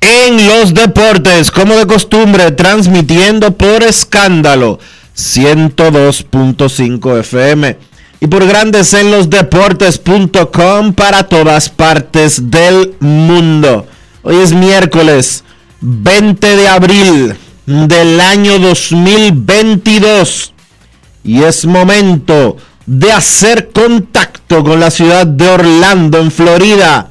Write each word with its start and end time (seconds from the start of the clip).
en 0.00 0.46
los 0.46 0.74
deportes, 0.74 1.50
como 1.50 1.74
de 1.74 1.86
costumbre, 1.86 2.52
transmitiendo 2.52 3.56
por 3.56 3.82
escándalo 3.82 4.78
102.5 5.16 7.20
FM 7.20 7.78
y 8.20 8.26
por 8.26 8.46
grandes 8.46 8.92
en 8.94 9.10
los 9.10 9.30
deportes.com 9.30 10.92
para 10.92 11.24
todas 11.24 11.68
partes 11.68 12.50
del 12.50 12.94
mundo. 13.00 13.86
Hoy 14.22 14.36
es 14.36 14.52
miércoles 14.52 15.44
20 15.80 16.56
de 16.56 16.68
abril 16.68 17.34
del 17.66 18.20
año 18.20 18.58
2022 18.58 20.52
y 21.24 21.42
es 21.42 21.66
momento 21.66 22.56
de 22.86 23.12
hacer 23.12 23.70
contacto 23.72 24.62
con 24.62 24.80
la 24.80 24.90
ciudad 24.90 25.26
de 25.26 25.48
Orlando, 25.48 26.18
en 26.18 26.30
Florida 26.30 27.10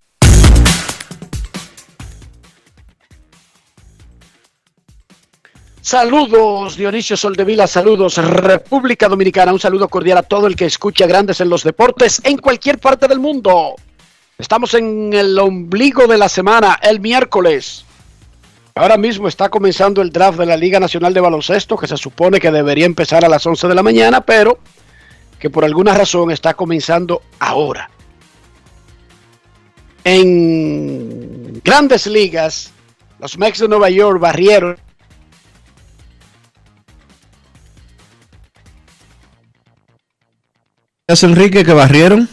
Saludos, 5.81 6.77
Dionisio 6.77 7.17
Soldevila, 7.17 7.65
saludos, 7.65 8.17
República 8.17 9.09
Dominicana, 9.09 9.51
un 9.51 9.59
saludo 9.59 9.89
cordial 9.89 10.19
a 10.19 10.23
todo 10.23 10.45
el 10.45 10.55
que 10.55 10.65
escucha 10.65 11.07
Grandes 11.07 11.41
en 11.41 11.49
los 11.49 11.63
Deportes 11.63 12.21
en 12.23 12.37
cualquier 12.37 12.77
parte 12.77 13.07
del 13.07 13.19
mundo. 13.19 13.73
Estamos 14.37 14.75
en 14.75 15.11
el 15.11 15.37
ombligo 15.39 16.05
de 16.05 16.19
la 16.19 16.29
semana, 16.29 16.79
el 16.83 16.99
miércoles. 16.99 17.83
Ahora 18.75 18.95
mismo 18.95 19.27
está 19.27 19.49
comenzando 19.49 20.03
el 20.03 20.11
draft 20.11 20.37
de 20.37 20.45
la 20.45 20.55
Liga 20.55 20.79
Nacional 20.79 21.15
de 21.15 21.19
Baloncesto, 21.19 21.75
que 21.75 21.87
se 21.87 21.97
supone 21.97 22.39
que 22.39 22.51
debería 22.51 22.85
empezar 22.85 23.25
a 23.25 23.29
las 23.29 23.43
11 23.43 23.67
de 23.67 23.75
la 23.75 23.81
mañana, 23.81 24.21
pero 24.21 24.59
que 25.39 25.49
por 25.49 25.65
alguna 25.65 25.95
razón 25.95 26.29
está 26.29 26.53
comenzando 26.53 27.23
ahora. 27.39 27.89
En 30.03 31.59
grandes 31.63 32.05
ligas, 32.05 32.71
los 33.19 33.35
Mex 33.39 33.57
de 33.57 33.67
Nueva 33.67 33.89
York 33.89 34.19
barrieron 34.19 34.77
Enrique 41.11 41.65
que 41.65 41.73
barrieron? 41.73 42.29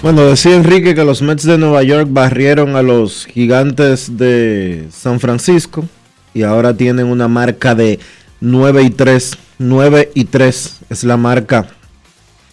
Bueno, 0.00 0.24
decía 0.24 0.56
Enrique 0.56 0.94
que 0.94 1.04
los 1.04 1.20
Mets 1.20 1.44
de 1.44 1.58
Nueva 1.58 1.82
York 1.82 2.08
barrieron 2.10 2.76
a 2.76 2.82
los 2.82 3.26
gigantes 3.26 4.16
de 4.16 4.88
San 4.90 5.20
Francisco 5.20 5.86
y 6.32 6.44
ahora 6.44 6.74
tienen 6.74 7.06
una 7.06 7.28
marca 7.28 7.74
de 7.74 7.98
9 8.40 8.84
y 8.84 8.90
3. 8.90 9.32
9 9.58 10.12
y 10.14 10.24
3 10.24 10.80
es 10.88 11.04
la 11.04 11.18
marca 11.18 11.68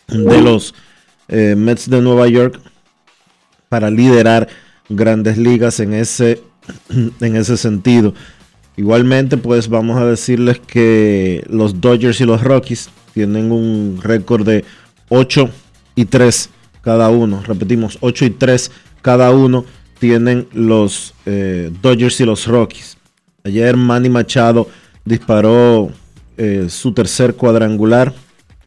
de 0.07 0.41
los 0.41 0.75
eh, 1.29 1.55
Mets 1.57 1.89
de 1.89 2.01
Nueva 2.01 2.27
York 2.27 2.59
para 3.71 3.89
liderar 3.89 4.49
grandes 4.89 5.37
ligas 5.37 5.79
en 5.79 5.93
ese, 5.93 6.43
en 7.21 7.35
ese 7.37 7.55
sentido. 7.55 8.13
Igualmente, 8.75 9.37
pues 9.37 9.69
vamos 9.69 9.97
a 9.97 10.05
decirles 10.05 10.59
que 10.59 11.41
los 11.49 11.79
Dodgers 11.79 12.19
y 12.19 12.25
los 12.25 12.43
Rockies 12.43 12.89
tienen 13.13 13.49
un 13.49 13.97
récord 14.03 14.45
de 14.45 14.65
8 15.07 15.49
y 15.95 16.03
3 16.03 16.49
cada 16.81 17.07
uno. 17.11 17.41
Repetimos, 17.47 17.97
8 18.01 18.25
y 18.25 18.29
3 18.31 18.71
cada 19.01 19.31
uno 19.31 19.63
tienen 19.99 20.49
los 20.51 21.13
eh, 21.25 21.71
Dodgers 21.81 22.19
y 22.19 22.25
los 22.25 22.47
Rockies. 22.47 22.97
Ayer 23.45 23.77
Manny 23.77 24.09
Machado 24.09 24.67
disparó 25.05 25.91
eh, 26.35 26.65
su 26.67 26.91
tercer 26.91 27.35
cuadrangular 27.35 28.13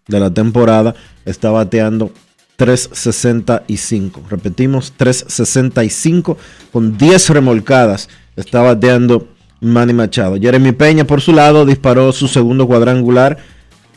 de 0.09 0.19
la 0.19 0.33
temporada. 0.33 0.95
Está 1.27 1.51
bateando 1.51 2.11
365. 2.57 4.23
Repetimos, 4.31 4.93
365 4.97 6.39
con 6.73 6.97
10 6.97 7.31
remolcadas. 7.31 8.09
Está 8.37 8.63
bateando 8.63 9.29
Manny 9.61 9.93
Machado. 9.93 10.37
Jeremy 10.37 10.73
Peña, 10.73 11.05
por 11.05 11.21
su 11.21 11.33
lado, 11.33 11.65
disparó 11.65 12.13
su 12.13 12.29
segundo 12.29 12.67
cuadrangular. 12.67 13.39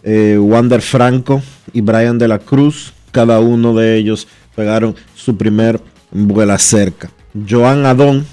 Eh, 0.03 0.37
Wander 0.39 0.81
Franco 0.81 1.41
y 1.73 1.81
Brian 1.81 2.17
de 2.17 2.27
la 2.27 2.39
Cruz, 2.39 2.93
cada 3.11 3.39
uno 3.39 3.73
de 3.73 3.97
ellos 3.97 4.27
pegaron 4.55 4.95
su 5.15 5.35
primer 5.35 5.81
vuela 6.11 6.57
cerca. 6.57 7.09
Joan 7.47 7.85
Adón 7.85 8.25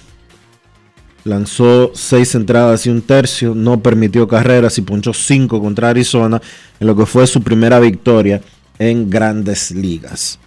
lanzó 1.25 1.91
seis 1.95 2.35
entradas 2.35 2.87
y 2.87 2.91
un 2.91 3.03
tercio, 3.03 3.55
no 3.55 3.81
permitió 3.81 4.29
carreras 4.29 4.79
y 4.79 4.83
punchó 4.83 5.13
cinco 5.13 5.61
contra 5.61 5.89
Arizona 5.89 6.41
en 6.79 6.87
lo 6.87 6.95
que 6.95 7.07
fue 7.07 7.27
su 7.27 7.43
primera 7.43 7.81
victoria 7.81 8.41
en 8.79 9.11
grandes 9.11 9.71
ligas. 9.71 10.39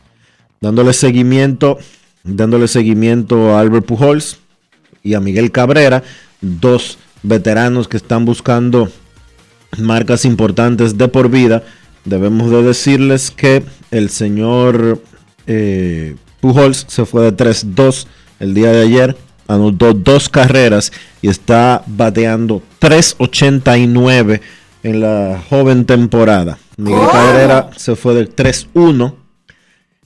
Dándole 0.60 0.94
seguimiento, 0.94 1.78
dándole 2.24 2.68
seguimiento 2.68 3.56
a 3.56 3.62
Albert 3.62 3.86
Pujols 3.86 4.40
y 5.04 5.14
a 5.14 5.20
Miguel 5.20 5.52
Cabrera, 5.52 6.04
dos 6.42 6.98
veteranos 7.24 7.88
que 7.88 7.98
están 7.98 8.26
buscando 8.26 8.90
marcas 9.78 10.26
importantes 10.26 10.98
de 10.98 11.08
por 11.08 11.30
vida. 11.30 11.64
Debemos 12.06 12.50
de 12.52 12.64
decirles 12.64 13.32
que 13.32 13.64
el 13.92 14.10
señor 14.10 15.02
eh, 15.46 16.16
Pujols 16.40 16.86
se 16.88 17.06
fue 17.06 17.24
de 17.24 17.36
3-2 17.36 18.08
el 18.40 18.54
día 18.54 18.72
de 18.72 18.82
ayer, 18.84 19.18
anotó 19.48 19.94
dos 19.94 20.30
carreras 20.30 20.92
y 21.22 21.30
está 21.30 21.84
bateando 21.88 22.62
3.89 22.80 24.42
en 24.84 25.02
la 25.02 25.42
joven 25.50 25.86
temporada. 25.86 26.60
Miguel 26.78 27.08
Cabrera 27.12 27.72
se 27.76 27.96
fue 27.96 28.14
del 28.14 28.34
3-1 28.34 29.16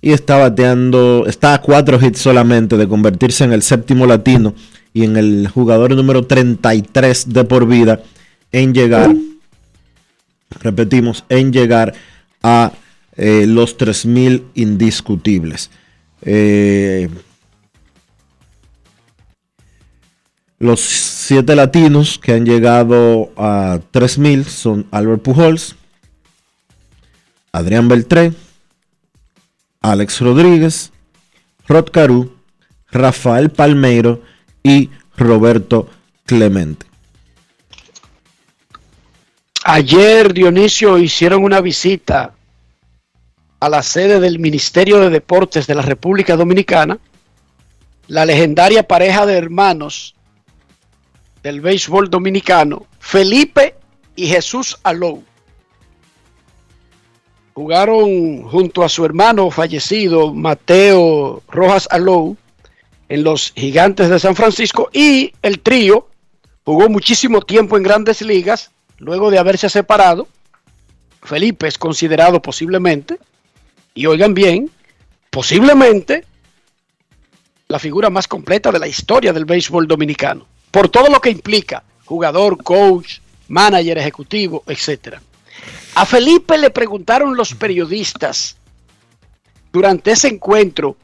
y 0.01 0.13
está 0.13 0.38
bateando, 0.38 1.25
está 1.27 1.53
a 1.53 1.62
cuatro 1.62 2.00
hits 2.01 2.19
solamente 2.19 2.77
de 2.77 2.88
convertirse 2.88 3.44
en 3.44 3.53
el 3.53 3.62
séptimo 3.62 4.07
latino 4.07 4.56
y 4.94 5.03
en 5.03 5.18
el 5.18 5.47
jugador 5.47 5.95
número 5.95 6.25
33 6.25 7.33
de 7.33 7.44
por 7.44 7.68
vida 7.68 8.01
en 8.51 8.73
llegar, 8.73 9.13
repetimos, 10.62 11.23
en 11.29 11.53
llegar 11.53 11.94
a 12.41 12.71
eh, 13.15 13.45
los 13.47 13.77
3.000 13.77 14.44
indiscutibles. 14.56 15.69
Eh, 16.24 17.09
los 20.59 20.79
siete 20.79 21.56
latinos 21.56 22.19
que 22.19 22.33
han 22.33 22.45
llegado 22.45 23.31
a 23.35 23.79
3.000 23.91 24.45
son 24.45 24.88
Albert 24.91 25.21
Pujols, 25.21 25.75
Adrián 27.53 27.88
Beltré, 27.88 28.33
Alex 29.81 30.21
Rodríguez, 30.21 30.92
Rod 31.68 31.89
Caru, 31.92 32.38
Rafael 32.92 33.50
Palmeiro 33.50 34.21
y 34.63 34.89
Roberto 35.18 35.89
Clemente. 36.25 36.86
Ayer, 39.63 40.33
Dionisio, 40.33 40.98
hicieron 40.98 41.44
una 41.44 41.62
visita 41.62 42.33
a 43.59 43.69
la 43.69 43.83
sede 43.83 44.19
del 44.19 44.39
Ministerio 44.39 45.00
de 45.00 45.09
Deportes 45.09 45.68
de 45.68 45.75
la 45.75 45.81
República 45.81 46.36
Dominicana, 46.36 46.98
la 48.07 48.25
legendaria 48.25 48.88
pareja 48.88 49.25
de 49.25 49.38
hermanos 49.38 50.15
del 51.44 51.62
béisbol 51.62 52.09
dominicano, 52.09 52.88
Felipe 53.00 53.75
y 54.15 54.27
Jesús 54.27 54.80
Alou. 54.83 55.24
Jugaron 57.62 58.42
junto 58.50 58.84
a 58.84 58.90
su 58.90 59.06
hermano 59.06 59.52
fallecido, 59.52 60.34
Mateo 60.34 61.44
Rojas 61.48 61.88
Alou, 61.92 62.36
en 63.08 63.24
los 63.24 63.54
Gigantes 63.56 64.10
de 64.10 64.19
San 64.19 64.36
Francisco 64.36 64.90
y 64.92 65.31
el 65.44 65.60
trío 65.60 66.08
jugó 66.66 66.90
muchísimo 66.90 67.40
tiempo 67.40 67.78
en 67.78 67.84
grandes 67.84 68.24
ligas 68.24 68.72
luego 68.98 69.30
de 69.30 69.38
haberse 69.38 69.69
separado. 69.69 70.28
Felipe 71.22 71.68
es 71.68 71.78
considerado 71.78 72.42
posiblemente 72.42 73.19
y 73.94 74.08
oigan 74.08 74.34
bien, 74.34 74.72
posiblemente 75.30 76.25
la 77.68 77.78
figura 77.78 78.10
más 78.10 78.28
completa 78.28 78.72
de 78.72 78.80
la 78.80 78.88
historia 78.88 79.34
del 79.34 79.46
béisbol 79.46 79.88
dominicano, 79.88 80.48
por 80.72 80.90
todo 80.90 81.10
lo 81.10 81.22
que 81.22 81.30
implica, 81.30 81.84
jugador, 82.06 82.63
coach, 82.63 83.19
manager 83.50 84.00
ejecutivo, 84.00 84.63
etc. 84.66 85.19
A 85.95 86.05
Felipe 86.05 86.57
le 86.57 86.69
preguntaron 86.69 87.35
los 87.35 87.53
periodistas 87.53 88.57
durante 89.73 90.11
ese 90.11 90.29
encuentro 90.29 90.95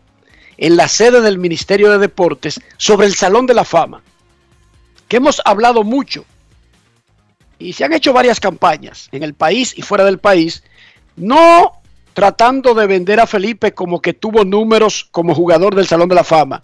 en 0.57 0.77
la 0.77 0.87
sede 0.87 1.21
del 1.21 1.37
Ministerio 1.37 1.91
de 1.91 1.97
Deportes 1.97 2.59
sobre 2.77 3.05
el 3.05 3.15
Salón 3.15 3.45
de 3.45 3.53
la 3.53 3.65
Fama, 3.65 4.01
que 5.07 5.17
hemos 5.17 5.41
hablado 5.45 5.83
mucho. 5.83 6.25
Y 7.59 7.73
se 7.73 7.83
han 7.83 7.93
hecho 7.93 8.13
varias 8.13 8.39
campañas 8.39 9.09
en 9.11 9.23
el 9.23 9.33
país 9.33 9.73
y 9.77 9.81
fuera 9.81 10.05
del 10.05 10.19
país, 10.19 10.63
no 11.15 11.73
tratando 12.13 12.73
de 12.73 12.87
vender 12.87 13.19
a 13.19 13.27
Felipe 13.27 13.73
como 13.73 14.01
que 14.01 14.13
tuvo 14.13 14.45
números 14.45 15.07
como 15.11 15.35
jugador 15.35 15.75
del 15.75 15.87
Salón 15.87 16.09
de 16.09 16.15
la 16.15 16.23
Fama, 16.23 16.63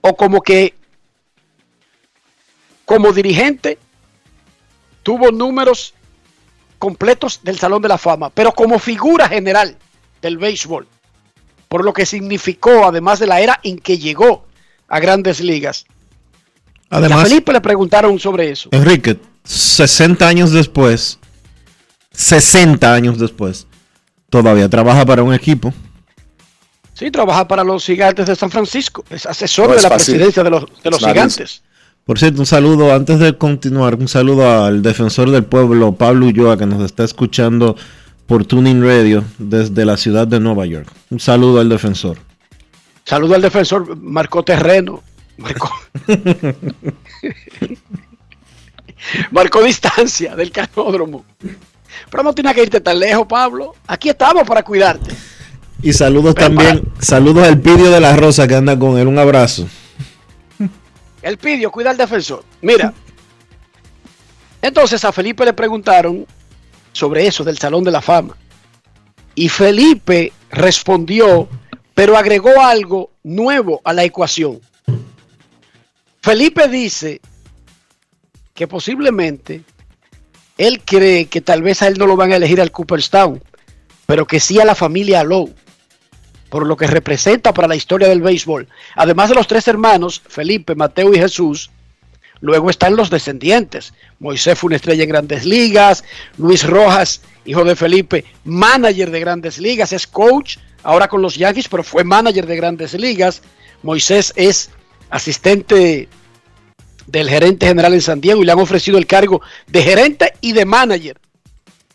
o 0.00 0.16
como 0.16 0.40
que 0.40 0.74
como 2.84 3.12
dirigente 3.12 3.78
tuvo 5.02 5.30
números 5.30 5.94
completos 6.80 7.40
del 7.44 7.58
Salón 7.58 7.82
de 7.82 7.88
la 7.88 7.98
Fama, 7.98 8.30
pero 8.30 8.52
como 8.52 8.78
figura 8.80 9.28
general 9.28 9.76
del 10.22 10.38
béisbol, 10.38 10.88
por 11.68 11.84
lo 11.84 11.92
que 11.92 12.06
significó, 12.06 12.84
además 12.86 13.20
de 13.20 13.26
la 13.28 13.38
era 13.40 13.60
en 13.62 13.78
que 13.78 13.98
llegó 13.98 14.46
a 14.88 14.98
grandes 14.98 15.40
ligas. 15.40 15.84
Además, 16.88 17.20
a 17.20 17.28
Felipe 17.28 17.52
le 17.52 17.60
preguntaron 17.60 18.18
sobre 18.18 18.50
eso. 18.50 18.70
Enrique, 18.72 19.20
60 19.44 20.26
años 20.26 20.50
después, 20.52 21.18
60 22.12 22.92
años 22.92 23.18
después, 23.18 23.66
todavía 24.30 24.68
trabaja 24.68 25.04
para 25.04 25.22
un 25.22 25.34
equipo. 25.34 25.72
Sí, 26.94 27.10
trabaja 27.10 27.46
para 27.46 27.62
los 27.62 27.84
gigantes 27.84 28.26
de 28.26 28.34
San 28.36 28.50
Francisco. 28.50 29.04
Es 29.10 29.26
asesor 29.26 29.68
No 29.68 29.74
de 29.76 29.82
la 29.82 29.88
fácil. 29.90 30.14
presidencia 30.14 30.42
de 30.42 30.50
los, 30.50 30.64
de 30.82 30.90
los 30.90 30.98
gigantes. 30.98 31.62
Por 32.10 32.18
cierto, 32.18 32.40
un 32.40 32.46
saludo, 32.46 32.92
antes 32.92 33.20
de 33.20 33.38
continuar, 33.38 33.94
un 33.94 34.08
saludo 34.08 34.64
al 34.64 34.82
defensor 34.82 35.30
del 35.30 35.44
pueblo, 35.44 35.92
Pablo 35.92 36.26
Ulloa, 36.26 36.58
que 36.58 36.66
nos 36.66 36.84
está 36.84 37.04
escuchando 37.04 37.76
por 38.26 38.44
Tuning 38.44 38.82
Radio 38.82 39.22
desde 39.38 39.84
la 39.84 39.96
ciudad 39.96 40.26
de 40.26 40.40
Nueva 40.40 40.66
York. 40.66 40.88
Un 41.10 41.20
saludo 41.20 41.60
al 41.60 41.68
defensor. 41.68 42.18
Saludo 43.04 43.36
al 43.36 43.42
defensor, 43.42 43.96
marcó 43.96 44.42
terreno. 44.42 45.04
Marcó, 45.38 45.70
marcó 49.30 49.62
distancia 49.62 50.34
del 50.34 50.50
canódromo. 50.50 51.24
Pero 52.10 52.24
no 52.24 52.34
tienes 52.34 52.54
que 52.54 52.62
irte 52.64 52.80
tan 52.80 52.98
lejos, 52.98 53.24
Pablo. 53.28 53.76
Aquí 53.86 54.08
estamos 54.08 54.42
para 54.48 54.64
cuidarte. 54.64 55.14
Y 55.80 55.92
saludos 55.92 56.34
Pero 56.34 56.48
también, 56.48 56.82
saludos 56.98 57.46
al 57.46 57.60
Pidio 57.60 57.88
de 57.88 58.00
la 58.00 58.16
Rosa 58.16 58.48
que 58.48 58.56
anda 58.56 58.76
con 58.76 58.98
él. 58.98 59.06
Un 59.06 59.20
abrazo. 59.20 59.68
El 61.22 61.38
pidió, 61.38 61.70
cuida 61.70 61.90
al 61.90 61.96
defensor. 61.96 62.44
Mira. 62.62 62.92
Entonces 64.62 65.04
a 65.04 65.12
Felipe 65.12 65.44
le 65.44 65.52
preguntaron 65.52 66.26
sobre 66.92 67.26
eso 67.26 67.44
del 67.44 67.58
Salón 67.58 67.84
de 67.84 67.90
la 67.90 68.00
Fama. 68.00 68.36
Y 69.34 69.48
Felipe 69.48 70.32
respondió, 70.50 71.48
pero 71.94 72.16
agregó 72.16 72.60
algo 72.60 73.10
nuevo 73.22 73.80
a 73.84 73.92
la 73.92 74.04
ecuación. 74.04 74.60
Felipe 76.22 76.68
dice 76.68 77.20
que 78.54 78.66
posiblemente 78.66 79.62
él 80.58 80.82
cree 80.84 81.26
que 81.26 81.40
tal 81.40 81.62
vez 81.62 81.80
a 81.80 81.88
él 81.88 81.96
no 81.98 82.06
lo 82.06 82.16
van 82.16 82.32
a 82.32 82.36
elegir 82.36 82.60
al 82.60 82.70
Cooperstown, 82.70 83.42
pero 84.04 84.26
que 84.26 84.40
sí 84.40 84.60
a 84.60 84.66
la 84.66 84.74
familia 84.74 85.24
Lowe, 85.24 85.54
por 86.50 86.66
lo 86.66 86.76
que 86.76 86.86
representa 86.86 87.54
para 87.54 87.68
la 87.68 87.76
historia 87.76 88.08
del 88.08 88.20
béisbol. 88.20 88.68
Además 88.96 89.30
de 89.30 89.36
los 89.36 89.46
tres 89.46 89.66
hermanos, 89.68 90.20
Felipe, 90.28 90.74
Mateo 90.74 91.14
y 91.14 91.18
Jesús, 91.18 91.70
luego 92.40 92.68
están 92.68 92.96
los 92.96 93.08
descendientes. 93.08 93.94
Moisés 94.18 94.58
fue 94.58 94.68
una 94.68 94.76
estrella 94.76 95.04
en 95.04 95.08
grandes 95.08 95.46
ligas, 95.46 96.04
Luis 96.36 96.66
Rojas, 96.66 97.22
hijo 97.44 97.64
de 97.64 97.76
Felipe, 97.76 98.24
manager 98.44 99.10
de 99.10 99.20
grandes 99.20 99.58
ligas, 99.58 99.92
es 99.92 100.06
coach 100.06 100.58
ahora 100.82 101.08
con 101.08 101.22
los 101.22 101.36
Yankees, 101.36 101.68
pero 101.68 101.82
fue 101.82 102.04
manager 102.04 102.46
de 102.46 102.56
grandes 102.56 102.94
ligas. 102.94 103.42
Moisés 103.82 104.32
es 104.36 104.70
asistente 105.08 106.08
del 107.06 107.28
gerente 107.28 107.66
general 107.66 107.94
en 107.94 108.02
San 108.02 108.20
Diego 108.20 108.42
y 108.42 108.46
le 108.46 108.52
han 108.52 108.60
ofrecido 108.60 108.98
el 108.98 109.06
cargo 109.06 109.40
de 109.66 109.82
gerente 109.82 110.34
y 110.40 110.52
de 110.52 110.64
manager 110.64 111.18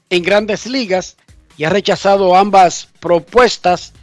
en 0.09 0.23
grandes 0.23 0.65
ligas 0.65 1.17
y 1.57 1.63
ha 1.63 1.69
rechazado 1.69 2.35
ambas 2.35 2.89
propuestas. 2.99 3.93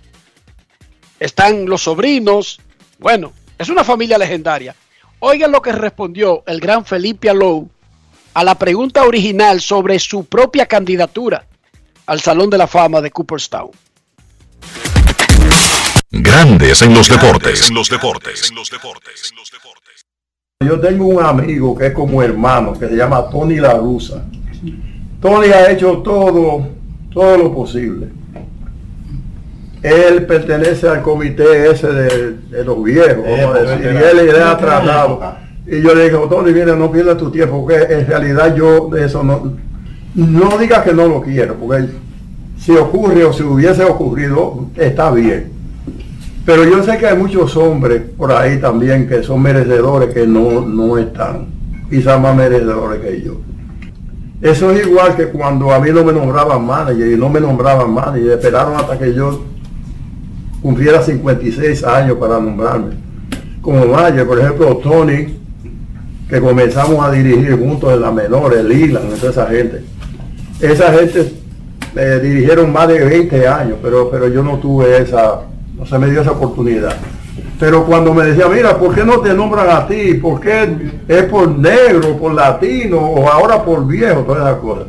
Están 1.23 1.67
los 1.67 1.85
sobrinos. 1.85 2.59
Bueno, 2.99 3.33
es 3.57 3.69
una 3.69 3.85
familia 3.85 4.19
legendaria. 4.19 4.75
Oigan 5.21 5.53
lo 5.53 5.63
que 5.63 5.71
respondió 5.71 6.43
el 6.49 6.59
gran 6.59 6.85
Felipe 6.85 7.31
Alou 7.31 7.71
a 8.35 8.43
la 8.43 8.57
pregunta 8.57 9.05
original 9.05 9.61
sobre 9.61 10.01
su 10.01 10.25
propia 10.25 10.67
candidatura 10.67 11.47
al 12.07 12.21
Salón 12.21 12.51
de 12.51 12.59
la 12.59 12.67
Fama 12.67 13.01
de 13.01 13.13
Cooperstown. 13.13 13.71
Grandes 16.11 16.83
en 16.83 16.93
los 16.93 17.09
deportes. 17.09 17.69
En 17.69 17.75
los 17.77 17.89
deportes. 17.89 18.51
En 18.51 18.57
los 18.57 18.69
deportes. 18.69 19.33
Yo 20.59 20.81
tengo 20.81 21.07
un 21.07 21.23
amigo 21.23 21.79
que 21.79 21.87
es 21.87 21.93
como 21.93 22.21
hermano, 22.21 22.77
que 22.77 22.89
se 22.89 22.97
llama 22.97 23.31
Tony 23.31 23.61
La 23.61 23.75
Rusa. 23.75 24.25
Tony 25.21 25.47
ha 25.53 25.71
hecho 25.71 25.99
todo, 25.99 26.67
todo 27.13 27.37
lo 27.37 27.55
posible. 27.55 28.22
Él 29.83 30.27
pertenece 30.27 30.89
al 30.89 31.03
comité 31.03 31.71
ese 31.71 31.89
de, 31.89 32.33
de 32.51 32.65
los 32.65 32.83
viejos, 32.85 33.25
vamos 33.25 33.57
a 33.57 33.63
decir, 33.63 33.85
y 33.85 34.21
él 34.21 34.27
le 34.27 34.41
ha 34.41 34.57
tratado. 34.57 35.21
Y 35.67 35.81
yo 35.81 35.95
le 35.95 36.05
digo, 36.05 36.29
Tony, 36.29 36.53
mira, 36.53 36.77
no 36.77 36.91
pierdas 36.91 37.17
tu 37.17 37.31
tiempo, 37.31 37.61
porque 37.61 37.93
en 37.93 38.07
realidad 38.07 38.55
yo 38.55 38.89
de 38.91 39.07
eso 39.07 39.23
no, 39.25 39.57
no 40.15 40.59
digas 40.59 40.85
que 40.85 40.93
no 40.93 41.09
lo 41.09 41.21
quiero, 41.21 41.55
porque 41.55 41.87
si 42.59 42.73
ocurre 42.77 43.25
o 43.25 43.33
si 43.33 43.43
hubiese 43.43 43.85
ocurrido, 43.85 44.67
está 44.77 45.11
bien. 45.11 45.51
Pero 46.45 46.65
yo 46.65 46.83
sé 46.83 46.99
que 46.99 47.07
hay 47.07 47.17
muchos 47.17 47.57
hombres 47.57 48.03
por 48.17 48.33
ahí 48.33 48.59
también 48.59 49.09
que 49.09 49.23
son 49.23 49.43
merecedores 49.43 50.13
que 50.13 50.27
no, 50.27 50.61
no 50.61 50.99
están, 50.99 51.47
quizás 51.91 52.21
más 52.21 52.37
merecedores 52.37 53.01
que 53.01 53.23
yo. 53.23 53.41
Eso 54.41 54.73
es 54.73 54.87
igual 54.87 55.15
que 55.17 55.27
cuando 55.27 55.73
a 55.73 55.79
mí 55.79 55.91
no 55.93 56.05
me 56.05 56.13
nombraban 56.13 56.65
manager 56.65 57.07
y 57.07 57.17
no 57.17 57.29
me 57.29 57.41
nombraban 57.41 57.93
manager, 57.93 58.33
esperaron 58.33 58.75
hasta 58.75 58.99
que 58.99 59.15
yo 59.15 59.45
cumpliera 60.63 61.03
56 61.03 61.85
años 61.85 62.17
para 62.19 62.39
nombrarme. 62.39 62.95
Como 63.61 63.85
manager, 63.87 64.27
por 64.27 64.39
ejemplo, 64.39 64.77
Tony, 64.79 65.39
que 66.29 66.41
comenzamos 66.41 67.05
a 67.05 67.11
dirigir 67.11 67.59
juntos 67.59 67.93
en 67.93 68.01
la 68.01 68.11
menor, 68.11 68.55
el 68.55 68.73
Ilan, 68.73 69.03
toda 69.21 69.33
esa 69.33 69.47
gente. 69.47 69.83
esa 70.61 70.93
gente 70.93 71.33
me 71.95 72.21
dirigieron 72.21 72.73
más 72.73 72.89
de 72.89 73.05
20 73.05 73.47
años, 73.49 73.79
pero, 73.83 74.09
pero 74.11 74.29
yo 74.29 74.43
no 74.43 74.57
tuve 74.59 74.99
esa, 74.99 75.43
no 75.77 75.85
se 75.85 75.99
me 75.99 76.11
dio 76.11 76.23
esa 76.23 76.31
oportunidad. 76.31 76.97
Pero 77.61 77.85
cuando 77.85 78.15
me 78.15 78.25
decía, 78.25 78.49
mira, 78.49 78.77
¿por 78.79 78.95
qué 78.95 79.05
no 79.05 79.21
te 79.21 79.35
nombran 79.35 79.71
a 79.71 79.87
ti? 79.87 80.15
¿Por 80.15 80.41
qué 80.41 80.69
es 81.07 81.25
por 81.25 81.49
negro, 81.49 82.17
por 82.17 82.35
latino 82.35 82.99
o 82.99 83.29
ahora 83.29 83.63
por 83.63 83.87
viejo? 83.87 84.23
Todas 84.23 84.49
esas 84.49 84.61
cosas. 84.61 84.85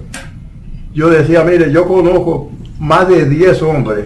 Yo 0.94 1.10
decía, 1.10 1.44
mire, 1.44 1.72
yo 1.72 1.86
conozco 1.86 2.52
más 2.80 3.08
de 3.08 3.26
10 3.26 3.62
hombres, 3.64 4.06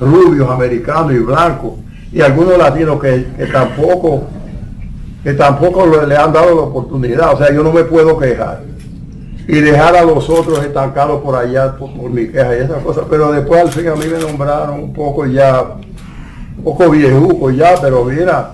rubios, 0.00 0.50
americanos 0.50 1.12
y 1.12 1.18
blancos, 1.18 1.72
y 2.12 2.20
algunos 2.20 2.58
latinos 2.58 3.00
que, 3.00 3.26
que 3.36 3.46
tampoco 3.46 4.24
que 5.24 5.32
tampoco 5.32 5.86
le 5.86 6.16
han 6.16 6.32
dado 6.34 6.54
la 6.54 6.62
oportunidad. 6.62 7.32
O 7.32 7.38
sea, 7.38 7.52
yo 7.52 7.64
no 7.64 7.72
me 7.72 7.82
puedo 7.84 8.18
quejar 8.18 8.60
y 9.48 9.60
dejar 9.60 9.96
a 9.96 10.04
los 10.04 10.28
otros 10.28 10.62
estancados 10.62 11.22
por 11.22 11.34
allá 11.34 11.76
por, 11.76 12.10
mi 12.10 12.28
queja 12.28 12.56
y 12.56 12.60
esas 12.60 12.82
cosas. 12.82 13.04
Pero 13.08 13.32
después 13.32 13.62
al 13.62 13.70
fin 13.70 13.88
a 13.88 13.94
mí 13.94 14.04
me 14.06 14.18
nombraron 14.18 14.80
un 14.80 14.92
poco 14.92 15.24
ya, 15.24 15.62
un 16.58 16.64
poco 16.64 16.90
viejuco 16.90 17.50
ya, 17.50 17.74
pero 17.80 18.04
mira, 18.04 18.52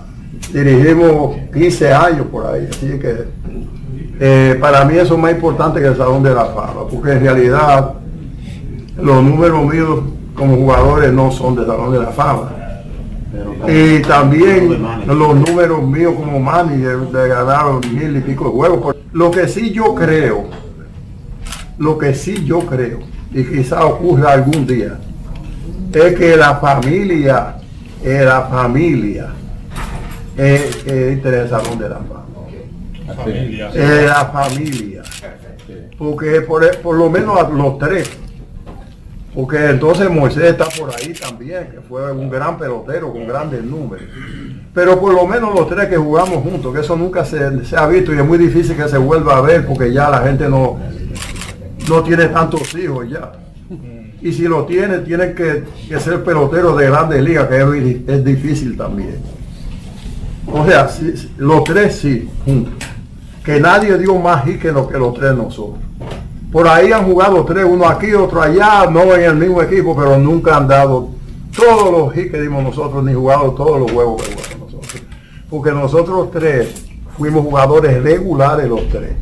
dirigimos 0.53 1.37
15 1.53 1.93
años 1.93 2.27
por 2.31 2.47
ahí. 2.47 2.69
Así 2.71 2.99
que 3.01 3.25
eh, 4.21 4.57
para 4.61 4.85
mí 4.85 4.95
eso 4.95 5.15
es 5.15 5.21
más 5.21 5.33
importante 5.33 5.81
que 5.81 5.89
el 5.89 5.97
Salón 5.97 6.23
de 6.23 6.33
la 6.33 6.45
Fama, 6.47 6.87
porque 6.89 7.13
en 7.13 7.21
realidad 7.21 7.95
los 8.97 9.25
números 9.25 9.65
míos 9.65 10.01
como 10.41 10.57
jugadores 10.57 11.13
no 11.13 11.31
son 11.31 11.55
de 11.55 11.65
Salón 11.65 11.93
de 11.93 12.01
la 12.01 12.09
Fama. 12.09 12.51
Y 13.69 14.01
también 14.01 14.83
los 15.07 15.37
números 15.37 15.83
míos 15.85 16.15
como 16.17 16.41
manager 16.41 16.99
de 16.99 17.29
ganar 17.29 17.67
mil 17.93 18.17
y 18.17 18.21
pico 18.21 18.47
de 18.47 18.51
juegos. 18.51 18.97
Lo 19.13 19.31
que 19.31 19.47
sí 19.47 19.71
yo 19.71 19.95
creo 19.95 20.49
lo 21.81 21.97
que 21.97 22.15
sí 22.15 22.45
yo 22.45 22.61
creo, 22.61 23.01
y 23.33 23.43
quizá 23.43 23.87
ocurra 23.87 24.33
algún 24.33 24.67
día, 24.67 24.99
es 25.93 26.15
que 26.15 26.37
la 26.37 26.57
familia, 26.57 27.57
es 28.05 28.23
la 28.23 28.43
familia, 28.43 29.29
es, 30.37 30.87
es 30.87 31.13
interesante 31.15 31.85
de 31.85 31.89
la 31.89 32.01
familia. 33.17 33.71
Es 33.73 34.07
la 34.07 34.27
familia. 34.27 35.03
Porque 35.97 36.43
por, 36.43 36.71
por 36.79 36.97
lo 36.97 37.09
menos 37.09 37.51
los 37.51 37.79
tres, 37.79 38.11
porque 39.35 39.71
entonces 39.71 40.11
Moisés 40.11 40.45
está 40.45 40.67
por 40.67 40.91
ahí 40.95 41.13
también, 41.13 41.69
que 41.71 41.81
fue 41.81 42.11
un 42.13 42.29
gran 42.29 42.59
pelotero 42.59 43.13
con 43.13 43.27
grandes 43.29 43.63
números. 43.63 44.07
Pero 44.75 44.99
por 44.99 45.15
lo 45.15 45.27
menos 45.27 45.55
los 45.55 45.69
tres 45.69 45.89
que 45.89 45.97
jugamos 45.97 46.43
juntos, 46.43 46.75
que 46.75 46.81
eso 46.81 46.97
nunca 46.97 47.25
se, 47.25 47.39
ha 47.77 47.87
visto 47.87 48.13
y 48.13 48.19
es 48.19 48.27
muy 48.27 48.39
difícil 48.39 48.77
que 48.77 48.89
se 48.89 48.99
vuelva 48.99 49.37
a 49.37 49.41
ver 49.41 49.67
porque 49.67 49.93
ya 49.93 50.11
la 50.11 50.23
gente 50.23 50.49
no, 50.49 50.79
no 51.89 52.03
tiene 52.03 52.27
tantos 52.27 52.75
hijos 52.75 53.09
ya. 53.09 53.33
Y 54.23 54.33
si 54.33 54.43
lo 54.43 54.65
tiene, 54.67 54.99
tiene 54.99 55.33
que, 55.33 55.65
ser 55.99 56.23
pelotero 56.25 56.77
de 56.77 56.87
grandes 56.87 57.23
ligas, 57.23 57.49
que 57.49 58.05
es, 58.07 58.25
difícil 58.25 58.77
también. 58.77 59.19
O 60.53 60.67
sea, 60.67 60.91
los 61.39 61.65
tres 61.65 61.97
sí, 61.97 62.29
juntos. 62.45 62.75
Que 63.45 63.59
nadie 63.61 63.97
dio 63.97 64.17
más 64.17 64.45
hit 64.45 64.61
que, 64.61 64.73
lo, 64.73 64.87
que 64.89 64.99
los 64.99 65.15
tres 65.15 65.35
nosotros. 65.35 65.90
Por 66.53 66.67
ahí 66.67 66.91
han 66.93 67.05
jugado 67.05 67.45
tres, 67.45 67.65
uno 67.65 67.87
aquí, 67.87 68.13
otro 68.13 68.43
allá, 68.43 68.91
no 68.91 69.15
en 69.15 69.23
el 69.23 69.37
mismo 69.37 69.63
equipo, 69.63 69.95
pero 69.95 70.19
nunca 70.19 70.57
han 70.57 70.67
dado 70.67 71.11
todos 71.57 71.93
los 71.93 72.17
hits 72.17 72.33
que 72.33 72.41
dimos 72.41 72.63
nosotros, 72.63 73.05
ni 73.05 73.15
jugado 73.15 73.53
todos 73.53 73.81
los 73.81 73.93
juegos 73.93 74.23
que 74.23 74.35
jugamos 74.35 74.73
nosotros. 74.73 75.03
Porque 75.49 75.71
nosotros 75.73 76.31
tres 76.33 76.87
fuimos 77.17 77.45
jugadores 77.45 78.03
regulares 78.03 78.69
los 78.69 78.89
tres. 78.89 79.13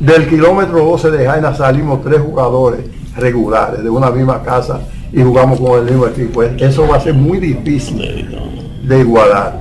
Del 0.00 0.28
kilómetro 0.28 0.84
12 0.84 1.10
de 1.10 1.26
Jaina 1.26 1.54
salimos 1.54 2.02
tres 2.02 2.20
jugadores 2.20 2.80
regulares 3.16 3.82
de 3.82 3.88
una 3.88 4.10
misma 4.10 4.42
casa 4.42 4.80
y 5.12 5.22
jugamos 5.22 5.60
con 5.60 5.78
el 5.78 5.84
mismo 5.84 6.06
equipo. 6.06 6.42
Eso 6.42 6.88
va 6.88 6.96
a 6.96 7.00
ser 7.00 7.14
muy 7.14 7.38
difícil 7.38 8.78
de 8.82 9.00
igualar. 9.00 9.60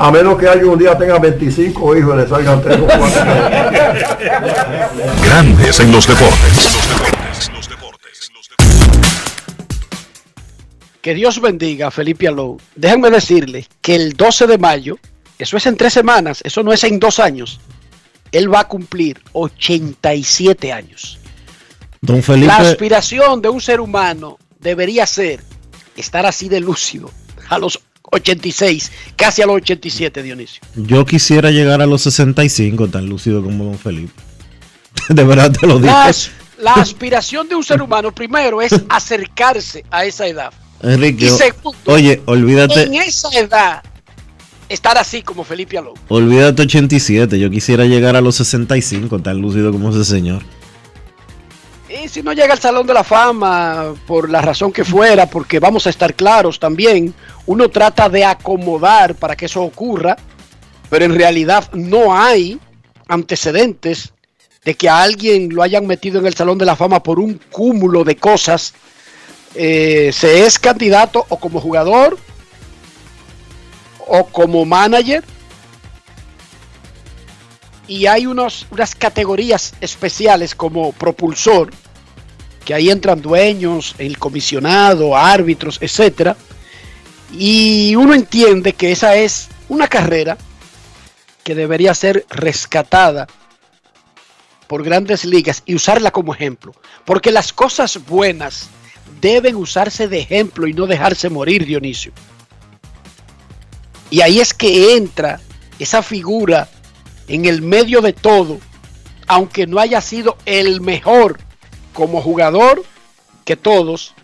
A 0.00 0.10
menos 0.10 0.38
que 0.38 0.48
alguien 0.48 0.70
un 0.70 0.78
día 0.78 0.96
tenga 0.96 1.18
25 1.18 1.96
hijos 1.96 2.14
y 2.14 2.18
le 2.18 2.28
salgan 2.28 2.62
tres 2.62 2.80
o 2.80 2.86
cuatro. 2.86 3.22
Grandes 5.24 5.80
en 5.80 5.92
los 5.92 6.08
deportes. 6.08 6.70
Que 11.02 11.14
Dios 11.14 11.40
bendiga 11.40 11.88
a 11.88 11.90
Felipe 11.90 12.28
Alou. 12.28 12.58
Déjenme 12.74 13.10
decirle 13.10 13.66
que 13.80 13.94
el 13.94 14.14
12 14.14 14.46
de 14.46 14.58
mayo, 14.58 14.98
eso 15.38 15.56
es 15.56 15.66
en 15.66 15.76
tres 15.76 15.92
semanas, 15.92 16.40
eso 16.44 16.62
no 16.62 16.72
es 16.72 16.84
en 16.84 16.98
dos 16.98 17.18
años 17.18 17.60
él 18.32 18.52
va 18.52 18.60
a 18.60 18.68
cumplir 18.68 19.20
87 19.32 20.72
años. 20.72 21.18
Don 22.00 22.22
Felipe. 22.22 22.46
La 22.46 22.58
aspiración 22.58 23.42
de 23.42 23.48
un 23.48 23.60
ser 23.60 23.80
humano 23.80 24.38
debería 24.58 25.06
ser 25.06 25.42
estar 25.96 26.26
así 26.26 26.48
de 26.48 26.60
lúcido 26.60 27.10
a 27.48 27.58
los 27.58 27.80
86, 28.10 28.90
casi 29.16 29.42
a 29.42 29.46
los 29.46 29.56
87, 29.56 30.22
Dionisio. 30.22 30.60
Yo 30.74 31.04
quisiera 31.04 31.50
llegar 31.50 31.80
a 31.80 31.86
los 31.86 32.02
65 32.02 32.88
tan 32.88 33.08
lúcido 33.08 33.42
como 33.42 33.64
Don 33.64 33.78
Felipe. 33.78 34.12
De 35.08 35.24
verdad 35.24 35.52
te 35.52 35.66
lo 35.66 35.78
digo. 35.78 35.86
La, 35.86 36.12
la 36.58 36.72
aspiración 36.74 37.48
de 37.48 37.54
un 37.54 37.64
ser 37.64 37.80
humano 37.80 38.12
primero 38.12 38.60
es 38.60 38.72
acercarse 38.88 39.84
a 39.90 40.04
esa 40.04 40.26
edad. 40.26 40.52
Enrique, 40.82 41.26
y 41.26 41.28
segundo, 41.28 41.78
oye, 41.86 42.22
olvídate. 42.26 42.82
En 42.84 42.94
esa 42.94 43.28
edad 43.38 43.82
estar 44.68 44.96
así 44.96 45.22
como 45.22 45.44
Felipe 45.44 45.76
Alonso. 45.76 46.00
Olvídate 46.08 46.62
87, 46.62 47.38
yo 47.38 47.50
quisiera 47.50 47.84
llegar 47.84 48.16
a 48.16 48.20
los 48.20 48.36
65, 48.36 49.18
tan 49.20 49.38
lúcido 49.38 49.72
como 49.72 49.90
ese 49.90 50.04
señor. 50.04 50.42
Y 51.90 52.08
si 52.08 52.22
no 52.22 52.32
llega 52.32 52.52
al 52.52 52.60
Salón 52.60 52.86
de 52.86 52.94
la 52.94 53.02
Fama, 53.02 53.94
por 54.06 54.30
la 54.30 54.40
razón 54.40 54.72
que 54.72 54.84
fuera, 54.84 55.26
porque 55.26 55.58
vamos 55.58 55.86
a 55.86 55.90
estar 55.90 56.14
claros 56.14 56.60
también, 56.60 57.12
uno 57.46 57.68
trata 57.68 58.08
de 58.08 58.24
acomodar 58.24 59.16
para 59.16 59.34
que 59.34 59.46
eso 59.46 59.62
ocurra, 59.62 60.16
pero 60.88 61.04
en 61.04 61.16
realidad 61.16 61.68
no 61.72 62.16
hay 62.16 62.60
antecedentes 63.08 64.12
de 64.64 64.74
que 64.74 64.88
a 64.88 65.02
alguien 65.02 65.52
lo 65.52 65.62
hayan 65.62 65.86
metido 65.86 66.20
en 66.20 66.26
el 66.26 66.34
Salón 66.34 66.58
de 66.58 66.66
la 66.66 66.76
Fama 66.76 67.02
por 67.02 67.18
un 67.18 67.40
cúmulo 67.50 68.04
de 68.04 68.16
cosas. 68.16 68.72
Eh, 69.56 70.10
se 70.12 70.46
es 70.46 70.60
candidato 70.60 71.26
o 71.28 71.38
como 71.38 71.60
jugador 71.60 72.16
o 74.06 74.26
como 74.26 74.64
manager. 74.64 75.24
Y 77.90 78.06
hay 78.06 78.24
unos, 78.24 78.68
unas 78.70 78.94
categorías 78.94 79.74
especiales 79.80 80.54
como 80.54 80.92
propulsor, 80.92 81.72
que 82.64 82.72
ahí 82.72 82.88
entran 82.88 83.20
dueños, 83.20 83.96
el 83.98 84.16
comisionado, 84.16 85.16
árbitros, 85.16 85.76
etcétera. 85.80 86.36
Y 87.32 87.96
uno 87.96 88.14
entiende 88.14 88.74
que 88.74 88.92
esa 88.92 89.16
es 89.16 89.48
una 89.68 89.88
carrera 89.88 90.38
que 91.42 91.56
debería 91.56 91.92
ser 91.92 92.24
rescatada 92.30 93.26
por 94.68 94.84
grandes 94.84 95.24
ligas 95.24 95.64
y 95.66 95.74
usarla 95.74 96.12
como 96.12 96.32
ejemplo. 96.32 96.72
Porque 97.04 97.32
las 97.32 97.52
cosas 97.52 97.98
buenas 98.06 98.68
deben 99.20 99.56
usarse 99.56 100.06
de 100.06 100.20
ejemplo 100.20 100.68
y 100.68 100.74
no 100.74 100.86
dejarse 100.86 101.28
morir, 101.28 101.66
Dionisio. 101.66 102.12
Y 104.10 104.20
ahí 104.20 104.38
es 104.38 104.54
que 104.54 104.94
entra 104.94 105.40
esa 105.80 106.04
figura 106.04 106.68
en 107.30 107.44
el 107.44 107.62
medio 107.62 108.00
de 108.00 108.12
todo, 108.12 108.58
aunque 109.28 109.66
no 109.66 109.78
haya 109.78 110.00
sido 110.00 110.36
el 110.46 110.80
mejor 110.80 111.38
como 111.94 112.20
jugador 112.20 112.82
que 113.44 113.56
todos, 113.56 114.14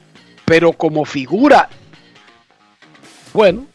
pero 0.45 0.73
como 0.73 1.05
figura, 1.05 1.69
bueno, 3.33 3.67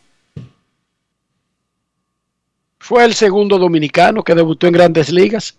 fue 2.78 3.06
el 3.06 3.14
segundo 3.14 3.58
dominicano 3.58 4.22
que 4.22 4.36
debutó 4.36 4.68
en 4.68 4.74
grandes 4.74 5.10
ligas. 5.10 5.56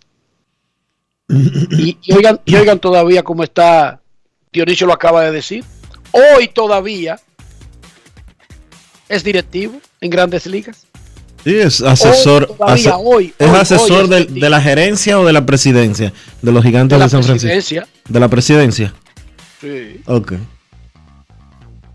Y, 1.29 1.97
oigan, 2.15 2.41
y 2.45 2.57
oigan 2.57 2.79
todavía 2.79 3.23
cómo 3.23 3.43
está, 3.43 4.03
Dionisio 4.53 4.87
lo 4.87 4.93
acaba 4.93 5.23
de 5.23 5.31
decir, 5.31 5.65
hoy 6.11 6.49
todavía 6.49 7.19
es 9.09 9.25
directivo 9.25 9.81
en 10.03 10.11
grandes 10.11 10.45
ligas. 10.45 10.87
Sí, 11.45 11.59
es 11.59 11.81
asesor. 11.83 12.55
Hoy, 12.99 13.35
¿Es 13.39 13.51
asesor 13.51 14.09
de, 14.09 14.49
la 14.49 14.61
gerencia 14.61 15.19
o 15.19 15.25
de 15.25 15.33
la 15.33 15.45
presidencia 15.45 16.13
de 16.41 16.53
los 16.53 16.63
gigantes 16.63 16.99
de, 16.99 17.09
San 17.09 17.25
Francisco? 17.25 17.87
De 18.09 18.21
la 18.21 18.29
presidencia. 18.29 18.95
Sí. 19.61 20.01
Ok. 20.07 20.35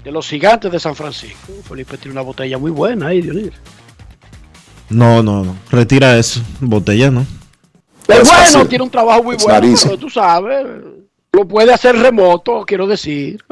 De 0.03 0.11
los 0.11 0.27
gigantes 0.27 0.71
de 0.71 0.79
San 0.79 0.95
Francisco. 0.95 1.53
Felipe 1.67 1.97
tiene 1.97 2.13
una 2.13 2.21
botella 2.21 2.57
muy 2.57 2.71
buena 2.71 3.07
ahí, 3.07 3.21
Dionisio. 3.21 3.53
No, 4.89 5.21
no, 5.21 5.43
no. 5.43 5.57
Retira 5.69 6.17
eso. 6.17 6.41
Botella, 6.59 7.11
¿no? 7.11 7.25
Es 8.07 8.29
bueno, 8.29 8.67
tiene 8.67 8.83
un 8.83 8.89
trabajo 8.89 9.23
muy 9.23 9.35
bueno, 9.35 9.75
pero 9.83 9.97
tú 9.97 10.09
sabes. 10.09 10.65
Lo 11.33 11.45
puede 11.45 11.73
hacer 11.73 11.95
remoto, 11.97 12.63
quiero 12.65 12.87
decir. 12.87 13.43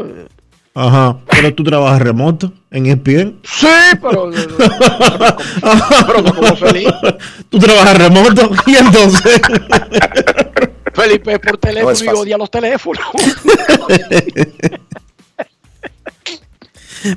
Ajá, 0.78 1.20
pero 1.32 1.54
tú 1.56 1.64
trabajas 1.64 2.02
remoto 2.02 2.52
en 2.70 2.86
ESPN. 2.88 3.40
Sí, 3.44 3.68
pero, 4.02 4.30
pero, 6.08 6.22
no 6.22 6.36
como 6.36 6.56
feliz. 6.58 6.90
Tú 7.50 7.58
trabajas 7.60 7.98
remoto 7.98 8.52
y 8.68 8.76
entonces. 8.76 9.40
Felipe 10.94 11.40
por 11.40 11.58
teléfono 11.58 11.92
es 11.92 12.04
y 12.04 12.08
odia 12.10 12.38
los 12.38 12.52
teléfonos. 12.52 13.06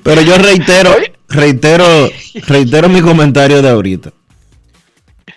Pero 0.02 0.20
yo 0.20 0.36
reitero, 0.36 0.94
reitero, 1.28 2.10
reitero 2.46 2.90
mi 2.90 3.00
comentario 3.00 3.62
de 3.62 3.70
ahorita. 3.70 4.12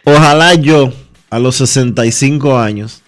Ojalá 0.03 0.55
yo, 0.55 0.91
a 1.29 1.39
los 1.39 1.55
65 1.55 2.59
años, 2.59 3.01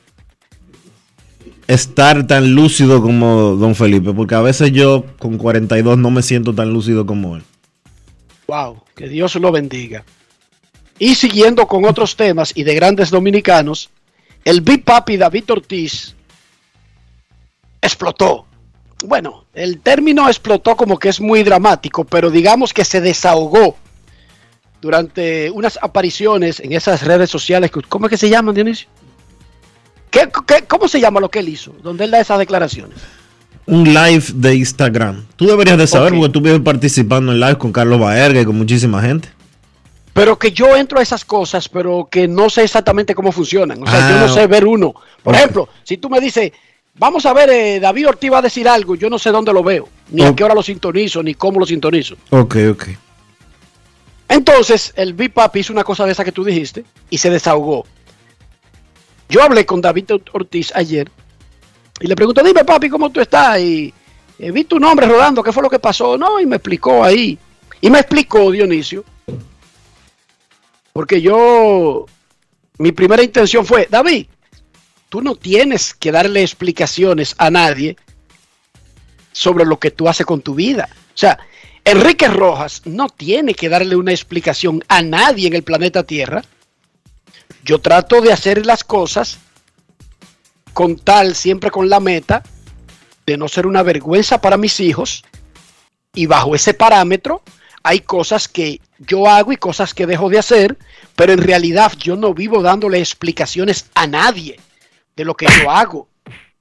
estar 1.67 2.27
tan 2.27 2.55
lúcido 2.55 3.01
como 3.01 3.55
don 3.55 3.75
Felipe, 3.75 4.13
porque 4.13 4.35
a 4.35 4.41
veces 4.41 4.71
yo 4.71 5.05
con 5.19 5.37
42 5.37 5.97
no 5.97 6.11
me 6.11 6.21
siento 6.21 6.53
tan 6.53 6.73
lúcido 6.73 7.05
como 7.05 7.35
él. 7.35 7.43
Wow, 8.47 8.83
que 8.95 9.07
Dios 9.07 9.35
lo 9.35 9.51
bendiga. 9.51 10.03
Y 10.99 11.15
siguiendo 11.15 11.67
con 11.67 11.85
otros 11.85 12.15
temas 12.15 12.51
y 12.55 12.63
de 12.63 12.75
grandes 12.75 13.09
dominicanos, 13.09 13.89
el 14.45 14.61
Big 14.61 14.83
Papi 14.83 15.17
David 15.17 15.51
Ortiz 15.51 16.15
explotó. 17.81 18.45
Bueno, 19.05 19.45
el 19.53 19.79
término 19.79 20.27
explotó 20.27 20.75
como 20.75 20.97
que 20.97 21.09
es 21.09 21.19
muy 21.19 21.43
dramático, 21.43 22.03
pero 22.05 22.29
digamos 22.29 22.73
que 22.73 22.85
se 22.85 23.01
desahogó 23.01 23.75
durante 24.81 25.49
unas 25.51 25.79
apariciones 25.81 26.59
en 26.59 26.73
esas 26.73 27.03
redes 27.03 27.29
sociales. 27.29 27.71
¿Cómo 27.89 28.05
es 28.05 28.09
que 28.11 28.17
se 28.17 28.29
llaman, 28.29 28.55
Dionisio? 28.55 28.87
¿Qué, 30.13 30.29
qué- 30.45 30.63
cómo 30.67 30.87
se 30.87 30.99
llama 31.01 31.19
lo 31.19 31.29
que 31.29 31.39
él 31.39 31.49
hizo? 31.49 31.73
Donde 31.81 32.03
él 32.03 32.11
da 32.11 32.19
esas 32.19 32.37
declaraciones. 32.37 32.95
Un 33.65 33.83
live 33.85 34.23
de 34.35 34.55
Instagram. 34.55 35.25
Tú 35.35 35.47
deberías 35.47 35.75
de 35.77 35.87
saber 35.87 36.13
porque 36.13 36.31
tú 36.31 36.39
vives 36.39 36.59
participando 36.59 37.31
en 37.31 37.39
live 37.39 37.57
con 37.57 37.71
Carlos 37.71 37.99
Baerga 37.99 38.39
y 38.41 38.45
con 38.45 38.55
muchísima 38.55 39.01
gente. 39.01 39.29
Pero 40.13 40.37
que 40.37 40.51
yo 40.51 40.75
entro 40.75 40.99
a 40.99 41.01
esas 41.01 41.25
cosas, 41.25 41.67
pero 41.67 42.07
que 42.11 42.27
no 42.27 42.47
sé 42.51 42.63
exactamente 42.63 43.15
cómo 43.15 43.31
funcionan. 43.31 43.81
O 43.81 43.87
sea, 43.87 44.05
Ah, 44.07 44.11
yo 44.11 44.19
no 44.27 44.31
sé 44.31 44.45
ver 44.45 44.65
uno. 44.67 44.93
Por 45.23 45.33
ejemplo, 45.33 45.67
si 45.83 45.97
tú 45.97 46.07
me 46.11 46.19
dices, 46.19 46.51
vamos 46.93 47.25
a 47.25 47.33
ver, 47.33 47.49
eh, 47.49 47.79
David 47.79 48.09
Ortiz 48.09 48.31
va 48.31 48.37
a 48.37 48.41
decir 48.43 48.67
algo, 48.67 48.93
yo 48.93 49.09
no 49.09 49.17
sé 49.17 49.31
dónde 49.31 49.51
lo 49.51 49.63
veo, 49.63 49.89
ni 50.11 50.21
a 50.23 50.35
qué 50.35 50.43
hora 50.43 50.53
lo 50.53 50.61
sintonizo, 50.61 51.23
ni 51.23 51.33
cómo 51.33 51.59
lo 51.59 51.65
sintonizo. 51.65 52.15
Ok, 52.29 52.57
ok. 52.71 52.87
Entonces, 54.29 54.93
el 54.95 55.13
Big 55.13 55.33
Papi 55.33 55.59
hizo 55.61 55.73
una 55.73 55.83
cosa 55.83 56.05
de 56.05 56.11
esa 56.11 56.23
que 56.23 56.31
tú 56.31 56.43
dijiste 56.43 56.83
y 57.09 57.17
se 57.17 57.29
desahogó. 57.29 57.85
Yo 59.33 59.41
hablé 59.41 59.65
con 59.65 59.81
David 59.81 60.11
Ortiz 60.31 60.71
ayer 60.75 61.09
y 61.99 62.05
le 62.05 62.15
pregunto, 62.15 62.43
dime 62.43 62.63
papi, 62.63 62.87
¿cómo 62.87 63.09
tú 63.09 63.19
estás? 63.19 63.59
Y 63.59 63.91
eh, 64.37 64.51
vi 64.51 64.63
tu 64.63 64.79
nombre 64.79 65.07
rodando, 65.07 65.41
¿qué 65.41 65.51
fue 65.51 65.63
lo 65.63 65.71
que 65.71 65.79
pasó? 65.79 66.15
No, 66.19 66.39
y 66.39 66.45
me 66.45 66.57
explicó 66.57 67.03
ahí. 67.03 67.39
Y 67.81 67.89
me 67.89 67.97
explicó 67.97 68.51
Dionisio, 68.51 69.03
porque 70.93 71.19
yo, 71.19 72.05
mi 72.77 72.91
primera 72.91 73.23
intención 73.23 73.65
fue, 73.65 73.87
David, 73.89 74.27
tú 75.09 75.23
no 75.23 75.33
tienes 75.35 75.95
que 75.95 76.11
darle 76.11 76.43
explicaciones 76.43 77.33
a 77.39 77.49
nadie 77.49 77.97
sobre 79.31 79.65
lo 79.65 79.79
que 79.79 79.89
tú 79.89 80.07
haces 80.07 80.27
con 80.27 80.43
tu 80.43 80.53
vida. 80.53 80.87
O 80.91 81.17
sea, 81.17 81.39
Enrique 81.83 82.27
Rojas 82.27 82.83
no 82.85 83.09
tiene 83.09 83.55
que 83.55 83.67
darle 83.67 83.95
una 83.95 84.11
explicación 84.11 84.83
a 84.89 85.01
nadie 85.01 85.47
en 85.47 85.55
el 85.55 85.63
planeta 85.63 86.03
Tierra. 86.03 86.43
Yo 87.63 87.79
trato 87.79 88.21
de 88.21 88.33
hacer 88.33 88.65
las 88.65 88.83
cosas 88.83 89.39
con 90.73 90.97
tal, 90.97 91.35
siempre 91.35 91.71
con 91.71 91.89
la 91.89 91.99
meta 91.99 92.43
de 93.25 93.37
no 93.37 93.47
ser 93.47 93.67
una 93.67 93.83
vergüenza 93.83 94.41
para 94.41 94.57
mis 94.57 94.79
hijos. 94.79 95.23
Y 96.13 96.25
bajo 96.25 96.55
ese 96.55 96.73
parámetro 96.73 97.41
hay 97.83 97.99
cosas 97.99 98.47
que 98.47 98.81
yo 98.99 99.27
hago 99.27 99.51
y 99.51 99.57
cosas 99.57 99.93
que 99.93 100.05
dejo 100.05 100.29
de 100.29 100.39
hacer, 100.39 100.77
pero 101.15 101.33
en 101.33 101.39
realidad 101.39 101.91
yo 101.97 102.15
no 102.15 102.33
vivo 102.33 102.61
dándole 102.61 102.99
explicaciones 102.99 103.87
a 103.95 104.07
nadie 104.07 104.59
de 105.15 105.25
lo 105.25 105.35
que 105.35 105.47
yo 105.47 105.69
hago. 105.69 106.07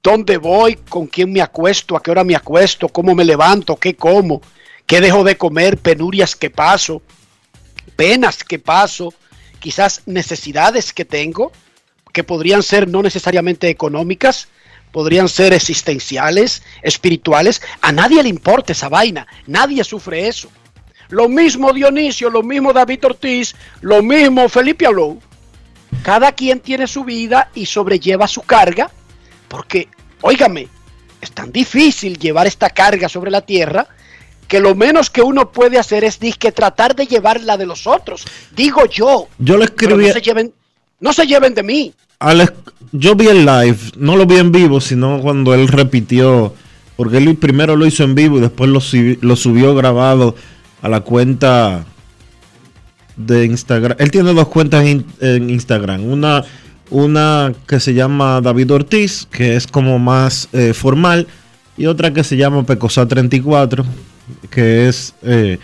¿Dónde 0.02 0.36
voy? 0.36 0.74
¿Con 0.74 1.06
quién 1.06 1.32
me 1.32 1.40
acuesto? 1.40 1.96
¿A 1.96 2.02
qué 2.02 2.10
hora 2.10 2.24
me 2.24 2.34
acuesto? 2.34 2.88
¿Cómo 2.88 3.14
me 3.14 3.24
levanto? 3.24 3.76
¿Qué 3.76 3.94
como? 3.94 4.42
¿Qué 4.84 5.00
dejo 5.00 5.22
de 5.22 5.36
comer? 5.36 5.78
Penurias 5.78 6.34
que 6.34 6.50
paso, 6.50 7.02
penas 7.94 8.42
que 8.42 8.58
paso, 8.58 9.14
quizás 9.62 10.02
necesidades 10.06 10.92
que 10.92 11.04
tengo, 11.04 11.52
que 12.12 12.24
podrían 12.24 12.64
ser 12.64 12.88
no 12.88 13.00
necesariamente 13.00 13.68
económicas, 13.68 14.48
podrían 14.90 15.28
ser 15.28 15.52
existenciales, 15.52 16.64
espirituales. 16.82 17.62
A 17.80 17.92
nadie 17.92 18.22
le 18.24 18.28
importa 18.28 18.72
esa 18.72 18.88
vaina, 18.88 19.26
nadie 19.46 19.84
sufre 19.84 20.26
eso. 20.26 20.50
Lo 21.10 21.28
mismo 21.28 21.72
Dionisio, 21.72 22.28
lo 22.28 22.42
mismo 22.42 22.72
David 22.72 23.04
Ortiz, 23.04 23.54
lo 23.82 24.02
mismo 24.02 24.48
Felipe 24.48 24.84
Alou. 24.84 25.20
Cada 26.02 26.32
quien 26.32 26.58
tiene 26.58 26.88
su 26.88 27.04
vida 27.04 27.50
y 27.54 27.66
sobrelleva 27.66 28.26
su 28.26 28.42
carga, 28.42 28.90
porque, 29.46 29.88
óigame, 30.22 30.66
es 31.20 31.30
tan 31.30 31.52
difícil 31.52 32.18
llevar 32.18 32.48
esta 32.48 32.68
carga 32.70 33.08
sobre 33.08 33.30
la 33.30 33.42
tierra 33.42 33.86
que 34.48 34.60
lo 34.60 34.74
menos 34.74 35.08
que 35.10 35.22
uno 35.22 35.50
puede 35.50 35.78
hacer 35.78 36.04
es 36.04 36.18
que 36.38 36.52
tratar 36.52 36.94
de 36.94 37.06
llevar 37.06 37.40
la 37.42 37.56
de 37.56 37.66
los 37.66 37.86
otros. 37.86 38.24
Digo 38.54 38.84
yo. 38.86 39.28
Yo 39.38 39.56
le 39.56 39.64
escribí. 39.64 40.06
no 40.08 40.12
se 40.12 40.20
lleven, 40.20 40.52
no 41.00 41.12
se 41.12 41.26
lleven 41.26 41.54
de 41.54 41.62
mí. 41.62 41.94
Alex, 42.18 42.52
yo 42.92 43.14
vi 43.16 43.26
el 43.28 43.44
live, 43.46 43.78
no 43.96 44.16
lo 44.16 44.26
vi 44.26 44.36
en 44.36 44.52
vivo, 44.52 44.80
sino 44.80 45.20
cuando 45.20 45.54
él 45.54 45.66
repitió, 45.68 46.54
porque 46.96 47.16
él 47.18 47.34
primero 47.36 47.74
lo 47.76 47.86
hizo 47.86 48.04
en 48.04 48.14
vivo 48.14 48.38
y 48.38 48.40
después 48.42 48.70
lo, 48.70 48.80
subi- 48.80 49.18
lo 49.22 49.34
subió 49.34 49.74
grabado 49.74 50.36
a 50.82 50.88
la 50.88 51.00
cuenta 51.00 51.84
de 53.16 53.44
Instagram. 53.46 53.96
Él 53.98 54.10
tiene 54.10 54.32
dos 54.34 54.48
cuentas 54.48 54.84
en, 54.84 55.04
en 55.20 55.50
Instagram, 55.50 56.04
una, 56.04 56.44
una 56.90 57.52
que 57.66 57.80
se 57.80 57.94
llama 57.94 58.40
David 58.40 58.72
Ortiz, 58.72 59.26
que 59.30 59.56
es 59.56 59.66
como 59.66 59.98
más 59.98 60.48
eh, 60.52 60.72
formal, 60.74 61.26
y 61.76 61.86
otra 61.86 62.12
que 62.12 62.22
se 62.22 62.36
llama 62.36 62.64
Pecosa34, 62.64 63.84
que 64.50 64.88
es... 64.88 65.14
eh, 65.22 65.58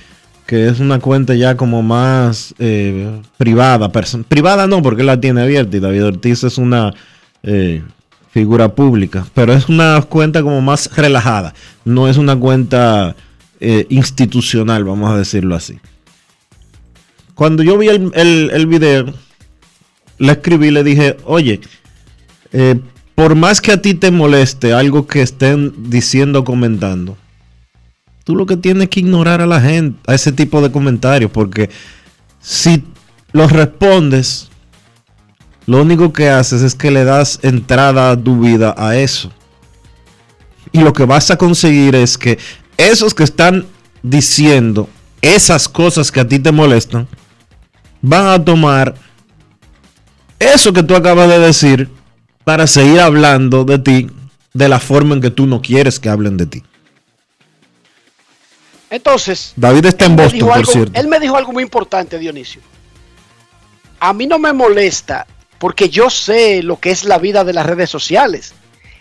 que 0.46 0.66
es 0.66 0.80
una 0.80 0.98
cuenta 0.98 1.34
ya 1.34 1.58
como 1.58 1.82
más 1.82 2.54
eh, 2.58 3.20
privada. 3.36 3.92
privada 4.26 4.66
no, 4.66 4.80
porque 4.80 5.02
la 5.02 5.20
tiene 5.20 5.42
abierta 5.42 5.76
y 5.76 5.80
David 5.80 6.06
Ortiz 6.06 6.42
es 6.42 6.56
una 6.56 6.94
eh, 7.42 7.82
figura 8.30 8.70
pública, 8.70 9.26
pero 9.34 9.52
es 9.52 9.68
una 9.68 10.00
cuenta 10.08 10.42
como 10.42 10.62
más 10.62 10.90
relajada. 10.96 11.52
No 11.84 12.08
es 12.08 12.16
una 12.16 12.34
cuenta 12.34 13.14
institucional, 13.60 14.84
vamos 14.84 15.10
a 15.10 15.18
decirlo 15.18 15.54
así. 15.54 15.80
Cuando 17.34 17.62
yo 17.62 17.76
vi 17.76 17.88
el, 17.88 18.10
el, 18.14 18.66
video, 18.68 19.12
le 20.16 20.32
escribí 20.32 20.70
le 20.70 20.82
dije, 20.82 21.18
oye, 21.24 21.60
por 23.14 23.34
más 23.34 23.60
que 23.60 23.72
a 23.72 23.82
ti 23.82 23.92
te 23.92 24.10
moleste 24.10 24.72
algo 24.72 25.06
que 25.06 25.20
estén 25.20 25.90
diciendo 25.90 26.38
o 26.38 26.44
comentando, 26.44 27.18
tú 28.28 28.36
lo 28.36 28.44
que 28.44 28.58
tienes 28.58 28.90
que 28.90 29.00
ignorar 29.00 29.40
a 29.40 29.46
la 29.46 29.58
gente, 29.58 29.98
a 30.06 30.14
ese 30.14 30.32
tipo 30.32 30.60
de 30.60 30.70
comentarios, 30.70 31.30
porque 31.30 31.70
si 32.42 32.84
los 33.32 33.50
respondes, 33.50 34.50
lo 35.64 35.80
único 35.80 36.12
que 36.12 36.28
haces 36.28 36.60
es 36.60 36.74
que 36.74 36.90
le 36.90 37.04
das 37.04 37.38
entrada 37.40 38.10
a 38.10 38.22
tu 38.22 38.38
vida 38.38 38.74
a 38.76 38.98
eso. 38.98 39.32
Y 40.72 40.80
lo 40.80 40.92
que 40.92 41.06
vas 41.06 41.30
a 41.30 41.38
conseguir 41.38 41.94
es 41.94 42.18
que 42.18 42.38
esos 42.76 43.14
que 43.14 43.24
están 43.24 43.64
diciendo 44.02 44.90
esas 45.22 45.66
cosas 45.66 46.12
que 46.12 46.20
a 46.20 46.28
ti 46.28 46.38
te 46.38 46.52
molestan, 46.52 47.08
van 48.02 48.26
a 48.26 48.44
tomar 48.44 48.94
eso 50.38 50.74
que 50.74 50.82
tú 50.82 50.94
acabas 50.94 51.30
de 51.30 51.38
decir 51.38 51.88
para 52.44 52.66
seguir 52.66 53.00
hablando 53.00 53.64
de 53.64 53.78
ti 53.78 54.10
de 54.52 54.68
la 54.68 54.80
forma 54.80 55.14
en 55.14 55.22
que 55.22 55.30
tú 55.30 55.46
no 55.46 55.62
quieres 55.62 55.98
que 55.98 56.10
hablen 56.10 56.36
de 56.36 56.44
ti. 56.44 56.62
Entonces, 58.90 59.52
David 59.56 59.86
está 59.86 60.06
en 60.06 60.12
él 60.12 60.16
me 60.16 60.22
Boston, 60.24 60.38
dijo 60.38 60.48
por 60.48 60.56
algo- 60.56 60.72
cierto. 60.72 61.00
Él 61.00 61.08
me 61.08 61.20
dijo 61.20 61.36
algo 61.36 61.52
muy 61.52 61.62
importante, 61.62 62.18
Dionisio. 62.18 62.62
A 64.00 64.12
mí 64.12 64.26
no 64.26 64.38
me 64.38 64.52
molesta 64.52 65.26
porque 65.58 65.88
yo 65.88 66.08
sé 66.08 66.62
lo 66.62 66.78
que 66.78 66.90
es 66.90 67.04
la 67.04 67.18
vida 67.18 67.44
de 67.44 67.52
las 67.52 67.66
redes 67.66 67.90
sociales. 67.90 68.54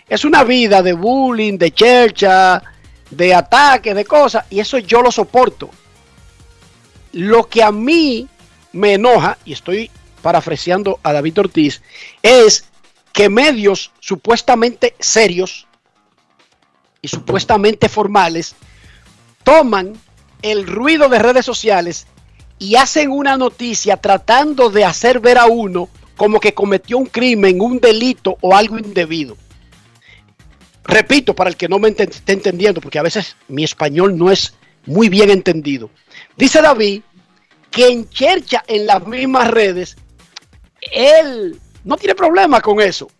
Es 0.08 0.24
una 0.24 0.42
vida 0.44 0.82
de 0.82 0.92
bullying, 0.92 1.56
de 1.56 1.72
chercha, 1.72 2.62
de 3.10 3.34
ataques, 3.34 3.94
de 3.94 4.04
cosas, 4.04 4.44
y 4.50 4.60
eso 4.60 4.78
yo 4.78 5.00
lo 5.02 5.10
soporto. 5.12 5.70
Lo 7.12 7.48
que 7.48 7.62
a 7.62 7.70
mí 7.72 8.28
me 8.72 8.94
enoja, 8.94 9.38
y 9.44 9.52
estoy 9.52 9.90
parafraseando 10.20 10.98
a 11.02 11.12
David 11.12 11.38
Ortiz, 11.38 11.80
es 12.22 12.64
que 13.12 13.28
medios 13.28 13.92
supuestamente 14.00 14.94
serios 14.98 15.66
y 17.00 17.08
supuestamente 17.08 17.88
formales 17.88 18.54
toman 19.48 19.94
el 20.42 20.66
ruido 20.66 21.08
de 21.08 21.18
redes 21.18 21.46
sociales 21.46 22.06
y 22.58 22.76
hacen 22.76 23.10
una 23.10 23.38
noticia 23.38 23.96
tratando 23.96 24.68
de 24.68 24.84
hacer 24.84 25.20
ver 25.20 25.38
a 25.38 25.46
uno 25.46 25.88
como 26.18 26.38
que 26.38 26.52
cometió 26.52 26.98
un 26.98 27.06
crimen, 27.06 27.58
un 27.62 27.80
delito 27.80 28.36
o 28.42 28.54
algo 28.54 28.76
indebido. 28.78 29.38
Repito, 30.84 31.34
para 31.34 31.48
el 31.48 31.56
que 31.56 31.66
no 31.66 31.78
me 31.78 31.88
enten- 31.88 32.10
esté 32.10 32.34
entendiendo, 32.34 32.82
porque 32.82 32.98
a 32.98 33.02
veces 33.02 33.36
mi 33.48 33.64
español 33.64 34.18
no 34.18 34.30
es 34.30 34.52
muy 34.84 35.08
bien 35.08 35.30
entendido. 35.30 35.88
Dice 36.36 36.60
David 36.60 37.00
que 37.70 37.88
en 37.88 38.06
Chercha, 38.10 38.62
en 38.66 38.86
las 38.86 39.06
mismas 39.06 39.50
redes, 39.50 39.96
él 40.92 41.58
no 41.84 41.96
tiene 41.96 42.14
problema 42.14 42.60
con 42.60 42.80
eso. 42.82 43.10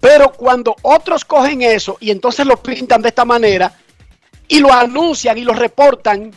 Pero 0.00 0.32
cuando 0.32 0.76
otros 0.80 1.26
cogen 1.26 1.60
eso 1.60 1.98
y 2.00 2.10
entonces 2.10 2.46
lo 2.46 2.62
pintan 2.62 3.02
de 3.02 3.08
esta 3.08 3.26
manera 3.26 3.74
y 4.48 4.60
lo 4.60 4.72
anuncian 4.72 5.38
y 5.38 5.42
lo 5.42 5.52
reportan 5.52 6.30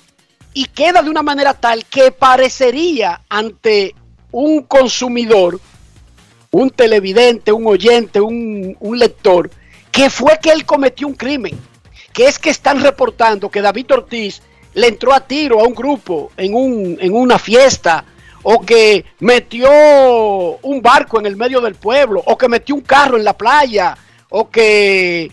y 0.54 0.65
queda 0.65 1.02
de 1.04 1.10
una 1.10 1.22
manera 1.22 1.54
tal 1.54 1.86
que 1.86 2.12
parecería 2.12 3.22
ante 3.30 3.93
un 4.32 4.63
consumidor, 4.63 5.60
un 6.52 6.70
televidente, 6.72 7.52
un 7.52 7.67
oyente, 7.67 8.20
un, 8.20 8.76
lector, 8.98 9.52
que 9.91 10.10
fue 10.10 10.39
que 10.41 10.52
él 10.52 10.65
cometió 10.65 11.08
un 11.08 11.13
crimen, 11.13 11.58
que 12.12 12.26
es 12.26 12.39
que 12.39 12.50
están 12.50 12.82
reportando 12.82 13.52
que 13.52 13.62
David 13.62 13.91
Ortiz 13.91 14.41
le 14.74 14.88
entró 14.88 15.13
a 15.13 15.20
tiro 15.20 15.60
a 15.60 15.67
un 15.67 15.76
grupo 15.76 16.32
en, 16.38 16.56
un, 16.56 16.98
en 17.00 17.13
una 17.13 17.38
fiesta, 17.38 18.04
o 18.41 18.62
que 18.62 19.06
metió 19.20 19.70
un 19.70 20.82
barco 20.82 21.20
en 21.20 21.26
el 21.26 21.36
medio 21.36 21.62
del 21.62 21.76
pueblo, 21.76 22.24
o 22.26 22.38
que 22.38 22.48
metió 22.48 22.74
un 22.74 22.82
carro 22.82 23.17
en 23.17 23.24
la 23.24 23.38
playa, 23.38 23.96
o 24.30 24.50
que 24.50 25.32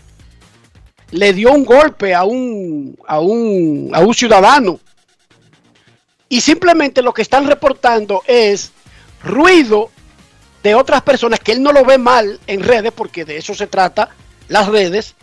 le 1.15 1.31
dio 1.31 1.51
un 1.51 1.63
golpe 1.63 2.13
a 2.13 2.25
un, 2.25 2.97
a 3.07 3.19
un, 3.19 3.89
a 3.93 4.01
un 4.01 4.13
ciudadano. 4.13 4.79
Y 6.27 6.41
simplemente 6.41 7.01
lo 7.01 7.13
que 7.13 7.21
están 7.21 7.47
reportando 7.47 8.21
es 8.27 8.71
ruido 9.23 9.91
de 10.61 10.75
otras 10.75 11.03
personas 11.03 11.39
que 11.39 11.53
él 11.53 11.63
no 11.63 11.71
lo 11.71 11.85
ve 11.85 11.97
mal 11.97 12.39
en 12.47 12.63
redes, 12.63 12.91
porque 12.91 13.23
de 13.23 13.37
eso 13.37 13.53
se 13.53 13.67
trata 13.67 14.09
las 14.49 14.67
redes, 14.67 15.15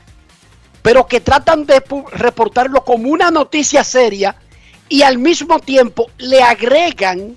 pero 0.80 1.06
que 1.06 1.20
tratan 1.20 1.66
de 1.66 1.82
reportarlo 2.12 2.84
como 2.84 3.10
una 3.10 3.30
noticia 3.30 3.84
seria 3.84 4.34
y 4.88 5.02
al 5.02 5.18
mismo 5.18 5.58
tiempo 5.58 6.10
le 6.16 6.42
agregan, 6.42 7.36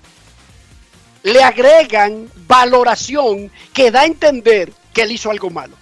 le 1.22 1.42
agregan 1.42 2.30
valoración 2.46 3.50
que 3.74 3.90
da 3.90 4.02
a 4.02 4.06
entender 4.06 4.72
que 4.94 5.02
él 5.02 5.12
hizo 5.12 5.30
algo 5.30 5.50
malo. 5.50 5.74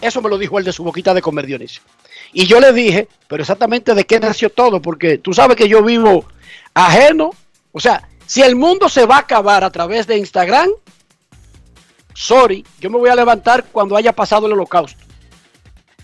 Eso 0.00 0.20
me 0.20 0.28
lo 0.28 0.36
dijo 0.36 0.58
el 0.58 0.64
de 0.64 0.72
su 0.72 0.84
boquita 0.84 1.14
de 1.14 1.22
comer 1.22 1.46
Dionisio. 1.46 1.82
Y 2.32 2.46
yo 2.46 2.60
le 2.60 2.72
dije, 2.72 3.08
pero 3.26 3.42
exactamente 3.42 3.94
de 3.94 4.04
qué 4.04 4.20
nació 4.20 4.50
todo, 4.50 4.82
porque 4.82 5.18
tú 5.18 5.32
sabes 5.32 5.56
que 5.56 5.68
yo 5.68 5.82
vivo 5.82 6.26
ajeno. 6.74 7.30
O 7.72 7.80
sea, 7.80 8.08
si 8.26 8.42
el 8.42 8.56
mundo 8.56 8.88
se 8.88 9.06
va 9.06 9.16
a 9.16 9.20
acabar 9.20 9.64
a 9.64 9.70
través 9.70 10.06
de 10.06 10.18
Instagram, 10.18 10.68
sorry, 12.14 12.64
yo 12.80 12.90
me 12.90 12.98
voy 12.98 13.10
a 13.10 13.14
levantar 13.14 13.64
cuando 13.72 13.96
haya 13.96 14.12
pasado 14.12 14.46
el 14.46 14.52
holocausto. 14.52 15.02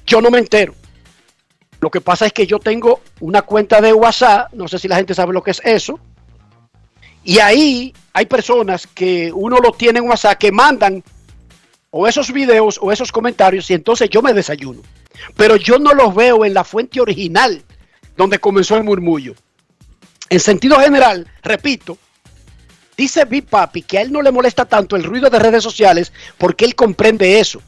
Yo 0.06 0.20
no 0.20 0.30
me 0.30 0.38
entero. 0.38 0.74
Lo 1.80 1.90
que 1.90 2.00
pasa 2.00 2.26
es 2.26 2.32
que 2.32 2.46
yo 2.46 2.58
tengo 2.58 3.00
una 3.20 3.42
cuenta 3.42 3.80
de 3.80 3.92
WhatsApp, 3.92 4.52
no 4.54 4.68
sé 4.68 4.78
si 4.78 4.88
la 4.88 4.96
gente 4.96 5.14
sabe 5.14 5.34
lo 5.34 5.42
que 5.42 5.50
es 5.50 5.60
eso, 5.64 6.00
y 7.24 7.38
ahí 7.38 7.92
hay 8.12 8.26
personas 8.26 8.86
que 8.86 9.32
uno 9.32 9.58
lo 9.58 9.72
tiene 9.72 9.98
en 9.98 10.08
WhatsApp 10.08 10.38
que 10.38 10.52
mandan 10.52 11.02
o 11.90 12.06
esos 12.06 12.32
videos 12.32 12.78
o 12.80 12.92
esos 12.92 13.12
comentarios 13.12 13.70
y 13.70 13.74
entonces 13.74 14.10
yo 14.10 14.22
me 14.22 14.32
desayuno. 14.32 14.82
Pero 15.36 15.56
yo 15.56 15.78
no 15.78 15.94
los 15.94 16.14
veo 16.14 16.44
en 16.44 16.54
la 16.54 16.64
fuente 16.64 17.00
original 17.00 17.62
donde 18.16 18.38
comenzó 18.38 18.76
el 18.76 18.84
murmullo. 18.84 19.34
En 20.28 20.40
sentido 20.40 20.78
general, 20.80 21.28
repito, 21.42 21.98
dice 22.96 23.24
Big 23.24 23.46
Papi 23.46 23.82
que 23.82 23.98
a 23.98 24.02
él 24.02 24.12
no 24.12 24.22
le 24.22 24.32
molesta 24.32 24.64
tanto 24.64 24.96
el 24.96 25.04
ruido 25.04 25.30
de 25.30 25.38
redes 25.38 25.62
sociales 25.62 26.12
porque 26.38 26.64
él 26.64 26.74
comprende 26.74 27.40
eso. 27.40 27.60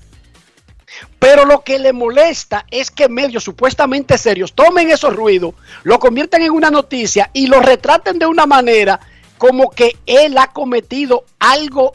Pero 1.19 1.45
lo 1.45 1.63
que 1.63 1.79
le 1.79 1.93
molesta 1.93 2.65
es 2.71 2.91
que 2.91 3.09
medios 3.09 3.45
supuestamente 3.45 4.17
serios 4.17 4.55
tomen 4.55 4.91
esos 4.91 5.15
ruidos, 5.15 5.55
lo 5.83 5.99
conviertan 5.99 6.43
en 6.43 6.53
una 6.53 6.71
noticia 6.71 7.31
y 7.33 7.49
lo 7.49 7.61
retraten 7.61 8.19
de 8.19 8.27
una 8.27 8.47
manera 8.47 9.01
como 9.37 9.71
que 9.71 9.97
él 10.07 10.39
ha 10.39 10.49
cometido 10.49 11.25
algo 11.39 11.93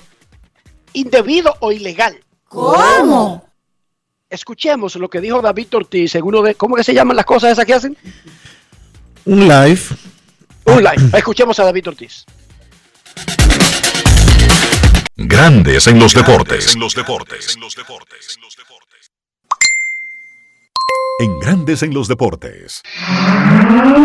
indebido 0.94 1.56
o 1.60 1.72
ilegal. 1.72 2.24
¿Cómo? 2.48 3.51
Escuchemos 4.32 4.96
lo 4.96 5.10
que 5.10 5.20
dijo 5.20 5.42
David 5.42 5.68
Ortiz 5.76 6.16
en 6.16 6.24
uno 6.24 6.42
de, 6.42 6.56
¿cómo 6.56 6.78
que 6.78 6.86
se 6.86 6.94
llaman 6.94 7.18
las 7.18 7.26
cosas 7.26 7.52
esas 7.52 7.66
que 7.66 7.74
hacen? 7.74 7.98
Un 9.26 9.42
live. 9.42 9.82
Un 10.64 10.78
live. 10.78 11.18
Escuchemos 11.18 11.60
a 11.60 11.66
David 11.66 11.90
Ortiz. 11.90 12.24
Grandes 15.18 15.86
en 15.88 16.00
los 16.00 16.14
deportes. 16.14 16.74
En 16.74 16.80
los 16.80 16.96
deportes. 16.96 17.56
En 17.56 17.62
los 17.62 17.76
deportes. 17.76 18.40
En 21.20 21.40
Grandes 21.40 21.84
en 21.84 21.94
los 21.94 22.08
deportes. 22.08 22.82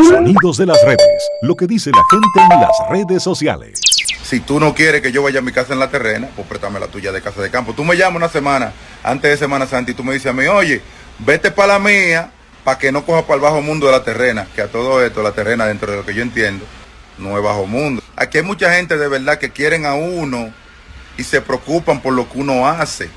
Sonidos 0.08 0.56
de 0.56 0.66
las 0.66 0.82
redes. 0.82 1.30
Lo 1.42 1.54
que 1.54 1.68
dice 1.68 1.92
la 1.92 2.02
gente 2.10 2.52
en 2.52 2.60
las 2.60 2.76
redes 2.90 3.22
sociales. 3.22 3.80
Si 4.28 4.40
tú 4.40 4.58
no 4.58 4.74
quieres 4.74 5.02
que 5.02 5.12
yo 5.12 5.22
vaya 5.22 5.38
a 5.38 5.42
mi 5.42 5.52
casa 5.52 5.72
en 5.72 5.78
la 5.78 5.88
terrena, 5.88 6.28
pues 6.34 6.48
préstame 6.48 6.80
la 6.80 6.88
tuya 6.88 7.12
de 7.12 7.22
casa 7.22 7.40
de 7.40 7.48
campo. 7.48 7.74
Tú 7.74 7.84
me 7.84 7.96
llamas 7.96 8.16
una 8.16 8.28
semana 8.28 8.72
antes 9.04 9.30
de 9.30 9.36
Semana 9.36 9.68
Santa 9.68 9.92
y 9.92 9.94
tú 9.94 10.02
me 10.02 10.14
dices 10.14 10.26
a 10.26 10.32
mí, 10.32 10.46
oye, 10.46 10.82
vete 11.20 11.52
para 11.52 11.74
la 11.74 11.78
mía 11.78 12.32
para 12.64 12.76
que 12.76 12.90
no 12.90 13.06
coja 13.06 13.22
para 13.22 13.36
el 13.36 13.40
bajo 13.40 13.62
mundo 13.62 13.86
de 13.86 13.92
la 13.92 14.02
terrena. 14.02 14.48
Que 14.52 14.62
a 14.62 14.66
todo 14.66 15.04
esto, 15.04 15.22
la 15.22 15.30
terrena, 15.30 15.66
dentro 15.66 15.92
de 15.92 15.98
lo 15.98 16.04
que 16.04 16.12
yo 16.12 16.22
entiendo, 16.22 16.64
no 17.18 17.36
es 17.36 17.44
bajo 17.44 17.66
mundo. 17.66 18.02
Aquí 18.16 18.38
hay 18.38 18.44
mucha 18.44 18.74
gente 18.74 18.96
de 18.98 19.06
verdad 19.06 19.38
que 19.38 19.52
quieren 19.52 19.86
a 19.86 19.94
uno 19.94 20.52
y 21.16 21.22
se 21.22 21.40
preocupan 21.40 22.02
por 22.02 22.12
lo 22.12 22.28
que 22.28 22.38
uno 22.38 22.66
hace. 22.66 23.08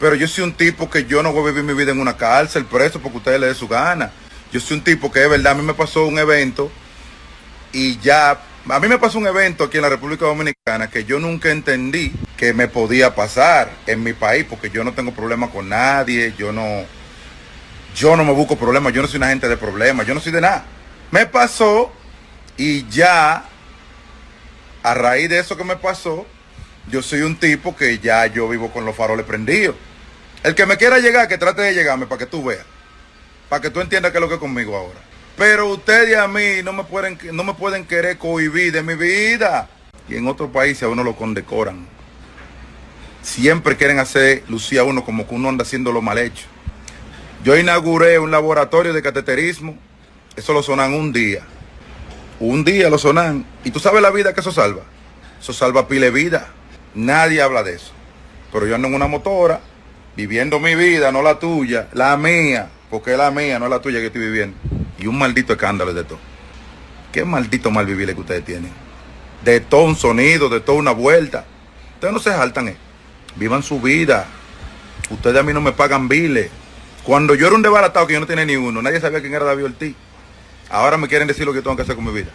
Pero 0.00 0.16
yo 0.16 0.26
soy 0.26 0.42
un 0.42 0.52
tipo 0.54 0.90
que 0.90 1.04
yo 1.04 1.22
no 1.22 1.32
voy 1.32 1.44
a 1.44 1.46
vivir 1.52 1.62
mi 1.62 1.74
vida 1.74 1.92
en 1.92 2.00
una 2.00 2.16
cárcel 2.16 2.64
preso 2.64 2.98
porque 2.98 3.18
ustedes 3.18 3.38
le 3.38 3.46
den 3.46 3.54
su 3.54 3.68
gana. 3.68 4.10
Yo 4.52 4.58
soy 4.58 4.78
un 4.78 4.82
tipo 4.82 5.12
que 5.12 5.22
es 5.22 5.30
verdad, 5.30 5.52
a 5.52 5.54
mí 5.54 5.62
me 5.62 5.74
pasó 5.74 6.06
un 6.06 6.18
evento 6.18 6.72
y 7.72 7.98
ya, 8.00 8.40
a 8.68 8.80
mí 8.80 8.88
me 8.88 8.98
pasó 8.98 9.18
un 9.18 9.26
evento 9.26 9.64
aquí 9.64 9.76
en 9.76 9.82
la 9.82 9.90
República 9.90 10.24
Dominicana 10.24 10.88
que 10.88 11.04
yo 11.04 11.18
nunca 11.18 11.50
entendí 11.50 12.12
que 12.36 12.54
me 12.54 12.66
podía 12.66 13.14
pasar 13.14 13.70
en 13.86 14.02
mi 14.02 14.14
país 14.14 14.46
porque 14.48 14.70
yo 14.70 14.84
no 14.84 14.94
tengo 14.94 15.12
problema 15.12 15.50
con 15.50 15.68
nadie, 15.68 16.34
yo 16.38 16.50
no, 16.50 16.84
yo 17.94 18.16
no 18.16 18.24
me 18.24 18.32
busco 18.32 18.56
problemas, 18.56 18.92
yo 18.92 19.02
no 19.02 19.08
soy 19.08 19.18
una 19.18 19.28
gente 19.28 19.48
de 19.48 19.56
problemas, 19.56 20.06
yo 20.06 20.14
no 20.14 20.20
soy 20.20 20.32
de 20.32 20.40
nada. 20.40 20.64
Me 21.10 21.26
pasó 21.26 21.92
y 22.56 22.88
ya, 22.88 23.44
a 24.82 24.94
raíz 24.94 25.28
de 25.28 25.38
eso 25.38 25.56
que 25.56 25.64
me 25.64 25.76
pasó, 25.76 26.26
yo 26.88 27.02
soy 27.02 27.20
un 27.22 27.36
tipo 27.36 27.76
que 27.76 27.98
ya 27.98 28.26
yo 28.26 28.48
vivo 28.48 28.72
con 28.72 28.84
los 28.84 28.96
faroles 28.96 29.26
prendidos. 29.26 29.76
El 30.42 30.54
que 30.54 30.66
me 30.66 30.76
quiera 30.76 30.98
llegar, 30.98 31.28
que 31.28 31.38
trate 31.38 31.62
de 31.62 31.74
llegarme 31.74 32.06
para 32.06 32.18
que 32.18 32.26
tú 32.26 32.44
veas. 32.44 32.64
Para 33.48 33.62
que 33.62 33.70
tú 33.70 33.80
entiendas 33.80 34.12
qué 34.12 34.18
es 34.18 34.22
lo 34.22 34.28
que 34.28 34.34
es 34.34 34.40
conmigo 34.40 34.76
ahora. 34.76 35.00
Pero 35.36 35.68
ustedes 35.68 36.10
y 36.10 36.14
a 36.14 36.28
mí 36.28 36.62
no 36.62 36.72
me 36.72 36.84
pueden, 36.84 37.18
no 37.32 37.42
me 37.42 37.54
pueden 37.54 37.84
querer 37.84 38.18
cohibir 38.18 38.72
de 38.72 38.82
mi 38.82 38.94
vida. 38.94 39.68
Y 40.08 40.16
en 40.16 40.28
otros 40.28 40.50
países 40.50 40.84
a 40.84 40.88
uno 40.88 41.02
lo 41.02 41.16
condecoran. 41.16 41.86
Siempre 43.22 43.76
quieren 43.76 43.98
hacer 43.98 44.44
lucir 44.48 44.78
a 44.78 44.84
uno 44.84 45.04
como 45.04 45.26
que 45.26 45.34
uno 45.34 45.48
anda 45.48 45.62
haciendo 45.62 45.90
lo 45.92 46.02
mal 46.02 46.18
hecho. 46.18 46.46
Yo 47.42 47.56
inauguré 47.56 48.18
un 48.18 48.30
laboratorio 48.30 48.92
de 48.92 49.02
cateterismo. 49.02 49.76
Eso 50.36 50.52
lo 50.52 50.62
sonan 50.62 50.94
un 50.94 51.12
día. 51.12 51.42
Un 52.38 52.64
día 52.64 52.88
lo 52.88 52.98
sonan. 52.98 53.44
¿Y 53.64 53.70
tú 53.70 53.80
sabes 53.80 54.02
la 54.02 54.10
vida 54.10 54.34
que 54.34 54.40
eso 54.40 54.52
salva? 54.52 54.82
Eso 55.40 55.52
salva 55.52 55.88
pile 55.88 56.10
vida. 56.10 56.48
Nadie 56.94 57.42
habla 57.42 57.62
de 57.62 57.74
eso. 57.74 57.92
Pero 58.52 58.66
yo 58.66 58.74
ando 58.76 58.88
en 58.88 58.94
una 58.94 59.08
motora, 59.08 59.60
viviendo 60.16 60.60
mi 60.60 60.74
vida, 60.74 61.10
no 61.10 61.22
la 61.22 61.38
tuya, 61.38 61.88
la 61.92 62.16
mía, 62.16 62.68
porque 62.88 63.12
es 63.12 63.18
la 63.18 63.30
mía, 63.30 63.58
no 63.58 63.64
es 63.64 63.70
la 63.70 63.82
tuya 63.82 63.98
que 63.98 64.06
estoy 64.06 64.22
viviendo. 64.22 64.56
Y 65.04 65.06
un 65.06 65.18
maldito 65.18 65.52
escándalo 65.52 65.92
de 65.92 66.02
todo. 66.02 66.18
Qué 67.12 67.26
maldito 67.26 67.70
mal 67.70 67.84
vivir 67.84 68.14
que 68.14 68.20
ustedes 68.22 68.42
tienen. 68.42 68.70
De 69.44 69.60
todo 69.60 69.82
un 69.82 69.96
sonido, 69.96 70.48
de 70.48 70.60
toda 70.60 70.78
una 70.78 70.92
vuelta. 70.92 71.44
Ustedes 71.92 72.14
no 72.14 72.18
se 72.18 72.30
saltan, 72.30 72.68
eh. 72.68 72.76
Vivan 73.36 73.62
su 73.62 73.82
vida. 73.82 74.26
Ustedes 75.10 75.36
a 75.36 75.42
mí 75.42 75.52
no 75.52 75.60
me 75.60 75.72
pagan 75.72 76.08
biles. 76.08 76.50
Cuando 77.02 77.34
yo 77.34 77.48
era 77.48 77.54
un 77.54 77.60
desbaratado 77.60 78.06
que 78.06 78.14
yo 78.14 78.20
no 78.20 78.26
tenía 78.26 78.46
ni 78.46 78.56
uno, 78.56 78.80
nadie 78.80 78.98
sabía 78.98 79.20
quién 79.20 79.34
era 79.34 79.44
David 79.44 79.66
Ortiz. 79.66 79.94
Ahora 80.70 80.96
me 80.96 81.06
quieren 81.06 81.28
decir 81.28 81.44
lo 81.44 81.52
que 81.52 81.60
tengo 81.60 81.76
que 81.76 81.82
hacer 81.82 81.96
con 81.96 82.06
mi 82.06 82.12
vida. 82.12 82.30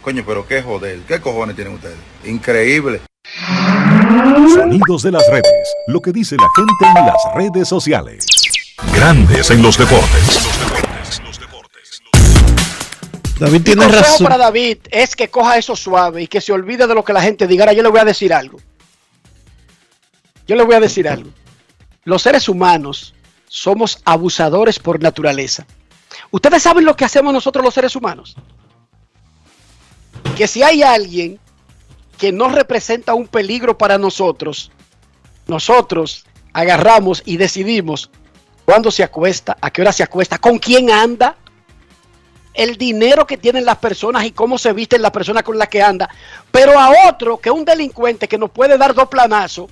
Coño, 0.00 0.24
pero 0.26 0.48
qué 0.48 0.62
joder, 0.62 1.00
qué 1.06 1.20
cojones 1.20 1.54
tienen 1.56 1.74
ustedes. 1.74 1.98
Increíble. 2.24 3.02
Sonidos 4.54 5.02
de 5.02 5.12
las 5.12 5.28
redes. 5.28 5.74
Lo 5.88 6.00
que 6.00 6.10
dice 6.10 6.36
la 6.36 6.48
gente 6.56 7.00
en 7.00 7.06
las 7.06 7.22
redes 7.34 7.68
sociales. 7.68 8.24
Grandes 8.94 9.50
en 9.50 9.60
los 9.60 9.76
deportes. 9.76 10.73
David 13.38 13.62
tiene 13.62 13.88
razón. 13.88 14.26
para 14.26 14.38
David 14.38 14.78
es 14.90 15.16
que 15.16 15.28
coja 15.28 15.58
eso 15.58 15.74
suave 15.74 16.22
y 16.22 16.26
que 16.26 16.40
se 16.40 16.52
olvide 16.52 16.86
de 16.86 16.94
lo 16.94 17.04
que 17.04 17.12
la 17.12 17.22
gente 17.22 17.46
diga. 17.46 17.64
Ahora 17.64 17.72
yo 17.72 17.82
le 17.82 17.88
voy 17.88 18.00
a 18.00 18.04
decir 18.04 18.32
algo. 18.32 18.58
Yo 20.46 20.56
le 20.56 20.62
voy 20.62 20.74
a 20.74 20.80
decir 20.80 21.08
algo. 21.08 21.30
Los 22.04 22.22
seres 22.22 22.48
humanos 22.48 23.14
somos 23.48 24.00
abusadores 24.04 24.78
por 24.78 25.02
naturaleza. 25.02 25.66
¿Ustedes 26.30 26.62
saben 26.62 26.84
lo 26.84 26.96
que 26.96 27.04
hacemos 27.04 27.32
nosotros 27.32 27.64
los 27.64 27.74
seres 27.74 27.96
humanos? 27.96 28.36
Que 30.36 30.46
si 30.46 30.62
hay 30.62 30.82
alguien 30.82 31.38
que 32.18 32.32
no 32.32 32.48
representa 32.48 33.14
un 33.14 33.26
peligro 33.26 33.78
para 33.78 33.98
nosotros, 33.98 34.70
nosotros 35.46 36.24
agarramos 36.52 37.22
y 37.24 37.36
decidimos 37.36 38.10
cuándo 38.64 38.90
se 38.90 39.02
acuesta, 39.02 39.56
a 39.60 39.70
qué 39.70 39.82
hora 39.82 39.92
se 39.92 40.02
acuesta, 40.02 40.38
con 40.38 40.58
quién 40.58 40.90
anda, 40.90 41.36
el 42.54 42.76
dinero 42.76 43.26
que 43.26 43.36
tienen 43.36 43.64
las 43.64 43.78
personas 43.78 44.24
y 44.24 44.30
cómo 44.30 44.56
se 44.58 44.72
visten 44.72 45.02
las 45.02 45.10
personas 45.10 45.42
con 45.42 45.58
las 45.58 45.68
que 45.68 45.82
anda, 45.82 46.08
pero 46.50 46.78
a 46.78 47.08
otro 47.08 47.38
que 47.38 47.48
es 47.48 47.54
un 47.54 47.64
delincuente 47.64 48.28
que 48.28 48.38
nos 48.38 48.50
puede 48.50 48.78
dar 48.78 48.94
dos 48.94 49.08
planazos, 49.08 49.70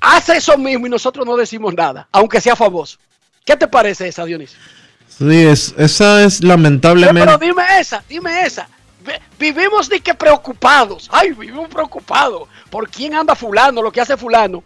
hace 0.00 0.36
eso 0.36 0.58
mismo 0.58 0.86
y 0.86 0.90
nosotros 0.90 1.24
no 1.24 1.36
decimos 1.36 1.74
nada, 1.74 2.08
aunque 2.12 2.40
sea 2.40 2.56
famoso. 2.56 2.98
¿Qué 3.44 3.56
te 3.56 3.68
parece 3.68 4.08
esa, 4.08 4.24
Dionisio? 4.24 4.58
Sí, 5.08 5.46
es, 5.46 5.74
esa 5.78 6.22
es 6.22 6.44
lamentablemente. 6.44 7.24
pero 7.24 7.38
dime 7.38 7.62
esa, 7.80 8.04
dime 8.08 8.42
esa. 8.42 8.68
Vivimos 9.38 9.88
de 9.88 10.00
que 10.00 10.14
preocupados. 10.14 11.08
Ay, 11.10 11.30
vivimos 11.30 11.68
preocupados. 11.68 12.48
¿Por 12.68 12.90
quién 12.90 13.14
anda 13.14 13.34
fulano? 13.34 13.80
Lo 13.80 13.90
que 13.90 14.00
hace 14.00 14.16
fulano. 14.16 14.62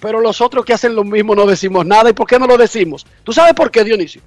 Pero 0.00 0.20
los 0.20 0.40
otros 0.40 0.64
que 0.64 0.74
hacen 0.74 0.94
lo 0.94 1.02
mismo 1.02 1.34
no 1.34 1.46
decimos 1.46 1.86
nada. 1.86 2.10
¿Y 2.10 2.12
por 2.12 2.26
qué 2.26 2.38
no 2.38 2.46
lo 2.46 2.58
decimos? 2.58 3.06
¿Tú 3.24 3.32
sabes 3.32 3.54
por 3.54 3.70
qué, 3.70 3.84
Dionisio? 3.84 4.20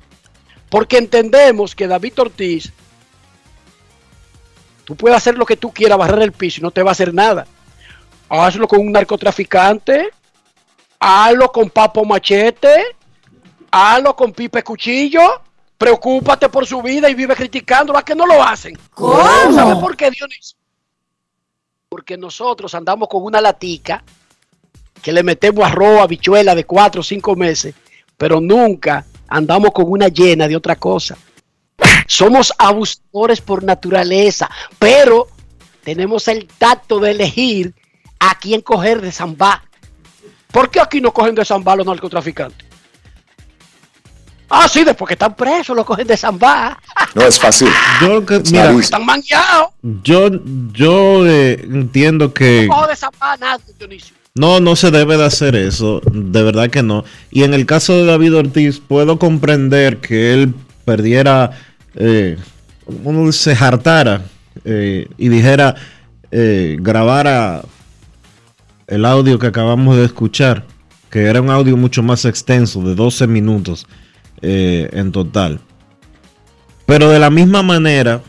Porque 0.72 0.98
entendemos 0.98 1.76
que 1.76 1.86
David 1.86 2.18
Ortiz, 2.18 2.72
tú 4.86 4.96
puedes 4.96 5.18
hacer 5.18 5.38
lo 5.38 5.46
que 5.46 5.58
tú 5.58 5.70
quieras, 5.70 5.98
barrer 5.98 6.22
el 6.22 6.32
piso 6.32 6.62
y 6.62 6.64
no 6.64 6.72
te 6.72 6.82
va 6.82 6.92
a 6.92 6.94
hacer 6.94 7.14
nada. 7.14 7.46
Hazlo 8.30 8.70
con 8.70 8.80
un 8.80 8.94
narcotraficante, 8.94 10.12
hazlo 10.98 11.52
con 11.52 11.70
Papo 11.70 12.06
Machete, 12.06 12.96
hazlo 13.70 14.16
con 14.16 14.32
Pipe 14.32 14.64
Cuchillo, 14.64 15.42
preocúpate 15.78 16.48
por 16.48 16.66
su 16.66 16.82
vida 16.82 17.10
y 17.10 17.16
vive 17.16 17.36
criticando 17.36 17.98
a 17.98 18.06
que 18.06 18.16
no 18.16 18.26
lo 18.26 18.42
hacen. 18.42 18.80
¿Cómo? 18.94 19.54
¿Sabes 19.54 19.76
por 19.76 19.98
qué, 19.98 20.10
Dionisio? 20.10 20.58
Porque 21.90 22.16
nosotros 22.16 22.74
andamos 22.76 23.10
con 23.10 23.24
una 23.24 23.42
latica 23.42 24.02
que 25.02 25.12
le 25.12 25.22
metemos 25.22 25.66
arroz, 25.66 26.00
habichuela 26.00 26.56
de 26.56 26.64
cuatro 26.64 27.02
o 27.02 27.04
cinco 27.04 27.36
meses, 27.36 27.76
pero 28.16 28.40
nunca 28.40 29.06
andamos 29.32 29.72
con 29.72 29.86
una 29.90 30.10
llena 30.10 30.48
de 30.48 30.56
otra 30.56 30.76
cosa. 30.76 31.18
Somos 32.06 32.54
abusadores 32.58 33.42
por 33.42 33.64
naturaleza, 33.64 34.50
pero 34.78 35.28
tenemos 35.84 36.28
el 36.28 36.48
tacto 36.48 37.00
de 37.00 37.12
elegir 37.12 37.74
a 38.20 38.38
quién 38.38 38.62
coger 38.62 39.02
de 39.02 39.12
Zambá. 39.12 39.64
¿Por 40.52 40.70
qué 40.70 40.82
aquí 40.82 41.02
no 41.02 41.14
cogen 41.14 41.34
de 41.34 41.46
Zambá 41.46 41.76
los 41.76 41.86
narcotraficantes? 41.86 42.68
Ah, 44.50 44.68
sí, 44.68 44.84
después 44.84 45.08
que 45.08 45.14
están 45.14 45.34
presos, 45.34 45.74
lo 45.76 45.86
cogen 45.86 46.06
de 46.06 46.18
Zambá. 46.18 46.78
No 47.16 47.22
es 47.22 47.40
fácil. 47.40 47.70
Yo, 48.02 48.26
que, 48.26 48.42
mira, 48.52 48.72
están 48.72 49.06
mangueados. 49.06 49.70
Yo, 49.82 50.30
yo 50.74 51.26
eh, 51.26 51.54
entiendo 51.54 52.34
que. 52.34 52.68
No 52.68 52.76
cojo 52.76 52.88
de 52.88 52.96
Zambá 52.98 53.38
nada, 53.38 53.60
Dionisio. 53.80 54.21
No, 54.34 54.60
no 54.62 54.76
se 54.76 54.92
debe 54.92 55.18
de 55.18 55.26
hacer 55.26 55.56
eso, 55.56 56.02
de 56.12 56.44
verdad 56.44 56.70
que 56.70 56.84
no. 56.84 57.04
Y 57.32 57.44
en 57.44 57.54
el 57.54 57.66
caso 57.66 57.98
de 57.98 58.06
David 58.06 58.36
Ortiz, 58.36 58.80
puedo 58.80 59.20
comprender 59.20 59.98
que 59.98 60.34
él 60.34 60.54
perdiera, 60.86 61.52
eh, 61.96 62.38
uno 63.04 63.32
se 63.34 63.52
hartara 63.52 64.24
eh, 64.64 65.08
y 65.18 65.28
dijera, 65.28 65.76
eh, 66.32 66.78
grabara 66.80 67.62
el 68.88 69.06
audio 69.06 69.38
que 69.38 69.48
acabamos 69.48 69.98
de 69.98 70.06
escuchar, 70.06 70.66
que 71.10 71.24
era 71.24 71.42
un 71.42 71.50
audio 71.50 71.76
mucho 71.76 72.02
más 72.04 72.26
extenso, 72.26 72.82
de 72.82 72.96
12 72.96 73.28
minutos 73.28 73.88
eh, 74.42 74.90
en 74.94 75.12
total. 75.12 75.60
Pero 76.86 77.10
de 77.10 77.20
la 77.20 77.30
misma 77.30 77.64
manera, 77.64 78.22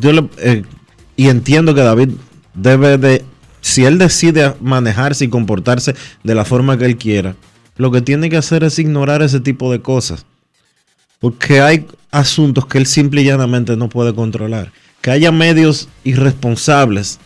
yo 0.00 0.28
eh, 0.38 0.62
y 1.16 1.28
entiendo 1.28 1.74
que 1.74 1.80
David 1.80 2.10
debe 2.54 2.98
de, 2.98 3.24
si 3.64 3.86
él 3.86 3.96
decide 3.96 4.54
manejarse 4.60 5.24
y 5.24 5.28
comportarse 5.28 5.94
de 6.22 6.34
la 6.34 6.44
forma 6.44 6.76
que 6.76 6.84
él 6.84 6.98
quiera, 6.98 7.34
lo 7.78 7.90
que 7.90 8.02
tiene 8.02 8.28
que 8.28 8.36
hacer 8.36 8.62
es 8.62 8.78
ignorar 8.78 9.22
ese 9.22 9.40
tipo 9.40 9.72
de 9.72 9.80
cosas. 9.80 10.26
Porque 11.18 11.62
hay 11.62 11.86
asuntos 12.10 12.66
que 12.66 12.76
él 12.76 12.84
simple 12.84 13.22
y 13.22 13.24
llanamente 13.24 13.74
no 13.74 13.88
puede 13.88 14.14
controlar. 14.14 14.70
Que 15.00 15.12
haya 15.12 15.32
medios 15.32 15.88
irresponsables. 16.04 17.18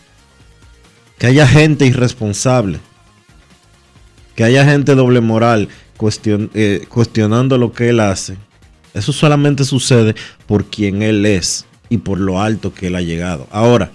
Que 1.17 1.27
haya 1.27 1.45
gente 1.45 1.85
irresponsable. 1.85 2.79
Que 4.33 4.45
haya 4.45 4.63
gente 4.63 4.95
doble 4.95 5.19
moral 5.19 5.67
eh, 6.53 6.85
cuestionando 6.87 7.57
lo 7.57 7.73
que 7.73 7.89
él 7.89 7.99
hace. 7.99 8.37
Eso 8.93 9.11
solamente 9.11 9.65
sucede 9.65 10.15
por 10.47 10.67
quien 10.67 11.01
él 11.01 11.25
es 11.25 11.65
y 11.89 11.97
por 11.97 12.17
lo 12.17 12.39
alto 12.41 12.73
que 12.73 12.87
él 12.87 12.95
ha 12.95 13.01
llegado. 13.01 13.45
Ahora, 13.51 13.91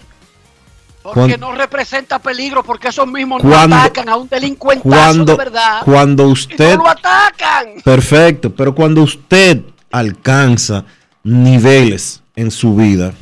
Porque 1.13 1.37
no 1.37 1.53
representa 1.53 2.19
peligro, 2.19 2.65
porque 2.65 2.89
esos 2.89 3.07
mismos 3.07 3.45
no 3.45 3.51
Cuando- 3.51 3.77
atacan 3.77 4.09
a 4.09 4.17
un 4.17 4.27
delincuentazo 4.27 4.89
cuando, 4.89 5.25
de 5.33 5.37
verdad. 5.37 5.83
cuando 5.85 6.29
usted... 6.29 6.77
no 6.79 6.85
lo 6.85 6.89
atacan. 6.89 7.67
Perfecto, 7.85 8.55
pero 8.55 8.75
cuando 8.75 9.03
usted 9.03 9.61
alcanza 9.93 10.87
niveles 11.23 12.23
en 12.37 12.51
su 12.51 12.75
vida, 12.75 13.13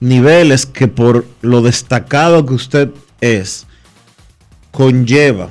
niveles 0.00 0.64
que 0.64 0.88
por 0.88 1.26
lo 1.42 1.60
destacado 1.60 2.46
que 2.46 2.54
usted 2.54 2.90
es, 3.20 3.66
conlleva 4.70 5.50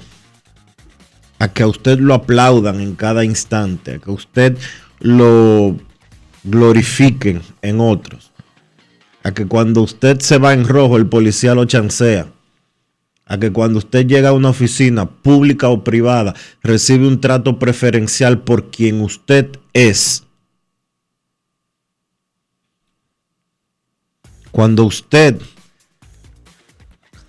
a 1.38 1.48
que 1.50 1.62
a 1.64 1.68
usted 1.68 2.00
lo 2.00 2.16
aplaudan 2.16 2.80
en 2.82 2.96
cada 2.96 3.24
instante, 3.24 3.96
a 3.96 4.00
que 4.00 4.10
usted 4.12 4.58
lo 5.00 5.78
glorifiquen 6.44 7.42
en 7.62 7.80
otros, 7.80 8.29
a 9.30 9.34
que 9.34 9.46
cuando 9.46 9.84
usted 9.84 10.20
se 10.22 10.40
va 10.40 10.54
en 10.54 10.68
rojo 10.68 10.98
el 10.98 11.06
policía 11.06 11.54
lo 11.54 11.66
chancea, 11.66 12.32
a 13.28 13.38
que 13.38 13.52
cuando 13.52 13.78
usted 13.78 14.08
llega 14.08 14.30
a 14.30 14.34
una 14.34 14.50
oficina 14.50 15.08
pública 15.08 15.70
o 15.70 15.84
privada 15.84 16.34
recibe 16.64 17.08
un 17.08 17.22
trato 17.22 17.60
preferencial 17.60 18.42
por 18.42 18.72
quien 18.72 19.02
usted 19.02 19.52
es. 19.74 20.24
Cuando 24.52 24.86
usted 24.86 25.40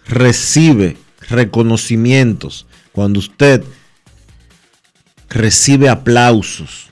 recibe 0.07 0.97
reconocimientos, 1.29 2.67
cuando 2.93 3.19
usted 3.19 3.63
recibe 5.29 5.91
aplausos, 5.91 6.89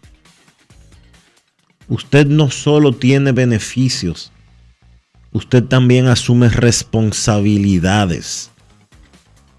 usted 1.88 2.26
no 2.26 2.50
solo 2.50 2.92
tiene 2.92 3.32
beneficios, 3.32 4.32
usted 5.38 5.64
también 5.64 6.08
asume 6.08 6.48
responsabilidades 6.48 8.50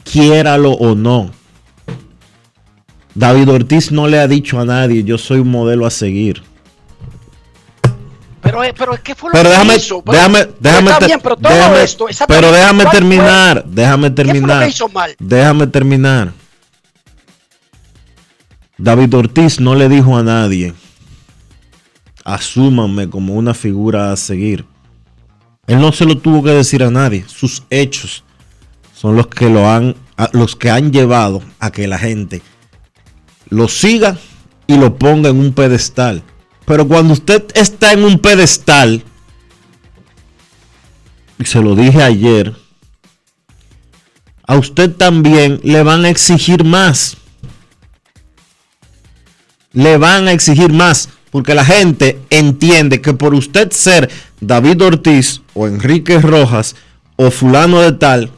quiéralo 0.04 0.72
o 0.74 0.96
no. 0.96 1.32
David 3.16 3.50
Ortiz 3.50 3.92
no 3.92 4.08
le 4.08 4.20
ha 4.20 4.28
dicho 4.28 4.60
a 4.60 4.66
nadie, 4.66 5.04
yo 5.04 5.18
soy 5.18 5.40
un 5.40 5.50
modelo 5.52 5.86
a 5.86 5.92
seguir. 5.92 6.42
Pero, 8.42 8.64
eh, 8.64 8.74
pero 8.76 8.94
¿qué 9.04 9.14
fue 9.14 9.30
lo 9.30 9.34
Pero 9.34 9.44
que 9.46 9.50
déjame, 9.52 9.76
hizo? 9.76 10.02
Pero- 10.02 10.18
déjame, 10.18 10.40
pero 10.46 10.58
déjame, 10.60 10.88
está 10.88 11.00
ter- 11.00 11.08
bien, 11.08 11.20
pero 11.22 11.36
todo 11.38 11.54
déjame- 11.54 11.84
esto, 11.84 12.06
pero 12.28 12.52
déjame 12.52 12.86
terminar, 12.88 13.66
déjame 13.66 14.10
¿Qué 14.10 14.16
fue 14.16 14.24
lo 14.26 14.32
terminar, 14.32 14.64
que 14.64 14.70
hizo 14.70 14.90
mal? 14.90 15.16
déjame 15.20 15.68
terminar. 15.68 16.34
David 18.78 19.14
Ortiz 19.16 19.60
no 19.60 19.76
le 19.76 19.90
dijo 19.90 20.18
a 20.18 20.24
nadie, 20.24 20.74
asúmanme 22.24 23.10
como 23.10 23.36
una 23.36 23.54
figura 23.54 24.12
a 24.12 24.16
seguir. 24.16 24.66
Él 25.70 25.80
no 25.80 25.92
se 25.92 26.04
lo 26.04 26.18
tuvo 26.18 26.42
que 26.42 26.50
decir 26.50 26.82
a 26.82 26.90
nadie, 26.90 27.26
sus 27.28 27.62
hechos 27.70 28.24
son 28.92 29.16
los 29.16 29.28
que 29.28 29.52
lo 29.52 29.70
han, 29.70 29.96
los 30.34 30.56
que 30.56 30.72
han 30.72 30.92
llevado 30.92 31.44
a 31.60 31.70
que 31.70 31.88
la 31.88 32.00
gente 32.00 32.42
lo 33.50 33.68
siga 33.68 34.18
y 34.66 34.78
lo 34.78 34.98
ponga 34.98 35.30
en 35.30 35.38
un 35.38 35.54
pedestal. 35.54 36.24
Pero 36.66 36.88
cuando 36.88 37.14
usted 37.14 37.46
está 37.54 37.94
en 37.94 38.04
un 38.04 38.18
pedestal, 38.18 39.04
y 41.38 41.46
se 41.46 41.62
lo 41.62 41.76
dije 41.76 42.02
ayer, 42.02 42.56
a 44.48 44.58
usted 44.58 44.92
también 44.96 45.60
le 45.64 45.84
van 45.84 46.04
a 46.04 46.10
exigir 46.10 46.64
más. 46.64 47.16
Le 49.72 49.98
van 49.98 50.28
a 50.28 50.32
exigir 50.32 50.74
más. 50.74 51.10
Porque 51.32 51.54
la 51.54 51.64
gente 51.64 52.20
entiende 52.32 53.02
que 53.02 53.14
por 53.14 53.36
usted 53.36 53.72
ser 53.72 54.10
David 54.42 54.82
Ortiz 54.84 55.42
o 55.60 55.68
Enrique 55.68 56.18
Rojas 56.22 56.74
o 57.18 57.30
fulano 57.32 57.82
de 57.82 57.92
tal, 57.92 58.32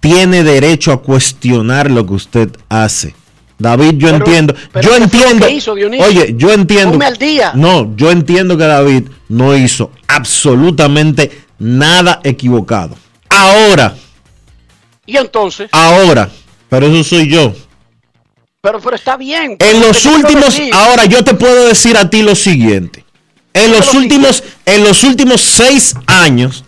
tiene 0.00 0.42
derecho 0.42 0.90
a 0.92 1.00
cuestionar 1.02 1.88
lo 1.88 2.04
que 2.04 2.14
usted 2.14 2.50
hace. 2.68 3.14
David, 3.60 3.92
yo 3.98 4.06
Pero- 4.08 4.16
entiendo, 4.16 4.54
pero 4.72 4.88
yo 4.88 4.90
¿qué 4.90 4.96
fue 4.96 4.98
lo 4.98 5.04
entiendo. 5.04 5.48
hizo, 5.48 5.74
Dionisio? 5.76 6.06
oye, 6.06 6.34
yo 6.36 6.52
entiendo. 6.52 6.90
Ponme 6.92 7.06
al 7.06 7.16
día. 7.16 7.52
No, 7.54 7.94
yo 7.96 8.10
entiendo 8.10 8.56
que 8.56 8.64
David 8.64 9.08
no 9.28 9.56
hizo 9.56 9.92
absolutamente 10.08 11.44
nada 11.60 12.20
equivocado. 12.24 12.96
Ahora, 13.28 13.94
Y 15.06 15.16
entonces, 15.16 15.68
ahora, 15.72 16.28
pero 16.68 16.86
eso 16.86 17.04
soy 17.04 17.28
yo. 17.28 17.52
Pero, 18.60 18.80
pero 18.80 18.96
está 18.96 19.16
bien. 19.16 19.56
En 19.58 19.80
Lo 19.80 19.88
los 19.88 20.04
últimos, 20.04 20.58
ahora 20.72 21.04
yo 21.04 21.22
te 21.22 21.34
puedo 21.34 21.66
decir 21.68 21.96
a 21.96 22.08
ti 22.10 22.22
lo 22.22 22.34
siguiente. 22.34 23.04
En 23.54 23.72
los 23.72 23.92
lo 23.92 24.00
últimos, 24.00 24.42
en 24.66 24.84
los 24.84 25.02
últimos 25.04 25.40
seis 25.40 25.94
años, 26.06 26.64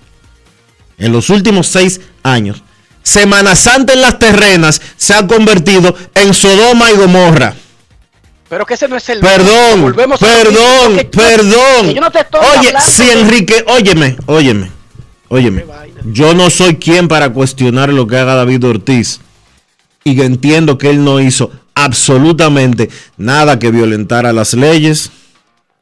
en 0.99 1.13
los 1.13 1.31
últimos 1.31 1.67
seis 1.67 2.01
años, 2.23 2.63
Semana 3.03 3.55
Santa 3.55 3.93
en 3.95 4.03
las 4.03 4.19
terrenas 4.19 4.81
se 4.97 5.15
ha 5.15 5.27
convertido 5.27 5.97
en 6.15 6.35
Sodoma 6.35 6.91
y 6.91 6.97
Gomorra. 6.97 7.55
Pero 8.49 8.67
que 8.67 8.75
ese 8.75 8.89
no 8.89 8.97
es 8.97 9.09
el. 9.09 9.21
Perdón, 9.21 9.83
Volvemos 9.83 10.19
perdón, 10.21 10.97
perdón. 11.11 11.87
que 11.87 11.95
yo 11.95 12.01
no 12.01 12.11
te 12.11 12.21
estoy 12.21 12.41
Oye, 12.59 12.73
si 12.83 13.05
de- 13.07 13.13
Enrique, 13.13 13.65
óyeme, 13.69 14.17
óyeme, 14.27 14.71
óyeme. 15.29 15.65
Yo 16.05 16.35
no 16.35 16.51
soy 16.51 16.77
quien 16.77 17.09
para 17.09 17.31
cuestionar 17.33 17.89
lo 17.93 18.07
que 18.07 18.17
haga 18.19 18.35
David 18.35 18.65
Ortiz. 18.65 19.21
Y 20.03 20.21
entiendo 20.23 20.79
que 20.79 20.91
él 20.91 21.05
no 21.05 21.21
hizo 21.21 21.51
absolutamente 21.85 22.89
nada 23.17 23.59
que 23.59 23.71
violentara 23.71 24.33
las 24.33 24.55
leyes, 24.55 25.11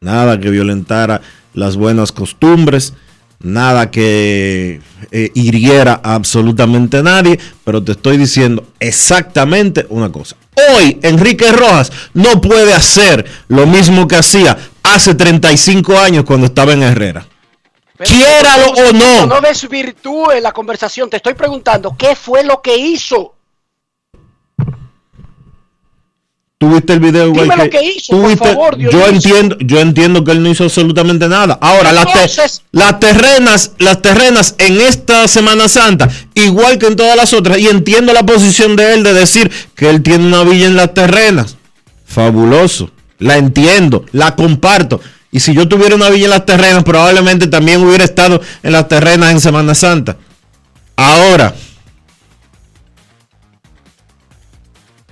nada 0.00 0.38
que 0.40 0.50
violentara 0.50 1.20
las 1.54 1.76
buenas 1.76 2.12
costumbres, 2.12 2.94
nada 3.40 3.90
que 3.90 4.80
eh, 5.12 5.30
hiriera 5.34 6.00
a 6.02 6.14
absolutamente 6.14 7.02
nadie, 7.02 7.38
pero 7.64 7.82
te 7.82 7.92
estoy 7.92 8.16
diciendo 8.16 8.66
exactamente 8.80 9.86
una 9.90 10.10
cosa. 10.10 10.36
Hoy 10.74 10.98
Enrique 11.02 11.50
Rojas 11.52 11.92
no 12.14 12.40
puede 12.40 12.72
hacer 12.74 13.24
lo 13.48 13.66
mismo 13.66 14.08
que 14.08 14.16
hacía 14.16 14.56
hace 14.82 15.14
35 15.14 15.98
años 15.98 16.24
cuando 16.24 16.46
estaba 16.46 16.72
en 16.72 16.82
Herrera. 16.82 17.26
Pero- 17.96 18.10
Quiéralo 18.10 18.66
o 18.72 18.92
no. 18.92 19.26
No 19.26 19.40
desvirtúe 19.40 20.40
la 20.40 20.52
conversación. 20.52 21.10
Te 21.10 21.16
estoy 21.16 21.34
preguntando, 21.34 21.96
¿qué 21.98 22.14
fue 22.14 22.44
lo 22.44 22.62
que 22.62 22.76
hizo? 22.76 23.34
¿Tuviste 26.60 26.92
el 26.92 26.98
video 26.98 27.28
igual 27.28 27.44
Dime 27.44 27.56
lo 27.64 27.70
que 27.70 27.84
hizo, 27.84 28.20
por 28.20 28.36
favor, 28.36 28.76
yo 28.78 29.06
entiendo, 29.06 29.56
yo 29.60 29.78
entiendo 29.78 30.24
que 30.24 30.32
él 30.32 30.42
no 30.42 30.50
hizo 30.50 30.64
absolutamente 30.64 31.28
nada. 31.28 31.56
Ahora, 31.60 31.92
las, 31.92 32.06
te- 32.06 32.10
Entonces- 32.18 32.62
las 32.72 32.98
terrenas, 32.98 33.72
las 33.78 34.02
terrenas 34.02 34.56
en 34.58 34.80
esta 34.80 35.28
Semana 35.28 35.68
Santa, 35.68 36.08
igual 36.34 36.78
que 36.78 36.86
en 36.88 36.96
todas 36.96 37.16
las 37.16 37.32
otras, 37.32 37.58
y 37.58 37.68
entiendo 37.68 38.12
la 38.12 38.26
posición 38.26 38.74
de 38.74 38.94
él 38.94 39.04
de 39.04 39.14
decir 39.14 39.52
que 39.76 39.88
él 39.88 40.02
tiene 40.02 40.26
una 40.26 40.42
villa 40.42 40.66
en 40.66 40.74
las 40.74 40.92
terrenas. 40.94 41.56
Fabuloso. 42.04 42.90
La 43.20 43.36
entiendo, 43.36 44.04
la 44.10 44.34
comparto. 44.34 45.00
Y 45.30 45.38
si 45.38 45.54
yo 45.54 45.68
tuviera 45.68 45.94
una 45.94 46.10
villa 46.10 46.24
en 46.24 46.30
las 46.30 46.46
terrenas, 46.46 46.82
probablemente 46.82 47.46
también 47.46 47.84
hubiera 47.84 48.02
estado 48.02 48.40
en 48.64 48.72
las 48.72 48.88
terrenas 48.88 49.30
en 49.30 49.40
Semana 49.40 49.76
Santa. 49.76 50.16
Ahora, 50.96 51.54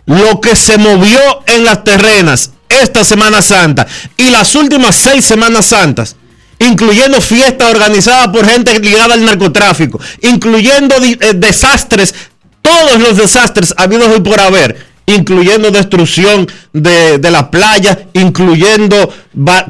lo 0.07 0.40
que 0.40 0.55
se 0.57 0.79
movió 0.79 1.19
en 1.47 1.64
las 1.64 1.85
terrenas 1.85 2.53
esta 2.69 3.05
Semana 3.05 3.42
Santa 3.42 3.87
y 4.16 4.31
las 4.31 4.55
últimas 4.55 4.97
seis 4.97 5.25
Semanas 5.25 5.66
Santas, 5.66 6.16
incluyendo 6.59 7.21
fiestas 7.21 7.71
organizadas 7.71 8.29
por 8.29 8.47
gente 8.49 8.79
ligada 8.79 9.14
al 9.14 9.25
narcotráfico, 9.25 10.01
incluyendo 10.23 10.95
eh, 11.03 11.33
desastres, 11.35 12.14
todos 12.62 12.99
los 13.01 13.16
desastres 13.16 13.75
habidos 13.77 14.16
y 14.16 14.21
por 14.21 14.40
haber, 14.40 14.87
incluyendo 15.07 15.71
destrucción 15.71 16.49
de, 16.73 17.19
de 17.19 17.31
la 17.31 17.51
playa, 17.51 18.07
incluyendo 18.12 19.12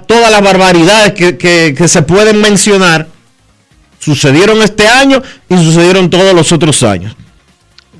todas 0.07 0.31
las 0.31 0.43
barbaridades 0.43 1.13
que- 1.15 1.37
que 1.77 1.89
se 1.89 2.03
pueden 2.03 2.41
mencionar, 2.41 3.07
sucedieron 3.99 4.63
este 4.63 4.87
año 4.87 5.23
y 5.49 5.57
sucedieron 5.57 6.09
todos 6.11 6.33
los 6.35 6.53
otros 6.53 6.83
años. 6.83 7.15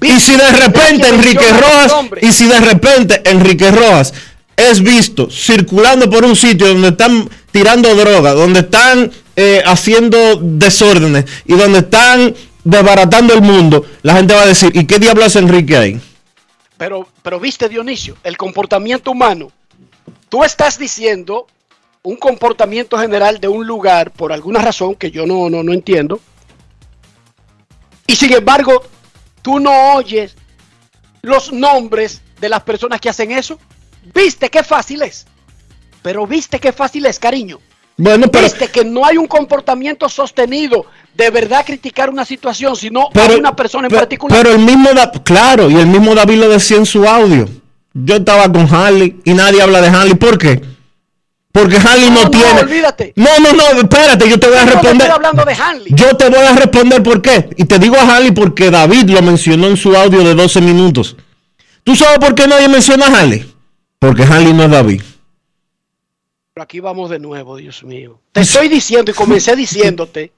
Y 0.03 0.21
si 0.21 0.37
de 0.37 0.53
repente 0.53 1.09
Enrique 1.09 1.53
Rojas, 1.53 1.95
y 2.21 2.33
si 2.33 2.47
de 2.47 2.61
repente 2.61 3.23
Enrique 3.25 3.71
Rojas 3.71 4.13
es 4.57 4.83
visto 4.83 5.31
circulando 5.31 6.09
por 6.09 6.25
un 6.25 6.35
sitio 6.35 6.69
donde 6.69 6.89
están 6.89 7.29
tirando 7.51 7.95
droga, 7.95 8.33
donde 8.33 8.61
están 8.61 9.11
eh, 9.37 9.63
haciendo 9.65 10.37
desórdenes 10.37 11.25
y 11.45 11.55
donde 11.55 11.81
están 11.81 12.35
desbaratando 12.65 13.35
el 13.35 13.43
mundo, 13.43 13.85
la 14.03 14.15
gente 14.15 14.35
va 14.35 14.43
a 14.43 14.47
decir, 14.47 14.71
¿y 14.75 14.87
qué 14.87 14.99
diablo 14.99 15.25
hace 15.25 15.39
Enrique 15.39 15.77
ahí? 15.77 16.01
Pero, 16.77 17.09
pero 17.23 17.41
viste, 17.41 17.69
Dionisio, 17.69 18.17
el 18.25 18.37
comportamiento 18.37 19.11
humano. 19.11 19.51
Tú 20.29 20.45
estás 20.45 20.79
diciendo 20.79 21.47
un 22.03 22.17
comportamiento 22.17 22.99
general 22.99 23.41
de 23.41 23.49
un 23.49 23.67
lugar 23.67 24.11
por 24.11 24.33
alguna 24.33 24.61
razón 24.61 24.95
que 24.95 25.11
yo 25.11 25.27
no, 25.27 25.49
no, 25.51 25.63
no 25.63 25.73
entiendo. 25.73 26.21
Y 28.07 28.15
sin 28.15 28.33
embargo, 28.33 28.85
tú 29.47 29.61
no 29.61 29.93
oyes 29.95 30.35
los 31.23 31.53
nombres 31.53 32.21
de 32.41 32.49
las 32.49 32.65
personas 32.65 33.01
que 33.01 33.09
hacen 33.09 33.31
eso. 33.31 33.61
¿Viste 34.13 34.51
qué 34.51 34.65
fácil 34.65 35.03
es? 35.03 35.25
Pero 36.03 36.27
viste 36.27 36.59
qué 36.59 36.73
fácil 36.73 37.07
es, 37.07 37.21
cariño. 37.21 37.61
Bueno, 37.97 38.27
pero, 38.29 38.43
Viste 38.45 38.67
que 38.67 38.85
no 38.85 39.07
hay 39.07 39.17
un 39.17 39.29
comportamiento 39.29 40.09
sostenido 40.09 40.87
de 41.15 41.31
verdad 41.31 41.65
criticar 41.65 42.11
una 42.11 42.25
situación, 42.25 42.75
sino 42.75 43.03
a 43.03 43.11
pero, 43.13 43.39
una 43.39 43.55
persona 43.55 43.87
en 43.87 43.91
pero- 43.91 44.01
particular. 44.03 44.37
pero 44.43 44.51
el 44.57 44.59
mismo, 44.65 44.93
Da- 44.93 45.13
claro, 45.13 45.71
y 45.71 45.77
el 45.77 45.87
mismo 45.87 46.13
David 46.17 46.39
lo 46.41 46.49
decía 46.49 46.77
en 46.79 46.85
su 46.87 47.07
audio. 47.09 47.49
Yo 47.95 48.17
estaba 48.17 48.51
con 48.53 48.67
Harley 48.75 49.21
y 49.25 49.33
nadie 49.33 49.63
habla 49.63 49.81
de 49.81 49.89
Harley. 49.89 50.15
¿Por 50.17 50.39
qué? 50.39 50.61
Porque 51.57 51.77
Harley 51.77 52.11
no, 52.11 52.17
No, 52.17 52.25
no, 52.25 52.31
tiene. 52.31 52.61
olvídate. 52.61 53.13
No, 53.17 53.31
no, 53.39 53.53
no, 53.53 53.81
espérate, 53.81 54.29
yo 54.29 54.39
te 54.39 54.47
voy 54.47 54.59
a 54.59 54.65
responder. 54.67 54.93
estoy 54.93 55.11
hablando 55.11 55.45
de 55.45 55.55
Hanley. 55.55 55.95
Yo 55.95 56.15
te 56.17 56.29
voy 56.29 56.45
a 56.45 56.53
responder 56.55 57.03
por 57.03 57.23
qué. 57.23 57.49
Y 57.57 57.65
te 57.65 57.79
digo 57.79 57.97
a 57.97 58.03
Harley 58.03 58.33
porque 58.33 58.71
David 58.71 59.09
lo 59.09 59.23
mencionó 59.23 59.67
en 59.69 59.79
su 59.79 59.97
audio 59.97 60.23
de 60.23 60.35
12 60.35 60.61
minutos. 60.61 61.17
¿Tú 61.83 61.97
sabes 61.97 62.19
por 62.19 62.35
qué 62.35 62.47
nadie 62.47 62.69
menciona 62.69 63.07
a 63.07 63.21
Harley? 63.21 63.51
Porque 63.99 64.25
Harley 64.25 64.53
no 64.53 64.65
es 64.65 64.71
David. 64.71 65.03
Pero 66.53 66.63
aquí 66.63 66.81
vamos 66.81 67.09
de 67.09 67.19
nuevo, 67.19 67.57
Dios 67.57 67.83
mío. 67.85 68.21
Te 68.33 68.43
estoy 68.43 68.69
diciendo 68.69 69.11
y 69.11 69.15
comencé 69.15 69.57
diciéndote 69.65 70.33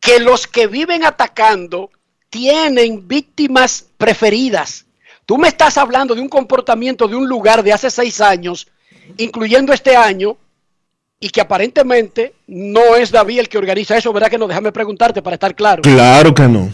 que 0.00 0.20
los 0.20 0.46
que 0.46 0.68
viven 0.68 1.04
atacando 1.04 1.90
tienen 2.30 3.06
víctimas 3.06 3.84
preferidas. 3.98 4.86
Tú 5.26 5.36
me 5.36 5.48
estás 5.48 5.76
hablando 5.76 6.14
de 6.14 6.22
un 6.22 6.28
comportamiento 6.30 7.08
de 7.08 7.16
un 7.16 7.28
lugar 7.28 7.62
de 7.62 7.74
hace 7.74 7.90
seis 7.90 8.22
años, 8.22 8.68
incluyendo 9.16 9.72
este 9.72 9.96
año, 9.96 10.36
y 11.20 11.30
que 11.30 11.40
aparentemente 11.40 12.34
no 12.46 12.94
es 12.96 13.10
David 13.10 13.40
el 13.40 13.48
que 13.48 13.58
organiza 13.58 13.96
eso, 13.96 14.12
¿verdad 14.12 14.28
que 14.28 14.38
no? 14.38 14.46
Déjame 14.46 14.72
preguntarte 14.72 15.22
para 15.22 15.34
estar 15.34 15.54
claro. 15.54 15.82
Claro 15.82 16.32
que 16.34 16.46
no. 16.46 16.70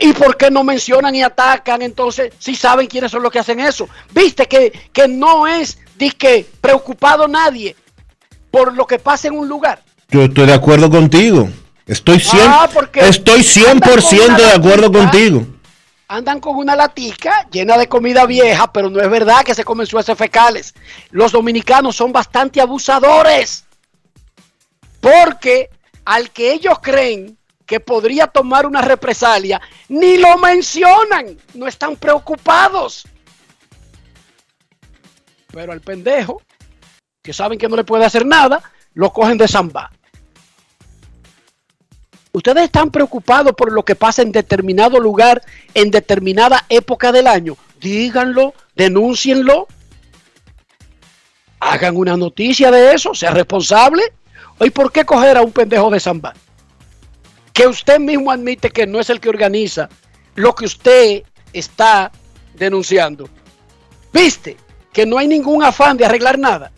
¿Y 0.00 0.12
por 0.12 0.36
qué 0.36 0.50
no 0.50 0.64
mencionan 0.64 1.14
y 1.14 1.22
atacan 1.22 1.82
entonces 1.82 2.32
si 2.38 2.56
saben 2.56 2.86
quiénes 2.86 3.10
son 3.10 3.22
los 3.22 3.30
que 3.30 3.38
hacen 3.38 3.60
eso? 3.60 3.88
Viste 4.12 4.46
que, 4.46 4.72
que 4.92 5.06
no 5.06 5.46
es 5.46 5.78
disque 5.96 6.46
preocupado 6.60 7.28
nadie 7.28 7.76
por 8.50 8.74
lo 8.74 8.86
que 8.86 8.98
pasa 8.98 9.28
en 9.28 9.38
un 9.38 9.48
lugar. 9.48 9.82
Yo 10.08 10.22
estoy 10.22 10.46
de 10.46 10.54
acuerdo 10.54 10.90
contigo. 10.90 11.48
Estoy 11.86 12.16
100%, 12.16 12.30
Ah, 12.48 12.68
estoy 12.94 13.40
100% 13.42 14.36
de 14.36 14.50
acuerdo 14.50 14.90
contigo. 14.90 15.46
Andan 16.06 16.38
con 16.40 16.56
una 16.56 16.76
latica 16.76 17.48
llena 17.50 17.78
de 17.78 17.88
comida 17.88 18.26
vieja, 18.26 18.70
pero 18.72 18.90
no 18.90 19.00
es 19.00 19.08
verdad 19.08 19.42
que 19.42 19.54
se 19.54 19.64
comen 19.64 19.86
sus 19.86 20.00
heces 20.00 20.18
fecales. 20.18 20.74
Los 21.10 21.32
dominicanos 21.32 21.96
son 21.96 22.12
bastante 22.12 22.60
abusadores. 22.60 23.64
Porque 25.00 25.70
al 26.04 26.30
que 26.30 26.52
ellos 26.52 26.78
creen 26.82 27.38
que 27.66 27.80
podría 27.80 28.26
tomar 28.26 28.66
una 28.66 28.82
represalia, 28.82 29.60
ni 29.88 30.18
lo 30.18 30.36
mencionan. 30.36 31.38
No 31.54 31.66
están 31.66 31.96
preocupados. 31.96 33.06
Pero 35.50 35.72
al 35.72 35.80
pendejo, 35.80 36.42
que 37.22 37.32
saben 37.32 37.58
que 37.58 37.68
no 37.68 37.76
le 37.76 37.84
puede 37.84 38.04
hacer 38.04 38.26
nada, 38.26 38.62
lo 38.92 39.12
cogen 39.12 39.38
de 39.38 39.48
samba. 39.48 39.90
Ustedes 42.34 42.64
están 42.64 42.90
preocupados 42.90 43.52
por 43.52 43.70
lo 43.70 43.84
que 43.84 43.94
pasa 43.94 44.20
en 44.20 44.32
determinado 44.32 44.98
lugar, 44.98 45.40
en 45.72 45.92
determinada 45.92 46.66
época 46.68 47.12
del 47.12 47.28
año. 47.28 47.56
Díganlo, 47.80 48.54
denúncienlo. 48.74 49.68
Hagan 51.60 51.96
una 51.96 52.16
noticia 52.16 52.72
de 52.72 52.92
eso, 52.92 53.14
sea 53.14 53.30
responsable. 53.30 54.02
¿Y 54.58 54.70
por 54.70 54.90
qué 54.90 55.04
coger 55.04 55.36
a 55.36 55.42
un 55.42 55.52
pendejo 55.52 55.88
de 55.90 56.00
samba? 56.00 56.34
Que 57.52 57.68
usted 57.68 58.00
mismo 58.00 58.32
admite 58.32 58.68
que 58.70 58.84
no 58.84 58.98
es 58.98 59.10
el 59.10 59.20
que 59.20 59.28
organiza 59.28 59.88
lo 60.34 60.56
que 60.56 60.64
usted 60.64 61.22
está 61.52 62.10
denunciando. 62.54 63.28
¿Viste? 64.12 64.56
Que 64.92 65.06
no 65.06 65.18
hay 65.18 65.28
ningún 65.28 65.62
afán 65.62 65.96
de 65.96 66.04
arreglar 66.04 66.36
nada, 66.36 66.72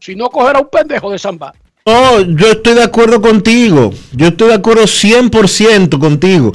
sino 0.00 0.30
coger 0.30 0.56
a 0.56 0.60
un 0.60 0.68
pendejo 0.68 1.12
de 1.12 1.18
samba. 1.20 1.54
No, 1.90 2.20
yo 2.20 2.52
estoy 2.52 2.74
de 2.74 2.84
acuerdo 2.84 3.20
contigo. 3.20 3.92
Yo 4.12 4.28
estoy 4.28 4.48
de 4.48 4.54
acuerdo 4.54 4.84
100% 4.84 5.98
contigo. 5.98 6.52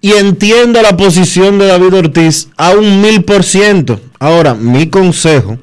Y 0.00 0.10
entiendo 0.14 0.82
la 0.82 0.96
posición 0.96 1.60
de 1.60 1.66
David 1.66 1.94
Ortiz 1.94 2.48
a 2.56 2.70
un 2.70 3.00
mil 3.00 3.22
por 3.22 3.44
ciento. 3.44 4.00
Ahora, 4.18 4.54
mi 4.54 4.88
consejo, 4.88 5.56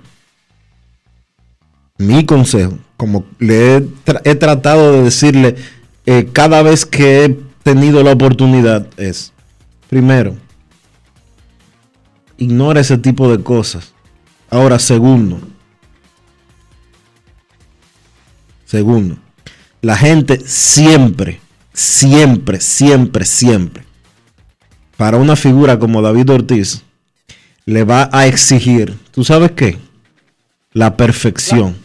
mi 1.98 2.26
consejo, 2.26 2.80
como 2.96 3.26
le 3.40 3.84
he 4.24 4.36
tratado 4.36 4.94
de 4.94 5.04
decirle 5.04 5.56
eh, 6.06 6.30
cada 6.32 6.62
vez 6.62 6.86
que 6.86 7.26
he 7.26 7.40
tenido 7.64 8.02
la 8.04 8.14
oportunidad, 8.14 8.88
es, 8.96 9.34
primero, 9.90 10.38
ignora 12.38 12.80
ese 12.80 12.98
tipo 12.98 13.30
de 13.30 13.44
cosas. 13.44 13.92
Ahora, 14.50 14.80
segundo, 14.80 15.42
Segundo, 18.70 19.18
la 19.82 19.98
gente 19.98 20.40
siempre, 20.46 21.40
siempre, 21.74 22.60
siempre, 22.60 23.26
siempre, 23.26 23.84
para 24.96 25.18
una 25.18 25.36
figura 25.36 25.80
como 25.80 26.04
David 26.04 26.30
Ortiz, 26.30 26.84
le 27.66 27.84
va 27.84 28.10
a 28.12 28.28
exigir, 28.28 28.96
¿tú 29.12 29.24
sabes 29.24 29.54
qué? 29.54 29.78
la 30.74 30.96
perfección. 30.96 31.76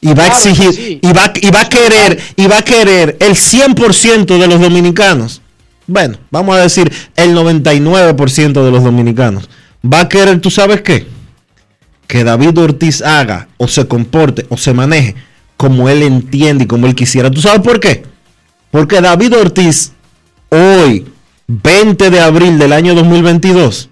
Y 0.00 0.14
va 0.14 0.24
a 0.24 0.28
exigir, 0.28 1.00
y, 1.02 1.12
va, 1.12 1.30
y 1.34 1.50
va 1.50 1.60
a 1.62 1.68
querer, 1.68 2.18
y 2.36 2.46
va 2.46 2.58
a 2.58 2.62
querer 2.62 3.16
el 3.20 3.32
100% 3.32 4.38
de 4.38 4.46
los 4.46 4.60
dominicanos. 4.60 5.42
Bueno, 5.86 6.16
vamos 6.30 6.56
a 6.56 6.60
decir 6.60 6.90
el 7.16 7.34
99% 7.34 8.64
de 8.64 8.70
los 8.70 8.82
dominicanos. 8.82 9.50
Va 9.84 10.00
a 10.00 10.08
querer, 10.08 10.40
¿tú 10.40 10.50
sabes 10.50 10.80
qué? 10.80 11.06
Que 12.06 12.24
David 12.24 12.58
Ortiz 12.58 13.02
haga 13.02 13.48
o 13.58 13.68
se 13.68 13.86
comporte 13.86 14.46
o 14.48 14.56
se 14.56 14.72
maneje 14.72 15.14
como 15.56 15.88
él 15.88 16.02
entiende 16.02 16.64
y 16.64 16.66
como 16.66 16.86
él 16.86 16.94
quisiera. 16.94 17.30
¿Tú 17.30 17.40
sabes 17.40 17.60
por 17.60 17.80
qué? 17.80 18.04
Porque 18.70 19.00
David 19.00 19.36
Ortiz, 19.36 19.92
hoy, 20.50 21.06
20 21.46 22.10
de 22.10 22.20
abril 22.20 22.58
del 22.58 22.72
año 22.72 22.94
2022, 22.94 23.88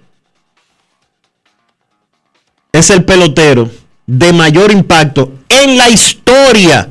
es 2.71 2.89
el 2.89 3.05
pelotero 3.05 3.69
de 4.05 4.33
mayor 4.33 4.71
impacto 4.71 5.31
en 5.49 5.77
la 5.77 5.89
historia 5.89 6.89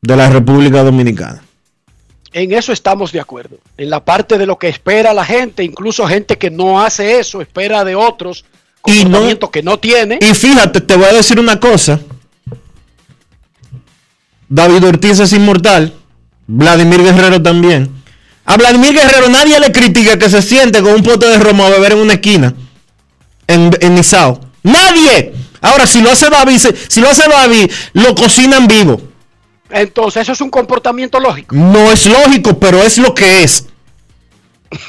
de 0.00 0.16
la 0.16 0.30
República 0.30 0.82
Dominicana. 0.82 1.42
En 2.32 2.52
eso 2.52 2.72
estamos 2.72 3.12
de 3.12 3.20
acuerdo. 3.20 3.56
En 3.78 3.88
la 3.88 4.04
parte 4.04 4.36
de 4.36 4.46
lo 4.46 4.58
que 4.58 4.68
espera 4.68 5.14
la 5.14 5.24
gente, 5.24 5.62
incluso 5.64 6.06
gente 6.06 6.36
que 6.36 6.50
no 6.50 6.80
hace 6.82 7.18
eso, 7.18 7.40
espera 7.40 7.84
de 7.84 7.94
otros 7.94 8.44
Y 8.84 8.90
no- 8.90 9.02
comportamientos 9.04 9.50
que 9.50 9.62
no 9.62 9.78
tiene. 9.78 10.18
Y 10.20 10.34
fíjate, 10.34 10.80
te 10.80 10.96
voy 10.96 11.06
a 11.06 11.12
decir 11.14 11.38
una 11.40 11.58
cosa. 11.58 12.00
David 14.48 14.84
Ortiz 14.84 15.18
es 15.20 15.32
inmortal. 15.32 15.92
Vladimir 16.46 17.02
Guerrero 17.02 17.42
también. 17.42 17.90
A 18.44 18.56
Vladimir 18.56 18.92
Guerrero 18.92 19.28
nadie 19.28 19.58
le 19.58 19.72
critica 19.72 20.18
que 20.18 20.30
se 20.30 20.40
siente 20.40 20.80
con 20.80 20.94
un 20.94 21.02
pote 21.02 21.26
de 21.26 21.38
romo 21.38 21.64
a 21.64 21.70
beber 21.70 21.92
en 21.92 21.98
una 21.98 22.14
esquina. 22.14 22.54
En, 23.48 23.76
en 23.80 23.94
Nizao. 23.94 24.40
¡Nadie! 24.62 25.32
Ahora, 25.60 25.86
si 25.86 26.00
lo 26.00 26.10
hace 26.10 26.30
David, 26.30 26.60
si, 26.88 27.00
lo 27.00 27.08
hace 27.08 27.28
David, 27.28 27.70
lo 27.92 28.14
cocinan 28.14 28.68
vivo. 28.68 29.00
Entonces, 29.70 30.22
eso 30.22 30.32
es 30.32 30.40
un 30.40 30.50
comportamiento 30.50 31.18
lógico. 31.18 31.56
No 31.56 31.90
es 31.90 32.06
lógico, 32.06 32.58
pero 32.58 32.82
es 32.82 32.98
lo 32.98 33.14
que 33.14 33.42
es. 33.42 33.66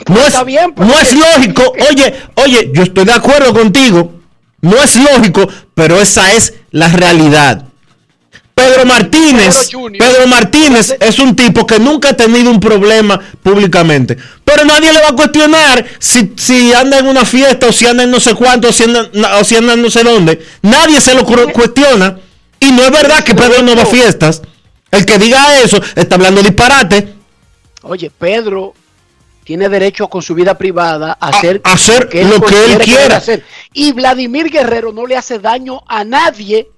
No 0.08 0.20
es, 0.20 0.28
está 0.28 0.43
bien, 0.43 0.74
pues, 0.74 0.88
no 0.88 0.99
es 0.99 1.14
lógico. 1.14 1.64
Oye, 1.89 2.14
oye, 2.36 2.72
yo 2.74 2.84
estoy 2.84 3.05
de 3.05 3.14
acuerdo 3.14 3.53
contigo. 3.53 4.20
No 4.62 4.76
es 4.82 4.95
lógico, 4.97 5.47
pero 5.74 5.99
esa 5.99 6.34
es 6.34 6.53
la 6.72 6.89
realidad. 6.89 7.66
Pedro 8.58 8.86
Martínez, 8.88 9.70
Pedro 9.99 10.26
Martínez 10.26 10.95
es 10.99 11.20
un 11.20 11.36
tipo 11.36 11.68
que 11.68 11.78
nunca 11.78 12.10
ha 12.10 12.14
tenido 12.18 12.49
un 12.49 12.60
problema 12.60 13.20
públicamente. 13.43 14.18
Pero 14.43 14.66
nadie 14.66 14.91
le 14.91 14.99
va 14.99 15.10
a 15.10 15.16
cuestionar 15.16 15.86
si, 15.99 16.34
si 16.38 16.74
anda 16.74 16.97
en 16.97 17.05
una 17.05 17.24
fiesta 17.24 17.68
o 17.68 17.72
si 17.72 17.86
anda 17.86 18.01
en 18.03 18.10
no 18.10 18.20
sé 18.20 18.34
cuánto 18.34 18.70
o 18.70 18.72
si 18.74 18.84
anda, 18.86 19.10
o 19.39 19.43
si 19.43 19.55
anda 19.55 19.74
en 19.74 19.82
no 19.84 19.91
sé 19.91 20.01
dónde. 20.03 20.43
Nadie 20.64 20.99
se 20.99 21.14
lo 21.14 21.24
cu- 21.24 21.51
cuestiona. 21.53 22.18
Y 22.60 22.72
no 22.72 22.82
es 22.82 22.89
verdad 22.91 23.24
que 23.24 23.36
Pedro 23.36 23.62
no 23.62 23.76
va 23.76 23.84
a 23.84 23.86
fiestas. 23.86 24.41
El 24.89 25.05
que 25.05 25.20
diga 25.20 25.60
eso 25.62 25.80
está 25.95 26.16
hablando 26.16 26.41
disparate. 26.41 27.14
Oye, 27.84 28.10
Pedro 28.18 28.74
tiene 29.43 29.70
derecho 29.70 30.08
con 30.08 30.24
su 30.24 30.34
vida 30.34 30.58
privada 30.58 31.16
a 31.22 31.28
hacer, 31.28 31.62
a 31.64 31.74
hacer 31.74 32.05
lo 32.05 32.10
que 32.10 32.22
él 32.22 32.39
considere 32.39 32.84
quiera. 32.84 33.01
debe 33.03 33.16
hacer. 33.16 33.45
Y 33.72 33.91
Vladimir 33.91 34.49
Guerrero 34.49 34.91
no 34.91 35.05
le 35.05 35.16
hace 35.16 35.38
daño 35.38 35.84
a 35.88 36.03
nadie 36.03 36.70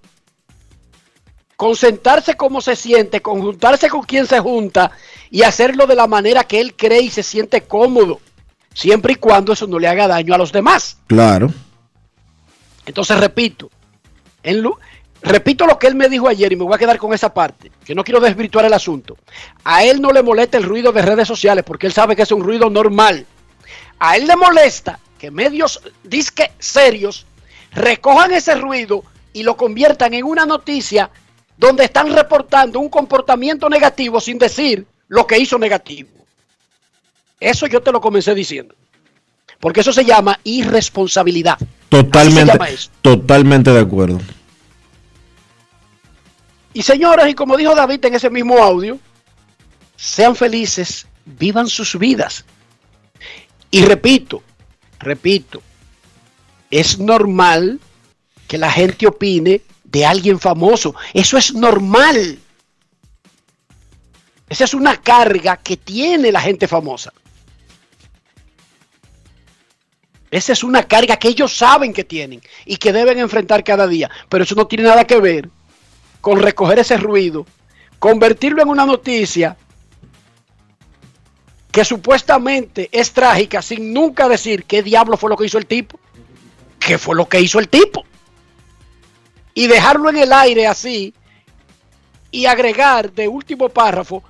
con 1.59 1.75
sentarse 1.75 2.37
como 2.37 2.61
se 2.61 2.77
siente, 2.77 3.21
con 3.21 3.41
juntarse 3.41 3.89
con 3.89 4.03
quien 4.03 4.25
se 4.25 4.39
junta 4.39 4.91
y 5.29 5.43
hacerlo 5.43 5.87
de 5.87 5.95
la 5.95 6.07
manera 6.07 6.45
que 6.45 6.61
él 6.61 6.73
cree 6.73 7.01
y 7.01 7.09
se 7.09 7.21
siente 7.21 7.63
cómodo, 7.63 8.21
siempre 8.73 9.11
y 9.11 9.15
cuando 9.17 9.51
eso 9.51 9.67
no 9.67 9.77
le 9.77 9.89
haga 9.89 10.07
daño 10.07 10.33
a 10.33 10.37
los 10.37 10.53
demás. 10.53 10.99
Claro. 11.07 11.51
Entonces 12.85 13.19
repito, 13.19 13.69
en 14.41 14.63
repito 15.21 15.67
lo 15.67 15.77
que 15.77 15.87
él 15.87 15.95
me 15.95 16.07
dijo 16.07 16.29
ayer 16.29 16.49
y 16.53 16.55
me 16.55 16.63
voy 16.63 16.75
a 16.75 16.77
quedar 16.77 16.97
con 16.97 17.13
esa 17.13 17.33
parte, 17.33 17.73
que 17.83 17.93
no 17.93 18.05
quiero 18.05 18.21
desvirtuar 18.21 18.63
el 18.63 18.73
asunto. 18.73 19.17
A 19.65 19.83
él 19.83 20.01
no 20.01 20.13
le 20.13 20.23
molesta 20.23 20.57
el 20.57 20.63
ruido 20.63 20.93
de 20.93 21.01
redes 21.01 21.27
sociales 21.27 21.65
porque 21.67 21.87
él 21.87 21.93
sabe 21.93 22.15
que 22.15 22.21
es 22.21 22.31
un 22.31 22.41
ruido 22.41 22.69
normal. 22.69 23.25
A 23.99 24.15
él 24.15 24.27
le 24.27 24.37
molesta 24.37 24.97
que 25.17 25.29
medios 25.29 25.81
disque 26.05 26.53
serios 26.57 27.25
recojan 27.73 28.31
ese 28.31 28.55
ruido 28.55 29.03
y 29.33 29.43
lo 29.43 29.57
conviertan 29.57 30.13
en 30.13 30.23
una 30.23 30.45
noticia 30.45 31.09
donde 31.59 31.83
están 31.83 32.13
reportando 32.13 32.79
un 32.79 32.87
comportamiento 32.87 33.67
negativo 33.69 34.21
sin 34.21 34.37
decir 34.37 34.85
lo 35.09 35.27
que 35.27 35.37
hizo 35.37 35.59
negativo. 35.59 36.09
Eso 37.37 37.67
yo 37.67 37.81
te 37.81 37.91
lo 37.91 37.99
comencé 37.99 38.33
diciendo. 38.33 38.73
Porque 39.59 39.81
eso 39.81 39.91
se 39.91 40.05
llama 40.05 40.39
irresponsabilidad. 40.45 41.57
Totalmente, 41.89 42.53
llama 42.53 42.69
eso. 42.69 42.89
totalmente 43.01 43.71
de 43.71 43.79
acuerdo. 43.81 44.21
Y 46.73 46.81
señoras, 46.81 47.27
y 47.27 47.33
como 47.33 47.57
dijo 47.57 47.75
David 47.75 48.05
en 48.05 48.15
ese 48.15 48.29
mismo 48.29 48.57
audio, 48.59 48.97
sean 49.97 50.37
felices, 50.37 51.07
vivan 51.25 51.67
sus 51.67 51.99
vidas. 51.99 52.45
Y 53.69 53.83
repito, 53.83 54.41
repito, 54.97 55.61
es 56.71 56.99
normal 56.99 57.81
que 58.47 58.57
la 58.57 58.71
gente 58.71 59.07
opine 59.07 59.61
de 59.91 60.05
alguien 60.05 60.39
famoso. 60.39 60.95
Eso 61.13 61.37
es 61.37 61.53
normal. 61.53 62.39
Esa 64.47 64.63
es 64.63 64.73
una 64.73 64.97
carga 64.97 65.57
que 65.57 65.77
tiene 65.77 66.31
la 66.31 66.41
gente 66.41 66.67
famosa. 66.67 67.13
Esa 70.31 70.53
es 70.53 70.63
una 70.63 70.83
carga 70.83 71.17
que 71.17 71.29
ellos 71.29 71.55
saben 71.55 71.91
que 71.91 72.03
tienen 72.03 72.41
y 72.65 72.77
que 72.77 72.93
deben 72.93 73.17
enfrentar 73.17 73.63
cada 73.63 73.87
día. 73.87 74.09
Pero 74.29 74.43
eso 74.43 74.55
no 74.55 74.67
tiene 74.67 74.83
nada 74.83 75.05
que 75.05 75.19
ver 75.19 75.49
con 76.21 76.39
recoger 76.39 76.79
ese 76.79 76.97
ruido, 76.97 77.45
convertirlo 77.97 78.61
en 78.61 78.69
una 78.69 78.85
noticia 78.85 79.57
que 81.71 81.85
supuestamente 81.85 82.89
es 82.91 83.11
trágica 83.11 83.61
sin 83.61 83.93
nunca 83.93 84.27
decir 84.27 84.65
qué 84.65 84.83
diablo 84.83 85.17
fue 85.17 85.29
lo 85.29 85.37
que 85.37 85.45
hizo 85.45 85.57
el 85.57 85.65
tipo, 85.65 85.99
qué 86.79 86.97
fue 86.97 87.15
lo 87.15 87.27
que 87.27 87.39
hizo 87.39 87.59
el 87.59 87.69
tipo. 87.69 88.05
Y 89.53 89.67
dejarlo 89.67 90.09
en 90.09 90.17
el 90.17 90.31
aire 90.31 90.67
así 90.67 91.13
y 92.31 92.45
agregar 92.45 93.11
de 93.11 93.27
último 93.27 93.69
párrafo, 93.69 94.23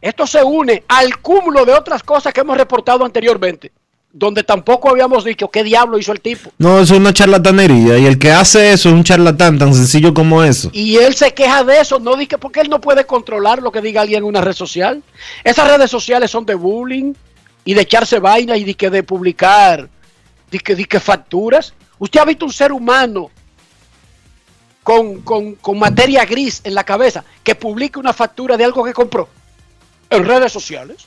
esto 0.00 0.26
se 0.26 0.42
une 0.42 0.82
al 0.88 1.18
cúmulo 1.18 1.64
de 1.64 1.72
otras 1.72 2.02
cosas 2.02 2.32
que 2.32 2.40
hemos 2.40 2.56
reportado 2.56 3.04
anteriormente, 3.04 3.70
donde 4.12 4.42
tampoco 4.42 4.90
habíamos 4.90 5.24
dicho 5.24 5.48
qué 5.48 5.62
diablo 5.62 5.96
hizo 5.96 6.10
el 6.10 6.20
tipo. 6.20 6.50
No, 6.58 6.80
eso 6.80 6.94
es 6.94 7.00
una 7.00 7.12
charlatanería. 7.12 7.98
Y 7.98 8.06
el 8.06 8.18
que 8.18 8.32
hace 8.32 8.72
eso 8.72 8.88
es 8.88 8.94
un 8.94 9.04
charlatán 9.04 9.58
tan 9.58 9.72
sencillo 9.72 10.12
como 10.12 10.42
eso. 10.42 10.70
Y 10.72 10.96
él 10.96 11.14
se 11.14 11.32
queja 11.32 11.62
de 11.62 11.80
eso, 11.80 12.00
no 12.00 12.16
dice 12.16 12.36
porque 12.38 12.60
él 12.60 12.68
no 12.68 12.80
puede 12.80 13.06
controlar 13.06 13.62
lo 13.62 13.70
que 13.70 13.80
diga 13.80 14.00
alguien 14.00 14.18
en 14.18 14.24
una 14.24 14.40
red 14.40 14.54
social. 14.54 15.02
Esas 15.44 15.68
redes 15.68 15.90
sociales 15.90 16.30
son 16.30 16.44
de 16.46 16.54
bullying 16.56 17.14
y 17.64 17.74
de 17.74 17.82
echarse 17.82 18.18
vaina 18.18 18.56
y 18.56 18.64
de 18.64 18.74
que 18.74 18.90
de 18.90 19.04
publicar, 19.04 19.88
de 20.50 20.58
que, 20.58 20.74
de 20.74 20.84
que 20.84 20.98
facturas. 20.98 21.74
Usted 22.00 22.18
ha 22.18 22.24
visto 22.24 22.44
un 22.44 22.52
ser 22.52 22.72
humano 22.72 23.30
con, 24.82 25.22
con, 25.22 25.54
con 25.56 25.78
materia 25.78 26.24
gris 26.24 26.60
en 26.64 26.74
la 26.74 26.84
cabeza 26.84 27.24
que 27.42 27.54
publique 27.54 27.98
una 27.98 28.12
factura 28.12 28.56
de 28.56 28.64
algo 28.64 28.84
que 28.84 28.92
compró 28.92 29.28
en 30.10 30.24
redes 30.24 30.52
sociales. 30.52 31.06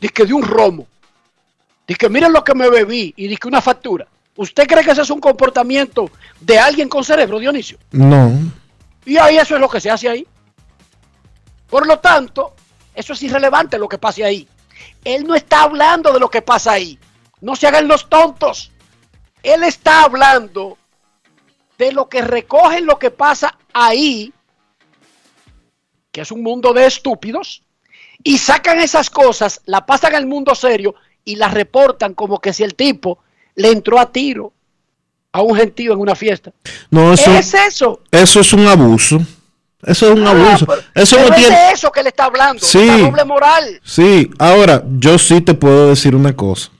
Dice 0.00 0.12
que 0.12 0.26
de 0.26 0.32
un 0.32 0.42
romo. 0.42 0.86
Dice 1.86 1.98
que 1.98 2.08
miren 2.08 2.32
lo 2.32 2.44
que 2.44 2.54
me 2.54 2.68
bebí 2.68 3.12
y 3.16 3.28
dice 3.28 3.40
que 3.40 3.48
una 3.48 3.60
factura. 3.60 4.06
¿Usted 4.36 4.66
cree 4.66 4.84
que 4.84 4.92
ese 4.92 5.02
es 5.02 5.10
un 5.10 5.20
comportamiento 5.20 6.10
de 6.40 6.58
alguien 6.58 6.88
con 6.88 7.02
cerebro, 7.02 7.38
Dionisio? 7.38 7.78
No. 7.90 8.30
Y 9.04 9.16
ahí 9.16 9.36
eso 9.36 9.56
es 9.56 9.60
lo 9.60 9.68
que 9.68 9.80
se 9.80 9.90
hace 9.90 10.08
ahí. 10.08 10.26
Por 11.68 11.86
lo 11.86 11.98
tanto, 11.98 12.54
eso 12.94 13.12
es 13.12 13.22
irrelevante 13.22 13.78
lo 13.78 13.88
que 13.88 13.98
pase 13.98 14.24
ahí. 14.24 14.48
Él 15.04 15.24
no 15.24 15.34
está 15.34 15.62
hablando 15.62 16.12
de 16.12 16.20
lo 16.20 16.30
que 16.30 16.40
pasa 16.40 16.72
ahí. 16.72 16.98
No 17.40 17.56
se 17.56 17.66
hagan 17.66 17.88
los 17.88 18.08
tontos. 18.08 18.70
Él 19.42 19.64
está 19.64 20.04
hablando 20.04 20.77
de 21.78 21.92
lo 21.92 22.08
que 22.08 22.20
recogen 22.22 22.84
lo 22.86 22.98
que 22.98 23.10
pasa 23.10 23.56
ahí, 23.72 24.32
que 26.12 26.20
es 26.22 26.32
un 26.32 26.42
mundo 26.42 26.72
de 26.72 26.86
estúpidos, 26.86 27.62
y 28.22 28.38
sacan 28.38 28.80
esas 28.80 29.08
cosas, 29.10 29.60
la 29.64 29.86
pasan 29.86 30.14
al 30.16 30.26
mundo 30.26 30.54
serio 30.54 30.94
y 31.24 31.36
las 31.36 31.54
reportan 31.54 32.14
como 32.14 32.40
que 32.40 32.52
si 32.52 32.64
el 32.64 32.74
tipo 32.74 33.18
le 33.54 33.70
entró 33.70 33.98
a 34.00 34.10
tiro 34.10 34.52
a 35.30 35.42
un 35.42 35.54
gentío 35.54 35.92
en 35.92 36.00
una 36.00 36.16
fiesta. 36.16 36.52
No, 36.90 37.12
eso, 37.12 37.30
es 37.32 37.54
eso. 37.54 38.00
eso 38.10 38.40
es 38.40 38.52
un 38.52 38.66
abuso. 38.66 39.18
Eso 39.82 40.10
es 40.12 40.18
un 40.18 40.26
Ah, 40.26 40.30
abuso. 40.30 40.66
pero- 40.66 40.82
Eso 40.94 41.16
pero 41.16 41.28
no 41.28 41.34
es 41.34 41.40
tiene. 41.40 41.56
de 41.56 41.70
eso 41.72 41.92
que 41.92 42.02
le 42.02 42.08
está 42.08 42.24
hablando. 42.24 42.64
Sí. 42.64 42.84
La 42.84 42.98
doble 42.98 43.24
moral. 43.24 43.80
Sí, 43.84 44.28
ahora, 44.38 44.82
yo 44.98 45.16
sí 45.18 45.40
te 45.40 45.54
puedo 45.54 45.88
decir 45.90 46.16
una 46.16 46.34
cosa. 46.34 46.70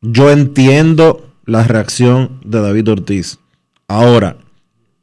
Yo 0.00 0.30
entiendo 0.30 1.33
la 1.46 1.62
reacción 1.64 2.40
de 2.44 2.60
David 2.60 2.90
Ortiz. 2.90 3.38
Ahora, 3.88 4.36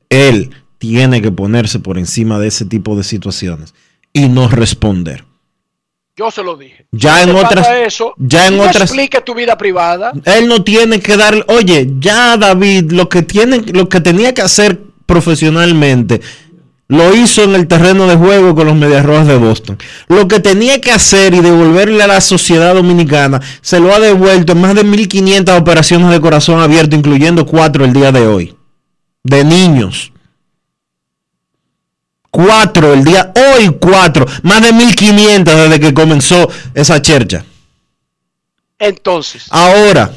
él 0.10 0.52
tiene 0.78 1.22
que 1.22 1.32
ponerse 1.32 1.80
por 1.80 1.98
encima 1.98 2.40
de 2.40 2.48
ese 2.48 2.66
tipo 2.66 2.96
de 2.96 3.04
situaciones 3.04 3.74
y 4.14 4.28
no 4.30 4.48
responder. 4.48 5.24
Yo 6.18 6.30
se 6.30 6.44
lo 6.44 6.58
dije. 6.58 6.86
Ya 6.92 7.24
en 7.24 7.30
otras- 7.36 7.68
eso, 7.86 8.14
ya 8.18 8.48
en 8.48 8.58
no 8.58 8.64
otras- 8.64 8.84
explique 8.84 9.22
tu 9.22 9.34
vida 9.34 9.58
privada. 9.58 10.12
Él 10.26 10.48
no 10.48 10.64
tiene 10.64 11.00
que 11.00 11.16
dar, 11.16 11.46
oye, 11.48 11.88
ya 12.00 12.36
David, 12.38 12.92
lo 12.92 13.08
que 13.08 13.22
tiene, 13.22 13.60
lo 13.74 13.88
que 13.88 14.02
tenía 14.02 14.34
que 14.34 14.42
hacer 14.42 14.82
profesionalmente, 15.06 16.22
lo 16.92 17.16
hizo 17.16 17.44
en 17.44 17.56
el 17.56 17.68
terreno 17.68 18.06
de 18.06 18.18
juego 18.18 18.54
con 18.54 18.68
los 18.68 18.76
Medias 18.76 19.06
Rojas 19.06 19.26
de 19.26 19.38
Boston. 19.38 19.78
Lo 20.10 20.28
que 20.28 20.42
tenía 20.42 20.82
que 20.82 20.92
hacer 20.92 21.34
y 21.34 21.40
devolverle 21.40 22.04
a 22.04 22.08
la 22.08 22.20
sociedad 22.20 22.74
dominicana, 22.74 23.40
se 23.62 23.80
lo 23.80 23.96
ha 23.96 24.00
devuelto 24.02 24.52
en 24.52 24.60
más 24.60 24.76
de 24.76 24.84
1.500 24.84 25.58
operaciones 25.58 26.10
de 26.10 26.20
corazón 26.20 26.60
abierto, 26.60 26.98
incluyendo 26.98 27.46
cuatro 27.46 27.86
el 27.86 27.94
día 27.94 28.12
de 28.12 28.28
hoy, 28.28 28.58
de 29.24 29.46
niños. 29.46 30.12
Cuatro 32.30 32.94
el 32.94 33.06
día, 33.06 33.32
hoy 33.38 33.74
cuatro, 33.80 34.26
más 34.44 34.62
de 34.62 34.74
1.500 34.74 35.44
desde 35.44 35.80
que 35.80 35.94
comenzó 35.94 36.50
esa 36.74 37.02
chercha. 37.02 37.46
Entonces, 38.78 39.46
Ahora, 39.50 40.12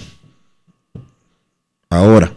ahora, 1.88 2.32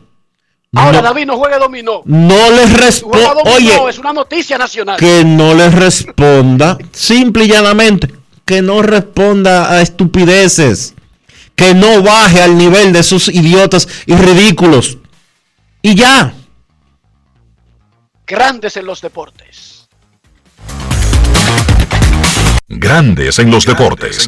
ahora 0.78 1.02
no, 1.02 1.04
David 1.04 1.26
no 1.26 1.38
juegue 1.38 1.60
dominó. 1.60 2.02
no 2.06 2.52
les 2.52 2.70
Juega 2.70 2.86
responde, 2.86 3.24
dominó, 3.24 3.56
oye, 3.56 3.90
es 3.90 3.98
una 4.00 4.14
noticia 4.14 4.58
nacional. 4.58 4.98
que 4.98 5.24
no 5.26 5.54
les 5.54 5.74
responda, 5.74 6.78
simple 6.92 7.46
y 7.46 7.48
llanamente, 7.48 8.14
que 8.46 8.62
no 8.62 8.82
responda 8.82 9.72
a 9.72 9.82
estupideces, 9.82 10.94
que 11.56 11.74
no 11.74 12.02
baje 12.02 12.42
al 12.42 12.58
nivel 12.58 12.94
de 12.94 13.00
esos 13.00 13.28
idiotas 13.30 13.88
y 14.06 14.16
ridículos. 14.16 14.98
Y 15.82 15.96
ya, 15.96 16.34
Grandes 18.30 18.76
en 18.76 18.86
los 18.86 19.00
deportes. 19.00 19.88
Grandes 22.68 23.40
en 23.40 23.50
los 23.50 23.66
deportes. 23.66 24.28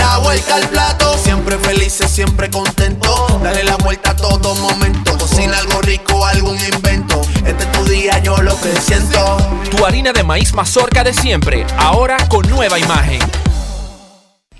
La 0.00 0.16
vuelta 0.16 0.54
al 0.54 0.66
plato, 0.70 1.14
siempre 1.22 1.58
felices, 1.58 2.10
siempre 2.10 2.48
contento. 2.48 3.38
Dale 3.42 3.64
la 3.64 3.76
vuelta 3.76 4.12
a 4.12 4.16
todo 4.16 4.54
momento. 4.54 5.16
Cocina 5.18 5.58
algo 5.58 5.82
rico, 5.82 6.24
algún 6.24 6.56
invento. 6.58 7.20
Este 7.44 7.64
es 7.64 7.72
tu 7.72 7.84
día, 7.84 8.18
yo 8.22 8.38
lo 8.38 8.58
que 8.62 8.74
siento. 8.80 9.36
Tu 9.70 9.84
harina 9.84 10.12
de 10.12 10.24
maíz 10.24 10.54
mazorca 10.54 11.04
de 11.04 11.12
siempre, 11.12 11.66
ahora 11.76 12.16
con 12.28 12.48
nueva 12.48 12.78
imagen. 12.78 13.20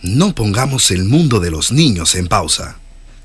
No 0.03 0.35
pongamos 0.35 0.91
el 0.91 1.05
mundo 1.05 1.41
de 1.41 1.51
los 1.51 1.73
niños 1.73 2.15
en 2.17 2.29
pausa. 2.29 2.77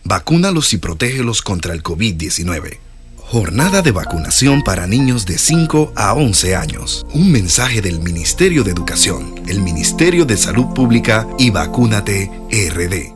Vacúnalos 0.06 0.72
y 0.72 0.78
protégelos 0.78 1.42
contra 1.42 1.74
el 1.74 1.84
COVID-19. 1.84 2.80
Jornada 3.28 3.82
de 3.82 3.92
vacunación 3.92 4.62
para 4.62 4.86
niños 4.86 5.26
de 5.26 5.40
5 5.40 5.94
a 5.96 6.14
11 6.14 6.56
años. 6.56 7.08
Un 7.12 7.32
mensaje 7.32 7.82
del 7.82 8.00
Ministerio 8.00 8.64
de 8.64 8.70
Educación, 8.70 9.42
el 9.48 9.62
Ministerio 9.62 10.26
de 10.26 10.38
Salud 10.38 10.68
Pública 10.76 11.28
y 11.40 11.50
Vacúnate 11.50 12.30
RD. 12.52 13.16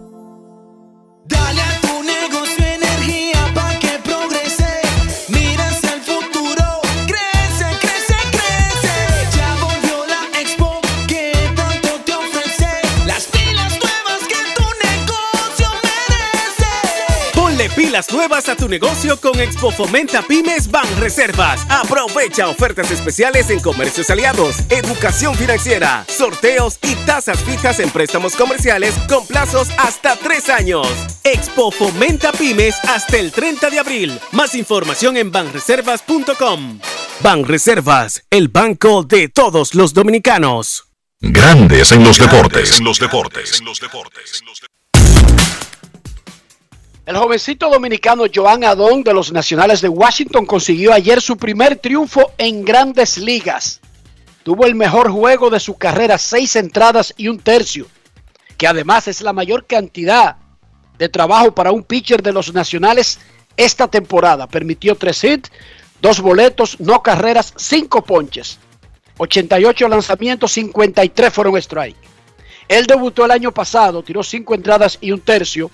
Dale 1.26 1.59
Pilas 17.90 18.14
nuevas 18.14 18.48
a 18.50 18.56
tu 18.56 18.70
negocio 18.70 19.20
con 19.20 19.40
Expo 19.40 19.72
Fomenta 19.72 20.22
Pymes 20.22 20.70
Ban 20.70 20.86
Reservas. 21.00 21.66
Aprovecha 21.70 22.48
ofertas 22.48 22.92
especiales 22.92 23.50
en 23.50 23.60
comercios 23.60 24.12
aliados, 24.12 24.58
educación 24.70 25.34
financiera, 25.34 26.06
sorteos 26.08 26.78
y 26.84 26.94
tasas 27.08 27.40
fijas 27.40 27.80
en 27.80 27.90
préstamos 27.90 28.36
comerciales 28.36 28.94
con 29.10 29.26
plazos 29.26 29.70
hasta 29.80 30.16
tres 30.18 30.50
años. 30.50 30.88
Expo 31.24 31.72
Fomenta 31.72 32.32
Pymes 32.32 32.76
hasta 32.88 33.18
el 33.18 33.32
30 33.32 33.72
de 33.72 33.80
abril. 33.80 34.20
Más 34.34 34.54
información 34.54 35.18
en 35.18 35.32
banreservas.com. 35.32 36.80
Banreservas, 37.24 38.24
el 38.30 38.50
banco 38.50 39.02
de 39.02 39.30
todos 39.30 39.74
los 39.74 39.96
dominicanos. 39.96 40.84
Grandes 41.22 41.92
en 41.92 42.04
los 42.04 42.20
deportes. 42.20 42.80
El 47.10 47.18
jovencito 47.18 47.72
dominicano 47.72 48.26
Joan 48.32 48.64
Adón 48.64 49.02
de 49.04 49.16
los 49.16 49.32
Nacionales 49.32 49.82
de 49.82 49.90
Washington 49.90 50.46
consiguió 50.46 50.94
ayer 50.94 51.20
su 51.24 51.38
primer 51.38 51.76
triunfo 51.76 52.34
en 52.38 52.64
grandes 52.64 53.18
ligas. 53.18 53.82
Tuvo 54.44 54.68
el 54.68 54.76
mejor 54.76 55.10
juego 55.10 55.50
de 55.50 55.60
su 55.60 55.76
carrera, 55.76 56.20
seis 56.20 56.56
entradas 56.56 57.12
y 57.18 57.28
un 57.28 57.40
tercio, 57.40 57.88
que 58.60 58.68
además 58.68 59.08
es 59.08 59.22
la 59.22 59.34
mayor 59.34 59.66
cantidad 59.66 60.36
de 61.00 61.10
trabajo 61.10 61.52
para 61.52 61.72
un 61.72 61.82
pitcher 61.82 62.22
de 62.22 62.32
los 62.32 62.54
Nacionales 62.54 63.18
esta 63.58 63.88
temporada. 63.88 64.46
Permitió 64.46 64.94
tres 64.94 65.24
hits, 65.24 65.52
dos 66.04 66.22
boletos, 66.22 66.80
no 66.80 67.02
carreras, 67.02 67.56
cinco 67.58 68.04
ponches, 68.04 68.60
88 69.18 69.90
lanzamientos, 69.90 70.52
53 70.52 71.34
fueron 71.34 71.58
strike. 71.58 71.98
Él 72.68 72.86
debutó 72.86 73.26
el 73.26 73.32
año 73.32 73.52
pasado, 73.52 74.04
tiró 74.04 74.22
cinco 74.22 74.54
entradas 74.54 75.00
y 75.02 75.12
un 75.12 75.22
tercio. 75.22 75.72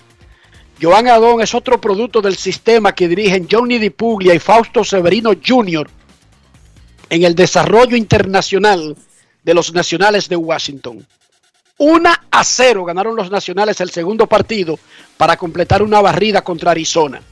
Joan 0.80 1.08
Adón 1.08 1.40
es 1.40 1.54
otro 1.54 1.80
producto 1.80 2.20
del 2.20 2.36
sistema 2.36 2.94
que 2.94 3.08
dirigen 3.08 3.48
Johnny 3.50 3.78
DiPuglia 3.78 4.34
y 4.34 4.38
Fausto 4.38 4.84
Severino 4.84 5.32
Jr. 5.44 5.88
en 7.08 7.22
el 7.22 7.34
desarrollo 7.34 7.96
internacional 7.96 8.94
de 9.42 9.54
los 9.54 9.72
Nacionales 9.72 10.28
de 10.28 10.36
Washington. 10.36 11.06
1 11.78 12.10
a 12.30 12.44
0 12.44 12.84
ganaron 12.84 13.16
los 13.16 13.30
Nacionales 13.30 13.80
el 13.80 13.90
segundo 13.90 14.26
partido 14.26 14.78
para 15.16 15.36
completar 15.36 15.82
una 15.82 16.00
barrida 16.02 16.42
contra 16.42 16.72
Arizona. 16.72 17.22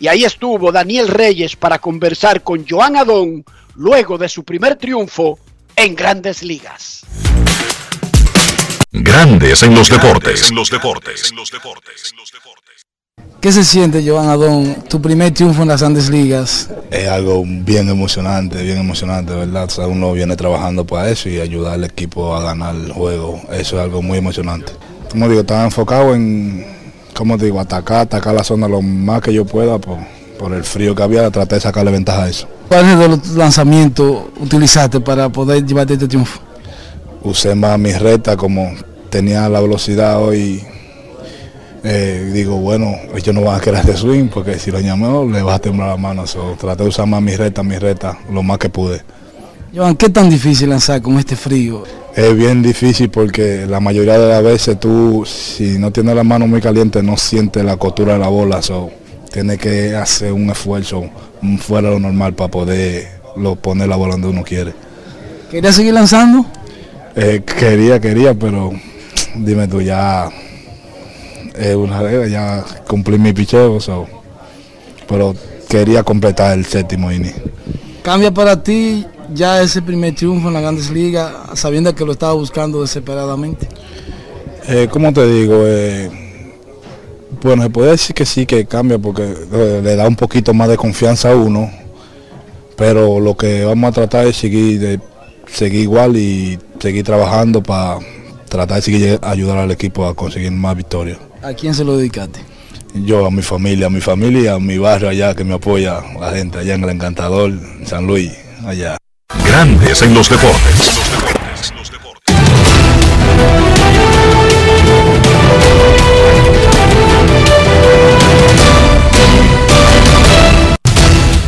Y 0.00 0.08
ahí 0.08 0.24
estuvo 0.24 0.72
Daniel 0.72 1.08
Reyes 1.08 1.56
para 1.56 1.78
conversar 1.78 2.42
con 2.42 2.66
Joan 2.66 2.96
Adón 2.96 3.44
luego 3.76 4.16
de 4.16 4.28
su 4.28 4.44
primer 4.44 4.76
triunfo 4.76 5.38
en 5.76 5.94
grandes 5.94 6.42
ligas. 6.42 7.04
Grandes 8.92 9.62
en 9.62 9.74
los 9.74 9.90
deportes. 9.90 10.52
¿Qué 13.40 13.52
se 13.52 13.62
siente, 13.62 14.02
Joan 14.06 14.28
Adón, 14.30 14.74
tu 14.88 15.02
primer 15.02 15.34
triunfo 15.34 15.62
en 15.62 15.68
las 15.68 15.80
grandes 15.80 16.08
ligas? 16.08 16.70
Es 16.90 17.06
algo 17.08 17.44
bien 17.46 17.90
emocionante, 17.90 18.62
bien 18.62 18.78
emocionante, 18.78 19.34
¿verdad? 19.34 19.64
O 19.64 19.70
sea, 19.70 19.86
uno 19.86 20.12
viene 20.14 20.34
trabajando 20.34 20.86
para 20.86 21.10
eso 21.10 21.28
y 21.28 21.40
ayudar 21.40 21.74
al 21.74 21.84
equipo 21.84 22.34
a 22.34 22.42
ganar 22.42 22.74
el 22.74 22.90
juego. 22.92 23.38
Eso 23.52 23.76
es 23.76 23.82
algo 23.82 24.00
muy 24.00 24.16
emocionante. 24.16 24.72
Como 25.10 25.28
digo, 25.28 25.42
estaba 25.42 25.64
enfocado 25.64 26.14
en, 26.14 26.64
como 27.14 27.36
digo, 27.36 27.60
atacar, 27.60 27.98
atacar 27.98 28.34
la 28.34 28.44
zona 28.44 28.66
lo 28.66 28.80
más 28.80 29.20
que 29.20 29.34
yo 29.34 29.44
pueda 29.44 29.78
por, 29.78 29.98
por 30.38 30.54
el 30.54 30.64
frío 30.64 30.94
que 30.94 31.02
había, 31.02 31.30
tratar 31.30 31.58
de 31.58 31.60
sacarle 31.60 31.90
ventaja 31.90 32.24
a 32.24 32.28
eso. 32.30 32.48
¿Cuáles 32.68 32.98
de 32.98 33.08
los 33.08 33.28
lanzamientos 33.32 34.24
utilizaste 34.40 35.00
para 35.00 35.28
poder 35.28 35.66
llevarte 35.66 35.92
este 35.92 36.08
triunfo? 36.08 36.40
Usé 37.22 37.54
más 37.54 37.78
mi 37.78 37.92
recta, 37.92 38.38
como 38.38 38.72
tenía 39.10 39.48
la 39.50 39.60
velocidad 39.60 40.22
hoy, 40.22 40.64
eh, 41.86 42.30
digo, 42.32 42.56
bueno, 42.56 42.96
ellos 43.14 43.34
no 43.34 43.42
van 43.42 43.56
a 43.58 43.60
querer 43.60 43.80
hacer 43.80 43.98
swing 43.98 44.28
porque 44.28 44.58
si 44.58 44.70
lo 44.70 44.80
llamó 44.80 45.26
le 45.30 45.42
va 45.42 45.56
a 45.56 45.58
temblar 45.58 45.88
la 45.90 45.96
mano. 45.98 46.26
So, 46.26 46.56
traté 46.58 46.82
de 46.82 46.88
usar 46.88 47.06
más 47.06 47.20
mi 47.20 47.36
recta, 47.36 47.62
mi 47.62 47.76
recta, 47.76 48.18
lo 48.32 48.42
más 48.42 48.58
que 48.58 48.70
pude. 48.70 49.02
Joan, 49.74 49.94
¿qué 49.96 50.08
tan 50.08 50.30
difícil 50.30 50.70
lanzar 50.70 51.02
con 51.02 51.18
este 51.18 51.36
frío? 51.36 51.82
Es 52.16 52.34
bien 52.34 52.62
difícil 52.62 53.10
porque 53.10 53.66
la 53.68 53.80
mayoría 53.80 54.18
de 54.18 54.28
las 54.28 54.42
veces 54.42 54.80
tú, 54.80 55.24
si 55.26 55.78
no 55.78 55.90
tienes 55.90 56.14
la 56.14 56.24
mano 56.24 56.46
muy 56.46 56.62
caliente, 56.62 57.02
no 57.02 57.18
sientes 57.18 57.62
la 57.62 57.76
costura 57.76 58.14
de 58.14 58.20
la 58.20 58.28
bola. 58.28 58.62
So, 58.62 58.90
tienes 59.30 59.58
que 59.58 59.94
hacer 59.94 60.32
un 60.32 60.48
esfuerzo 60.48 61.04
fuera 61.58 61.88
de 61.88 61.94
lo 61.94 62.00
normal 62.00 62.32
para 62.32 62.50
poder 62.50 63.08
lo, 63.36 63.56
poner 63.56 63.88
la 63.88 63.96
bola 63.96 64.12
donde 64.12 64.28
uno 64.28 64.42
quiere. 64.42 64.72
¿Querías 65.50 65.74
seguir 65.74 65.92
lanzando? 65.92 66.46
Eh, 67.14 67.42
quería, 67.44 68.00
quería, 68.00 68.32
pero 68.32 68.72
dime 69.34 69.68
tú, 69.68 69.82
ya 69.82 70.30
es 71.54 71.74
una 71.74 72.02
regla, 72.02 72.26
ya 72.26 72.64
cumplí 72.86 73.18
mi 73.18 73.32
picheo, 73.32 73.80
so, 73.80 74.06
pero 75.08 75.34
quería 75.68 76.02
completar 76.02 76.56
el 76.58 76.64
séptimo 76.64 77.10
inning. 77.10 77.34
¿Cambia 78.02 78.32
para 78.32 78.62
ti 78.62 79.06
ya 79.32 79.62
ese 79.62 79.80
primer 79.80 80.14
triunfo 80.14 80.48
en 80.48 80.54
las 80.54 80.62
grandes 80.62 80.90
ligas, 80.90 81.32
sabiendo 81.54 81.94
que 81.94 82.04
lo 82.04 82.12
estaba 82.12 82.34
buscando 82.34 82.82
desesperadamente? 82.82 83.68
Eh, 84.68 84.88
¿Cómo 84.90 85.12
te 85.12 85.26
digo? 85.26 85.62
Eh, 85.66 86.10
Bueno, 87.42 87.62
se 87.62 87.70
puede 87.70 87.90
decir 87.90 88.14
que 88.14 88.24
sí, 88.24 88.46
que 88.46 88.64
cambia 88.64 88.98
porque 88.98 89.22
eh, 89.22 89.80
le 89.82 89.96
da 89.96 90.08
un 90.08 90.16
poquito 90.16 90.54
más 90.54 90.68
de 90.68 90.78
confianza 90.78 91.32
a 91.32 91.36
uno, 91.36 91.70
pero 92.76 93.20
lo 93.20 93.36
que 93.36 93.64
vamos 93.64 93.90
a 93.90 93.92
tratar 93.92 94.26
es 94.26 94.36
seguir, 94.36 94.80
de, 94.80 95.00
seguir 95.46 95.82
igual 95.82 96.16
y 96.16 96.58
seguir 96.78 97.04
trabajando 97.04 97.62
para 97.62 97.98
tratar 98.48 98.76
de 98.76 98.82
seguir 98.82 99.18
ayudar 99.22 99.58
al 99.58 99.70
equipo 99.70 100.06
a 100.06 100.14
conseguir 100.14 100.52
más 100.52 100.74
victorias. 100.76 101.18
¿A 101.44 101.52
quién 101.52 101.74
se 101.74 101.84
lo 101.84 101.98
dedicaste? 101.98 102.40
Yo 102.94 103.26
a 103.26 103.30
mi 103.30 103.42
familia, 103.42 103.88
a 103.88 103.90
mi 103.90 104.00
familia 104.00 104.40
y 104.40 104.46
a 104.46 104.58
mi 104.58 104.78
barrio 104.78 105.10
allá 105.10 105.34
que 105.34 105.44
me 105.44 105.52
apoya 105.52 106.00
la 106.18 106.32
gente 106.32 106.58
allá 106.58 106.74
en 106.74 106.84
el 106.84 106.90
Encantador, 106.90 107.50
en 107.50 107.86
San 107.86 108.06
Luis, 108.06 108.32
allá. 108.64 108.96
Grandes 109.46 110.00
en 110.00 110.14
los 110.14 110.30
deportes. 110.30 111.03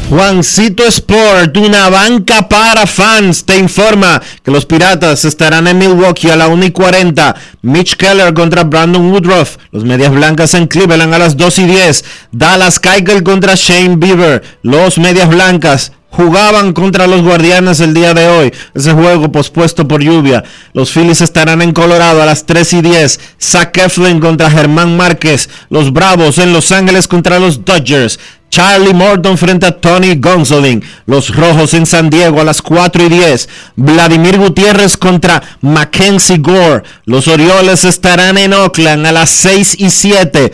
Juancito 0.09 0.84
Sport, 0.84 1.57
una 1.57 1.90
banca 1.90 2.48
para 2.48 2.86
fans, 2.86 3.44
te 3.44 3.59
informa 3.59 4.22
que 4.44 4.52
los 4.52 4.64
Piratas 4.64 5.24
estarán 5.24 5.66
en 5.66 5.78
Milwaukee 5.78 6.30
a 6.30 6.36
la 6.36 6.46
1 6.46 6.66
y 6.66 6.70
40. 6.70 7.34
Mitch 7.62 7.96
Keller 7.96 8.32
contra 8.32 8.62
Brandon 8.62 9.11
Woodruff. 9.11 9.57
Los 9.72 9.84
Medias 9.84 10.12
Blancas 10.12 10.54
en 10.54 10.68
Cleveland 10.68 11.12
a 11.12 11.18
las 11.18 11.36
2 11.36 11.59
y 11.59 11.64
10. 11.64 12.04
Dallas 12.30 12.78
Keuchel 12.78 13.24
contra 13.24 13.57
Shane 13.57 13.96
Bieber. 13.96 14.44
Los 14.62 14.96
Medias 14.98 15.28
Blancas 15.28 15.90
jugaban 16.11 16.72
contra 16.72 17.07
los 17.07 17.22
Guardianes 17.22 17.80
el 17.80 17.94
día 17.94 18.14
de 18.14 18.26
hoy. 18.28 18.52
Ese 18.74 18.92
juego 18.92 19.30
pospuesto 19.30 19.86
por 19.86 20.02
lluvia. 20.02 20.44
Los 20.72 20.90
Phillies 20.90 21.20
estarán 21.20 21.62
en 21.62 21.72
Colorado 21.72 22.22
a 22.22 22.26
las 22.26 22.46
3 22.46 22.72
y 22.74 22.82
10. 22.82 23.20
Zach 23.40 23.76
Eflin 23.76 24.20
contra 24.20 24.50
Germán 24.50 24.96
Márquez. 24.96 25.48
Los 25.68 25.92
Bravos 25.92 26.38
en 26.38 26.52
Los 26.52 26.72
Ángeles 26.72 27.07
contra 27.07 27.38
los 27.38 27.64
Dodgers. 27.64 28.18
Charlie 28.48 28.94
Morton 28.94 29.36
frente 29.36 29.66
a 29.66 29.78
Tony 29.78 30.14
Gonsolin. 30.14 30.82
Los 31.04 31.34
Rojos 31.34 31.74
en 31.74 31.84
San 31.84 32.09
Diego 32.09 32.40
a 32.40 32.44
las 32.44 32.62
4 32.62 33.04
y 33.04 33.09
10. 33.09 33.48
Vladimir 33.76 34.38
Gutiérrez 34.38 34.96
contra 34.96 35.42
Mackenzie 35.61 36.38
Gore. 36.38 36.84
Los 37.04 37.28
Orioles 37.28 37.84
estarán 37.84 38.38
en 38.38 38.54
Oakland 38.54 39.07
a 39.07 39.12
las 39.12 39.30
6 39.30 39.76
y 39.80 39.90
7. 39.90 40.52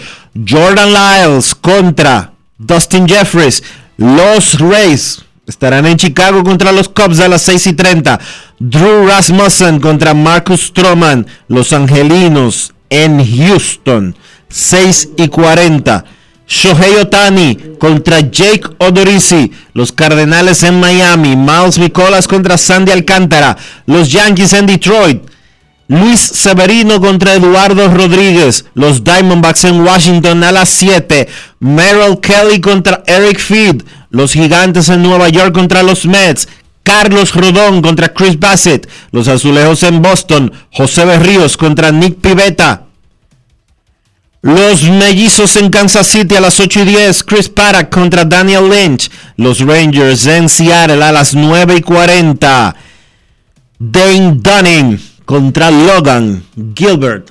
Jordan 0.48 0.92
Lyles 0.92 1.54
contra 1.54 2.32
Dustin 2.58 3.06
Jeffries. 3.06 3.62
Los 3.98 4.58
Rays 4.58 5.22
estarán 5.46 5.86
en 5.86 5.96
Chicago 5.96 6.44
contra 6.44 6.72
los 6.72 6.88
Cubs 6.88 7.20
a 7.20 7.28
las 7.28 7.42
6 7.42 7.68
y 7.68 7.72
30. 7.74 8.20
Drew 8.58 9.06
Rasmussen 9.06 9.80
contra 9.80 10.14
Marcus 10.14 10.68
Stroman. 10.68 11.26
Los 11.48 11.72
Angelinos 11.72 12.72
en 12.90 13.24
Houston. 13.24 14.16
6 14.48 15.10
y 15.16 15.28
40. 15.28 16.04
Shohei 16.46 16.96
Otani 16.96 17.56
contra 17.78 18.20
Jake 18.20 18.62
Odorizzi. 18.78 19.52
Los 19.72 19.92
Cardenales 19.92 20.62
en 20.62 20.78
Miami. 20.78 21.36
Miles 21.36 21.78
Nicolas 21.78 22.28
contra 22.28 22.58
Sandy 22.58 22.92
Alcántara. 22.92 23.56
Los 23.86 24.10
Yankees 24.10 24.52
en 24.52 24.66
Detroit. 24.66 25.22
Luis 25.88 26.20
Severino 26.20 27.00
contra 27.00 27.34
Eduardo 27.34 27.88
Rodríguez. 27.88 28.66
Los 28.74 29.02
Diamondbacks 29.04 29.64
en 29.64 29.80
Washington 29.80 30.44
a 30.44 30.52
las 30.52 30.68
7. 30.70 31.28
Merrill 31.60 32.20
Kelly 32.20 32.60
contra 32.60 33.02
Eric 33.06 33.38
Feed. 33.38 33.82
Los 34.12 34.34
Gigantes 34.34 34.90
en 34.90 35.02
Nueva 35.02 35.30
York 35.30 35.54
contra 35.54 35.82
los 35.82 36.04
Mets. 36.04 36.46
Carlos 36.82 37.34
Rodón 37.34 37.80
contra 37.80 38.12
Chris 38.12 38.38
Bassett. 38.38 38.86
Los 39.10 39.26
Azulejos 39.26 39.82
en 39.84 40.02
Boston. 40.02 40.52
José 40.70 41.06
Berríos 41.06 41.56
contra 41.56 41.90
Nick 41.90 42.20
Pivetta. 42.20 42.82
Los 44.42 44.82
mellizos 44.82 45.56
en 45.56 45.70
Kansas 45.70 46.08
City 46.08 46.36
a 46.36 46.42
las 46.42 46.60
8 46.60 46.80
y 46.80 46.84
10. 46.84 47.24
Chris 47.24 47.48
Paddock 47.48 47.88
contra 47.88 48.26
Daniel 48.26 48.68
Lynch. 48.68 49.10
Los 49.38 49.60
Rangers 49.60 50.26
en 50.26 50.50
Seattle 50.50 51.02
a 51.02 51.10
las 51.10 51.34
9 51.34 51.76
y 51.78 51.80
40. 51.80 52.76
Dane 53.78 54.36
Dunning 54.36 55.00
contra 55.24 55.70
Logan 55.70 56.44
Gilbert. 56.74 57.30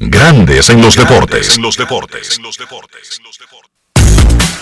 Grandes 0.00 0.70
en 0.70 0.80
los 0.80 0.94
deportes. 0.94 1.56
En 1.56 1.62
los 1.62 1.76
deportes. 1.76 2.38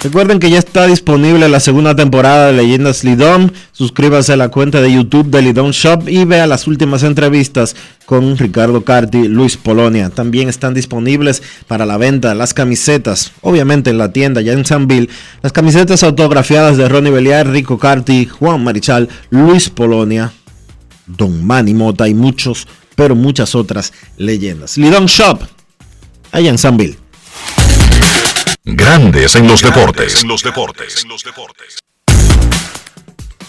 Recuerden 0.02 0.38
que 0.38 0.48
ya 0.48 0.58
está 0.58 0.86
disponible 0.86 1.50
la 1.50 1.60
segunda 1.60 1.94
temporada 1.94 2.46
de 2.46 2.54
Leyendas 2.54 3.04
Lidom. 3.04 3.50
Suscríbase 3.72 4.32
a 4.32 4.38
la 4.38 4.48
cuenta 4.48 4.80
de 4.80 4.90
YouTube 4.90 5.28
de 5.28 5.42
Lidom 5.42 5.72
Shop 5.72 6.08
y 6.08 6.24
vea 6.24 6.46
las 6.46 6.66
últimas 6.66 7.02
entrevistas 7.02 7.76
con 8.06 8.38
Ricardo 8.38 8.82
Carti, 8.82 9.28
Luis 9.28 9.58
Polonia. 9.58 10.08
También 10.08 10.48
están 10.48 10.72
disponibles 10.72 11.42
para 11.66 11.84
la 11.84 11.98
venta 11.98 12.34
las 12.34 12.54
camisetas, 12.54 13.32
obviamente 13.42 13.90
en 13.90 13.98
la 13.98 14.12
tienda 14.12 14.40
ya 14.40 14.54
en 14.54 14.64
Sanville, 14.64 15.10
las 15.42 15.52
camisetas 15.52 16.02
autografiadas 16.02 16.78
de 16.78 16.88
Ronnie 16.88 17.12
Beliar, 17.12 17.46
Rico 17.46 17.78
Carti, 17.78 18.24
Juan 18.24 18.64
Marichal, 18.64 19.10
Luis 19.28 19.68
Polonia, 19.68 20.32
Don 21.06 21.44
Manny 21.44 21.74
Mota 21.74 22.08
y 22.08 22.14
muchos, 22.14 22.66
pero 22.96 23.14
muchas 23.14 23.54
otras 23.54 23.92
leyendas. 24.16 24.76
Lidom 24.76 25.06
Shop, 25.06 25.40
allá 26.32 26.50
en 26.50 26.58
Sanville. 26.58 26.98
Grandes 28.64 29.36
en 29.36 29.46
los 29.46 29.62
deportes. 29.62 30.22
En 30.22 30.28
los 30.28 30.42
deportes. 30.42 31.06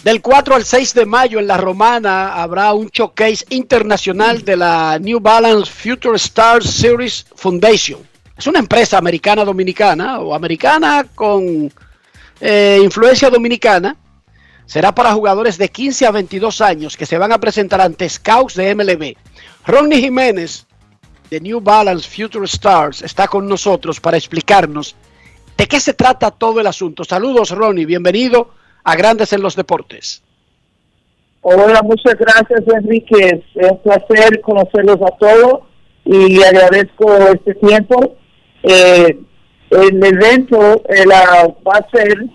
Del 0.04 0.22
4 0.22 0.56
al 0.56 0.64
6 0.64 0.94
de 0.94 1.06
mayo 1.06 1.40
en 1.40 1.48
La 1.48 1.58
Romana 1.58 2.36
habrá 2.36 2.72
un 2.74 2.88
showcase 2.88 3.46
internacional 3.50 4.46
de 4.46 4.56
la 4.56 5.00
New 5.00 5.20
Balance 5.20 5.72
Future 5.72 6.16
Stars 6.16 6.70
Series 6.70 7.26
Foundation. 7.36 8.00
Es 8.38 8.46
una 8.46 8.60
empresa 8.60 9.00
americana 9.00 9.44
dominicana 9.44 10.20
o 10.20 10.36
americana 10.36 11.06
con 11.16 11.72
eh, 12.40 12.80
influencia 12.82 13.30
dominicana. 13.30 13.96
Será 14.68 14.94
para 14.94 15.14
jugadores 15.14 15.58
de 15.58 15.70
15 15.70 16.06
a 16.06 16.12
22 16.12 16.62
años 16.62 16.98
que 16.98 17.06
se 17.06 17.18
van 17.18 17.32
a 17.32 17.40
presentar 17.40 17.80
ante 17.80 18.08
scouts 18.08 18.54
de 18.54 18.76
MLB. 18.76 19.16
Ronnie 19.66 20.02
Jiménez 20.02 20.68
de 21.32 21.40
New 21.40 21.62
Balance 21.62 22.08
Future 22.08 22.46
Stars 22.46 23.02
está 23.02 23.28
con 23.28 23.48
nosotros 23.48 24.00
para 24.02 24.18
explicarnos 24.18 24.96
de 25.58 25.68
qué 25.68 25.80
se 25.80 25.94
trata 25.94 26.32
todo 26.32 26.60
el 26.60 26.68
asunto. 26.68 27.06
Saludos 27.06 27.52
Ronnie, 27.52 27.86
bienvenido 27.86 28.52
a 28.84 28.96
Grandes 28.96 29.32
en 29.32 29.42
los 29.42 29.56
Deportes. 29.56 30.22
Hola, 31.42 31.82
muchas 31.82 32.16
gracias 32.16 32.62
Enrique. 32.68 33.42
Es 33.56 33.72
un 33.72 33.82
placer 33.82 34.42
conocerlos 34.42 34.98
a 35.02 35.18
todos 35.18 35.62
y 36.04 36.44
agradezco 36.44 37.16
este 37.34 37.56
tiempo. 37.56 38.18
Eh, 38.64 39.18
el 39.70 40.04
evento 40.04 40.84
eh, 40.90 41.06
va 41.08 41.78
a 41.78 41.90
ser, 41.90 42.26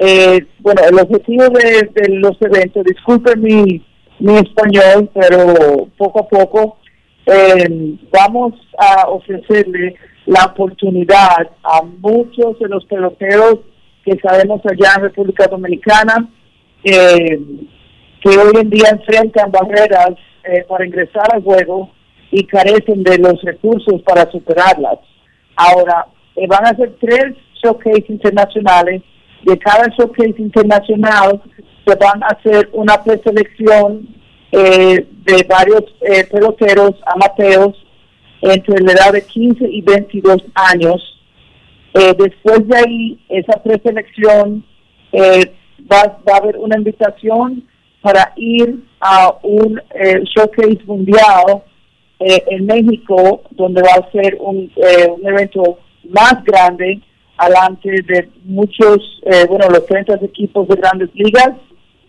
eh, 0.00 0.46
bueno, 0.58 0.82
el 0.88 0.98
objetivo 0.98 1.44
de, 1.50 1.90
de 1.94 2.08
los 2.18 2.36
eventos, 2.40 2.84
disculpen 2.84 3.40
mi, 3.42 3.84
mi 4.18 4.36
español, 4.38 5.10
pero 5.14 5.88
poco 5.96 6.20
a 6.20 6.28
poco 6.28 6.78
eh, 7.26 7.96
vamos 8.10 8.54
a 8.78 9.08
ofrecerle 9.08 9.96
la 10.26 10.46
oportunidad 10.46 11.50
a 11.62 11.82
muchos 11.82 12.58
de 12.58 12.68
los 12.68 12.84
peloteros 12.86 13.60
que 14.04 14.18
sabemos 14.20 14.60
allá 14.64 14.94
en 14.96 15.02
República 15.02 15.46
Dominicana 15.46 16.28
eh, 16.84 17.38
que 18.20 18.28
hoy 18.28 18.52
en 18.60 18.70
día 18.70 18.90
enfrentan 18.90 19.50
barreras 19.50 20.14
eh, 20.44 20.64
para 20.68 20.86
ingresar 20.86 21.34
al 21.34 21.42
juego 21.42 21.90
y 22.30 22.44
carecen 22.44 23.02
de 23.02 23.18
los 23.18 23.40
recursos 23.42 24.00
para 24.02 24.30
superarlas. 24.30 24.98
Ahora, 25.56 26.06
eh, 26.36 26.46
van 26.46 26.66
a 26.66 26.76
ser 26.76 26.94
tres 27.00 27.34
showcase 27.62 28.04
internacionales. 28.08 29.02
De 29.42 29.58
cada 29.58 29.88
showcase 29.96 30.34
internacional 30.38 31.40
se 31.86 31.94
van 31.94 32.22
a 32.22 32.28
hacer 32.28 32.68
una 32.72 33.02
preselección 33.02 34.08
eh, 34.52 35.06
de 35.24 35.46
varios 35.48 35.84
eh, 36.00 36.26
peloteros 36.30 36.94
amateos 37.06 37.76
entre 38.42 38.82
la 38.82 38.92
edad 38.92 39.12
de 39.12 39.24
15 39.24 39.68
y 39.70 39.80
22 39.82 40.42
años. 40.54 41.02
Eh, 41.94 42.14
después 42.18 42.66
de 42.66 42.76
ahí, 42.76 43.20
esa 43.28 43.62
preselección, 43.62 44.64
eh, 45.12 45.52
va, 45.90 46.18
va 46.28 46.34
a 46.34 46.38
haber 46.38 46.56
una 46.56 46.76
invitación 46.76 47.64
para 48.00 48.32
ir 48.36 48.82
a 49.00 49.36
un 49.42 49.80
showcase 50.34 50.80
mundial 50.86 51.62
en 52.18 52.66
México, 52.66 53.42
donde 53.50 53.82
va 53.82 53.94
a 53.94 54.10
ser 54.10 54.36
un, 54.40 54.70
un 54.76 55.28
evento 55.28 55.78
más 56.08 56.42
grande, 56.44 57.00
alante 57.40 57.90
de 57.90 58.28
muchos, 58.44 59.20
eh, 59.24 59.46
bueno, 59.48 59.68
los 59.70 59.86
30 59.86 60.16
equipos 60.22 60.68
de 60.68 60.76
grandes 60.76 61.10
ligas 61.14 61.52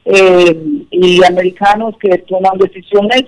eh, 0.06 0.56
y 0.92 1.24
americanos 1.24 1.96
que 2.00 2.18
toman 2.28 2.58
decisiones. 2.58 3.24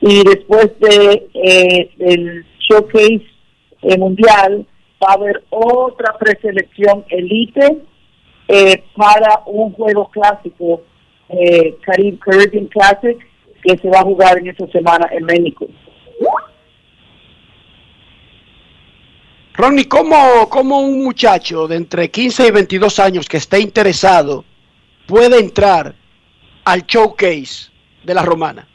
Y 0.00 0.22
después 0.24 0.70
de 0.78 1.26
eh, 1.34 1.90
el 1.98 2.44
showcase 2.68 3.22
eh, 3.82 3.98
mundial, 3.98 4.66
va 5.02 5.10
a 5.10 5.14
haber 5.14 5.42
otra 5.50 6.16
preselección 6.18 7.04
elite 7.08 7.78
eh, 8.48 8.82
para 8.94 9.42
un 9.46 9.72
juego 9.72 10.08
clásico, 10.10 10.82
eh, 11.28 11.74
Carib- 11.84 12.18
Caribbean 12.20 12.66
Classic, 12.66 13.18
que 13.64 13.76
se 13.78 13.88
va 13.88 14.00
a 14.00 14.04
jugar 14.04 14.38
en 14.38 14.48
esta 14.48 14.66
semana 14.68 15.08
en 15.10 15.24
México. 15.24 15.66
Ronnie, 19.56 19.88
¿cómo, 19.88 20.50
¿cómo 20.50 20.80
un 20.80 21.02
muchacho 21.02 21.66
de 21.66 21.76
entre 21.76 22.10
15 22.10 22.48
y 22.48 22.50
22 22.50 22.98
años 22.98 23.26
que 23.26 23.38
esté 23.38 23.58
interesado 23.58 24.44
puede 25.06 25.38
entrar 25.38 25.94
al 26.66 26.82
showcase 26.82 27.70
de 28.04 28.14
la 28.14 28.22
romana? 28.22 28.68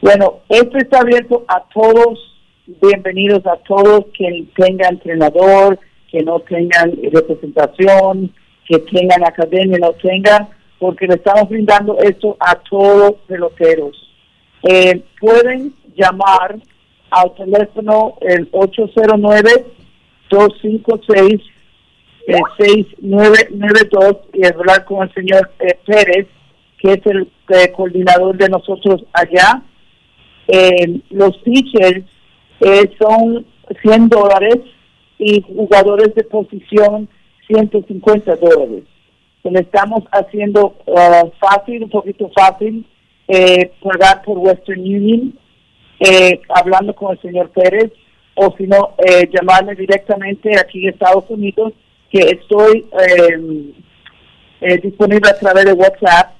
Bueno, 0.00 0.42
esto 0.48 0.78
está 0.78 1.00
abierto 1.00 1.44
a 1.48 1.64
todos, 1.74 2.38
bienvenidos 2.80 3.44
a 3.44 3.56
todos 3.66 4.04
que 4.16 4.46
tengan 4.54 4.94
entrenador, 4.94 5.80
que 6.08 6.22
no 6.22 6.38
tengan 6.40 6.92
representación, 7.12 8.32
que 8.68 8.78
tengan 8.78 9.24
academia, 9.26 9.78
no 9.80 9.94
tengan, 9.94 10.48
porque 10.78 11.08
le 11.08 11.14
estamos 11.14 11.48
brindando 11.48 11.98
esto 11.98 12.36
a 12.38 12.54
todos 12.54 12.98
los 13.00 13.20
peloteros. 13.26 13.96
Eh, 14.62 15.02
pueden 15.18 15.74
llamar 15.96 16.56
al 17.14 17.34
teléfono 17.34 18.16
el 18.20 18.50
809-256 18.50 21.42
eh, 22.26 22.38
6992 22.58 24.16
y 24.32 24.46
hablar 24.46 24.84
con 24.84 25.06
el 25.06 25.12
señor 25.12 25.50
eh, 25.60 25.78
Pérez, 25.84 26.26
que 26.78 26.92
es 26.92 27.06
el 27.06 27.28
eh, 27.48 27.72
coordinador 27.72 28.36
de 28.36 28.48
nosotros 28.48 29.04
allá. 29.12 29.62
Eh, 30.48 31.00
los 31.10 31.36
pitchers 31.38 32.04
eh, 32.60 32.90
son 32.98 33.46
100 33.82 34.08
dólares 34.08 34.58
y 35.18 35.42
jugadores 35.42 36.14
de 36.14 36.24
posición 36.24 37.08
150 37.46 38.36
dólares. 38.36 38.84
Le 39.42 39.60
estamos 39.60 40.04
haciendo 40.10 40.74
ah, 40.96 41.24
fácil, 41.38 41.84
un 41.84 41.90
poquito 41.90 42.30
fácil, 42.34 42.86
pagar 43.82 44.22
por 44.22 44.38
Western 44.38 44.80
Union, 44.80 45.38
eh, 46.00 46.40
hablando 46.48 46.94
con 46.94 47.12
el 47.12 47.20
señor 47.20 47.50
Pérez, 47.50 47.92
o 48.34 48.54
si 48.56 48.66
no, 48.66 48.94
eh, 48.98 49.28
llamarme 49.32 49.74
directamente 49.74 50.58
aquí 50.58 50.82
en 50.82 50.94
Estados 50.94 51.24
Unidos, 51.28 51.74
que 52.10 52.18
estoy 52.18 52.86
eh, 53.08 53.72
eh, 54.60 54.80
disponible 54.82 55.30
a 55.30 55.38
través 55.38 55.66
de 55.66 55.72
WhatsApp 55.72 56.34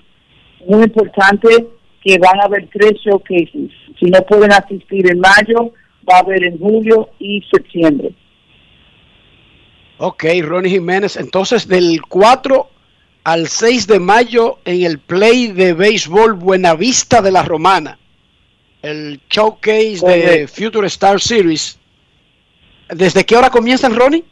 muy 0.67 0.83
importante, 0.83 1.67
que 2.03 2.17
van 2.17 2.39
a 2.39 2.45
haber 2.45 2.67
tres 2.71 2.93
showcases. 3.03 3.71
Si 3.99 4.05
no 4.05 4.21
pueden 4.23 4.51
asistir 4.51 5.09
en 5.09 5.19
mayo, 5.19 5.73
va 6.09 6.17
a 6.17 6.19
haber 6.19 6.43
en 6.43 6.57
julio 6.57 7.09
y 7.19 7.41
septiembre. 7.51 8.13
Ok, 9.97 10.25
Ronnie 10.43 10.71
Jiménez. 10.71 11.15
Entonces, 11.15 11.67
del 11.67 12.01
4 12.01 12.67
al 13.23 13.47
6 13.47 13.85
de 13.85 13.99
mayo 13.99 14.57
en 14.65 14.83
el 14.83 14.97
Play 14.97 15.47
de 15.47 15.73
Béisbol 15.73 16.33
Buenavista 16.33 17.21
de 17.21 17.31
la 17.31 17.43
Romana, 17.43 17.99
el 18.81 19.19
showcase 19.29 19.99
de. 20.03 20.47
Future 20.47 20.87
Star 20.87 21.21
Series. 21.21 21.77
¿Desde 22.91 23.23
qué 23.23 23.35
hora 23.35 23.49
comienzan, 23.49 23.95
Ronnie? 23.95 24.23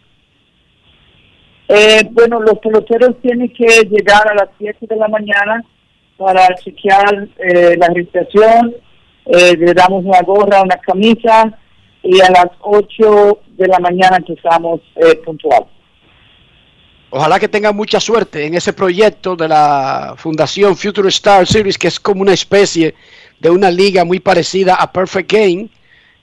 Eh, 1.67 2.01
bueno, 2.11 2.41
los 2.41 2.57
peloteros 2.59 3.15
tienen 3.21 3.53
que 3.53 3.87
llegar 3.89 4.27
a 4.27 4.33
las 4.33 4.49
7 4.57 4.87
de 4.87 4.95
la 4.95 5.07
mañana 5.07 5.63
para 6.17 6.47
chequear 6.55 7.27
eh, 7.37 7.75
la 7.77 7.87
registración. 7.87 8.75
Eh, 9.25 9.55
le 9.57 9.73
damos 9.73 10.03
una 10.03 10.21
gorra, 10.21 10.63
una 10.63 10.77
camisa 10.77 11.57
y 12.01 12.19
a 12.21 12.29
las 12.31 12.49
8 12.61 13.39
de 13.57 13.67
la 13.67 13.79
mañana 13.79 14.17
empezamos 14.17 14.81
eh, 14.95 15.15
puntual. 15.23 15.65
Ojalá 17.11 17.39
que 17.39 17.47
tengan 17.47 17.75
mucha 17.75 17.99
suerte 17.99 18.45
en 18.45 18.53
ese 18.53 18.73
proyecto 18.73 19.35
de 19.35 19.47
la 19.47 20.13
Fundación 20.17 20.75
Future 20.75 21.09
Star 21.09 21.47
Series, 21.47 21.77
que 21.77 21.87
es 21.87 21.99
como 21.99 22.21
una 22.21 22.33
especie 22.33 22.93
de 23.39 23.49
una 23.49 23.71
liga 23.71 24.05
muy 24.05 24.19
parecida 24.19 24.75
a 24.75 24.91
Perfect 24.91 25.31
Game, 25.31 25.69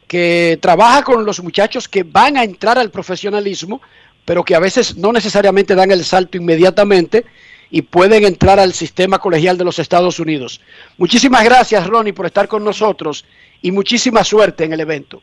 que 0.07 0.59
trabaja 0.61 1.02
con 1.02 1.24
los 1.24 1.42
muchachos 1.42 1.88
que 1.88 2.02
van 2.02 2.36
a 2.36 2.44
entrar 2.44 2.78
al 2.78 2.90
profesionalismo, 2.90 3.80
pero 4.24 4.44
que 4.44 4.54
a 4.54 4.61
veces 4.61 4.96
no 4.96 5.12
necesariamente 5.12 5.74
dan 5.74 5.90
el 5.90 6.04
salto 6.04 6.36
inmediatamente 6.36 7.24
y 7.70 7.82
pueden 7.82 8.24
entrar 8.24 8.61
al 8.61 8.72
sistema 8.72 9.18
colegial 9.18 9.59
de 9.59 9.64
los 9.64 9.78
Estados 9.78 10.20
Unidos. 10.20 10.61
Muchísimas 10.98 11.44
gracias, 11.44 11.86
Ronnie, 11.86 12.12
por 12.12 12.26
estar 12.26 12.46
con 12.48 12.64
nosotros 12.64 13.24
y 13.62 13.72
muchísima 13.72 14.22
suerte 14.22 14.64
en 14.64 14.72
el 14.72 14.80
evento. 14.80 15.22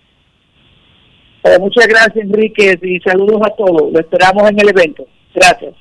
Eh, 1.44 1.58
muchas 1.60 1.88
gracias, 1.88 2.18
Enrique, 2.18 2.80
y 2.82 3.00
saludos 3.00 3.42
a 3.46 3.56
todos. 3.56 3.92
Lo 3.92 4.00
esperamos 4.00 4.50
en 4.50 4.60
el 4.60 4.70
evento. 4.70 5.06
Gracias. 5.34 5.74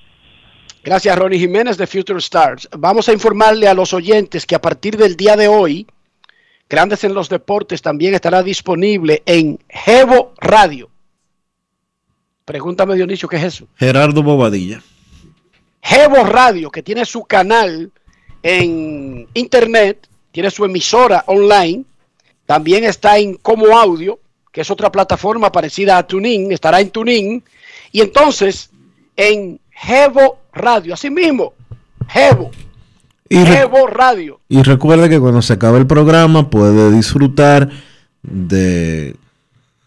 Gracias, 0.84 1.16
Ronnie 1.16 1.38
Jiménez 1.38 1.76
de 1.78 1.86
Future 1.86 2.18
Stars. 2.18 2.68
Vamos 2.76 3.09
a 3.09 3.12
informarle 3.12 3.68
a 3.68 3.74
los 3.74 3.92
oyentes 3.94 4.44
que 4.44 4.57
a 4.57 4.61
partir 4.61 4.96
del 4.96 5.16
día 5.16 5.36
de 5.36 5.46
hoy, 5.46 5.86
Grandes 6.72 7.04
en 7.04 7.12
los 7.12 7.28
Deportes 7.28 7.82
también 7.82 8.14
estará 8.14 8.42
disponible 8.42 9.22
en 9.26 9.58
Jevo 9.68 10.32
Radio. 10.40 10.88
Pregúntame, 12.46 12.94
Dionisio, 12.94 13.28
¿qué 13.28 13.36
es 13.36 13.44
eso? 13.44 13.68
Gerardo 13.76 14.22
Bobadilla. 14.22 14.82
Jevo 15.82 16.24
Radio, 16.24 16.70
que 16.70 16.82
tiene 16.82 17.04
su 17.04 17.24
canal 17.24 17.92
en 18.42 19.28
internet, 19.34 20.08
tiene 20.30 20.50
su 20.50 20.64
emisora 20.64 21.24
online, 21.26 21.84
también 22.46 22.84
está 22.84 23.18
en 23.18 23.34
Como 23.34 23.76
Audio, 23.76 24.18
que 24.50 24.62
es 24.62 24.70
otra 24.70 24.90
plataforma 24.90 25.52
parecida 25.52 25.98
a 25.98 26.06
Tuning, 26.06 26.52
estará 26.52 26.80
en 26.80 26.88
Tuning, 26.88 27.44
y 27.92 28.00
entonces 28.00 28.70
en 29.14 29.60
Jevo 29.72 30.38
Radio, 30.54 30.94
así 30.94 31.10
mismo, 31.10 31.52
Evo. 32.14 32.50
Y 33.41 33.45
re- 33.45 33.61
Evo 33.61 33.87
Radio. 33.87 34.41
Y 34.49 34.62
recuerde 34.62 35.09
que 35.09 35.20
cuando 35.20 35.43
se 35.43 35.55
acabe 35.55 35.78
el 35.78 35.87
programa 35.87 36.51
puede 36.51 36.91
disfrutar 36.93 37.70
de 38.22 39.16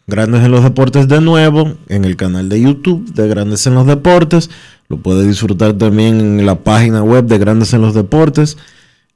Grandes 0.08 0.44
en 0.44 0.52
los 0.52 0.64
Deportes 0.64 1.08
de 1.08 1.22
nuevo 1.22 1.74
en 1.90 2.06
el 2.06 2.16
canal 2.16 2.50
de 2.50 2.62
YouTube 2.62 3.12
de 3.14 3.28
Grandes 3.28 3.66
en 3.68 3.76
los 3.76 3.86
Deportes. 3.88 4.50
Lo 4.88 4.98
puede 4.98 5.28
disfrutar 5.28 5.74
también 5.74 6.20
en 6.40 6.46
la 6.46 6.56
página 6.56 7.02
web 7.04 7.26
de 7.26 7.38
Grandes 7.40 7.74
en 7.74 7.82
los 7.82 7.94
Deportes, 7.96 8.58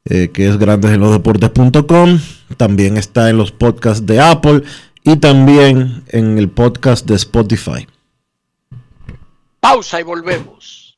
eh, 0.05 0.29
que 0.33 0.47
es 0.47 0.57
grandesenlosdeportes.com. 0.57 2.19
También 2.57 2.97
está 2.97 3.29
en 3.29 3.37
los 3.37 3.51
podcasts 3.51 4.05
de 4.05 4.19
Apple 4.19 4.63
y 5.03 5.17
también 5.17 6.03
en 6.07 6.37
el 6.39 6.49
podcast 6.49 7.05
de 7.05 7.15
Spotify. 7.15 7.87
Pausa 9.59 9.99
y 9.99 10.03
volvemos. 10.03 10.97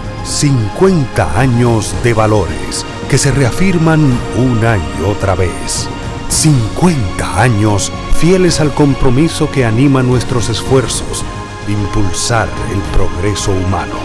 50 0.23 1.39
años 1.39 1.95
de 2.03 2.13
valores 2.13 2.85
que 3.09 3.17
se 3.17 3.31
reafirman 3.31 4.17
una 4.37 4.77
y 4.77 5.03
otra 5.05 5.35
vez. 5.35 5.89
50 6.29 7.41
años 7.41 7.91
fieles 8.15 8.61
al 8.61 8.73
compromiso 8.73 9.51
que 9.51 9.65
anima 9.65 10.03
nuestros 10.03 10.49
esfuerzos, 10.49 11.25
impulsar 11.67 12.47
el 12.71 12.79
progreso 12.95 13.51
humano, 13.51 13.95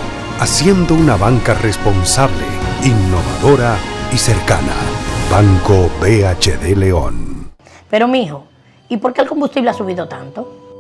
haciendo 0.41 0.95
una 0.95 1.17
banca 1.17 1.55
responsable, 1.55 2.45
innovadora 2.83 3.77
y 4.13 4.17
cercana. 4.17 4.73
Banco 5.31 5.91
BHD 6.01 6.77
León. 6.77 7.51
Pero 7.91 8.09
mijo, 8.09 8.45
¿y 8.89 8.97
por 8.97 9.13
qué 9.13 9.23
el 9.23 9.29
combustible 9.29 9.71
ha 9.71 9.75
subido 9.75 10.09
tanto? 10.09 10.56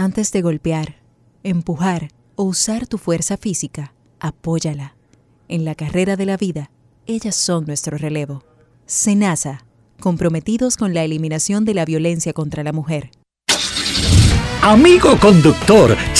Antes 0.00 0.30
de 0.30 0.42
golpear, 0.42 0.94
empujar 1.42 2.12
o 2.36 2.44
usar 2.44 2.86
tu 2.86 2.98
fuerza 2.98 3.36
física, 3.36 3.94
apóyala. 4.20 4.94
En 5.48 5.64
la 5.64 5.74
carrera 5.74 6.14
de 6.14 6.24
la 6.24 6.36
vida, 6.36 6.70
ellas 7.08 7.34
son 7.34 7.64
nuestro 7.66 7.98
relevo. 7.98 8.44
Senasa, 8.86 9.64
comprometidos 9.98 10.76
con 10.76 10.94
la 10.94 11.02
eliminación 11.02 11.64
de 11.64 11.74
la 11.74 11.84
violencia 11.84 12.32
contra 12.32 12.62
la 12.62 12.72
mujer. 12.72 13.10
Amigo 14.62 15.18
conductor, 15.18 15.96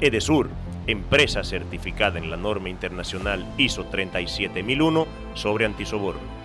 Edesur, 0.00 0.48
empresa 0.86 1.44
certificada 1.44 2.18
en 2.18 2.30
la 2.30 2.36
norma 2.36 2.68
internacional 2.68 3.46
ISO 3.58 3.84
37001 3.84 5.06
sobre 5.34 5.66
antisoborno. 5.66 6.40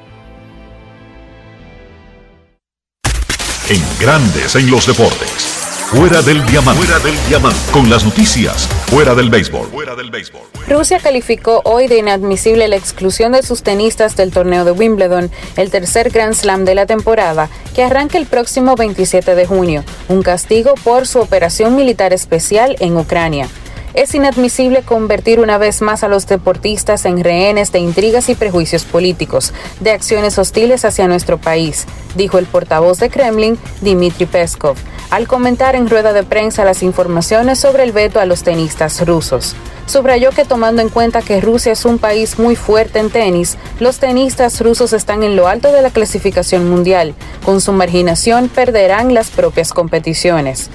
En 3.68 3.82
Grandes 4.00 4.56
en 4.56 4.70
los 4.70 4.86
deportes. 4.86 5.45
Fuera 5.86 6.24
del 6.24 6.44
diamante. 6.48 6.84
Fuera 6.84 7.00
del 7.00 7.16
diamante. 7.28 7.60
Con 7.72 7.92
las 7.92 8.04
noticias. 8.04 8.68
Fuera 8.88 9.14
del 9.14 9.30
béisbol. 9.30 9.68
Fuera 9.68 9.96
del 9.96 10.10
béisbol. 10.10 10.42
Rusia 10.68 11.00
calificó 11.00 11.62
hoy 11.64 11.88
de 11.88 12.00
inadmisible 12.00 12.68
la 12.68 12.76
exclusión 12.76 13.34
de 13.34 13.44
sus 13.44 13.62
tenistas 13.62 14.16
del 14.16 14.32
torneo 14.32 14.66
de 14.66 14.72
Wimbledon, 14.72 15.30
el 15.58 15.70
tercer 15.70 16.10
Grand 16.10 16.34
Slam 16.34 16.66
de 16.66 16.74
la 16.74 16.88
temporada, 16.88 17.50
que 17.76 17.84
arranca 17.84 18.18
el 18.18 18.26
próximo 18.26 18.76
27 18.76 19.36
de 19.36 19.46
junio, 19.46 19.84
un 20.10 20.24
castigo 20.24 20.74
por 20.84 21.06
su 21.06 21.20
operación 21.20 21.76
militar 21.76 22.14
especial 22.14 22.76
en 22.80 22.98
Ucrania. 22.98 23.48
Es 23.94 24.16
inadmisible 24.16 24.82
convertir 24.82 25.40
una 25.40 25.60
vez 25.60 25.84
más 25.84 26.04
a 26.04 26.08
los 26.08 26.26
deportistas 26.26 27.06
en 27.06 27.24
rehenes 27.24 27.72
de 27.72 27.80
intrigas 27.80 28.28
y 28.30 28.36
prejuicios 28.36 28.86
políticos, 28.86 29.54
de 29.80 29.92
acciones 29.92 30.40
hostiles 30.40 30.84
hacia 30.84 31.08
nuestro 31.08 31.38
país, 31.38 31.86
dijo 32.16 32.40
el 32.40 32.48
portavoz 32.48 33.00
de 33.00 33.10
Kremlin, 33.10 33.58
Dmitry 33.82 34.26
Peskov, 34.26 34.76
al 35.10 35.28
comentar 35.28 35.76
en 35.76 35.90
rueda 35.90 36.14
de 36.14 36.24
prensa 36.24 36.66
las 36.66 36.84
informaciones 36.84 37.60
sobre 37.60 37.84
el 37.84 37.92
veto 37.92 38.20
a 38.20 38.26
los 38.26 38.44
tenistas 38.44 39.06
rusos. 39.06 39.56
Subrayó 39.88 40.32
que 40.32 40.46
tomando 40.46 40.82
en 40.82 40.90
cuenta 40.90 41.22
que 41.22 41.42
Rusia 41.42 41.72
es 41.72 41.86
un 41.86 42.00
país 42.00 42.40
muy 42.40 42.56
fuerte 42.56 43.00
en 43.00 43.12
tenis, 43.12 43.58
los 43.80 44.00
tenistas 44.00 44.60
rusos 44.62 44.94
están 44.94 45.22
en 45.22 45.36
lo 45.36 45.48
alto 45.48 45.72
de 45.72 45.84
la 45.84 45.92
clasificación 45.92 46.70
mundial. 46.70 47.14
Con 47.46 47.62
su 47.62 47.72
marginación 47.72 48.50
perderán 48.50 49.14
las 49.14 49.30
propias 49.30 49.74
competiciones. 49.74 50.70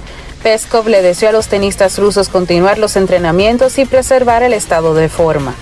Peskov 0.44 0.88
le 0.88 1.02
deseó 1.02 1.30
a 1.30 1.32
los 1.32 1.48
tenistas 1.48 1.98
rusos 1.98 2.28
continuar 2.28 2.78
los 2.78 2.96
entrenamientos 2.96 3.78
y 3.78 3.84
preservar 3.84 4.42
el 4.42 4.52
estado 4.52 4.94
de 4.94 5.08
forma. 5.08 5.54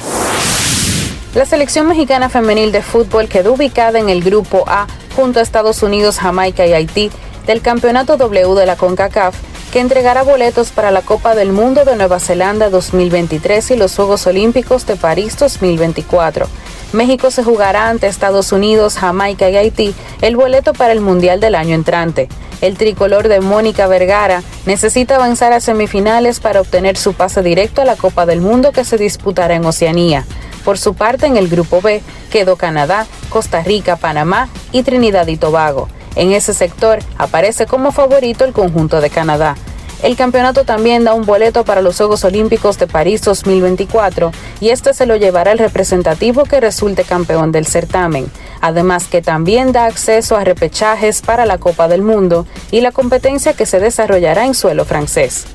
La 1.35 1.47
selección 1.47 1.87
mexicana 1.89 2.29
femenil 2.29 2.71
de 2.71 2.83
fútbol 2.83 3.29
quedó 3.29 3.55
ubicada 3.55 3.99
en 3.99 4.09
el 4.09 4.23
grupo 4.23 4.64
A 4.66 4.87
junto 5.16 5.41
a 5.41 5.43
Estados 5.43 5.83
Unidos, 5.83 6.19
Jamaica 6.19 6.66
y 6.66 6.75
Haití 6.75 7.11
del 7.49 7.63
Campeonato 7.63 8.19
W 8.19 8.55
de 8.55 8.67
la 8.67 8.77
CONCACAF, 8.77 9.35
que 9.73 9.81
entregará 9.81 10.23
boletos 10.23 10.71
para 10.71 10.91
la 10.91 11.01
Copa 11.01 11.35
del 11.35 11.51
Mundo 11.51 11.87
de 11.87 11.97
Nueva 11.97 12.21
Zelanda 12.21 12.69
2023 12.69 13.71
y 13.71 13.77
los 13.77 13.97
Juegos 13.97 14.27
Olímpicos 14.27 14.85
de 14.85 14.97
París 14.97 15.35
2024. 15.39 16.47
México 16.93 17.31
se 17.31 17.43
jugará 17.43 17.89
ante 17.89 18.07
Estados 18.07 18.53
Unidos, 18.53 18.99
Jamaica 18.99 19.49
y 19.49 19.57
Haití 19.57 19.95
el 20.21 20.37
boleto 20.37 20.75
para 20.75 20.93
el 20.93 21.01
Mundial 21.01 21.41
del 21.41 21.55
año 21.55 21.75
entrante. 21.75 22.29
El 22.61 22.77
tricolor 22.77 23.29
de 23.29 23.41
Mónica 23.41 23.87
Vergara 23.87 24.43
necesita 24.67 25.17
avanzar 25.17 25.55
a 25.55 25.61
semifinales 25.61 26.41
para 26.41 26.61
obtener 26.61 26.99
su 26.99 27.15
pase 27.15 27.43
directo 27.43 27.81
a 27.81 27.87
la 27.87 27.97
Copa 27.97 28.27
del 28.27 28.43
Mundo 28.43 28.73
que 28.73 28.85
se 28.85 28.99
disputará 28.99 29.55
en 29.55 29.65
Oceanía. 29.65 30.27
Por 30.67 30.77
su 30.77 30.93
parte, 30.93 31.25
en 31.25 31.39
el 31.39 31.49
grupo 31.49 31.81
B 31.81 32.03
quedó 32.31 32.57
Canadá, 32.57 33.07
Costa 33.31 33.63
Rica, 33.63 33.97
Panamá 33.97 34.51
y 34.71 34.83
Trinidad 34.83 35.27
y 35.29 35.39
Tobago. 35.39 35.89
En 36.17 36.33
ese 36.33 36.55
sector 36.55 36.99
aparece 37.17 37.67
como 37.67 37.93
favorito 37.93 38.45
el 38.45 38.53
conjunto 38.53 39.01
de 39.01 39.11
Canadá. 39.11 39.57
El 40.03 40.15
campeonato 40.15 40.65
también 40.65 41.03
da 41.03 41.13
un 41.13 41.27
boleto 41.27 41.65
para 41.65 41.83
los 41.83 41.97
Juegos 41.97 42.23
Olímpicos 42.25 42.79
de 42.79 42.87
París 42.87 43.21
2024 43.23 44.31
y 44.61 44.69
este 44.69 44.95
se 44.95 45.07
lo 45.07 45.17
llevará 45.17 45.51
el 45.51 45.59
representativo 45.59 46.45
que 46.45 46.61
resulte 46.61 47.03
campeón 47.03 47.51
del 47.51 47.67
certamen. 47.67 48.31
Además 48.61 49.09
que 49.09 49.23
también 49.23 49.73
da 49.73 49.87
acceso 49.87 50.37
a 50.37 50.45
repechajes 50.45 51.21
para 51.23 51.47
la 51.47 51.59
Copa 51.59 51.89
del 51.89 52.03
Mundo 52.03 52.47
y 52.71 52.81
la 52.81 52.93
competencia 52.93 53.55
que 53.55 53.67
se 53.67 53.81
desarrollará 53.81 54.47
en 54.47 54.55
suelo 54.55 54.85
francés. 54.85 55.47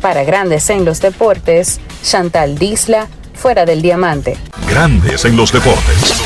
Para 0.00 0.22
Grandes 0.22 0.70
en 0.70 0.84
los 0.84 1.00
Deportes, 1.00 1.80
Chantal 2.04 2.56
Disla, 2.56 3.08
fuera 3.34 3.64
del 3.64 3.82
diamante. 3.82 4.36
Grandes 4.68 5.24
en 5.24 5.36
los 5.36 5.52
deportes. 5.52 6.17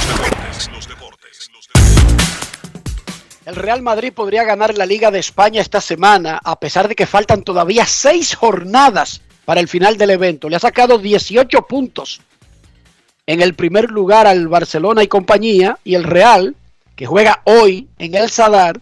El 3.44 3.56
Real 3.56 3.82
Madrid 3.82 4.12
podría 4.12 4.44
ganar 4.44 4.78
la 4.78 4.86
Liga 4.86 5.10
de 5.10 5.18
España 5.18 5.60
esta 5.60 5.80
semana, 5.80 6.40
a 6.44 6.60
pesar 6.60 6.86
de 6.86 6.94
que 6.94 7.06
faltan 7.06 7.42
todavía 7.42 7.86
seis 7.86 8.36
jornadas 8.36 9.20
para 9.44 9.60
el 9.60 9.66
final 9.66 9.96
del 9.96 10.10
evento. 10.10 10.48
Le 10.48 10.56
ha 10.56 10.60
sacado 10.60 10.98
18 10.98 11.62
puntos 11.62 12.20
en 13.26 13.42
el 13.42 13.54
primer 13.54 13.90
lugar 13.90 14.28
al 14.28 14.46
Barcelona 14.46 15.02
y 15.02 15.08
compañía, 15.08 15.78
y 15.82 15.96
el 15.96 16.04
Real, 16.04 16.54
que 16.94 17.06
juega 17.06 17.42
hoy 17.44 17.88
en 17.98 18.14
el 18.14 18.30
Sadar, 18.30 18.80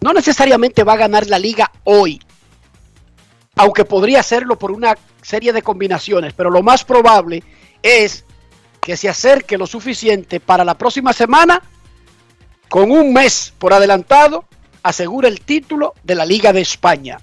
no 0.00 0.12
necesariamente 0.12 0.84
va 0.84 0.92
a 0.92 0.98
ganar 0.98 1.26
la 1.28 1.38
liga 1.38 1.72
hoy, 1.84 2.20
aunque 3.56 3.86
podría 3.86 4.20
hacerlo 4.20 4.58
por 4.58 4.70
una 4.70 4.94
serie 5.22 5.52
de 5.54 5.62
combinaciones, 5.62 6.34
pero 6.34 6.50
lo 6.50 6.62
más 6.62 6.84
probable 6.84 7.42
es 7.82 8.24
que 8.82 8.96
se 8.96 9.08
acerque 9.08 9.58
lo 9.58 9.66
suficiente 9.66 10.40
para 10.40 10.64
la 10.64 10.76
próxima 10.76 11.12
semana 11.12 11.62
con 12.68 12.90
un 12.90 13.12
mes 13.12 13.52
por 13.58 13.72
adelantado, 13.72 14.44
asegura 14.82 15.28
el 15.28 15.40
título 15.40 15.94
de 16.02 16.14
la 16.14 16.24
Liga 16.24 16.52
de 16.52 16.60
España. 16.60 17.18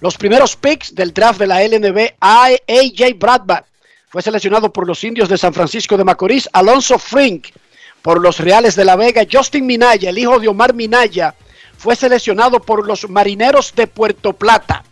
Los 0.00 0.16
primeros 0.16 0.56
picks 0.56 0.94
del 0.94 1.12
draft 1.12 1.38
de 1.38 1.46
la 1.46 1.62
LNB, 1.62 2.14
AJ 2.20 3.18
Bradman 3.18 3.64
fue 4.08 4.22
seleccionado 4.22 4.72
por 4.72 4.86
los 4.86 5.04
indios 5.04 5.28
de 5.28 5.38
San 5.38 5.52
Francisco 5.52 5.96
de 5.96 6.04
Macorís, 6.04 6.48
Alonso 6.52 6.98
Frink 6.98 7.48
por 8.02 8.20
los 8.20 8.38
Reales 8.38 8.74
de 8.76 8.84
la 8.84 8.96
Vega, 8.96 9.26
Justin 9.30 9.66
Minaya, 9.66 10.08
el 10.08 10.18
hijo 10.18 10.38
de 10.40 10.48
Omar 10.48 10.74
Minaya, 10.74 11.34
fue 11.76 11.94
seleccionado 11.94 12.60
por 12.60 12.86
los 12.86 13.08
Marineros 13.08 13.74
de 13.74 13.86
Puerto 13.86 14.32
Plata. 14.32 14.84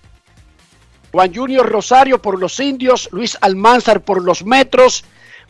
Juan 1.11 1.34
Junior 1.34 1.66
Rosario 1.66 2.20
por 2.20 2.38
los 2.38 2.61
Indios, 2.61 3.09
Luis 3.12 3.38
Almanzar 3.40 4.03
por 4.03 4.22
los 4.22 4.44
Metros, 4.44 5.05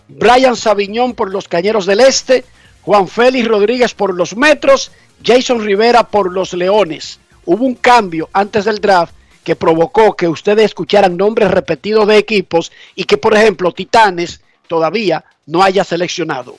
Brian 0.06 0.56
Sabiñón 0.56 1.14
por 1.14 1.30
los 1.32 1.48
Cañeros 1.48 1.84
del 1.84 2.00
Este, 2.00 2.44
Juan 2.82 3.08
Félix 3.08 3.46
Rodríguez 3.48 3.94
por 3.94 4.14
los 4.14 4.36
Metros, 4.36 4.90
Jason 5.24 5.62
Rivera 5.62 6.08
por 6.08 6.32
los 6.32 6.52
Leones. 6.54 7.20
Hubo 7.44 7.64
un 7.64 7.74
cambio 7.74 8.28
antes 8.32 8.64
del 8.64 8.80
draft 8.80 9.14
que 9.44 9.56
provocó 9.56 10.14
que 10.14 10.28
ustedes 10.28 10.66
escucharan 10.66 11.16
nombres 11.16 11.50
repetidos 11.50 12.06
de 12.06 12.18
equipos 12.18 12.70
y 12.94 13.04
que, 13.04 13.16
por 13.16 13.34
ejemplo, 13.34 13.72
Titanes 13.72 14.42
todavía 14.66 15.24
no 15.46 15.62
haya 15.62 15.84
seleccionado. 15.84 16.58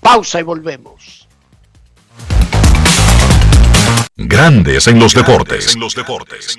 Pausa 0.00 0.40
y 0.40 0.42
volvemos. 0.42 1.26
Grandes 4.16 4.86
en 4.86 4.98
los 4.98 5.14
deportes. 5.14 5.74
En 5.74 5.80
los 5.80 5.94
deportes. 5.94 6.58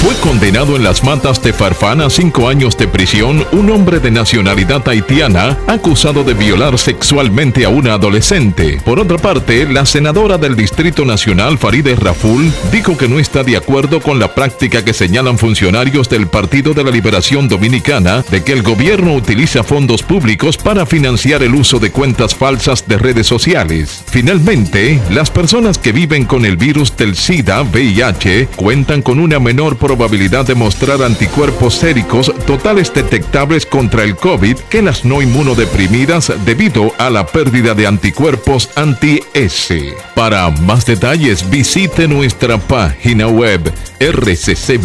Fue 0.00 0.14
condenado 0.20 0.76
en 0.76 0.84
las 0.84 1.02
matas 1.02 1.42
de 1.42 1.52
Farfán 1.52 2.00
a 2.00 2.08
cinco 2.08 2.48
años 2.48 2.78
de 2.78 2.86
prisión 2.86 3.44
un 3.50 3.68
hombre 3.68 3.98
de 3.98 4.12
nacionalidad 4.12 4.88
haitiana 4.88 5.58
acusado 5.66 6.22
de 6.22 6.34
violar 6.34 6.78
sexualmente 6.78 7.64
a 7.64 7.68
una 7.68 7.94
adolescente. 7.94 8.80
Por 8.84 9.00
otra 9.00 9.18
parte, 9.18 9.66
la 9.68 9.84
senadora 9.84 10.38
del 10.38 10.54
Distrito 10.54 11.04
Nacional, 11.04 11.58
Faride 11.58 11.96
Raful, 11.96 12.50
dijo 12.70 12.96
que 12.96 13.08
no 13.08 13.18
está 13.18 13.42
de 13.42 13.56
acuerdo 13.56 14.00
con 14.00 14.20
la 14.20 14.34
práctica 14.34 14.84
que 14.84 14.94
señalan 14.94 15.36
funcionarios 15.36 16.08
del 16.08 16.28
Partido 16.28 16.74
de 16.74 16.84
la 16.84 16.92
Liberación 16.92 17.48
Dominicana 17.48 18.24
de 18.30 18.44
que 18.44 18.52
el 18.52 18.62
gobierno 18.62 19.14
utiliza 19.14 19.64
fondos 19.64 20.04
públicos 20.04 20.56
para 20.56 20.86
financiar 20.86 21.42
el 21.42 21.56
uso 21.56 21.80
de 21.80 21.90
cuentas 21.90 22.36
falsas 22.36 22.86
de 22.86 22.98
redes 22.98 23.26
sociales. 23.26 24.04
Finalmente, 24.06 25.02
las 25.10 25.30
personas 25.32 25.76
que 25.76 25.90
viven 25.90 26.24
con 26.24 26.46
el 26.46 26.56
virus 26.56 26.96
del 26.96 27.16
SIDA, 27.16 27.62
VIH, 27.62 28.48
cuentan 28.54 29.02
con 29.02 29.18
una 29.18 29.38
menor 29.40 29.76
probabilidad 29.76 29.97
de 29.98 30.54
mostrar 30.54 31.02
anticuerpos 31.02 31.74
séricos 31.74 32.32
totales 32.46 32.94
detectables 32.94 33.66
contra 33.66 34.04
el 34.04 34.14
COVID 34.14 34.56
que 34.70 34.80
las 34.80 35.04
no 35.04 35.20
inmunodeprimidas 35.20 36.32
debido 36.44 36.92
a 36.98 37.10
la 37.10 37.26
pérdida 37.26 37.74
de 37.74 37.88
anticuerpos 37.88 38.70
anti-S. 38.76 39.96
Para 40.14 40.50
más 40.50 40.86
detalles 40.86 41.50
visite 41.50 42.06
nuestra 42.06 42.58
página 42.58 43.26
web 43.26 43.72
rccmedia.com.do. 43.98 44.84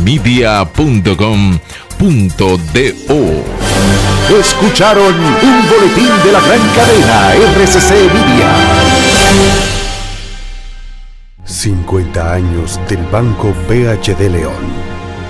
Escucharon 4.40 5.14
un 5.16 5.70
boletín 5.70 6.10
de 6.26 6.32
la 6.32 6.40
gran 6.42 6.62
cadena 6.76 7.34
RCC 7.36 7.92
Media. 8.12 8.52
50 11.46 12.34
años 12.34 12.80
del 12.90 13.04
Banco 13.12 13.54
BHD 13.68 14.30
León. 14.32 14.93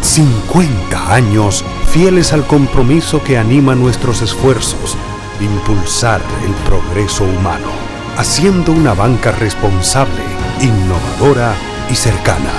50 0.00 1.14
años 1.14 1.64
fieles 1.90 2.32
al 2.32 2.46
compromiso 2.46 3.22
que 3.22 3.38
anima 3.38 3.74
nuestros 3.74 4.22
esfuerzos 4.22 4.96
de 5.38 5.44
impulsar 5.46 6.20
el 6.44 6.52
progreso 6.68 7.24
humano, 7.24 7.68
haciendo 8.16 8.72
una 8.72 8.94
banca 8.94 9.32
responsable, 9.32 10.22
innovadora 10.60 11.54
y 11.90 11.94
cercana. 11.94 12.52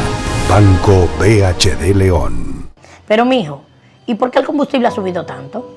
Banco 0.50 1.08
BHD 1.20 1.96
León. 1.96 2.70
Pero 3.08 3.26
mijo, 3.26 3.62
¿y 4.06 4.16
por 4.16 4.32
qué 4.32 4.40
el 4.40 4.46
combustible 4.46 4.88
ha 4.88 4.92
subido 4.92 5.26
tanto? 5.26 5.77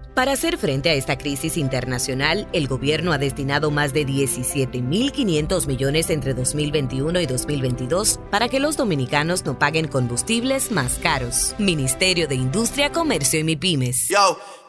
Para 0.15 0.33
hacer 0.33 0.57
frente 0.57 0.89
a 0.89 0.93
esta 0.93 1.17
crisis 1.17 1.55
internacional, 1.55 2.47
el 2.51 2.67
gobierno 2.67 3.13
ha 3.13 3.17
destinado 3.17 3.71
más 3.71 3.93
de 3.93 4.05
17.500 4.05 5.67
millones 5.67 6.09
entre 6.09 6.33
2021 6.33 7.21
y 7.21 7.25
2022 7.25 8.19
para 8.29 8.49
que 8.49 8.59
los 8.59 8.75
dominicanos 8.75 9.45
no 9.45 9.57
paguen 9.57 9.87
combustibles 9.87 10.71
más 10.71 10.99
caros. 11.01 11.55
Ministerio 11.59 12.27
de 12.27 12.35
Industria, 12.35 12.91
Comercio 12.91 13.39
y 13.39 13.45
MIPIMES. 13.45 14.09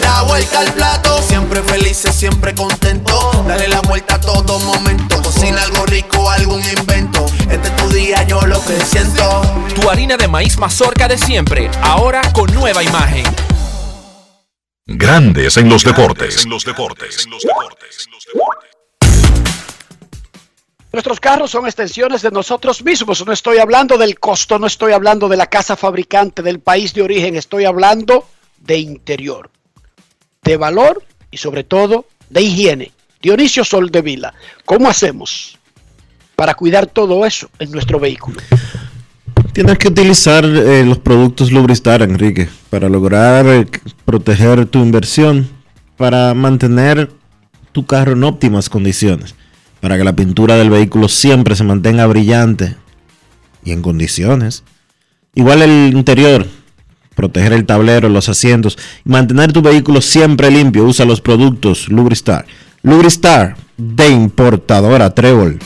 La 0.00 0.22
vuelta 0.22 0.60
al 0.60 0.72
plato, 0.72 1.20
siempre 1.22 1.62
felices, 1.62 2.14
siempre 2.14 2.54
contento. 2.54 3.44
Dale 3.46 3.68
la 3.68 3.80
vuelta 3.82 4.14
a 4.16 4.20
todo 4.20 4.58
momento. 4.60 5.22
Cocina 5.22 5.62
algo 5.62 5.86
rico, 5.86 6.30
algún 6.30 6.62
invento. 6.64 7.26
Este 7.50 7.68
es 7.68 7.76
tu 7.76 7.88
día, 7.90 8.22
yo 8.24 8.40
lo 8.42 8.62
que 8.64 8.78
siento. 8.80 9.42
Tu 9.74 9.88
harina 9.88 10.16
de 10.16 10.28
maíz 10.28 10.56
mazorca 10.58 11.08
de 11.08 11.18
siempre, 11.18 11.70
ahora 11.82 12.22
con 12.32 12.52
nueva 12.54 12.82
imagen. 12.82 13.24
Grandes 14.86 15.56
en 15.56 15.68
los 15.68 15.84
deportes. 15.84 16.46
Nuestros 20.92 21.20
carros 21.20 21.52
son 21.52 21.66
extensiones 21.66 22.22
de 22.22 22.32
nosotros 22.32 22.82
mismos. 22.82 23.24
No 23.24 23.32
estoy 23.32 23.58
hablando 23.58 23.96
del 23.96 24.18
costo, 24.18 24.58
no 24.58 24.66
estoy 24.66 24.92
hablando 24.92 25.28
de 25.28 25.36
la 25.36 25.46
casa 25.46 25.76
fabricante, 25.76 26.42
del 26.42 26.58
país 26.58 26.92
de 26.94 27.02
origen, 27.02 27.36
estoy 27.36 27.64
hablando 27.64 28.26
de 28.58 28.78
interior, 28.78 29.50
de 30.42 30.56
valor 30.56 31.02
y 31.30 31.36
sobre 31.36 31.64
todo 31.64 32.06
de 32.28 32.42
higiene. 32.42 32.92
Dionisio 33.22 33.64
Soldevila, 33.64 34.32
¿cómo 34.64 34.88
hacemos 34.88 35.58
para 36.36 36.54
cuidar 36.54 36.86
todo 36.86 37.26
eso 37.26 37.50
en 37.58 37.70
nuestro 37.70 38.00
vehículo? 38.00 38.40
Tienes 39.52 39.78
que 39.78 39.88
utilizar 39.88 40.44
eh, 40.44 40.84
los 40.84 40.98
productos 40.98 41.50
Lubristar, 41.50 42.02
Enrique, 42.02 42.48
para 42.70 42.88
lograr 42.88 43.46
eh, 43.46 43.66
proteger 44.04 44.64
tu 44.66 44.78
inversión, 44.78 45.48
para 45.96 46.32
mantener 46.34 47.10
tu 47.72 47.84
carro 47.84 48.12
en 48.12 48.24
óptimas 48.24 48.68
condiciones, 48.68 49.34
para 49.80 49.98
que 49.98 50.04
la 50.04 50.14
pintura 50.14 50.56
del 50.56 50.70
vehículo 50.70 51.08
siempre 51.08 51.56
se 51.56 51.64
mantenga 51.64 52.06
brillante 52.06 52.76
y 53.64 53.72
en 53.72 53.82
condiciones. 53.82 54.62
Igual 55.34 55.62
el 55.62 55.92
interior, 55.94 56.46
proteger 57.20 57.52
el 57.52 57.66
tablero, 57.66 58.08
los 58.08 58.30
asientos 58.30 58.78
y 59.04 59.10
mantener 59.10 59.52
tu 59.52 59.60
vehículo 59.60 60.00
siempre 60.00 60.50
limpio. 60.50 60.84
Usa 60.84 61.04
los 61.04 61.20
productos 61.20 61.88
Lubristar. 61.88 62.46
Lubristar 62.82 63.56
de 63.76 64.08
importadora 64.08 65.14
Trébol. 65.14 65.58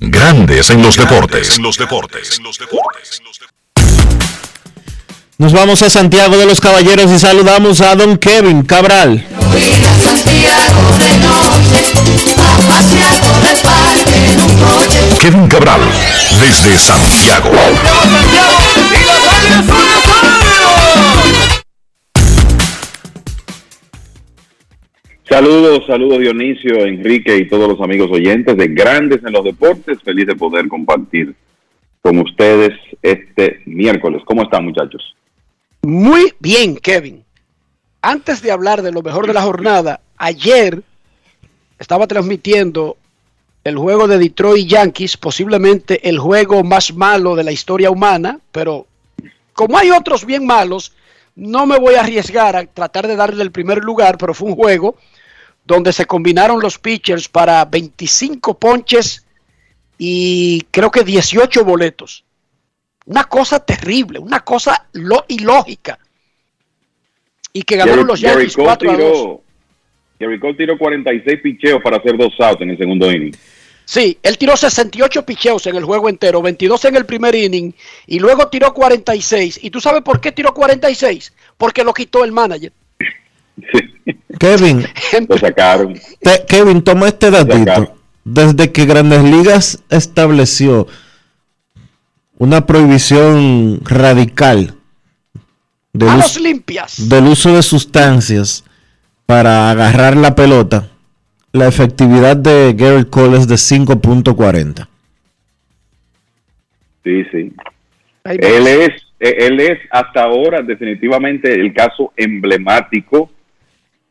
Grandes 0.00 0.70
en 0.70 0.82
los 0.82 0.96
deportes. 0.96 1.56
En 1.56 1.62
los 1.62 1.78
deportes. 1.78 2.40
Nos 5.38 5.52
vamos 5.52 5.80
a 5.82 5.90
Santiago 5.90 6.36
de 6.36 6.46
los 6.46 6.60
Caballeros 6.60 7.08
y 7.12 7.18
saludamos 7.20 7.80
a 7.80 7.94
don 7.94 8.18
Kevin 8.18 8.62
Cabral. 8.62 9.24
Kevin 15.20 15.46
Cabral, 15.48 15.82
desde 16.40 16.78
Santiago. 16.78 17.50
Saludos, 25.28 25.84
saludos 25.86 26.20
Dionisio, 26.20 26.86
Enrique 26.86 27.36
y 27.36 27.48
todos 27.48 27.68
los 27.68 27.80
amigos 27.82 28.10
oyentes 28.10 28.56
de 28.56 28.68
Grandes 28.68 29.20
en 29.22 29.34
los 29.34 29.44
Deportes. 29.44 29.98
Feliz 30.02 30.26
de 30.26 30.36
poder 30.36 30.68
compartir 30.68 31.34
con 32.00 32.18
ustedes 32.18 32.72
este 33.02 33.60
miércoles. 33.66 34.22
¿Cómo 34.24 34.44
están 34.44 34.64
muchachos? 34.64 35.14
Muy 35.82 36.32
bien, 36.40 36.76
Kevin. 36.76 37.22
Antes 38.00 38.40
de 38.40 38.52
hablar 38.52 38.80
de 38.80 38.90
lo 38.90 39.02
mejor 39.02 39.26
de 39.26 39.34
la 39.34 39.42
jornada, 39.42 40.00
ayer 40.16 40.82
estaba 41.78 42.06
transmitiendo 42.06 42.96
el 43.64 43.76
juego 43.76 44.08
de 44.08 44.18
Detroit 44.18 44.66
Yankees, 44.66 45.16
posiblemente 45.16 46.08
el 46.08 46.18
juego 46.18 46.62
más 46.64 46.94
malo 46.94 47.34
de 47.36 47.44
la 47.44 47.52
historia 47.52 47.90
humana, 47.90 48.38
pero 48.52 48.86
como 49.52 49.76
hay 49.76 49.90
otros 49.90 50.24
bien 50.24 50.46
malos, 50.46 50.92
no 51.34 51.66
me 51.66 51.78
voy 51.78 51.94
a 51.94 52.00
arriesgar 52.00 52.56
a 52.56 52.66
tratar 52.66 53.06
de 53.06 53.16
darle 53.16 53.42
el 53.42 53.52
primer 53.52 53.78
lugar, 53.78 54.16
pero 54.18 54.34
fue 54.34 54.48
un 54.48 54.56
juego 54.56 54.96
donde 55.64 55.92
se 55.92 56.06
combinaron 56.06 56.60
los 56.60 56.78
pitchers 56.78 57.28
para 57.28 57.64
25 57.64 58.58
ponches 58.58 59.24
y 59.98 60.62
creo 60.70 60.90
que 60.90 61.04
18 61.04 61.64
boletos. 61.64 62.24
Una 63.06 63.24
cosa 63.24 63.60
terrible, 63.60 64.18
una 64.18 64.40
cosa 64.40 64.86
lo 64.92 65.24
ilógica. 65.28 65.98
Y 67.52 67.62
que 67.62 67.76
ganaron 67.76 68.06
los 68.06 68.20
Yankees 68.20 68.54
Cole 68.54 68.66
4 68.66 68.90
a 68.90 68.96
2. 68.96 69.38
Gary 70.20 70.38
Cole 70.38 70.54
tiró 70.54 70.76
46 70.78 71.40
picheos 71.42 71.80
para 71.82 71.96
hacer 71.96 72.16
dos 72.18 72.32
outs 72.38 72.60
en 72.60 72.70
el 72.70 72.78
segundo 72.78 73.10
inning. 73.10 73.32
Sí, 73.86 74.18
él 74.22 74.38
tiró 74.38 74.56
68 74.56 75.24
picheos 75.26 75.66
en 75.66 75.74
el 75.76 75.84
juego 75.84 76.08
entero, 76.08 76.40
22 76.42 76.84
en 76.84 76.96
el 76.96 77.06
primer 77.06 77.34
inning 77.34 77.72
y 78.06 78.20
luego 78.20 78.46
tiró 78.48 78.72
46. 78.72 79.58
¿Y 79.62 79.70
tú 79.70 79.80
sabes 79.80 80.02
por 80.02 80.20
qué 80.20 80.30
tiró 80.30 80.54
46? 80.54 81.32
Porque 81.56 81.82
lo 81.82 81.92
quitó 81.92 82.22
el 82.24 82.30
manager. 82.32 82.72
Kevin, 84.38 84.86
Lo 85.28 85.38
sacaron. 85.38 85.94
te- 86.20 86.44
Kevin, 86.46 86.82
toma 86.82 87.08
este 87.08 87.30
datito. 87.30 87.96
Desde 88.24 88.70
que 88.70 88.84
Grandes 88.84 89.24
Ligas 89.24 89.82
estableció 89.88 90.86
una 92.38 92.66
prohibición 92.66 93.80
radical 93.84 94.74
del 95.92 96.08
Manos 96.08 96.30
uso, 96.36 96.40
limpias. 96.40 97.08
del 97.08 97.24
uso 97.26 97.54
de 97.54 97.62
sustancias 97.62 98.64
para 99.30 99.70
agarrar 99.70 100.16
la 100.16 100.34
pelota, 100.34 100.88
la 101.52 101.68
efectividad 101.68 102.36
de 102.36 102.74
Gary 102.76 103.04
Cole 103.04 103.36
es 103.36 103.46
de 103.46 103.54
5.40. 103.54 104.88
Sí, 107.04 107.24
sí. 107.30 107.52
Él 108.24 108.66
es, 108.66 108.90
eh, 109.20 109.36
él 109.46 109.60
es 109.60 109.78
hasta 109.92 110.24
ahora 110.24 110.62
definitivamente 110.62 111.54
el 111.54 111.72
caso 111.72 112.12
emblemático 112.16 113.30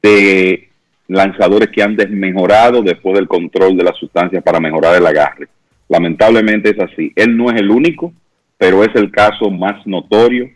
de 0.01 0.69
lanzadores 1.09 1.67
que 1.67 1.83
han 1.83 1.97
desmejorado 1.97 2.81
después 2.81 3.15
del 3.15 3.27
control 3.27 3.75
de 3.75 3.83
las 3.83 3.97
sustancias 3.97 4.41
para 4.41 4.61
mejorar 4.61 4.95
el 4.95 5.05
agarre. 5.05 5.49
Lamentablemente 5.89 6.69
es 6.69 6.79
así. 6.79 7.11
Él 7.13 7.35
no 7.35 7.51
es 7.51 7.59
el 7.59 7.69
único, 7.69 8.13
pero 8.57 8.85
es 8.85 8.95
el 8.95 9.11
caso 9.11 9.51
más 9.51 9.85
notorio. 9.85 10.49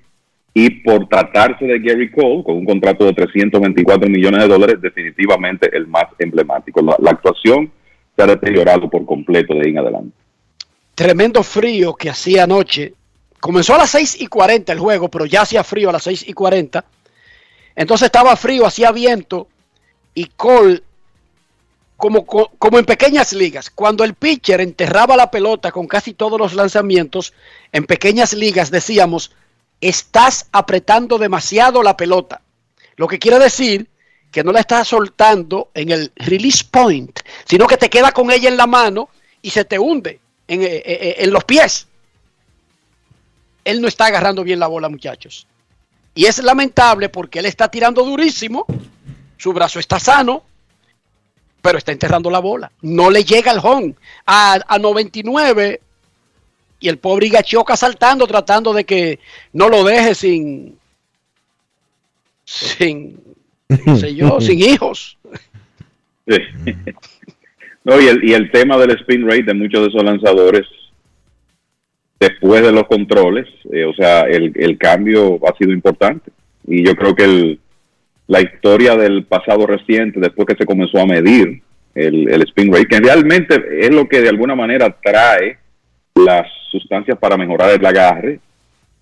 Y 0.56 0.70
por 0.82 1.08
tratarse 1.10 1.66
de 1.66 1.80
Gary 1.80 2.12
Cole, 2.12 2.44
con 2.44 2.58
un 2.58 2.66
contrato 2.66 3.06
de 3.06 3.14
324 3.14 4.08
millones 4.08 4.44
de 4.44 4.48
dólares, 4.48 4.82
definitivamente 4.82 5.76
el 5.76 5.88
más 5.88 6.06
emblemático. 6.20 6.80
La, 6.82 7.10
actuación 7.10 7.72
se 8.16 8.22
ha 8.22 8.28
deteriorado 8.28 8.88
por 8.90 9.04
completo 9.06 9.56
de 9.56 9.62
ahí 9.62 9.70
en 9.72 9.80
adelante. 9.80 10.12
Tremendo 10.94 11.42
frío 11.42 11.96
que 11.96 12.10
hacía 12.12 12.44
anoche. 12.44 12.94
Comenzó 13.40 13.74
a 13.74 13.80
las 13.80 13.90
6 13.90 14.22
y 14.22 14.28
40 14.28 14.72
el 14.72 14.80
juego, 14.80 15.10
pero 15.10 15.26
ya 15.26 15.42
hacía 15.42 15.64
frío 15.64 15.90
a 15.90 15.94
las 15.94 16.04
6 16.04 16.26
y 16.28 16.34
40. 16.34 16.86
Entonces 17.76 18.06
estaba 18.06 18.36
frío, 18.36 18.68
hacía 18.68 18.92
viento 18.92 19.48
y 20.14 20.26
Cole, 20.36 20.84
como, 21.98 22.26
co- 22.28 22.52
como 22.60 22.78
en 22.78 22.86
pequeñas 22.86 23.34
ligas, 23.34 23.72
cuando 23.72 24.04
el 24.04 24.14
pitcher 24.14 24.62
enterraba 24.62 25.18
la 25.18 25.32
pelota 25.32 25.72
con 25.72 25.88
casi 25.88 26.14
todos 26.14 26.40
los 26.40 26.54
lanzamientos, 26.54 27.34
en 27.72 27.86
pequeñas 27.86 28.34
ligas 28.34 28.70
decíamos, 28.70 29.32
estás 29.88 30.48
apretando 30.52 31.18
demasiado 31.18 31.84
la 31.84 31.98
pelota. 31.98 32.42
Lo 32.96 33.08
que 33.08 33.20
quiere 33.20 33.40
decir 33.40 33.90
que 34.32 34.44
no 34.44 34.52
la 34.52 34.62
estás 34.62 34.88
soltando 34.88 35.70
en 35.74 35.92
el 35.92 36.12
release 36.16 36.64
point, 36.70 37.20
sino 37.46 37.68
que 37.68 37.78
te 37.78 37.90
queda 37.90 38.12
con 38.12 38.32
ella 38.32 38.50
en 38.50 38.58
la 38.58 38.68
mano 38.68 39.10
y 39.42 39.50
se 39.50 39.66
te 39.66 39.78
hunde 39.78 40.20
en, 40.48 40.64
eh, 40.64 40.84
eh, 40.86 41.16
en 41.20 41.32
los 41.32 41.44
pies. 41.44 41.88
Él 43.64 43.82
no 43.82 43.88
está 43.88 44.08
agarrando 44.08 44.44
bien 44.44 44.60
la 44.60 44.68
bola, 44.68 44.90
muchachos. 44.90 45.48
Y 46.16 46.26
es 46.26 46.42
lamentable 46.44 47.10
porque 47.10 47.40
él 47.40 47.46
está 47.46 47.70
tirando 47.70 48.04
durísimo, 48.04 48.66
su 49.38 49.54
brazo 49.54 49.80
está 49.80 50.00
sano, 50.00 50.44
pero 51.62 51.78
está 51.78 51.92
enterrando 51.92 52.30
la 52.30 52.40
bola. 52.40 52.72
No 52.82 53.10
le 53.10 53.24
llega 53.24 53.52
el 53.52 53.60
home. 53.64 53.96
A, 54.26 54.60
a 54.68 54.80
99 54.80 55.82
y 56.84 56.90
el 56.90 56.98
pobre 56.98 57.28
Igachoca 57.28 57.78
saltando, 57.78 58.28
tratando 58.28 58.74
de 58.74 58.84
que 58.84 59.20
no 59.54 59.70
lo 59.70 59.86
deje 59.86 60.14
sin, 60.14 60.78
sin, 62.44 63.18
qué 63.70 63.96
sé 63.96 64.14
yo, 64.14 64.42
sin 64.42 64.60
hijos. 64.70 65.18
Sí. 66.28 66.38
No, 67.86 68.02
y 68.02 68.08
el, 68.08 68.22
y 68.26 68.34
el 68.34 68.52
tema 68.52 68.78
del 68.78 68.92
spin 68.98 69.26
rate 69.26 69.44
de 69.44 69.54
muchos 69.54 69.82
de 69.82 69.88
esos 69.88 70.04
lanzadores, 70.04 70.68
después 72.20 72.62
de 72.62 72.74
los 72.74 72.84
controles, 72.88 73.48
eh, 73.72 73.86
o 73.86 73.94
sea, 73.94 74.24
el, 74.24 74.52
el 74.54 74.78
cambio 74.78 75.40
ha 75.48 75.56
sido 75.58 75.72
importante. 75.72 76.32
Y 76.68 76.86
yo 76.86 76.98
creo 76.98 77.16
que 77.16 77.24
el, 77.24 77.60
la 78.28 78.42
historia 78.42 78.98
del 78.98 79.24
pasado 79.24 79.66
reciente, 79.66 80.20
después 80.20 80.48
que 80.48 80.58
se 80.58 80.66
comenzó 80.66 81.00
a 81.00 81.06
medir 81.06 81.62
el, 81.96 82.30
el 82.30 82.42
spin 82.42 82.74
rate, 82.74 82.88
que 82.88 83.00
realmente 83.00 83.56
es 83.80 83.90
lo 83.90 84.10
que 84.10 84.20
de 84.20 84.28
alguna 84.28 84.54
manera 84.54 84.94
trae 85.02 85.63
las 86.16 86.48
sustancias 86.72 87.18
para 87.18 87.38
mejorar 87.38 87.72
el 87.72 87.86
agarre 87.86 88.40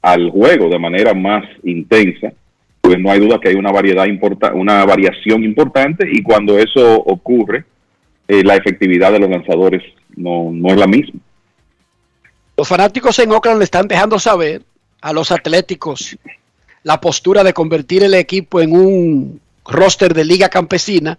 al 0.02 0.30
juego 0.30 0.70
de 0.70 0.80
manera 0.80 1.14
más 1.14 1.44
intensa, 1.64 2.34
pues 2.82 3.00
no 3.00 3.12
hay 3.12 3.20
duda 3.20 3.40
que 3.40 3.50
hay 3.50 3.56
una 3.56 3.72
variedad 3.72 4.06
importa 4.06 4.54
una 4.54 4.84
variación 4.86 5.44
importante 5.44 6.08
y 6.12 6.24
cuando 6.24 6.58
eso 6.58 6.96
ocurre, 6.96 7.66
eh, 8.28 8.44
la 8.44 8.56
efectividad 8.56 9.12
de 9.12 9.20
los 9.20 9.30
lanzadores 9.30 9.84
no, 10.16 10.50
no 10.52 10.70
es 10.70 10.78
la 10.78 10.88
misma. 10.88 11.20
Los 12.58 12.68
fanáticos 12.68 13.18
en 13.20 13.32
Oakland 13.32 13.60
le 13.60 13.66
están 13.66 13.88
dejando 13.88 14.20
saber 14.20 14.62
a 15.02 15.14
los 15.14 15.32
atléticos 15.32 16.18
la 16.84 17.00
postura 17.00 17.44
de 17.44 17.54
convertir 17.54 18.04
el 18.04 18.14
equipo 18.14 18.62
en 18.62 18.74
un 18.74 19.42
roster 19.66 20.14
de 20.14 20.26
liga 20.26 20.50
campesina. 20.50 21.18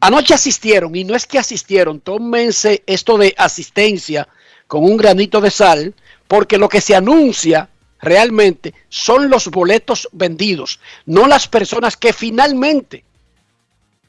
Anoche 0.00 0.34
asistieron, 0.34 0.94
y 0.94 1.04
no 1.04 1.14
es 1.14 1.26
que 1.26 1.38
asistieron, 1.38 2.00
tómense 2.00 2.82
esto 2.86 3.16
de 3.16 3.34
asistencia 3.36 4.28
con 4.68 4.84
un 4.84 4.96
granito 4.96 5.40
de 5.40 5.50
sal, 5.50 5.92
porque 6.28 6.58
lo 6.58 6.68
que 6.68 6.80
se 6.80 6.94
anuncia 6.94 7.68
realmente 8.00 8.72
son 8.88 9.28
los 9.28 9.48
boletos 9.48 10.08
vendidos, 10.12 10.78
no 11.06 11.26
las 11.26 11.48
personas 11.48 11.96
que 11.96 12.12
finalmente 12.12 13.02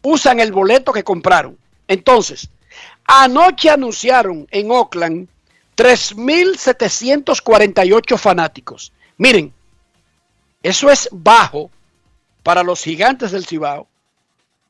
usan 0.03 0.39
el 0.39 0.51
boleto 0.51 0.93
que 0.93 1.03
compraron. 1.03 1.57
Entonces, 1.87 2.47
anoche 3.05 3.71
anunciaron 3.71 4.47
en 4.51 4.69
Oakland 4.69 5.27
3.748 5.75 8.17
fanáticos. 8.17 8.93
Miren, 9.17 9.51
eso 10.61 10.91
es 10.91 11.09
bajo 11.11 11.71
para 12.43 12.61
los 12.63 12.83
gigantes 12.83 13.31
del 13.31 13.45
Cibao, 13.45 13.87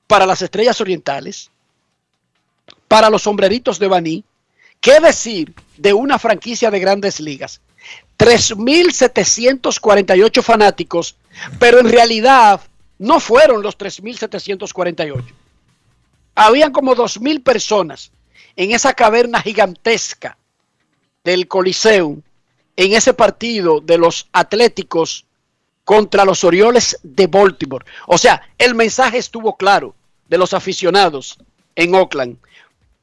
para 0.08 0.26
las 0.26 0.42
estrellas 0.42 0.80
orientales, 0.82 1.52
para 2.88 3.10
los 3.10 3.24
sombreritos 3.24 3.80
de 3.80 3.88
Baní. 3.88 4.24
¿Qué 4.82 5.00
decir 5.00 5.54
de 5.78 5.94
una 5.94 6.20
franquicia 6.20 6.70
de 6.72 6.80
grandes 6.80 7.20
ligas? 7.20 7.62
3.748 8.18 10.42
fanáticos, 10.42 11.18
pero 11.60 11.80
en 11.80 11.90
realidad 11.90 12.62
no 12.98 13.20
fueron 13.20 13.62
los 13.62 13.78
3.748. 13.78 15.24
Habían 16.36 16.72
como 16.72 16.96
2.000 16.96 17.44
personas 17.44 18.12
en 18.56 18.72
esa 18.72 18.94
caverna 18.94 19.42
gigantesca 19.42 20.38
del 21.24 21.48
Coliseo, 21.48 22.18
en 22.76 22.94
ese 22.94 23.14
partido 23.14 23.82
de 23.82 23.98
los 23.98 24.28
Atléticos 24.32 25.26
contra 25.84 26.24
los 26.24 26.44
Orioles 26.44 27.00
de 27.04 27.28
Baltimore. 27.28 27.86
O 28.08 28.18
sea, 28.18 28.42
el 28.58 28.76
mensaje 28.76 29.18
estuvo 29.18 29.58
claro 29.58 29.96
de 30.30 30.38
los 30.38 30.54
aficionados 30.54 31.38
en 31.76 31.96
Oakland 31.96 32.38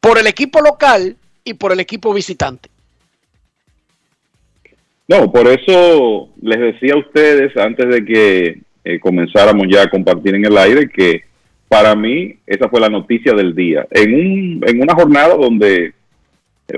por 0.01 0.19
el 0.19 0.27
equipo 0.27 0.61
local 0.61 1.17
y 1.47 1.55
por 1.55 1.73
el 1.73 1.81
equipo 1.81 2.13
visitante. 2.13 2.69
No, 5.09 5.31
por 5.33 5.47
eso 5.47 6.29
les 6.43 6.59
decía 6.59 6.95
a 6.95 6.99
ustedes 6.99 7.57
antes 7.57 7.89
de 7.89 8.05
que 8.05 8.61
eh, 8.85 8.99
comenzáramos 8.99 9.69
ya 9.71 9.83
a 9.83 9.89
compartir 9.89 10.35
en 10.35 10.45
el 10.45 10.59
aire 10.59 10.89
que 10.89 11.23
para 11.69 11.95
mí 11.95 12.37
esa 12.47 12.69
fue 12.69 12.81
la 12.81 12.89
noticia 12.89 13.33
del 13.33 13.55
día. 13.55 13.87
En, 13.91 14.15
un, 14.15 14.65
en 14.67 14.83
una 14.83 14.95
jornada 14.95 15.37
donde 15.37 15.87
eh, 15.87 15.93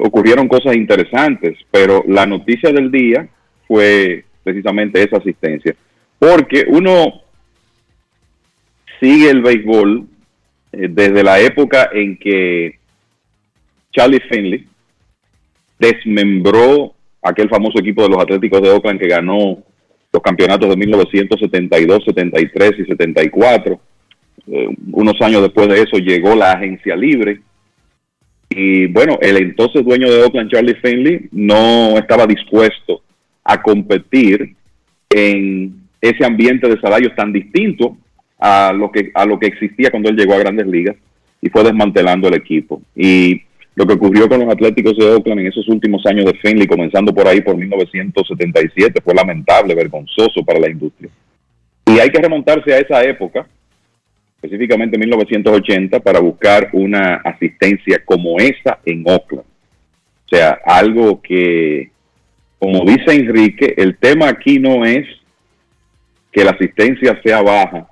ocurrieron 0.00 0.46
cosas 0.46 0.76
interesantes, 0.76 1.56
pero 1.70 2.04
la 2.06 2.26
noticia 2.26 2.70
del 2.70 2.90
día 2.90 3.26
fue 3.66 4.24
precisamente 4.44 5.02
esa 5.02 5.16
asistencia. 5.16 5.74
Porque 6.18 6.66
uno 6.68 7.22
sigue 9.00 9.30
el 9.30 9.40
béisbol 9.40 10.06
eh, 10.72 10.88
desde 10.90 11.22
la 11.22 11.40
época 11.40 11.88
en 11.92 12.18
que 12.18 12.77
Charlie 13.98 14.22
Finley 14.30 14.64
desmembró 15.76 16.94
aquel 17.20 17.48
famoso 17.48 17.80
equipo 17.80 18.02
de 18.02 18.10
los 18.10 18.22
Atléticos 18.22 18.62
de 18.62 18.70
Oakland 18.70 19.00
que 19.00 19.08
ganó 19.08 19.58
los 20.12 20.22
campeonatos 20.22 20.68
de 20.68 20.76
1972, 20.76 22.04
73 22.04 22.72
y 22.78 22.84
74. 22.84 23.80
Eh, 24.46 24.68
unos 24.92 25.20
años 25.20 25.42
después 25.42 25.68
de 25.68 25.82
eso 25.82 25.98
llegó 25.98 26.36
la 26.36 26.52
agencia 26.52 26.94
libre. 26.94 27.40
Y 28.48 28.86
bueno, 28.86 29.18
el 29.20 29.36
entonces 29.36 29.84
dueño 29.84 30.08
de 30.08 30.22
Oakland, 30.22 30.52
Charlie 30.52 30.76
Finley, 30.76 31.28
no 31.32 31.98
estaba 31.98 32.24
dispuesto 32.24 33.02
a 33.42 33.60
competir 33.60 34.54
en 35.10 35.74
ese 36.00 36.24
ambiente 36.24 36.68
de 36.68 36.80
salarios 36.80 37.16
tan 37.16 37.32
distinto 37.32 37.96
a 38.38 38.72
lo 38.72 38.92
que 38.92 39.10
a 39.12 39.26
lo 39.26 39.40
que 39.40 39.48
existía 39.48 39.90
cuando 39.90 40.08
él 40.08 40.16
llegó 40.16 40.34
a 40.34 40.38
Grandes 40.38 40.68
Ligas 40.68 40.94
y 41.42 41.48
fue 41.48 41.64
desmantelando 41.64 42.28
el 42.28 42.34
equipo. 42.34 42.80
Y 42.94 43.42
lo 43.78 43.86
que 43.86 43.94
ocurrió 43.94 44.28
con 44.28 44.40
los 44.40 44.52
Atléticos 44.52 44.96
de 44.96 45.06
Oakland 45.06 45.40
en 45.40 45.46
esos 45.46 45.68
últimos 45.68 46.04
años 46.04 46.24
de 46.24 46.34
Finley, 46.34 46.66
comenzando 46.66 47.14
por 47.14 47.28
ahí 47.28 47.40
por 47.40 47.56
1977, 47.56 49.00
fue 49.00 49.14
lamentable, 49.14 49.72
vergonzoso 49.72 50.44
para 50.44 50.58
la 50.58 50.68
industria. 50.68 51.08
Y 51.86 52.00
hay 52.00 52.10
que 52.10 52.20
remontarse 52.20 52.74
a 52.74 52.78
esa 52.78 53.04
época, 53.04 53.46
específicamente 54.34 54.98
1980, 54.98 56.00
para 56.00 56.18
buscar 56.18 56.70
una 56.72 57.20
asistencia 57.24 58.02
como 58.04 58.38
esa 58.38 58.80
en 58.84 59.04
Oakland. 59.06 59.44
O 59.44 60.28
sea, 60.28 60.58
algo 60.66 61.22
que, 61.22 61.92
como 62.58 62.84
dice 62.84 63.14
Enrique, 63.14 63.74
el 63.76 63.96
tema 63.96 64.28
aquí 64.28 64.58
no 64.58 64.84
es 64.84 65.06
que 66.32 66.42
la 66.42 66.50
asistencia 66.50 67.20
sea 67.22 67.42
baja 67.42 67.86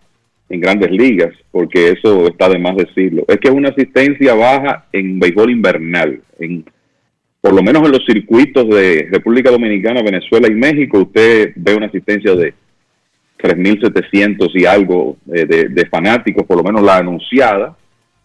en 0.49 0.61
grandes 0.61 0.91
ligas, 0.91 1.35
porque 1.51 1.91
eso 1.91 2.27
está 2.29 2.49
de 2.49 2.59
más 2.59 2.77
decirlo. 2.77 3.25
Es 3.29 3.39
que 3.39 3.49
es 3.49 3.55
una 3.55 3.71
asistencia 3.71 4.35
baja 4.35 4.87
en 4.93 5.19
béisbol 5.19 5.51
invernal. 5.51 6.21
En, 6.39 6.65
por 7.41 7.55
lo 7.55 7.63
menos 7.63 7.85
en 7.85 7.93
los 7.93 8.05
circuitos 8.05 8.69
de 8.69 9.09
República 9.11 9.51
Dominicana, 9.51 10.03
Venezuela 10.03 10.49
y 10.49 10.55
México, 10.55 10.99
usted 10.99 11.53
ve 11.57 11.75
una 11.75 11.87
asistencia 11.87 12.35
de 12.35 12.55
3.700 13.39 14.51
y 14.55 14.67
algo 14.67 15.17
eh, 15.33 15.47
de, 15.47 15.69
de 15.69 15.87
fanáticos, 15.87 16.45
por 16.45 16.57
lo 16.57 16.63
menos 16.63 16.83
la 16.83 16.97
anunciada, 16.97 17.77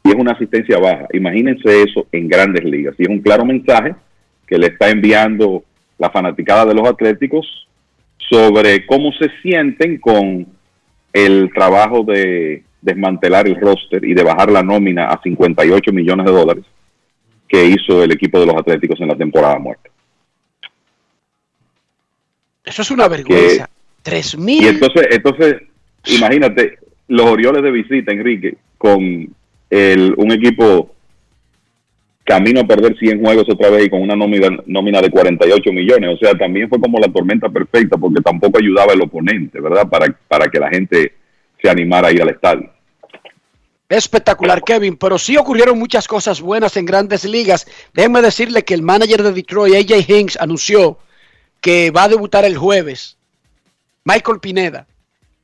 y 0.04 0.10
es 0.10 0.16
una 0.16 0.32
asistencia 0.32 0.78
baja. 0.80 1.08
Imagínense 1.14 1.84
eso 1.84 2.08
en 2.12 2.28
grandes 2.28 2.64
ligas. 2.64 2.96
Y 2.98 3.04
es 3.04 3.10
un 3.10 3.22
claro 3.22 3.46
mensaje 3.46 3.96
que 4.48 4.58
le 4.58 4.68
está 4.68 4.90
enviando 4.90 5.64
la 5.98 6.10
fanaticada 6.10 6.66
de 6.66 6.74
los 6.74 6.88
Atléticos 6.88 7.68
sobre 8.18 8.86
cómo 8.86 9.12
se 9.14 9.30
sienten 9.42 10.00
con 10.00 10.48
el 11.14 11.52
trabajo 11.54 12.04
de 12.04 12.64
desmantelar 12.82 13.48
el 13.48 13.60
roster 13.60 14.04
y 14.04 14.14
de 14.14 14.24
bajar 14.24 14.52
la 14.52 14.64
nómina 14.64 15.08
a 15.08 15.22
58 15.22 15.92
millones 15.92 16.26
de 16.26 16.32
dólares 16.32 16.66
que 17.48 17.66
hizo 17.66 18.04
el 18.04 18.12
equipo 18.12 18.40
de 18.40 18.46
los 18.46 18.56
Atléticos 18.56 19.00
en 19.02 19.10
la 19.10 19.16
temporada 19.16 19.60
muerta. 19.60 19.90
Eso 22.64 22.82
es 22.82 22.92
una 22.92 23.08
vergüenza. 23.08 23.70
Tres 24.02 24.38
mil. 24.38 24.64
Y 24.64 24.68
entonces, 24.68 25.08
entonces, 25.12 25.56
imagínate 26.06 26.80
los 27.10 27.26
Orioles 27.26 27.62
de 27.62 27.72
visita, 27.72 28.14
Enrique, 28.14 28.56
con 28.78 29.28
el, 29.70 30.14
un 30.18 30.32
equipo 30.32 30.96
camino 32.24 32.62
a 32.62 32.64
perder 32.66 32.98
100 32.98 33.24
juegos 33.24 33.48
otra 33.50 33.70
vez 33.70 33.86
y 33.86 33.90
con 33.90 34.02
una 34.02 34.16
nómina, 34.16 34.50
nómina 34.66 35.02
de 35.02 35.10
48 35.10 35.72
millones. 35.72 36.16
O 36.16 36.18
sea, 36.18 36.38
también 36.38 36.70
fue 36.70 36.80
como 36.80 37.00
la 37.00 37.12
tormenta 37.12 37.50
perfecta 37.50 37.98
porque 37.98 38.22
tampoco 38.22 38.60
ayudaba 38.60 38.94
el 38.94 39.02
oponente, 39.02 39.60
¿verdad? 39.60 39.88
Para, 39.90 40.08
para 40.28 40.48
que 40.50 40.60
la 40.60 40.70
gente 40.70 41.14
se 41.62 41.70
animara 41.70 42.10
a 42.10 42.12
ir 42.12 42.22
al 42.22 42.30
estadio. 42.30 42.70
Espectacular, 43.90 44.64
Kevin, 44.64 44.96
pero 44.96 45.18
sí 45.18 45.36
ocurrieron 45.36 45.78
muchas 45.78 46.08
cosas 46.08 46.40
buenas 46.40 46.78
en 46.78 46.86
grandes 46.86 47.26
ligas. 47.26 47.68
Déjenme 47.94 48.22
decirle 48.22 48.64
que 48.64 48.74
el 48.74 48.82
manager 48.82 49.22
de 49.22 49.34
Detroit, 49.34 49.76
AJ 49.76 50.10
Hinks, 50.10 50.38
anunció 50.40 50.98
que 51.60 51.92
va 51.92 52.04
a 52.04 52.10
debutar 52.10 52.46
el 52.46 52.58
jueves. 52.58 53.18
Michael 54.06 54.40
Pineda, 54.40 54.88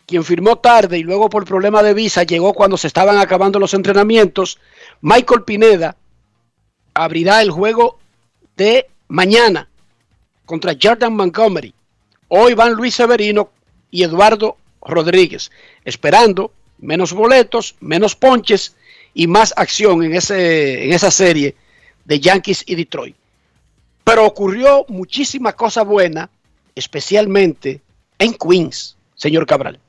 quien 0.06 0.24
firmó 0.24 0.58
tarde 0.60 0.98
y 0.98 1.04
luego 1.04 1.30
por 1.30 1.44
problema 1.44 1.84
de 1.84 1.94
visa 1.94 2.24
llegó 2.24 2.54
cuando 2.54 2.78
se 2.78 2.88
estaban 2.88 3.18
acabando 3.18 3.60
los 3.60 3.74
entrenamientos. 3.74 4.58
Michael 5.02 5.44
Pineda 5.44 5.98
abrirá 6.98 7.42
el 7.42 7.52
juego 7.52 8.00
de 8.56 8.88
mañana 9.08 9.70
contra 10.46 10.76
Jordan 10.82 11.16
Montgomery. 11.16 11.74
Hoy 12.30 12.54
van 12.54 12.74
Luis 12.74 12.96
Severino 12.96 13.52
y 13.92 14.04
Eduardo 14.04 14.58
Rodríguez, 14.82 15.52
esperando 15.86 16.52
menos 16.80 17.14
boletos, 17.14 17.76
menos 17.80 18.16
ponches 18.16 18.76
y 19.14 19.28
más 19.28 19.54
acción 19.56 20.04
en, 20.04 20.16
ese, 20.16 20.86
en 20.86 20.94
esa 20.94 21.12
serie 21.12 21.56
de 22.06 22.20
Yankees 22.20 22.64
y 22.66 22.76
Detroit. 22.76 23.16
Pero 24.04 24.26
ocurrió 24.26 24.86
muchísima 24.88 25.54
cosa 25.54 25.84
buena, 25.84 26.30
especialmente 26.76 27.82
en 28.20 28.34
Queens, 28.34 28.98
señor 29.16 29.46
Cabral. 29.46 29.80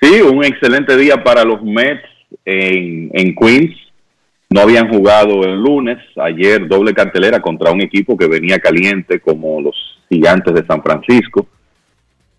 Sí, 0.00 0.20
un 0.20 0.44
excelente 0.44 0.96
día 0.96 1.22
para 1.24 1.44
los 1.44 1.62
Mets 1.62 2.04
en, 2.44 3.10
en 3.14 3.34
Queens. 3.34 3.85
No 4.56 4.62
habían 4.62 4.88
jugado 4.88 5.42
el 5.44 5.60
lunes, 5.60 5.98
ayer 6.16 6.66
doble 6.66 6.94
cartelera 6.94 7.42
contra 7.42 7.72
un 7.72 7.82
equipo 7.82 8.16
que 8.16 8.26
venía 8.26 8.58
caliente 8.58 9.20
como 9.20 9.60
los 9.60 9.76
gigantes 10.08 10.54
de 10.54 10.64
San 10.64 10.82
Francisco, 10.82 11.46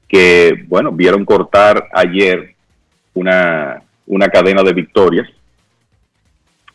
que, 0.07 0.65
bueno, 0.67 0.91
vieron 0.91 1.23
cortar 1.23 1.89
ayer 1.93 2.55
una, 3.13 3.83
una 4.07 4.29
cadena 4.29 4.63
de 4.63 4.73
victorias 4.73 5.29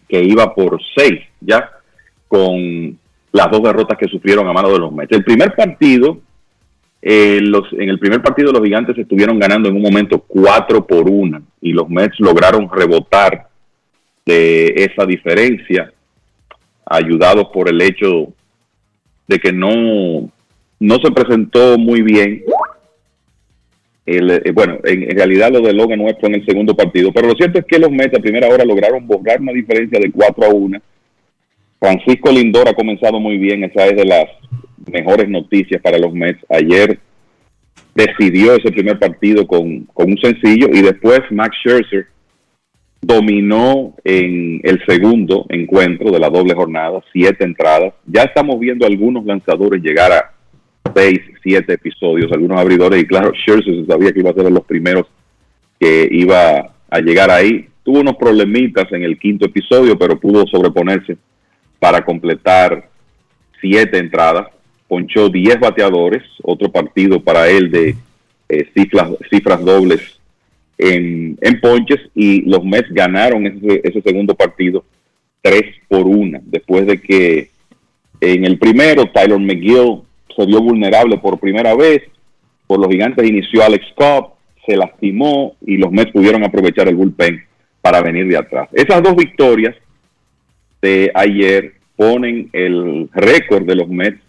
que 0.09 0.23
iba 0.23 0.55
por 0.55 0.81
seis 0.97 1.23
ya, 1.41 1.69
con 2.29 2.97
las 3.33 3.51
dos 3.51 3.65
derrotas 3.65 3.99
que 3.99 4.07
sufrieron 4.07 4.47
a 4.47 4.53
mano 4.53 4.71
de 4.71 4.79
los 4.79 4.93
Mets. 4.93 5.11
El 5.11 5.25
primer 5.25 5.57
partido, 5.57 6.19
eh, 7.03 7.41
los, 7.43 7.65
en 7.73 7.89
el 7.89 7.99
primer 7.99 8.23
partido 8.23 8.53
los 8.53 8.63
gigantes 8.63 8.97
estuvieron 8.97 9.41
ganando 9.41 9.69
en 9.69 9.75
un 9.75 9.83
momento 9.83 10.21
4 10.21 10.87
por 10.87 11.11
1 11.11 11.43
y 11.63 11.73
los 11.73 11.89
Mets 11.89 12.21
lograron 12.21 12.71
rebotar 12.71 13.51
de 14.25 14.67
esa 14.77 15.05
diferencia, 15.07 15.93
ayudados 16.87 17.49
por 17.53 17.69
el 17.69 17.81
hecho 17.81 18.33
de 19.27 19.39
que 19.39 19.53
no, 19.53 20.31
no 20.81 20.95
se 20.97 21.11
presentó 21.13 21.79
muy 21.79 22.03
bien. 22.03 22.43
El, 24.05 24.31
eh, 24.31 24.53
bueno, 24.53 24.79
en, 24.85 25.17
realidad 25.17 25.53
lo 25.53 25.61
de 25.61 25.73
Logan 25.73 25.99
no 25.99 26.09
fue 26.19 26.29
en 26.29 26.37
el 26.37 26.45
segundo 26.45 26.75
partido, 26.75 27.13
pero 27.13 27.29
lo 27.29 27.35
cierto 27.35 27.59
es 27.59 27.65
que 27.67 27.79
los 27.79 27.91
Mets 27.91 28.19
a 28.19 28.21
primera 28.21 28.49
hora 28.49 28.65
lograron 28.65 29.07
borrar 29.07 29.41
una 29.41 29.53
diferencia 29.53 29.99
de 30.01 30.11
4 30.11 30.45
a 30.45 30.49
1. 30.49 30.79
Francisco 31.79 32.31
Lindor 32.31 32.69
ha 32.69 32.75
comenzado 32.75 33.19
muy 33.21 33.39
bien, 33.39 33.65
esa 33.65 33.87
es 33.87 33.97
de 33.97 34.05
las 34.05 34.27
mejores 34.91 35.29
noticias 35.29 35.81
para 35.81 35.99
los 35.99 36.13
Mets. 36.13 36.45
Ayer 36.49 36.99
decidió 37.95 38.55
ese 38.55 38.71
primer 38.73 38.99
partido 38.99 39.47
con, 39.47 39.85
con 39.87 40.11
un 40.11 40.19
sencillo 40.19 40.69
y 40.73 40.83
después 40.83 41.21
Max 41.31 41.57
Scherzer 41.59 42.07
dominó 43.03 43.95
en 44.05 44.61
el 44.63 44.81
segundo 44.87 45.45
encuentro 45.49 46.13
de 46.13 46.21
la 46.21 46.31
doble 46.31 46.55
jornada, 46.55 47.03
siete 47.13 47.45
entradas. 47.45 47.93
Ya 48.07 48.23
estamos 48.23 48.59
viendo 48.61 48.87
algunos 48.87 49.25
lanzadores 49.27 49.83
llegar 49.83 50.13
a 50.13 50.33
seis, 50.95 51.21
siete 51.43 51.75
episodios, 51.75 52.31
algunos 52.33 52.61
abridores, 52.61 53.03
y 53.03 53.07
claro, 53.07 53.33
Scherzer 53.35 53.75
se 53.75 53.87
sabía 53.87 54.13
que 54.13 54.21
iba 54.21 54.31
a 54.31 54.35
ser 54.35 54.45
de 54.45 54.51
los 54.53 54.65
primeros 54.65 55.07
que 55.81 56.09
iba 56.13 56.73
a 56.89 57.01
llegar 57.01 57.31
ahí. 57.31 57.67
Tuvo 57.83 58.01
unos 58.01 58.17
problemitas 58.17 58.91
en 58.93 59.03
el 59.03 59.19
quinto 59.19 59.47
episodio, 59.47 59.99
pero 59.99 60.21
pudo 60.21 60.47
sobreponerse 60.47 61.17
para 61.81 62.05
completar 62.05 62.89
siete 63.61 63.99
entradas. 63.99 64.47
Ponchó 64.87 65.29
10 65.29 65.59
bateadores, 65.59 66.23
otro 66.43 66.71
partido 66.71 67.21
para 67.21 67.49
él 67.49 67.71
de 67.71 67.97
eh, 68.49 68.69
cifras, 68.75 69.11
cifras 69.31 69.65
dobles 69.65 70.22
en, 70.79 71.37
ponches 71.61 72.01
y 72.15 72.43
los 72.43 72.65
Mets 72.65 72.93
ganaron 72.93 73.47
ese, 73.47 73.81
ese 73.85 74.03
segundo 74.03 74.35
partido 74.35 74.85
3 75.43 75.63
por 75.89 76.07
1 76.07 76.41
después 76.45 76.87
de 76.87 77.01
que 77.01 77.51
en 78.21 78.45
el 78.45 78.59
primero 78.59 79.11
Tyler 79.13 79.39
McGill 79.39 80.03
se 80.37 80.47
vio 80.47 80.61
vulnerable 80.61 81.19
por 81.19 81.39
primera 81.39 81.75
vez, 81.75 82.03
por 82.67 82.79
los 82.79 82.89
gigantes 82.89 83.29
inició 83.29 83.65
Alex 83.65 83.85
Cobb, 83.97 84.35
se 84.67 84.77
lastimó 84.77 85.57
y 85.67 85.77
los 85.77 85.91
Mets 85.91 86.13
pudieron 86.13 86.45
aprovechar 86.45 86.89
el 86.89 86.95
bullpen 86.95 87.43
para 87.81 88.01
venir 88.01 88.29
de 88.29 88.39
atrás. 88.39 88.69
Esas 88.73 89.03
dos 89.03 89.17
victorias 89.17 89.75
de 90.81 91.11
ayer 91.15 91.75
ponen 91.97 92.49
el 92.53 93.09
récord 93.13 93.67
de 93.67 93.75
los 93.75 93.89
Mets 93.89 94.21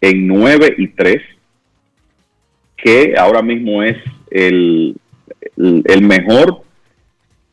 en 0.00 0.26
9 0.26 0.74
y 0.78 0.88
3, 0.88 1.16
que 2.76 3.14
ahora 3.18 3.42
mismo 3.42 3.82
es 3.82 3.96
el, 4.30 4.96
el, 5.56 5.82
el 5.84 6.02
mejor 6.02 6.62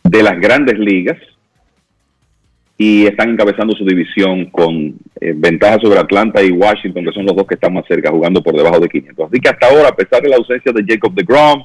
de 0.03 0.24
las 0.24 0.40
grandes 0.40 0.78
ligas 0.78 1.18
y 2.78 3.06
están 3.06 3.30
encabezando 3.30 3.76
su 3.76 3.86
división 3.86 4.45
con 4.48 4.95
eh, 5.22 5.34
ventaja 5.36 5.80
sobre 5.80 5.99
Atlanta 5.99 6.44
y 6.44 6.52
Washington, 6.52 7.06
que 7.06 7.11
son 7.11 7.26
los 7.26 7.36
dos 7.36 7.48
que 7.48 7.56
están 7.56 7.74
más 7.74 7.86
cerca, 7.88 8.11
jugando 8.11 8.41
por 8.41 8.56
debajo 8.56 8.80
de 8.80 8.90
500. 8.90 9.28
Así 9.28 9.40
que 9.40 9.49
hasta 9.49 9.68
ahora, 9.68 9.90
a 9.90 9.95
pesar 9.95 10.22
de 10.22 10.30
la 10.30 10.38
ausencia 10.38 10.72
de 10.72 10.84
Jacob 10.86 11.14
de 11.14 11.24
Grom 11.24 11.64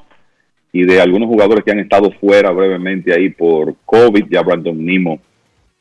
y 0.73 0.85
de 0.85 1.01
algunos 1.01 1.29
jugadores 1.29 1.65
que 1.65 1.73
han 1.73 1.81
estado 1.81 2.13
fuera 2.21 2.51
brevemente 2.51 3.13
ahí 3.15 3.31
por 3.31 3.75
COVID, 3.87 4.27
ya 4.31 4.43
Brandon 4.43 4.85
Nimo, 4.85 5.21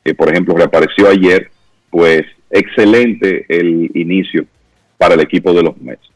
que 0.02 0.14
por 0.14 0.30
ejemplo 0.30 0.56
reapareció 0.56 1.08
ayer, 1.08 1.50
pues 1.90 2.22
excelente 2.50 3.44
el 3.48 3.90
inicio 3.94 4.46
para 4.96 5.14
el 5.14 5.20
equipo 5.20 5.52
de 5.52 5.62
los 5.62 5.76
Mets. 5.80 6.10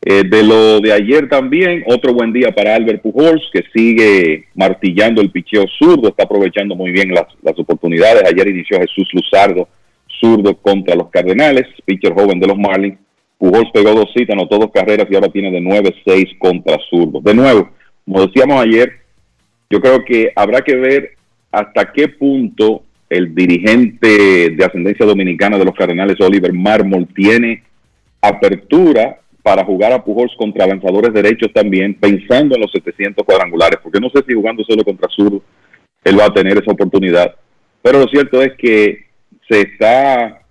Eh, 0.00 0.22
de 0.24 0.42
lo 0.44 0.80
de 0.80 0.92
ayer 0.92 1.28
también, 1.28 1.82
otro 1.86 2.14
buen 2.14 2.32
día 2.32 2.54
para 2.54 2.76
Albert 2.76 3.02
Pujols, 3.02 3.42
que 3.52 3.64
sigue 3.74 4.46
martillando 4.54 5.20
el 5.20 5.30
picheo 5.30 5.66
zurdo, 5.78 6.08
está 6.08 6.22
aprovechando 6.22 6.76
muy 6.76 6.92
bien 6.92 7.12
las, 7.12 7.26
oportunidades. 7.58 8.22
Ayer 8.24 8.48
inició 8.48 8.78
Jesús 8.78 9.08
Luzardo, 9.12 9.68
zurdo 10.20 10.56
contra 10.56 10.94
los 10.94 11.10
Cardenales, 11.10 11.66
pitcher 11.84 12.14
joven 12.14 12.38
de 12.38 12.46
los 12.46 12.56
Marlins. 12.56 12.98
Pujols 13.38 13.70
pegó 13.72 13.92
dos 13.92 14.12
citas, 14.16 14.34
anotó 14.34 14.58
dos 14.58 14.70
carreras 14.72 15.06
y 15.10 15.14
ahora 15.14 15.28
tiene 15.28 15.50
de 15.50 15.60
9-6 15.60 16.38
contra 16.38 16.78
zurdo. 16.88 17.20
De 17.20 17.34
nuevo, 17.34 17.70
como 18.04 18.26
decíamos 18.26 18.60
ayer, 18.62 18.92
yo 19.70 19.80
creo 19.80 20.04
que 20.04 20.32
habrá 20.34 20.62
que 20.62 20.74
ver 20.76 21.10
hasta 21.50 21.92
qué 21.92 22.08
punto 22.08 22.82
el 23.10 23.34
dirigente 23.34 24.50
de 24.50 24.64
ascendencia 24.64 25.06
dominicana 25.06 25.58
de 25.58 25.64
los 25.64 25.74
Cardenales, 25.74 26.20
Oliver 26.20 26.52
Marmol, 26.52 27.06
tiene 27.14 27.62
apertura 28.20 29.18
para 29.42 29.64
jugar 29.64 29.92
a 29.92 30.04
Pujols 30.04 30.34
contra 30.36 30.66
lanzadores 30.66 31.12
derechos 31.12 31.52
también, 31.52 31.94
pensando 31.94 32.54
en 32.54 32.62
los 32.62 32.72
700 32.72 33.24
cuadrangulares, 33.24 33.78
porque 33.82 34.00
no 34.00 34.10
sé 34.10 34.22
si 34.26 34.34
jugando 34.34 34.64
solo 34.64 34.84
contra 34.84 35.08
zurdo 35.08 35.42
él 36.04 36.18
va 36.18 36.26
a 36.26 36.32
tener 36.32 36.56
esa 36.58 36.72
oportunidad. 36.72 37.34
Pero 37.82 38.00
lo 38.00 38.06
cierto 38.06 38.42
es 38.42 38.52
que 38.56 39.06
se 39.48 39.60
está 39.60 40.42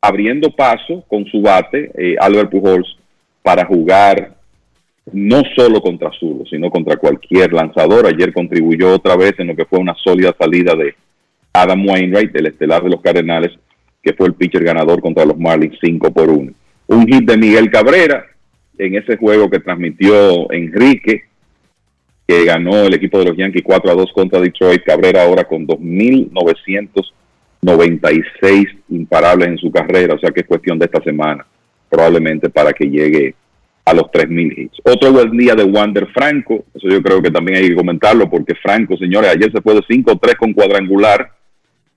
abriendo 0.00 0.50
paso 0.50 1.04
con 1.08 1.24
su 1.26 1.42
bate, 1.42 1.90
eh, 1.94 2.16
Albert 2.18 2.50
Pujols, 2.50 2.98
para 3.42 3.66
jugar 3.66 4.34
no 5.12 5.42
solo 5.56 5.80
contra 5.80 6.10
zurdo, 6.12 6.44
sino 6.46 6.70
contra 6.70 6.96
cualquier 6.96 7.52
lanzador. 7.52 8.06
Ayer 8.06 8.32
contribuyó 8.32 8.94
otra 8.94 9.16
vez 9.16 9.32
en 9.38 9.48
lo 9.48 9.56
que 9.56 9.64
fue 9.64 9.78
una 9.78 9.94
sólida 9.94 10.34
salida 10.38 10.74
de 10.74 10.94
Adam 11.52 11.86
Wainwright, 11.86 12.32
del 12.32 12.46
estelar 12.46 12.82
de 12.82 12.90
los 12.90 13.00
Cardenales, 13.00 13.52
que 14.02 14.12
fue 14.12 14.26
el 14.26 14.34
pitcher 14.34 14.62
ganador 14.62 15.00
contra 15.00 15.24
los 15.24 15.38
Marlins 15.38 15.78
5 15.80 16.12
por 16.12 16.28
1 16.28 16.52
un 16.88 17.06
hit 17.06 17.24
de 17.24 17.36
Miguel 17.36 17.70
Cabrera 17.70 18.26
en 18.76 18.96
ese 18.96 19.16
juego 19.16 19.48
que 19.48 19.60
transmitió 19.60 20.50
Enrique, 20.52 21.22
que 22.26 22.44
ganó 22.44 22.84
el 22.84 22.94
equipo 22.94 23.18
de 23.18 23.26
los 23.26 23.36
Yankees 23.36 23.62
4 23.64 23.90
a 23.90 23.94
2 23.94 24.12
contra 24.12 24.40
Detroit. 24.40 24.82
Cabrera 24.84 25.22
ahora 25.22 25.44
con 25.44 25.66
2.996 25.66 28.66
imparables 28.90 29.48
en 29.48 29.58
su 29.58 29.70
carrera, 29.70 30.14
o 30.14 30.18
sea 30.18 30.30
que 30.30 30.40
es 30.40 30.46
cuestión 30.46 30.78
de 30.78 30.86
esta 30.86 31.02
semana, 31.02 31.46
probablemente 31.88 32.50
para 32.50 32.72
que 32.72 32.86
llegue 32.86 33.34
a 33.84 33.94
los 33.94 34.04
3.000 34.04 34.58
hits. 34.58 34.78
Otro 34.84 35.12
buen 35.12 35.36
día 35.36 35.54
de 35.54 35.64
Wander 35.64 36.06
Franco, 36.08 36.64
eso 36.74 36.88
yo 36.88 37.02
creo 37.02 37.22
que 37.22 37.30
también 37.30 37.58
hay 37.58 37.68
que 37.68 37.76
comentarlo, 37.76 38.28
porque 38.30 38.54
Franco, 38.54 38.96
señores, 38.96 39.30
ayer 39.30 39.52
se 39.52 39.62
fue 39.62 39.74
de 39.74 39.82
5-3 39.82 40.36
con 40.36 40.52
cuadrangular 40.52 41.32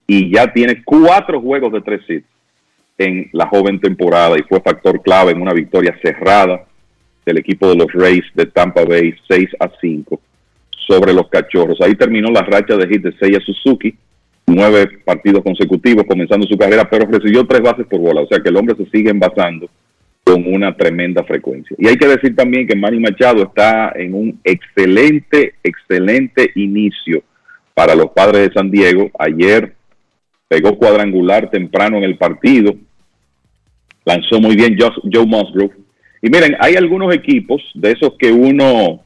y 0.08 0.34
ya 0.34 0.52
tiene 0.52 0.82
cuatro 0.84 1.40
juegos 1.40 1.72
de 1.74 1.82
tres 1.82 2.02
hits 2.10 2.31
en 2.98 3.30
la 3.34 3.48
joven 3.48 3.80
temporada 3.80 4.38
y 4.38 4.44
fue 4.44 4.62
factor 4.62 5.02
clave 5.02 5.32
en 5.32 5.42
una 5.42 5.54
victoria 5.54 5.98
cerrada 6.02 6.66
del 7.26 7.38
equipo 7.38 7.68
de 7.70 7.76
los 7.76 7.92
Rays 7.94 8.24
de 8.34 8.46
Tampa 8.48 8.84
Bay 8.86 9.14
6 9.28 9.50
a 9.60 9.70
5 9.80 10.20
sobre 10.88 11.14
los 11.14 11.30
Cachorros. 11.30 11.80
Ahí 11.82 11.96
terminó 11.96 12.30
la 12.30 12.42
racha 12.42 12.76
de 12.76 12.88
hit 12.88 13.04
de 13.04 13.14
Seiya 13.18 13.40
Suzuki, 13.40 13.96
nueve 14.48 14.88
partidos 15.06 15.44
consecutivos 15.44 16.06
comenzando 16.06 16.46
su 16.48 16.58
carrera, 16.58 16.90
pero 16.90 17.06
recibió 17.06 17.46
tres 17.46 17.62
bases 17.62 17.86
por 17.88 18.00
bola, 18.00 18.22
o 18.22 18.28
sea 18.28 18.40
que 18.40 18.50
el 18.50 18.58
hombre 18.58 18.76
se 18.76 18.90
sigue 18.90 19.10
envasando 19.10 19.70
con 20.24 20.54
una 20.54 20.76
tremenda 20.76 21.24
frecuencia. 21.24 21.76
Y 21.80 21.88
hay 21.88 21.98
que 21.98 22.08
decir 22.08 22.36
también 22.36 22.68
que 22.68 22.76
Manny 22.76 23.00
Machado 23.00 23.44
está 23.44 23.94
en 23.96 24.14
un 24.14 24.40
excelente, 24.44 25.56
excelente 25.64 26.52
inicio 26.56 27.24
para 27.74 27.96
los 27.96 28.12
padres 28.12 28.48
de 28.48 28.54
San 28.54 28.70
Diego. 28.70 29.10
Ayer 29.18 29.74
pegó 30.52 30.76
cuadrangular 30.76 31.50
temprano 31.50 31.96
en 31.96 32.04
el 32.04 32.18
partido, 32.18 32.76
lanzó 34.04 34.42
muy 34.42 34.58
bien 34.58 34.76
Joe, 34.78 34.92
Joe 35.10 35.26
Musgrove. 35.26 35.74
Y 36.22 36.30
miren, 36.30 36.58
hay 36.60 36.76
algunos 36.76 37.16
equipos 37.16 37.62
de 37.74 37.94
esos 37.94 38.16
que 38.20 38.34
uno 38.34 39.00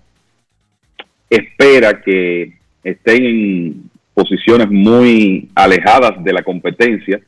espera 1.29 2.01
que 2.01 2.51
estén 2.83 3.25
en 3.25 3.91
posiciones 4.15 4.71
muy 4.71 5.47
alejadas 5.53 6.23
de 6.23 6.33
la 6.33 6.41
competencia 6.41 7.21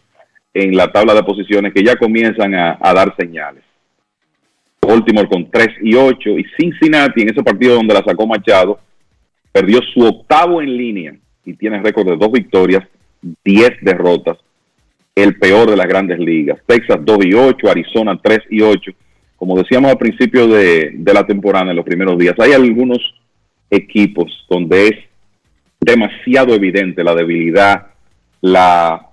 en 0.51 0.75
la 0.75 0.91
tabla 0.91 1.13
de 1.13 1.21
posiciones 1.21 1.71
que 1.71 1.83
ya 1.83 1.95
comienzan 1.95 2.55
a, 2.55 2.79
dar 2.81 3.15
señales. 3.19 3.63
Baltimore 4.81 5.29
con 5.29 5.51
3 5.51 5.67
y 5.83 5.93
8 5.93 6.39
y 6.39 6.45
Cincinnati 6.59 7.21
en 7.21 7.29
ese 7.29 7.43
partido 7.43 7.75
donde 7.75 7.93
la 7.93 8.03
sacó 8.03 8.25
Machado 8.25 8.79
perdió 9.51 9.79
su 9.93 9.99
octavo 9.99 10.59
en 10.59 10.75
línea 10.75 11.15
y 11.45 11.53
tiene 11.53 11.83
récord 11.83 12.07
de 12.07 12.17
dos 12.17 12.31
victorias, 12.31 12.83
10 13.43 13.69
derrotas 13.81 14.37
el 15.15 15.37
peor 15.37 15.69
de 15.69 15.77
las 15.77 15.87
grandes 15.87 16.19
ligas. 16.19 16.59
Texas 16.65 16.99
2 17.01 17.25
y 17.25 17.33
8, 17.33 17.69
Arizona 17.69 18.19
3 18.21 18.39
y 18.51 18.61
8. 18.61 18.91
Como 19.35 19.57
decíamos 19.57 19.91
al 19.91 19.97
principio 19.97 20.47
de, 20.47 20.91
de 20.93 21.13
la 21.13 21.25
temporada, 21.25 21.71
en 21.71 21.75
los 21.75 21.85
primeros 21.85 22.17
días, 22.17 22.35
hay 22.39 22.53
algunos 22.53 22.99
equipos 23.69 24.45
donde 24.49 24.87
es 24.87 24.95
demasiado 25.79 26.53
evidente 26.53 27.03
la 27.03 27.15
debilidad, 27.15 27.87
la 28.41 29.07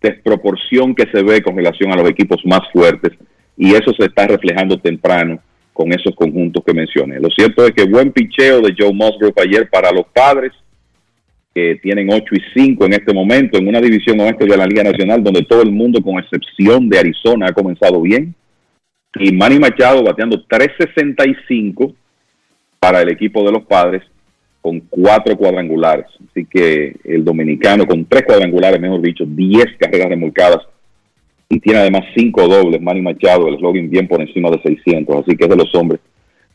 desproporción 0.00 0.94
que 0.94 1.06
se 1.10 1.22
ve 1.22 1.42
con 1.42 1.56
relación 1.56 1.92
a 1.92 1.96
los 1.96 2.08
equipos 2.08 2.40
más 2.44 2.60
fuertes 2.72 3.12
y 3.56 3.74
eso 3.74 3.92
se 3.98 4.06
está 4.06 4.26
reflejando 4.26 4.78
temprano 4.78 5.40
con 5.72 5.92
esos 5.92 6.14
conjuntos 6.14 6.62
que 6.64 6.74
mencioné. 6.74 7.18
Lo 7.18 7.30
cierto 7.30 7.64
es 7.66 7.72
que 7.72 7.84
buen 7.84 8.12
picheo 8.12 8.60
de 8.60 8.74
Joe 8.78 8.92
Musgrove 8.92 9.34
ayer 9.42 9.68
para 9.68 9.90
los 9.90 10.06
padres 10.12 10.52
que 11.54 11.76
tienen 11.76 12.08
8 12.10 12.24
y 12.32 12.60
5 12.60 12.84
en 12.86 12.92
este 12.94 13.14
momento, 13.14 13.58
en 13.58 13.68
una 13.68 13.80
división 13.80 14.18
oeste 14.20 14.44
de 14.44 14.56
la 14.56 14.66
Liga 14.66 14.82
Nacional, 14.82 15.22
donde 15.22 15.44
todo 15.44 15.62
el 15.62 15.70
mundo, 15.70 16.02
con 16.02 16.18
excepción 16.18 16.88
de 16.88 16.98
Arizona, 16.98 17.46
ha 17.48 17.52
comenzado 17.52 18.00
bien. 18.02 18.34
Y 19.16 19.32
Manny 19.32 19.60
Machado 19.60 20.02
bateando 20.02 20.42
365 20.48 21.94
para 22.80 23.02
el 23.02 23.10
equipo 23.10 23.44
de 23.44 23.52
los 23.52 23.62
padres 23.64 24.02
con 24.60 24.80
cuatro 24.80 25.36
cuadrangulares. 25.36 26.06
Así 26.30 26.44
que 26.46 26.96
el 27.04 27.24
dominicano 27.24 27.86
con 27.86 28.04
tres 28.06 28.24
cuadrangulares, 28.24 28.80
mejor 28.80 29.00
dicho, 29.00 29.24
10 29.24 29.76
carreras 29.78 30.08
remolcadas 30.08 30.66
y 31.48 31.60
tiene 31.60 31.80
además 31.80 32.02
cinco 32.16 32.48
dobles. 32.48 32.80
Manny 32.80 33.00
Machado, 33.00 33.46
el 33.46 33.58
slogan 33.58 33.88
bien 33.88 34.08
por 34.08 34.20
encima 34.20 34.50
de 34.50 34.60
600. 34.60 35.22
Así 35.22 35.36
que 35.36 35.44
es 35.44 35.50
de 35.50 35.56
los 35.56 35.72
hombres 35.74 36.00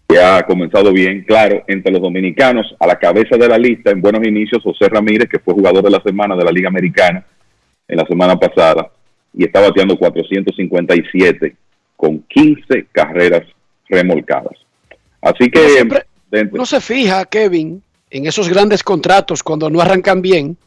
que 0.10 0.20
ha 0.20 0.42
comenzado 0.44 0.92
bien. 0.92 1.24
Claro, 1.24 1.64
entre 1.68 1.92
los 1.92 2.02
dominicanos, 2.02 2.76
a 2.80 2.88
la 2.88 2.98
cabeza 2.98 3.38
de 3.38 3.48
la 3.48 3.60
lista, 3.60 3.92
en 3.92 4.02
buenos 4.02 4.26
inicios, 4.26 4.64
José 4.64 4.90
Ramírez, 4.90 5.30
que 5.30 5.38
fue 5.38 5.54
jugador 5.54 5.84
de 5.84 5.92
la 5.92 6.02
semana 6.02 6.36
de 6.36 6.44
la 6.44 6.52
Liga 6.52 6.68
Americana 6.68 7.24
en 7.88 7.98
la 7.98 8.06
semana 8.08 8.36
pasada 8.38 8.92
y 9.34 9.46
está 9.46 9.62
bateando 9.62 9.98
457 9.98 11.56
con 11.96 12.24
15 12.24 12.88
carreras 12.92 13.44
remolcadas. 13.88 14.58
Así 15.22 15.50
que 15.52 15.88
no 16.52 16.66
se 16.66 16.82
fija, 16.82 17.26
Kevin, 17.26 17.84
en 18.10 18.26
esos 18.26 18.50
grandes 18.50 18.84
contratos 18.84 19.44
cuando 19.44 19.70
no 19.70 19.80
arrancan 19.80 20.24
bien. 20.24 20.58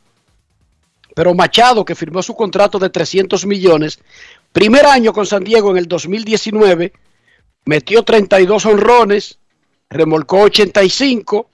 Pero 1.14 1.34
Machado, 1.34 1.84
que 1.84 1.96
firmó 1.96 2.22
su 2.22 2.34
contrato 2.34 2.78
de 2.78 2.90
300 2.90 3.44
millones, 3.46 3.98
primer 4.52 4.86
año 4.86 5.12
con 5.12 5.26
San 5.26 5.42
Diego 5.42 5.72
en 5.72 5.78
el 5.78 5.88
2019, 5.88 6.92
metió 7.64 8.02
32 8.02 8.66
honrones, 8.66 9.38
remolcó 9.90 10.40
85. 10.42 11.48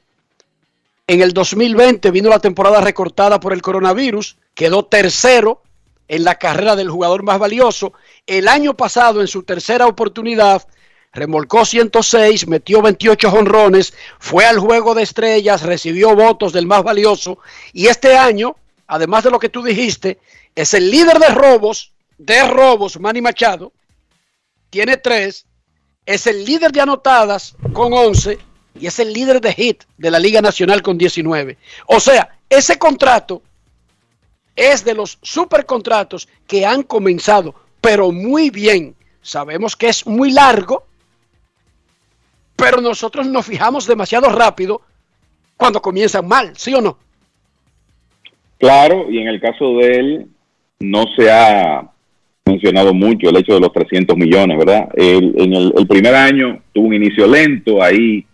En 1.07 1.23
el 1.23 1.33
2020 1.33 2.11
vino 2.11 2.29
la 2.29 2.39
temporada 2.39 2.81
recortada 2.81 3.41
por 3.41 3.53
el 3.53 3.63
coronavirus, 3.63 4.37
quedó 4.55 4.85
tercero 4.85 5.63
en 6.09 6.25
la 6.25 6.37
carrera 6.37 6.77
del 6.77 6.91
jugador 6.91 7.23
más 7.23 7.39
valioso. 7.39 7.93
El 8.27 8.49
año 8.49 8.75
pasado, 8.75 9.21
en 9.21 9.29
su 9.29 9.43
tercera 9.43 9.87
oportunidad, 9.87 10.67
remolcó 11.13 11.65
106, 11.65 12.47
metió 12.47 12.83
28 12.83 13.29
honrones, 13.29 13.95
fue 14.19 14.45
al 14.45 14.59
juego 14.59 14.95
de 14.95 15.03
estrellas, 15.03 15.63
recibió 15.63 16.15
votos 16.15 16.53
del 16.53 16.67
más 16.67 16.83
valioso 16.83 17.39
y 17.73 17.87
este 17.87 18.17
año, 18.17 18.57
además 18.87 19.25
de 19.25 19.31
lo 19.31 19.39
que 19.39 19.49
tú 19.49 19.63
dijiste, 19.63 20.19
es 20.55 20.75
el 20.75 20.91
líder 20.91 21.19
de 21.19 21.29
robos, 21.29 21.93
de 22.19 22.47
robos, 22.49 22.99
Manny 23.01 23.21
Machado, 23.21 23.73
tiene 24.71 24.97
tres, 24.97 25.47
es 26.09 26.27
el 26.27 26.43
líder 26.43 26.73
de 26.73 26.81
anotadas 26.81 27.55
con 27.75 27.93
11 27.93 28.39
y 28.81 28.87
es 28.87 28.99
el 28.99 29.13
líder 29.13 29.43
de 29.43 29.53
hit 29.53 29.85
de 29.99 30.11
la 30.11 30.19
Liga 30.19 30.41
Nacional 30.41 30.81
con 30.81 30.97
19. 30.97 31.59
O 31.87 32.01
sea, 32.01 32.31
ese 32.49 32.79
contrato 32.79 33.43
es 34.57 34.87
de 34.87 34.95
los 34.95 35.19
supercontratos 35.21 36.27
que 36.47 36.65
han 36.65 36.83
comenzado, 36.83 37.55
pero 37.83 38.11
muy 38.11 38.49
bien. 38.49 38.97
Sabemos 39.21 39.77
que 39.77 39.91
es 39.91 40.07
muy 40.07 40.31
largo, 40.31 40.87
pero 42.57 42.81
nosotros 42.81 43.27
nos 43.27 43.45
fijamos 43.45 43.87
demasiado 43.87 44.31
rápido 44.31 44.81
cuando 45.59 45.83
comienzan 45.83 46.27
mal, 46.27 46.57
¿sí 46.57 46.73
o 46.73 46.81
no? 46.81 46.97
Claro, 48.57 49.11
y 49.11 49.19
en 49.19 49.29
el 49.29 49.43
caso 49.43 49.77
de 49.77 49.93
él 49.93 50.29
no 50.81 51.05
se 51.15 51.31
ha 51.31 51.93
mencionado 52.49 52.93
mucho 52.93 53.29
el 53.29 53.37
hecho 53.37 53.55
de 53.55 53.61
los 53.61 53.73
300 53.73 54.17
millones, 54.17 54.59
¿verdad? 54.59 54.89
En 54.95 55.53
el, 55.55 55.73
el, 55.77 55.87
primer 55.87 56.15
año 56.15 56.61
tuvo 56.73 56.89
un 56.89 56.95
inicio 56.95 57.27
lento, 57.27 57.83
ahí 57.83 58.25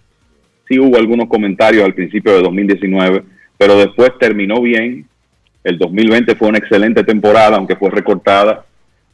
sí 0.69 0.79
hubo 0.79 0.97
algunos 0.97 1.29
comentarios 1.29 1.85
al 1.85 1.95
principio 1.95 2.35
de 2.35 2.43
2019, 2.43 3.23
pero 3.59 3.77
después 3.77 4.11
terminó 4.19 4.61
bien. 4.61 5.07
El 5.63 5.79
2020 5.79 6.35
fue 6.37 6.49
una 6.49 6.59
excelente 6.59 7.05
temporada, 7.05 7.57
aunque 7.57 7.77
fue 7.77 7.91
recortada, 7.91 8.65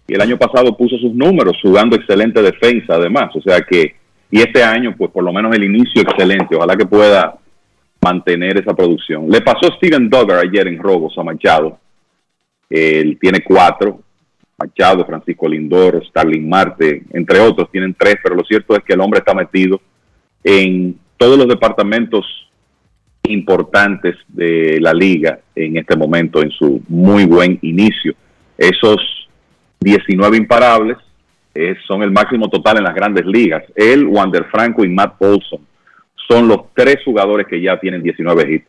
y 0.07 0.15
el 0.15 0.21
año 0.21 0.37
pasado 0.37 0.77
puso 0.77 0.97
sus 0.99 1.15
números, 1.15 1.59
jugando 1.63 1.97
excelente 1.97 2.43
defensa 2.43 2.95
además, 2.95 3.35
o 3.35 3.41
sea 3.41 3.61
que 3.61 3.95
y 4.31 4.41
este 4.41 4.63
año, 4.63 4.95
pues 4.97 5.11
por 5.11 5.25
lo 5.25 5.33
menos 5.33 5.55
el 5.55 5.65
inicio 5.65 6.03
excelente. 6.03 6.55
Ojalá 6.55 6.77
que 6.77 6.87
pueda 6.87 7.37
mantener 8.01 8.59
esa 8.59 8.75
producción. 8.75 9.29
Le 9.29 9.41
pasó 9.41 9.73
Steven 9.77 10.09
Duggar 10.09 10.39
ayer 10.39 10.69
en 10.69 10.79
robos 10.79 11.19
a 11.19 11.23
Machado. 11.25 11.79
Él 12.69 13.19
tiene 13.21 13.41
cuatro. 13.43 14.01
Machado, 14.61 15.07
Francisco 15.07 15.49
Lindor, 15.49 16.05
Starling 16.07 16.49
Marte, 16.49 17.03
entre 17.12 17.41
otros, 17.41 17.70
tienen 17.70 17.95
tres, 17.99 18.16
pero 18.23 18.35
lo 18.35 18.45
cierto 18.45 18.77
es 18.77 18.85
que 18.85 18.93
el 18.93 19.01
hombre 19.01 19.20
está 19.20 19.35
metido 19.35 19.81
en 20.45 20.99
todos 21.16 21.39
los 21.39 21.49
departamentos 21.49 22.27
importantes 23.23 24.16
de 24.28 24.78
la 24.81 24.93
liga 24.93 25.41
en 25.55 25.77
este 25.77 25.97
momento, 25.97 26.43
en 26.43 26.51
su 26.51 26.82
muy 26.89 27.24
buen 27.24 27.59
inicio. 27.62 28.15
Esos 28.59 29.28
19 29.81 30.37
imparables 30.37 30.99
eh, 31.55 31.74
son 31.87 32.03
el 32.03 32.11
máximo 32.11 32.49
total 32.49 32.78
en 32.78 32.85
las 32.85 32.95
grandes 32.95 33.24
ligas. 33.27 33.65
Él, 33.74 34.07
Wander 34.07 34.45
Franco 34.51 34.85
y 34.85 34.89
Matt 34.89 35.15
Olson 35.20 35.61
son 36.28 36.49
los 36.49 36.73
tres 36.74 36.99
jugadores 37.05 37.47
que 37.47 37.61
ya 37.61 37.78
tienen 37.81 38.03
19 38.03 38.53
hits 38.53 38.69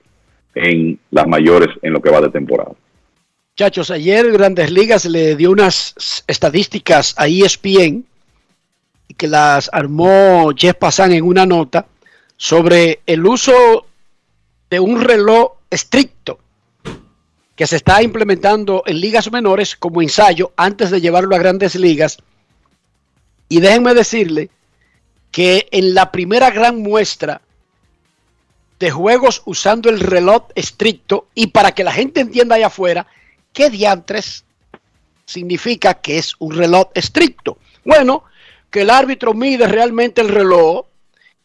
en 0.55 0.99
las 1.11 1.27
mayores 1.27 1.69
en 1.81 1.93
lo 1.93 2.01
que 2.01 2.09
va 2.09 2.22
de 2.22 2.30
temporada. 2.30 2.72
Chachos, 3.61 3.91
ayer 3.91 4.31
Grandes 4.31 4.71
Ligas 4.71 5.05
le 5.05 5.35
dio 5.35 5.51
unas 5.51 5.93
estadísticas 6.25 7.13
a 7.15 7.27
ESPN 7.27 8.03
que 9.15 9.27
las 9.27 9.69
armó 9.71 10.49
Jeff 10.57 10.77
Passan 10.77 11.11
en 11.11 11.23
una 11.23 11.45
nota 11.45 11.85
sobre 12.38 13.01
el 13.05 13.23
uso 13.23 13.85
de 14.67 14.79
un 14.79 14.99
reloj 14.99 15.57
estricto 15.69 16.39
que 17.55 17.67
se 17.67 17.75
está 17.75 18.01
implementando 18.01 18.81
en 18.88 18.99
ligas 18.99 19.31
menores 19.31 19.75
como 19.75 20.01
ensayo 20.01 20.53
antes 20.55 20.89
de 20.89 20.99
llevarlo 20.99 21.35
a 21.35 21.39
grandes 21.39 21.75
ligas. 21.75 22.17
Y 23.47 23.59
déjenme 23.59 23.93
decirle 23.93 24.49
que 25.29 25.67
en 25.69 25.93
la 25.93 26.11
primera 26.11 26.49
gran 26.49 26.81
muestra 26.81 27.41
de 28.79 28.89
juegos 28.89 29.43
usando 29.45 29.91
el 29.91 29.99
reloj 29.99 30.47
estricto 30.55 31.27
y 31.35 31.45
para 31.45 31.73
que 31.73 31.83
la 31.83 31.91
gente 31.91 32.21
entienda 32.21 32.55
allá 32.55 32.65
afuera, 32.65 33.05
¿qué 33.53 33.69
diantres 33.69 34.45
significa 35.26 35.95
que 35.95 36.18
es 36.18 36.36
un 36.40 36.56
reloj 36.56 36.90
estricto? 36.94 37.57
Bueno, 37.84 38.23
que 38.69 38.82
el 38.82 38.90
árbitro 38.90 39.34
mide 39.34 39.68
realmente 39.68 40.22
el 40.22 40.30
reloj 40.30 40.86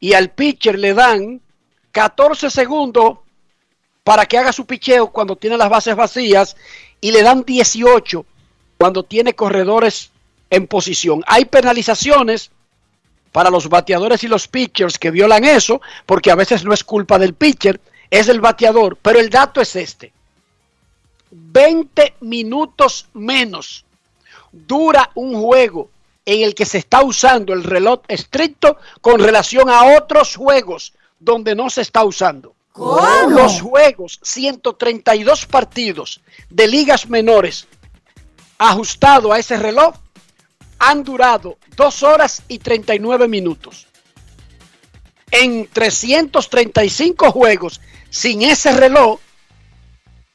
y 0.01 0.13
al 0.13 0.31
pitcher 0.31 0.79
le 0.79 0.95
dan 0.95 1.41
14 1.93 2.51
segundos 2.51 3.19
para 4.05 4.27
que 4.27 4.39
haga 4.39 4.53
su 4.53 4.67
picheo 4.67 5.09
cuando 5.09 5.37
tiene 5.37 5.57
las 5.57 5.69
bases 5.69 5.97
vacías 5.97 6.57
y 7.01 7.11
le 7.11 7.23
dan 7.23 7.45
18 7.45 8.25
cuando 8.79 9.03
tiene 9.03 9.35
corredores 9.35 10.11
en 10.51 10.67
posición. 10.67 11.25
Hay 11.27 11.47
penalizaciones 11.47 12.51
para 13.33 13.51
los 13.51 13.69
bateadores 13.69 14.23
y 14.25 14.29
los 14.29 14.49
pitchers 14.49 14.99
que 14.99 15.11
violan 15.11 15.45
eso, 15.45 15.81
porque 16.07 16.31
a 16.31 16.37
veces 16.37 16.65
no 16.65 16.73
es 16.73 16.85
culpa 16.85 17.19
del 17.19 17.35
pitcher, 17.35 17.81
es 18.11 18.27
del 18.27 18.41
bateador, 18.41 18.97
pero 19.03 19.19
el 19.19 19.29
dato 19.29 19.61
es 19.61 19.77
este. 19.77 20.13
20 21.39 22.15
minutos 22.21 23.09
menos 23.13 23.85
dura 24.53 25.11
un 25.15 25.39
juego 25.41 25.91
en 26.25 26.43
el 26.43 26.55
que 26.55 26.65
se 26.65 26.79
está 26.79 27.03
usando 27.05 27.53
el 27.53 27.63
reloj 27.63 28.01
estricto 28.09 28.79
con 29.01 29.21
relación 29.21 29.69
a 29.69 29.97
otros 29.97 30.35
juegos 30.35 30.95
donde 31.21 31.55
no 31.55 31.69
se 31.69 31.83
está 31.83 32.05
usando. 32.05 32.55
¿Cómo? 32.73 33.31
Los 33.31 33.61
juegos, 33.61 34.19
132 34.23 35.47
partidos 35.47 36.21
de 36.51 36.69
ligas 36.69 37.09
menores 37.09 37.67
ajustado 38.59 39.33
a 39.33 39.39
ese 39.39 39.57
reloj, 39.57 39.95
han 40.79 41.05
durado 41.05 41.59
2 41.77 42.03
horas 42.03 42.43
y 42.49 42.59
39 42.59 43.29
minutos. 43.29 43.87
En 45.31 45.69
335 45.69 47.31
juegos 47.31 47.81
sin 48.11 48.43
ese 48.43 48.73
reloj, 48.73 49.21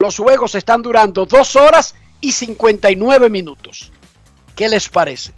los 0.02 0.18
juegos 0.18 0.56
están 0.56 0.82
durando 0.82 1.26
2 1.26 1.56
horas 1.58 1.96
y 2.20 2.32
59 2.32 3.30
minutos. 3.30 3.92
¿Qué 4.56 4.68
les 4.68 4.90
parece? 4.90 5.32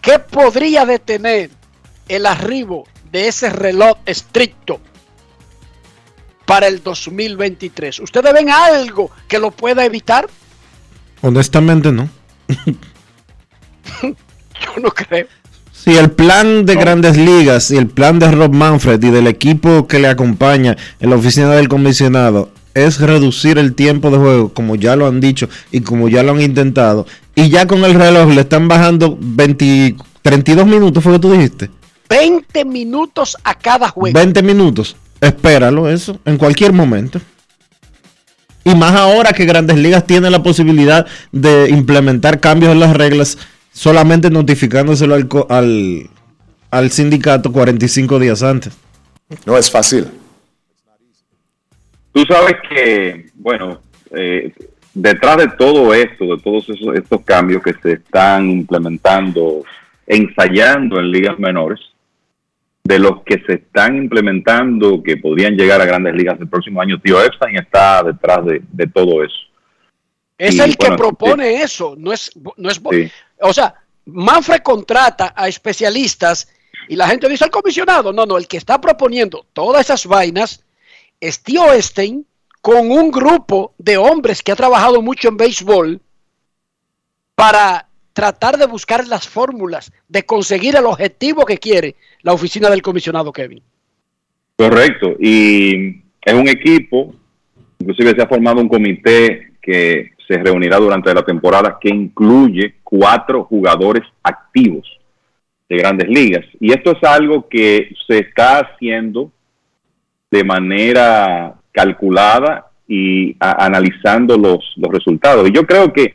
¿Qué 0.00 0.18
podría 0.20 0.86
detener 0.86 1.50
el 2.08 2.26
arribo 2.26 2.86
de 3.10 3.28
ese 3.28 3.50
reloj 3.50 3.98
estricto 4.06 4.80
para 6.46 6.68
el 6.68 6.82
2023? 6.82 8.00
¿Ustedes 8.00 8.32
ven 8.32 8.50
algo 8.50 9.10
que 9.28 9.38
lo 9.38 9.50
pueda 9.50 9.84
evitar? 9.84 10.28
Honestamente 11.20 11.92
no. 11.92 12.08
Yo 14.02 14.80
no 14.80 14.90
creo. 14.90 15.26
Si 15.72 15.96
el 15.96 16.12
plan 16.12 16.64
de 16.64 16.76
grandes 16.76 17.16
ligas 17.16 17.72
y 17.72 17.76
el 17.76 17.88
plan 17.88 18.20
de 18.20 18.30
Rob 18.30 18.52
Manfred 18.52 19.02
y 19.02 19.10
del 19.10 19.26
equipo 19.26 19.88
que 19.88 19.98
le 19.98 20.06
acompaña 20.06 20.76
en 21.00 21.10
la 21.10 21.16
oficina 21.16 21.50
del 21.50 21.68
comisionado 21.68 22.52
es 22.74 23.00
reducir 23.00 23.58
el 23.58 23.74
tiempo 23.74 24.10
de 24.10 24.18
juego, 24.18 24.52
como 24.52 24.76
ya 24.76 24.96
lo 24.96 25.06
han 25.06 25.20
dicho 25.20 25.48
y 25.70 25.80
como 25.80 26.08
ya 26.08 26.22
lo 26.22 26.32
han 26.32 26.40
intentado, 26.40 27.06
y 27.34 27.48
ya 27.48 27.66
con 27.66 27.84
el 27.84 27.94
reloj 27.94 28.28
le 28.32 28.42
están 28.42 28.68
bajando 28.68 29.16
20, 29.20 29.96
32 30.22 30.66
minutos, 30.66 31.02
fue 31.02 31.12
lo 31.12 31.18
que 31.18 31.22
tú 31.22 31.32
dijiste. 31.32 31.70
20 32.08 32.64
minutos 32.64 33.36
a 33.42 33.54
cada 33.54 33.88
juego. 33.88 34.18
20 34.18 34.42
minutos. 34.42 34.96
Espéralo 35.20 35.88
eso, 35.88 36.18
en 36.24 36.36
cualquier 36.36 36.72
momento. 36.72 37.20
Y 38.64 38.74
más 38.74 38.92
ahora 38.92 39.32
que 39.32 39.44
Grandes 39.44 39.76
Ligas 39.76 40.06
tiene 40.06 40.30
la 40.30 40.42
posibilidad 40.42 41.06
de 41.32 41.68
implementar 41.70 42.38
cambios 42.40 42.72
en 42.72 42.80
las 42.80 42.94
reglas 42.94 43.38
solamente 43.72 44.30
notificándoselo 44.30 45.14
al, 45.14 45.28
al, 45.48 46.10
al 46.70 46.90
sindicato 46.90 47.50
45 47.50 48.18
días 48.18 48.42
antes. 48.42 48.74
No 49.46 49.56
es 49.56 49.70
fácil. 49.70 50.06
Tú 52.12 52.24
sabes 52.26 52.56
que, 52.68 53.26
bueno, 53.34 53.80
eh, 54.10 54.52
detrás 54.94 55.38
de 55.38 55.48
todo 55.48 55.94
esto, 55.94 56.36
de 56.36 56.42
todos 56.42 56.68
esos, 56.68 56.94
estos 56.94 57.22
cambios 57.22 57.62
que 57.62 57.72
se 57.74 57.92
están 57.92 58.50
implementando, 58.50 59.64
ensayando 60.06 61.00
en 61.00 61.10
ligas 61.10 61.38
menores, 61.38 61.80
de 62.84 62.98
los 62.98 63.22
que 63.22 63.40
se 63.46 63.54
están 63.54 63.96
implementando 63.96 65.02
que 65.02 65.16
podrían 65.16 65.56
llegar 65.56 65.80
a 65.80 65.84
grandes 65.86 66.14
ligas 66.14 66.38
el 66.40 66.48
próximo 66.48 66.80
año, 66.80 67.00
tío 67.00 67.22
Epstein 67.22 67.56
está 67.56 68.02
detrás 68.02 68.44
de, 68.44 68.60
de 68.70 68.86
todo 68.88 69.22
eso. 69.22 69.36
Es 70.36 70.56
Y, 70.56 70.60
el 70.60 70.76
que 70.76 70.90
propone 70.92 71.62
eso, 71.62 71.94
no 71.96 72.12
es, 72.12 72.32
no 72.56 72.68
es, 72.68 72.82
Sí. 72.90 73.10
o 73.40 73.52
sea, 73.52 73.74
Manfred 74.06 74.62
contrata 74.62 75.32
a 75.36 75.46
especialistas 75.46 76.52
y 76.88 76.96
la 76.96 77.06
gente 77.06 77.28
dice 77.28 77.44
al 77.44 77.50
comisionado, 77.50 78.12
no, 78.12 78.26
no, 78.26 78.36
el 78.36 78.48
que 78.48 78.56
está 78.56 78.80
proponiendo 78.80 79.46
todas 79.52 79.82
esas 79.82 80.04
vainas 80.06 80.64
es 81.22 81.40
Tío 81.40 81.72
Estein 81.72 82.26
con 82.60 82.90
un 82.90 83.12
grupo 83.12 83.74
de 83.78 83.96
hombres 83.96 84.42
que 84.42 84.50
ha 84.50 84.56
trabajado 84.56 85.00
mucho 85.00 85.28
en 85.28 85.36
béisbol 85.36 86.00
para 87.36 87.86
tratar 88.12 88.58
de 88.58 88.66
buscar 88.66 89.06
las 89.06 89.28
fórmulas, 89.28 89.92
de 90.08 90.24
conseguir 90.24 90.74
el 90.74 90.84
objetivo 90.84 91.46
que 91.46 91.58
quiere 91.58 91.94
la 92.22 92.32
oficina 92.32 92.68
del 92.68 92.82
comisionado 92.82 93.32
Kevin. 93.32 93.62
Correcto, 94.56 95.14
y 95.20 96.02
es 96.22 96.34
un 96.34 96.48
equipo, 96.48 97.14
inclusive 97.78 98.14
se 98.16 98.22
ha 98.22 98.28
formado 98.28 98.60
un 98.60 98.68
comité 98.68 99.52
que 99.62 100.10
se 100.26 100.38
reunirá 100.38 100.78
durante 100.78 101.14
la 101.14 101.24
temporada 101.24 101.78
que 101.80 101.88
incluye 101.88 102.74
cuatro 102.82 103.44
jugadores 103.44 104.02
activos 104.24 104.88
de 105.68 105.76
grandes 105.76 106.08
ligas. 106.08 106.44
Y 106.58 106.72
esto 106.72 106.92
es 106.92 107.04
algo 107.04 107.48
que 107.48 107.94
se 108.08 108.18
está 108.18 108.58
haciendo 108.58 109.30
de 110.32 110.42
manera 110.42 111.54
calculada 111.70 112.66
y 112.88 113.36
analizando 113.38 114.36
los, 114.36 114.72
los 114.76 114.90
resultados. 114.90 115.48
Y 115.48 115.52
yo 115.52 115.64
creo 115.66 115.92
que 115.92 116.14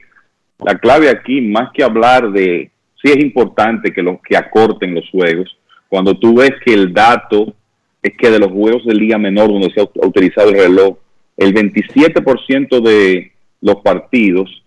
la 0.65 0.75
clave 0.77 1.09
aquí, 1.09 1.39
más 1.39 1.69
que 1.73 1.83
hablar 1.83 2.31
de 2.31 2.71
si 3.01 3.11
es 3.11 3.17
importante 3.23 3.93
que 3.93 4.01
los 4.01 4.17
que 4.21 4.35
acorten 4.35 4.95
los 4.95 5.07
juegos, 5.11 5.55
cuando 5.87 6.17
tú 6.17 6.35
ves 6.35 6.51
que 6.65 6.73
el 6.73 6.93
dato 6.93 7.53
es 8.01 8.13
que 8.17 8.29
de 8.31 8.39
los 8.39 8.51
juegos 8.51 8.83
de 8.85 8.95
liga 8.95 9.17
menor 9.19 9.49
donde 9.49 9.69
se 9.71 9.81
ha 9.81 9.83
ut- 9.83 10.05
utilizado 10.07 10.49
el 10.49 10.55
reloj, 10.59 10.97
el 11.37 11.53
27% 11.53 12.81
de 12.81 13.31
los 13.61 13.75
partidos 13.77 14.63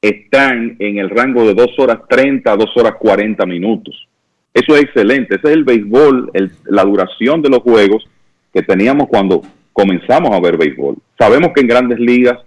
están 0.00 0.76
en 0.78 0.98
el 0.98 1.10
rango 1.10 1.44
de 1.46 1.54
2 1.54 1.78
horas 1.78 1.98
30 2.08 2.52
a 2.52 2.56
2 2.56 2.70
horas 2.76 2.94
40 2.98 3.44
minutos. 3.46 4.06
Eso 4.54 4.74
es 4.76 4.82
excelente. 4.82 5.36
Ese 5.36 5.48
es 5.48 5.52
el 5.54 5.64
béisbol, 5.64 6.30
el- 6.34 6.50
la 6.66 6.84
duración 6.84 7.42
de 7.42 7.50
los 7.50 7.60
juegos 7.60 8.04
que 8.52 8.62
teníamos 8.62 9.08
cuando 9.08 9.42
comenzamos 9.72 10.30
a 10.32 10.40
ver 10.40 10.56
béisbol. 10.56 10.96
Sabemos 11.18 11.50
que 11.54 11.60
en 11.60 11.68
grandes 11.68 11.98
ligas 11.98 12.38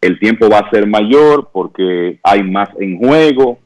el 0.00 0.18
tiempo 0.18 0.48
va 0.48 0.58
a 0.58 0.70
ser 0.70 0.86
mayor 0.86 1.50
porque 1.52 2.18
hay 2.22 2.42
más 2.42 2.68
en 2.80 2.98
juego, 2.98 3.58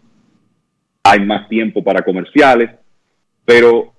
hay 1.02 1.20
más 1.24 1.48
tiempo 1.48 1.82
para 1.82 2.02
comerciales, 2.02 2.70
pero 3.44 3.92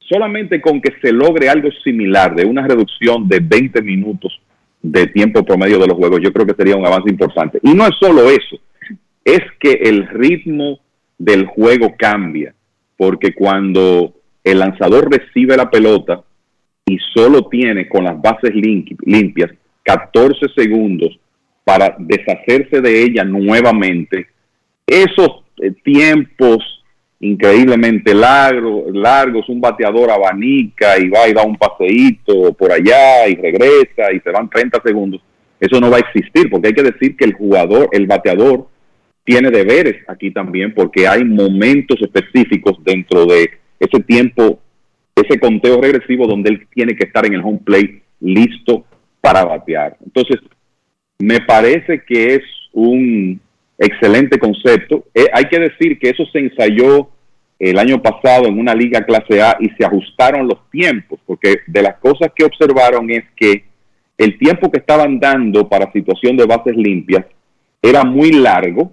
solamente 0.00 0.60
con 0.60 0.80
que 0.80 0.92
se 1.00 1.12
logre 1.12 1.48
algo 1.48 1.70
similar 1.84 2.34
de 2.34 2.44
una 2.44 2.66
reducción 2.66 3.28
de 3.28 3.38
20 3.40 3.82
minutos 3.82 4.40
de 4.82 5.06
tiempo 5.08 5.44
promedio 5.44 5.78
de 5.78 5.86
los 5.86 5.96
juegos, 5.96 6.20
yo 6.22 6.32
creo 6.32 6.46
que 6.46 6.54
sería 6.54 6.76
un 6.76 6.86
avance 6.86 7.10
importante. 7.10 7.60
Y 7.62 7.74
no 7.74 7.86
es 7.86 7.94
solo 8.00 8.28
eso, 8.28 8.58
es 9.24 9.40
que 9.60 9.72
el 9.72 10.08
ritmo 10.08 10.80
del 11.18 11.46
juego 11.46 11.94
cambia, 11.96 12.54
porque 12.96 13.34
cuando 13.34 14.14
el 14.42 14.58
lanzador 14.58 15.10
recibe 15.10 15.56
la 15.56 15.70
pelota 15.70 16.22
y 16.92 16.98
solo 17.14 17.46
tiene 17.48 17.88
con 17.88 18.04
las 18.04 18.20
bases 18.20 18.50
limpi- 18.52 18.96
limpias 19.04 19.50
14 19.84 20.46
segundos 20.56 21.18
para 21.64 21.94
deshacerse 21.98 22.80
de 22.80 23.02
ella 23.04 23.24
nuevamente, 23.24 24.26
esos 24.86 25.44
eh, 25.62 25.72
tiempos 25.84 26.58
increíblemente 27.20 28.14
largo- 28.14 28.86
largos, 28.92 29.48
un 29.48 29.60
bateador 29.60 30.10
abanica 30.10 30.98
y 30.98 31.08
va 31.08 31.28
y 31.28 31.32
da 31.34 31.42
un 31.44 31.56
paseíto 31.56 32.52
por 32.54 32.72
allá 32.72 33.28
y 33.28 33.34
regresa 33.36 34.12
y 34.12 34.20
se 34.20 34.30
van 34.30 34.48
30 34.48 34.80
segundos, 34.84 35.20
eso 35.60 35.78
no 35.80 35.90
va 35.90 35.98
a 35.98 36.00
existir, 36.00 36.48
porque 36.50 36.68
hay 36.68 36.74
que 36.74 36.82
decir 36.82 37.16
que 37.16 37.26
el 37.26 37.34
jugador, 37.34 37.88
el 37.92 38.06
bateador, 38.06 38.66
tiene 39.24 39.50
deberes 39.50 39.96
aquí 40.08 40.30
también, 40.30 40.72
porque 40.74 41.06
hay 41.06 41.22
momentos 41.24 42.00
específicos 42.00 42.78
dentro 42.82 43.26
de 43.26 43.50
ese 43.78 44.00
tiempo, 44.02 44.58
ese 45.14 45.38
conteo 45.38 45.80
regresivo 45.80 46.26
donde 46.26 46.50
él 46.50 46.66
tiene 46.74 46.96
que 46.96 47.04
estar 47.04 47.26
en 47.26 47.34
el 47.34 47.42
home 47.42 47.60
plate 47.64 48.02
listo 48.20 48.84
para 49.20 49.44
batear. 49.44 49.96
Entonces, 50.04 50.40
me 51.18 51.40
parece 51.40 52.02
que 52.06 52.34
es 52.36 52.42
un 52.72 53.40
excelente 53.78 54.38
concepto. 54.38 55.04
Eh, 55.14 55.26
hay 55.32 55.44
que 55.44 55.58
decir 55.58 55.98
que 55.98 56.10
eso 56.10 56.24
se 56.26 56.38
ensayó 56.38 57.08
el 57.58 57.78
año 57.78 58.00
pasado 58.00 58.46
en 58.46 58.58
una 58.58 58.74
liga 58.74 59.04
clase 59.04 59.42
A 59.42 59.56
y 59.60 59.68
se 59.70 59.84
ajustaron 59.84 60.48
los 60.48 60.70
tiempos, 60.70 61.20
porque 61.26 61.56
de 61.66 61.82
las 61.82 61.96
cosas 61.96 62.30
que 62.34 62.44
observaron 62.44 63.10
es 63.10 63.24
que 63.36 63.64
el 64.16 64.38
tiempo 64.38 64.70
que 64.70 64.80
estaban 64.80 65.18
dando 65.18 65.68
para 65.68 65.92
situación 65.92 66.36
de 66.36 66.46
bases 66.46 66.76
limpias 66.76 67.24
era 67.82 68.04
muy 68.04 68.32
largo 68.32 68.92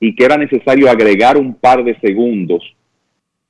y 0.00 0.14
que 0.14 0.24
era 0.24 0.36
necesario 0.36 0.90
agregar 0.90 1.36
un 1.36 1.54
par 1.54 1.84
de 1.84 1.98
segundos 2.00 2.62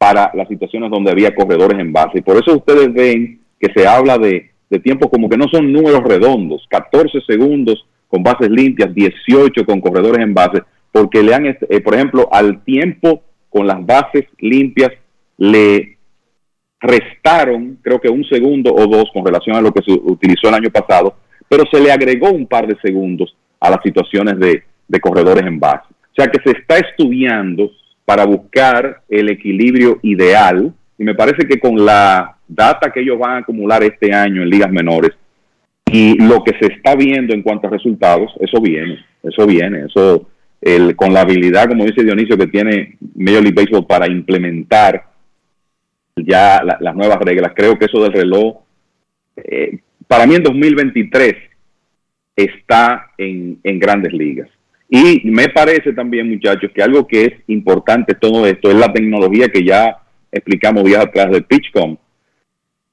para 0.03 0.33
las 0.35 0.49
situaciones 0.49 0.91
donde 0.91 1.13
había 1.13 1.33
corredores 1.33 1.79
en 1.79 1.93
base. 1.93 2.19
Y 2.19 2.23
por 2.23 2.37
eso 2.37 2.57
ustedes 2.57 2.93
ven 2.93 3.39
que 3.61 3.73
se 3.73 3.87
habla 3.87 4.19
de, 4.19 4.51
de 4.69 4.81
tiempos 4.81 5.09
como 5.09 5.29
que 5.29 5.37
no 5.37 5.47
son 5.47 5.73
números 5.73 6.03
redondos, 6.03 6.67
14 6.71 7.21
segundos 7.25 7.87
con 8.09 8.25
bases 8.25 8.51
limpias, 8.51 8.93
18 8.93 9.65
con 9.65 9.81
corredores 9.81 10.19
en 10.19 10.35
base, 10.35 10.61
porque 10.91 11.23
le 11.23 11.33
han, 11.33 11.47
eh, 11.47 11.81
por 11.85 11.95
ejemplo, 11.95 12.29
al 12.33 12.65
tiempo 12.65 13.23
con 13.49 13.69
las 13.69 13.87
bases 13.87 14.25
limpias 14.41 14.91
le 15.37 15.97
restaron, 16.81 17.79
creo 17.81 18.01
que 18.01 18.09
un 18.09 18.25
segundo 18.25 18.75
o 18.75 18.89
dos 18.89 19.09
con 19.15 19.25
relación 19.25 19.55
a 19.55 19.61
lo 19.61 19.71
que 19.71 19.85
se 19.85 19.93
utilizó 19.93 20.49
el 20.49 20.55
año 20.55 20.71
pasado, 20.71 21.15
pero 21.49 21.63
se 21.71 21.81
le 21.81 21.93
agregó 21.93 22.29
un 22.33 22.49
par 22.49 22.67
de 22.67 22.77
segundos 22.83 23.37
a 23.61 23.71
las 23.71 23.79
situaciones 23.85 24.37
de, 24.41 24.65
de 24.89 25.01
corredores 25.01 25.47
en 25.47 25.61
base. 25.61 25.87
O 26.11 26.15
sea 26.17 26.27
que 26.27 26.41
se 26.43 26.59
está 26.59 26.79
estudiando 26.79 27.71
para 28.05 28.25
buscar 28.25 29.03
el 29.09 29.29
equilibrio 29.31 29.99
ideal 30.03 30.73
y 30.99 31.05
me 31.05 31.15
parece 31.15 31.47
que 31.47 31.59
con 31.61 31.85
la 31.85 32.37
data 32.49 32.91
que 32.93 33.01
ellos 33.01 33.19
van 33.19 33.33
a 33.33 33.39
acumular 33.39 33.83
este 33.83 34.13
año 34.13 34.43
en 34.43 34.51
ligas 34.51 34.71
menores 34.71 35.13
y 35.91 36.17
lo 36.23 36.43
que 36.45 36.53
se 36.59 36.73
está 36.73 36.95
viendo 36.97 37.35
en 37.35 37.43
cuanto 37.43 37.67
a 37.67 37.71
resultados, 37.71 38.33
eso 38.41 38.61
viene, 38.61 39.05
eso 39.23 39.47
viene, 39.47 39.87
eso 39.87 40.29
el, 40.61 40.95
con 40.97 41.13
la 41.13 41.23
habilidad, 41.23 41.69
como 41.69 41.85
dice 41.85 42.05
Dionisio, 42.05 42.37
que 42.39 42.47
tiene 42.47 42.97
Major 43.15 43.43
League 43.43 43.55
Baseball 43.55 43.87
para 43.87 44.07
implementar 44.11 45.05
ya 46.17 46.63
la- 46.63 46.79
las 46.81 46.95
nuevas 46.95 47.19
reglas. 47.19 47.53
Creo 47.55 47.79
que 47.79 47.87
eso 47.87 48.03
del 48.03 48.13
reloj, 48.13 48.59
eh, 49.37 49.79
para 50.07 50.27
mí 50.27 50.35
en 50.35 50.43
2023 50.43 51.35
está 52.37 53.11
en, 53.19 53.59
en 53.63 53.79
grandes 53.79 54.13
ligas. 54.13 54.49
Y 54.95 55.23
me 55.25 55.49
parece 55.49 55.95
también, 55.95 56.29
muchachos, 56.29 56.71
que 56.75 56.83
algo 56.83 57.07
que 57.07 57.25
es 57.25 57.33
importante 57.47 58.15
todo 58.15 58.47
esto 58.47 58.71
es 58.71 58.77
la 58.77 58.93
tecnología 58.93 59.49
que 59.49 59.65
ya 59.65 59.97
explicamos 60.31 60.85
días 60.85 61.07
atrás 61.07 61.31
de 61.31 61.41
PitchCom. 61.41 61.97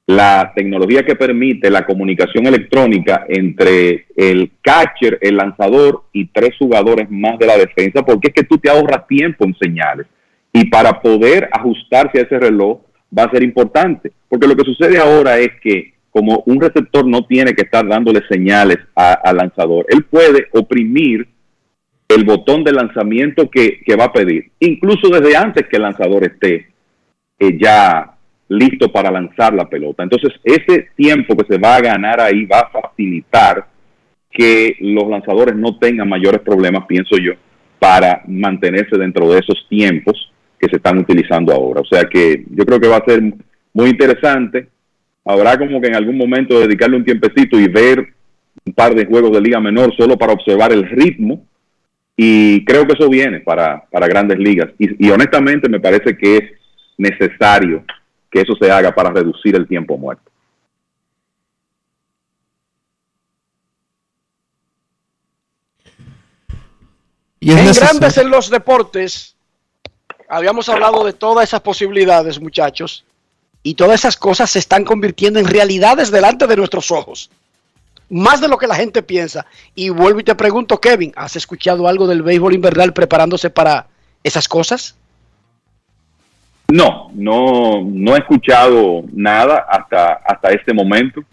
La 0.05 0.53
tecnología 0.55 1.03
que 1.03 1.17
permite 1.17 1.69
la 1.69 1.85
comunicación 1.85 2.47
electrónica 2.47 3.25
entre 3.27 4.05
el 4.15 4.49
catcher, 4.61 5.17
el 5.19 5.35
lanzador 5.35 6.05
y 6.13 6.27
tres 6.27 6.51
jugadores 6.57 7.11
más 7.11 7.37
de 7.37 7.47
la 7.47 7.57
defensa, 7.57 8.05
porque 8.05 8.29
es 8.29 8.33
que 8.33 8.43
tú 8.45 8.57
te 8.57 8.69
ahorras 8.69 9.05
tiempo 9.05 9.43
en 9.43 9.57
señales. 9.61 10.07
Y 10.53 10.69
para 10.69 11.01
poder 11.01 11.49
ajustarse 11.51 12.19
a 12.19 12.23
ese 12.23 12.39
reloj 12.39 12.79
va 13.15 13.23
a 13.23 13.31
ser 13.31 13.43
importante, 13.43 14.13
porque 14.29 14.47
lo 14.47 14.55
que 14.55 14.63
sucede 14.63 14.99
ahora 14.99 15.37
es 15.37 15.49
que 15.61 15.95
como 16.11 16.43
un 16.45 16.61
receptor 16.61 17.05
no 17.05 17.25
tiene 17.25 17.53
que 17.53 17.63
estar 17.63 17.85
dándole 17.85 18.21
señales 18.29 18.77
al 18.95 19.35
lanzador, 19.35 19.85
él 19.89 20.05
puede 20.05 20.47
oprimir 20.53 21.27
el 22.09 22.23
botón 22.25 22.63
de 22.63 22.73
lanzamiento 22.73 23.49
que, 23.49 23.81
que 23.85 23.95
va 23.95 24.05
a 24.05 24.13
pedir, 24.13 24.51
incluso 24.59 25.09
desde 25.09 25.37
antes 25.37 25.67
que 25.67 25.77
el 25.77 25.83
lanzador 25.83 26.23
esté 26.23 26.69
eh, 27.37 27.57
ya 27.57 28.15
listo 28.49 28.91
para 28.91 29.11
lanzar 29.11 29.53
la 29.53 29.69
pelota. 29.69 30.03
Entonces, 30.03 30.33
ese 30.43 30.89
tiempo 30.95 31.37
que 31.37 31.53
se 31.53 31.59
va 31.59 31.75
a 31.75 31.81
ganar 31.81 32.19
ahí 32.19 32.45
va 32.45 32.61
a 32.61 32.69
facilitar 32.69 33.67
que 34.31 34.75
los 34.79 35.07
lanzadores 35.07 35.55
no 35.55 35.77
tengan 35.77 36.09
mayores 36.09 36.41
problemas, 36.41 36.85
pienso 36.87 37.15
yo, 37.17 37.33
para 37.77 38.23
mantenerse 38.27 38.97
dentro 38.97 39.31
de 39.31 39.39
esos 39.39 39.67
tiempos 39.69 40.31
que 40.59 40.67
se 40.67 40.77
están 40.77 40.97
utilizando 40.97 41.53
ahora. 41.53 41.81
O 41.81 41.85
sea 41.85 42.05
que 42.05 42.43
yo 42.49 42.65
creo 42.65 42.79
que 42.79 42.87
va 42.87 42.97
a 42.97 43.05
ser 43.05 43.21
muy 43.73 43.89
interesante. 43.89 44.67
Habrá 45.23 45.59
como 45.59 45.79
que 45.79 45.87
en 45.87 45.95
algún 45.95 46.17
momento 46.17 46.59
dedicarle 46.59 46.97
un 46.97 47.05
tiempecito 47.05 47.59
y 47.59 47.67
ver 47.67 47.99
un 48.65 48.73
par 48.73 48.95
de 48.95 49.05
juegos 49.05 49.31
de 49.31 49.41
liga 49.41 49.59
menor 49.59 49.95
solo 49.95 50.17
para 50.17 50.33
observar 50.33 50.73
el 50.73 50.89
ritmo 50.89 51.45
y 52.21 52.65
creo 52.65 52.85
que 52.85 52.95
eso 52.95 53.07
viene 53.07 53.39
para, 53.39 53.85
para 53.89 54.05
grandes 54.05 54.37
ligas 54.37 54.71
y, 54.77 55.07
y 55.07 55.09
honestamente 55.09 55.69
me 55.69 55.79
parece 55.79 56.17
que 56.17 56.35
es 56.35 56.43
necesario 56.97 57.85
que 58.29 58.41
eso 58.41 58.57
se 58.59 58.69
haga 58.69 58.93
para 58.93 59.09
reducir 59.09 59.55
el 59.55 59.65
tiempo 59.65 59.97
muerto. 59.97 60.29
Y 67.39 67.51
en 67.51 67.55
necesario. 67.55 67.99
Grandes 67.99 68.17
en 68.17 68.29
los 68.29 68.49
Deportes, 68.49 69.37
habíamos 70.27 70.67
hablado 70.67 71.05
de 71.05 71.13
todas 71.13 71.47
esas 71.47 71.61
posibilidades, 71.61 72.37
muchachos, 72.37 73.05
y 73.63 73.75
todas 73.75 74.01
esas 74.01 74.17
cosas 74.17 74.49
se 74.49 74.59
están 74.59 74.83
convirtiendo 74.83 75.39
en 75.39 75.47
realidades 75.47 76.11
delante 76.11 76.47
de 76.47 76.57
nuestros 76.57 76.91
ojos. 76.91 77.31
Más 78.09 78.41
de 78.41 78.47
lo 78.47 78.57
que 78.57 78.67
la 78.67 78.75
gente 78.75 79.03
piensa. 79.03 79.45
Y 79.75 79.89
vuelvo 79.89 80.19
y 80.19 80.23
te 80.23 80.35
pregunto, 80.35 80.79
Kevin, 80.79 81.13
¿has 81.15 81.35
escuchado 81.35 81.87
algo 81.87 82.07
del 82.07 82.23
béisbol 82.23 82.55
invernal 82.55 82.93
preparándose 82.93 83.49
para 83.49 83.87
esas 84.23 84.47
cosas? 84.47 84.97
No, 86.71 87.09
no, 87.13 87.83
no 87.83 88.15
he 88.15 88.19
escuchado 88.19 89.03
nada 89.11 89.65
hasta, 89.69 90.13
hasta 90.25 90.49
este 90.49 90.73
momento. 90.73 91.23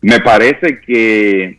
Me 0.00 0.20
parece 0.20 0.80
que 0.80 1.58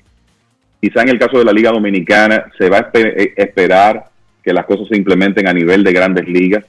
quizá 0.79 1.01
en 1.01 1.09
el 1.09 1.19
caso 1.19 1.39
de 1.39 1.45
la 1.45 1.51
Liga 1.51 1.71
Dominicana 1.71 2.45
se 2.57 2.69
va 2.69 2.77
a 2.77 2.89
eh, 2.93 3.33
esperar 3.35 4.05
que 4.43 4.53
las 4.53 4.65
cosas 4.65 4.87
se 4.87 4.95
implementen 4.95 5.47
a 5.47 5.53
nivel 5.53 5.83
de 5.83 5.91
grandes 5.91 6.27
ligas 6.27 6.63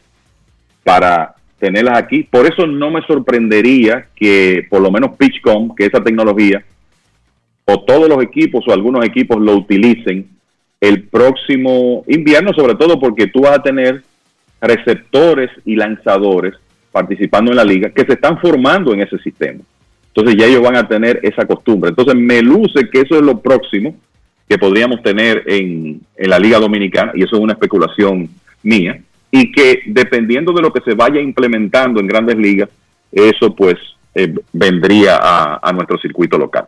para 0.83 1.35
tenerlas 1.59 1.99
aquí. 1.99 2.23
Por 2.23 2.47
eso 2.47 2.66
no 2.66 2.91
me 2.91 3.03
sorprendería 3.03 4.07
que 4.16 4.66
por 4.69 4.81
lo 4.81 4.91
menos 4.91 5.16
PitchCom, 5.16 5.75
que 5.75 5.87
esa 5.87 6.03
tecnología, 6.03 6.65
o 7.70 7.81
todos 7.81 8.09
los 8.09 8.23
equipos 8.23 8.66
o 8.66 8.73
algunos 8.73 9.05
equipos 9.05 9.39
lo 9.39 9.55
utilicen 9.55 10.27
el 10.81 11.03
próximo 11.03 12.03
invierno, 12.09 12.53
sobre 12.55 12.74
todo 12.77 12.99
porque 12.99 13.27
tú 13.27 13.43
vas 13.43 13.59
a 13.59 13.62
tener 13.62 14.03
receptores 14.59 15.51
y 15.66 15.77
lanzadores 15.77 16.55
participando 16.90 17.51
en 17.51 17.59
la 17.59 17.65
liga 17.65 17.90
que 17.90 18.07
se 18.07 18.15
están 18.15 18.40
formando 18.40 18.95
en 18.95 19.01
ese 19.01 19.19
sistema. 19.19 19.61
Entonces 20.07 20.36
ya 20.36 20.47
ellos 20.47 20.62
van 20.62 20.77
a 20.77 20.89
tener 20.89 21.20
esa 21.23 21.45
costumbre. 21.47 21.90
Entonces 21.90 22.15
me 22.15 22.40
luce 22.40 22.89
que 22.90 23.03
eso 23.03 23.16
es 23.16 23.23
lo 23.23 23.39
próximo 23.39 23.95
que 24.49 24.57
podríamos 24.57 25.03
tener 25.03 25.43
en, 25.47 26.01
en 26.16 26.31
la 26.31 26.39
Liga 26.39 26.59
Dominicana, 26.59 27.12
y 27.15 27.23
eso 27.23 27.36
es 27.36 27.43
una 27.43 27.53
especulación 27.53 28.31
mía, 28.62 28.99
y 29.31 29.53
que 29.53 29.82
dependiendo 29.85 30.55
de 30.55 30.62
lo 30.62 30.73
que 30.73 30.81
se 30.81 30.95
vaya 30.95 31.20
implementando 31.20 32.01
en 32.01 32.07
grandes 32.07 32.39
ligas, 32.39 32.70
eso 33.12 33.55
pues 33.55 33.74
eh, 34.15 34.32
vendría 34.55 35.19
a, 35.20 35.61
a 35.62 35.73
nuestro 35.74 35.99
circuito 35.99 36.39
local. 36.39 36.66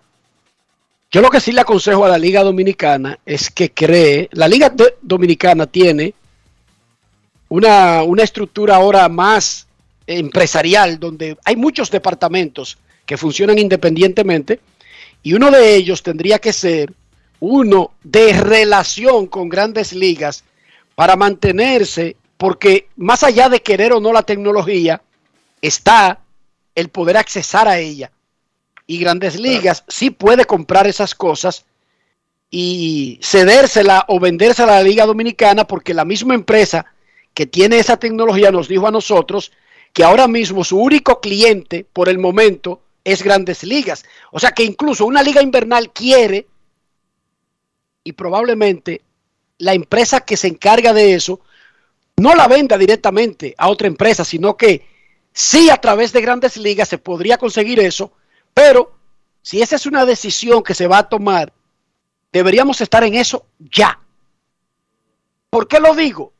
Yo 1.12 1.20
lo 1.20 1.30
que 1.30 1.40
sí 1.40 1.50
le 1.50 1.60
aconsejo 1.60 2.04
a 2.04 2.08
la 2.08 2.18
Liga 2.18 2.44
Dominicana 2.44 3.18
es 3.26 3.50
que 3.50 3.72
cree, 3.72 4.28
la 4.32 4.46
Liga 4.46 4.72
Dominicana 5.02 5.66
tiene 5.66 6.14
una, 7.48 8.04
una 8.04 8.22
estructura 8.22 8.76
ahora 8.76 9.08
más 9.08 9.66
empresarial, 10.06 11.00
donde 11.00 11.36
hay 11.44 11.56
muchos 11.56 11.90
departamentos 11.90 12.78
que 13.06 13.16
funcionan 13.16 13.58
independientemente, 13.58 14.60
y 15.24 15.32
uno 15.32 15.50
de 15.50 15.74
ellos 15.74 16.04
tendría 16.04 16.38
que 16.38 16.52
ser 16.52 16.92
uno 17.40 17.90
de 18.04 18.32
relación 18.32 19.26
con 19.26 19.48
grandes 19.48 19.92
ligas 19.92 20.44
para 20.94 21.16
mantenerse, 21.16 22.14
porque 22.36 22.86
más 22.96 23.24
allá 23.24 23.48
de 23.48 23.62
querer 23.62 23.92
o 23.92 24.00
no 24.00 24.12
la 24.12 24.22
tecnología, 24.22 25.02
está 25.60 26.20
el 26.76 26.88
poder 26.88 27.16
accesar 27.16 27.66
a 27.66 27.78
ella. 27.78 28.12
Y 28.90 28.98
grandes 28.98 29.38
ligas 29.38 29.84
sí 29.86 30.10
puede 30.10 30.46
comprar 30.46 30.88
esas 30.88 31.14
cosas 31.14 31.64
y 32.50 33.20
cedérsela 33.22 34.04
o 34.08 34.18
vendérsela 34.18 34.72
a 34.72 34.76
la 34.78 34.82
Liga 34.82 35.06
Dominicana 35.06 35.64
porque 35.64 35.94
la 35.94 36.04
misma 36.04 36.34
empresa 36.34 36.86
que 37.32 37.46
tiene 37.46 37.78
esa 37.78 37.98
tecnología 37.98 38.50
nos 38.50 38.66
dijo 38.66 38.88
a 38.88 38.90
nosotros 38.90 39.52
que 39.92 40.02
ahora 40.02 40.26
mismo 40.26 40.64
su 40.64 40.76
único 40.76 41.20
cliente 41.20 41.86
por 41.92 42.08
el 42.08 42.18
momento 42.18 42.82
es 43.04 43.22
grandes 43.22 43.62
ligas. 43.62 44.04
O 44.32 44.40
sea 44.40 44.50
que 44.50 44.64
incluso 44.64 45.06
una 45.06 45.22
liga 45.22 45.40
invernal 45.40 45.92
quiere 45.92 46.48
y 48.02 48.10
probablemente 48.10 49.02
la 49.58 49.72
empresa 49.72 50.22
que 50.22 50.36
se 50.36 50.48
encarga 50.48 50.92
de 50.92 51.14
eso 51.14 51.38
no 52.16 52.34
la 52.34 52.48
venda 52.48 52.76
directamente 52.76 53.54
a 53.56 53.68
otra 53.68 53.86
empresa, 53.86 54.24
sino 54.24 54.56
que 54.56 54.84
sí 55.32 55.70
a 55.70 55.76
través 55.76 56.12
de 56.12 56.22
grandes 56.22 56.56
ligas 56.56 56.88
se 56.88 56.98
podría 56.98 57.38
conseguir 57.38 57.78
eso, 57.78 58.14
pero 58.54 58.92
si 59.42 59.62
esa 59.62 59.76
es 59.76 59.86
una 59.86 60.04
decisión 60.04 60.62
que 60.62 60.74
se 60.74 60.86
va 60.86 60.98
a 60.98 61.08
tomar, 61.08 61.52
deberíamos 62.32 62.80
estar 62.80 63.02
en 63.04 63.14
eso 63.14 63.46
ya. 63.58 63.98
¿Por 65.48 65.66
qué 65.66 65.80
lo 65.80 65.94
digo? 65.94 66.32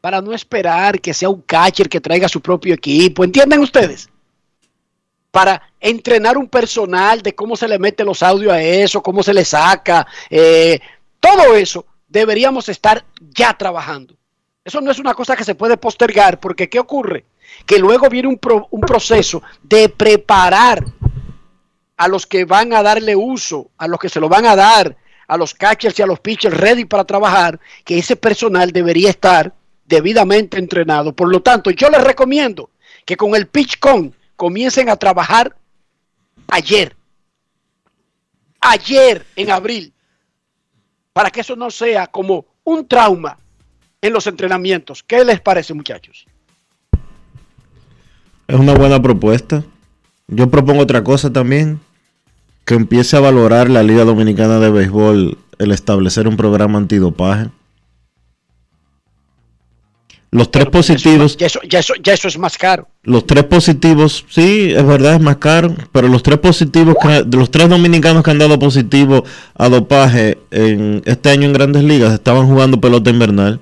Para 0.00 0.20
no 0.20 0.32
esperar 0.32 1.00
que 1.00 1.14
sea 1.14 1.28
un 1.28 1.42
catcher 1.42 1.88
que 1.88 2.00
traiga 2.00 2.28
su 2.28 2.40
propio 2.40 2.74
equipo, 2.74 3.24
¿entienden 3.24 3.60
ustedes? 3.60 4.08
Para 5.30 5.62
entrenar 5.80 6.36
un 6.36 6.48
personal 6.48 7.22
de 7.22 7.34
cómo 7.34 7.56
se 7.56 7.68
le 7.68 7.78
mete 7.78 8.04
los 8.04 8.22
audios 8.22 8.52
a 8.52 8.60
eso, 8.62 9.02
cómo 9.02 9.22
se 9.22 9.32
le 9.34 9.44
saca, 9.44 10.06
eh, 10.28 10.80
todo 11.20 11.54
eso 11.54 11.86
deberíamos 12.08 12.68
estar 12.68 13.04
ya 13.30 13.56
trabajando. 13.56 14.14
Eso 14.64 14.80
no 14.80 14.90
es 14.90 14.98
una 14.98 15.14
cosa 15.14 15.34
que 15.36 15.44
se 15.44 15.54
puede 15.54 15.76
postergar, 15.76 16.38
porque 16.38 16.68
¿qué 16.68 16.78
ocurre? 16.78 17.24
Que 17.66 17.78
luego 17.78 18.08
viene 18.08 18.28
un, 18.28 18.38
pro- 18.38 18.68
un 18.70 18.80
proceso 18.80 19.42
de 19.62 19.88
preparar 19.88 20.84
a 22.02 22.08
los 22.08 22.26
que 22.26 22.44
van 22.44 22.72
a 22.72 22.82
darle 22.82 23.14
uso, 23.14 23.70
a 23.78 23.86
los 23.86 24.00
que 24.00 24.08
se 24.08 24.18
lo 24.18 24.28
van 24.28 24.44
a 24.44 24.56
dar, 24.56 24.96
a 25.28 25.36
los 25.36 25.54
catchers 25.54 25.96
y 25.96 26.02
a 26.02 26.06
los 26.06 26.18
pitchers 26.18 26.56
ready 26.56 26.84
para 26.84 27.04
trabajar, 27.04 27.60
que 27.84 27.96
ese 27.96 28.16
personal 28.16 28.72
debería 28.72 29.08
estar 29.08 29.54
debidamente 29.86 30.58
entrenado. 30.58 31.14
Por 31.14 31.28
lo 31.28 31.42
tanto, 31.42 31.70
yo 31.70 31.88
les 31.90 32.02
recomiendo 32.02 32.70
que 33.04 33.16
con 33.16 33.36
el 33.36 33.46
PitchCon 33.46 34.12
comiencen 34.34 34.88
a 34.88 34.96
trabajar 34.96 35.56
ayer, 36.48 36.96
ayer 38.60 39.24
en 39.36 39.52
abril, 39.52 39.92
para 41.12 41.30
que 41.30 41.42
eso 41.42 41.54
no 41.54 41.70
sea 41.70 42.08
como 42.08 42.46
un 42.64 42.88
trauma 42.88 43.38
en 44.00 44.12
los 44.12 44.26
entrenamientos. 44.26 45.04
¿Qué 45.04 45.24
les 45.24 45.40
parece, 45.40 45.72
muchachos? 45.72 46.26
Es 48.48 48.58
una 48.58 48.74
buena 48.74 49.00
propuesta. 49.00 49.62
Yo 50.26 50.50
propongo 50.50 50.82
otra 50.82 51.04
cosa 51.04 51.32
también. 51.32 51.78
Que 52.64 52.74
empiece 52.74 53.16
a 53.16 53.20
valorar 53.20 53.68
la 53.70 53.82
Liga 53.82 54.04
Dominicana 54.04 54.58
de 54.60 54.70
Béisbol 54.70 55.38
el 55.58 55.72
establecer 55.72 56.28
un 56.28 56.36
programa 56.36 56.78
antidopaje. 56.78 57.48
Los 60.30 60.50
tres 60.50 60.66
positivos, 60.66 61.36
Ya 61.36 61.46
eso, 61.46 61.60
ya 61.68 61.80
eso, 61.80 61.92
ya 62.02 62.14
eso 62.14 62.26
es 62.26 62.38
más 62.38 62.56
caro. 62.56 62.88
los 63.02 63.26
tres 63.26 63.44
positivos, 63.44 64.24
sí, 64.30 64.72
es 64.74 64.86
verdad, 64.86 65.16
es 65.16 65.20
más 65.20 65.36
caro, 65.36 65.74
pero 65.92 66.08
los 66.08 66.22
tres 66.22 66.38
positivos, 66.38 66.96
que- 67.02 67.26
los 67.36 67.50
tres 67.50 67.68
dominicanos 67.68 68.22
que 68.22 68.30
han 68.30 68.38
dado 68.38 68.58
positivo 68.58 69.24
a 69.54 69.68
dopaje 69.68 70.38
en 70.50 71.02
este 71.04 71.28
año 71.28 71.44
en 71.48 71.52
Grandes 71.52 71.84
Ligas 71.84 72.14
estaban 72.14 72.46
jugando 72.46 72.80
pelota 72.80 73.10
invernal. 73.10 73.60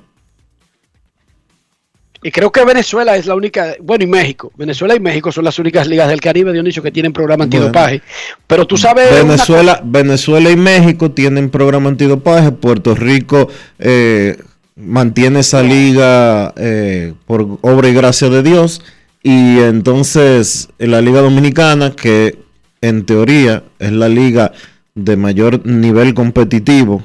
Y 2.23 2.31
creo 2.31 2.53
que 2.53 2.65
Venezuela 2.65 3.17
es 3.17 3.27
la 3.27 3.35
única, 3.35 3.75
bueno, 3.81 4.05
y 4.05 4.07
México. 4.07 4.53
Venezuela 4.57 4.95
y 4.95 5.01
México 5.01 5.33
son 5.33 5.45
las 5.45 5.59
únicas 5.59 5.87
ligas 5.87 6.09
del 6.09 6.21
Caribe, 6.21 6.53
Dionisio, 6.53 6.83
que 6.83 6.91
tienen 6.91 7.13
programa 7.13 7.47
Bueno. 7.47 7.67
antidopaje. 7.67 8.03
Pero 8.47 8.67
tú 8.67 8.77
sabes. 8.77 9.11
Venezuela, 9.11 9.81
Venezuela 9.83 10.51
y 10.51 10.57
México 10.57 11.11
tienen 11.13 11.49
programa 11.49 11.89
antidopaje. 11.89 12.53
Puerto 12.53 12.95
Rico 12.95 13.49
eh, 13.79 14.37
mantiene 14.77 15.41
esa 15.41 15.63
liga 15.63 16.53
eh, 16.57 17.15
por 17.27 17.59
obra 17.63 17.89
y 17.89 17.95
gracia 17.95 18.29
de 18.29 18.43
Dios. 18.43 18.83
Y 19.23 19.59
entonces 19.59 20.69
en 20.79 20.91
la 20.91 21.01
Liga 21.01 21.21
Dominicana, 21.23 21.95
que 21.95 22.39
en 22.83 23.05
teoría 23.05 23.63
es 23.79 23.93
la 23.93 24.09
liga 24.09 24.53
de 24.95 25.17
mayor 25.17 25.67
nivel 25.67 26.15
competitivo 26.15 27.03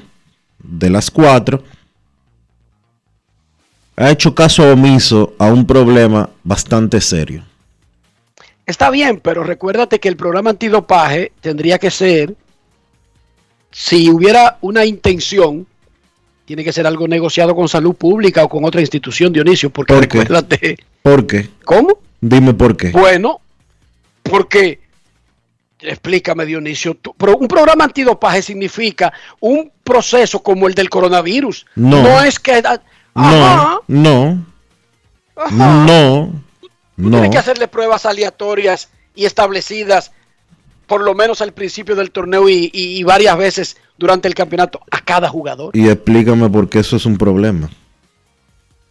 de 0.62 0.90
las 0.90 1.10
cuatro, 1.10 1.62
ha 3.96 4.10
hecho 4.10 4.34
caso 4.34 4.70
omiso 4.72 5.34
a 5.38 5.46
un 5.46 5.66
problema 5.66 6.28
bastante 6.44 7.00
serio. 7.00 7.42
Está 8.66 8.90
bien, 8.90 9.20
pero 9.20 9.42
recuérdate 9.44 10.00
que 10.00 10.08
el 10.08 10.16
programa 10.16 10.50
antidopaje 10.50 11.32
tendría 11.40 11.78
que 11.78 11.90
ser, 11.90 12.34
si 13.70 14.10
hubiera 14.10 14.58
una 14.60 14.84
intención, 14.84 15.66
tiene 16.44 16.64
que 16.64 16.72
ser 16.72 16.86
algo 16.86 17.06
negociado 17.08 17.54
con 17.54 17.68
salud 17.68 17.94
pública 17.94 18.44
o 18.44 18.48
con 18.48 18.64
otra 18.64 18.80
institución, 18.80 19.32
Dionisio, 19.32 19.70
porque 19.70 19.94
¿Por 19.94 20.08
qué? 20.08 20.18
recuérdate. 20.20 20.76
¿Por 21.02 21.26
qué? 21.26 21.48
¿Cómo? 21.64 21.98
Dime 22.20 22.54
por 22.54 22.76
qué. 22.76 22.90
Bueno, 22.90 23.40
porque, 24.22 24.80
explícame 25.80 26.44
Dionisio, 26.46 26.94
tú- 26.94 27.14
pro- 27.14 27.36
un 27.36 27.46
programa 27.48 27.84
antidopaje 27.84 28.42
significa 28.42 29.12
un 29.40 29.70
proceso 29.84 30.42
como 30.42 30.66
el 30.66 30.74
del 30.74 30.90
coronavirus. 30.90 31.66
No. 31.76 32.22
es 32.24 32.38
que... 32.40 32.62
Ajá, 33.16 33.78
No, 33.88 34.24
no, 34.24 34.46
ajá. 35.36 35.84
no, 35.86 36.32
no. 36.96 37.10
Tienes 37.10 37.30
que 37.30 37.38
hacerle 37.38 37.68
pruebas 37.68 38.06
aleatorias 38.06 38.88
y 39.14 39.24
establecidas 39.24 40.12
por 40.86 41.02
lo 41.02 41.14
menos 41.14 41.40
al 41.40 41.52
principio 41.52 41.96
del 41.96 42.10
torneo 42.12 42.48
y, 42.48 42.70
y- 42.72 42.98
y 42.98 43.02
varias 43.02 43.36
veces 43.36 43.76
durante 43.98 44.28
el 44.28 44.34
campeonato 44.34 44.80
a 44.90 45.00
cada 45.00 45.28
jugador. 45.28 45.76
Y 45.76 45.88
explícame 45.88 46.48
por 46.48 46.68
qué 46.68 46.78
eso 46.80 46.96
es 46.96 47.06
un 47.06 47.16
problema. 47.18 47.68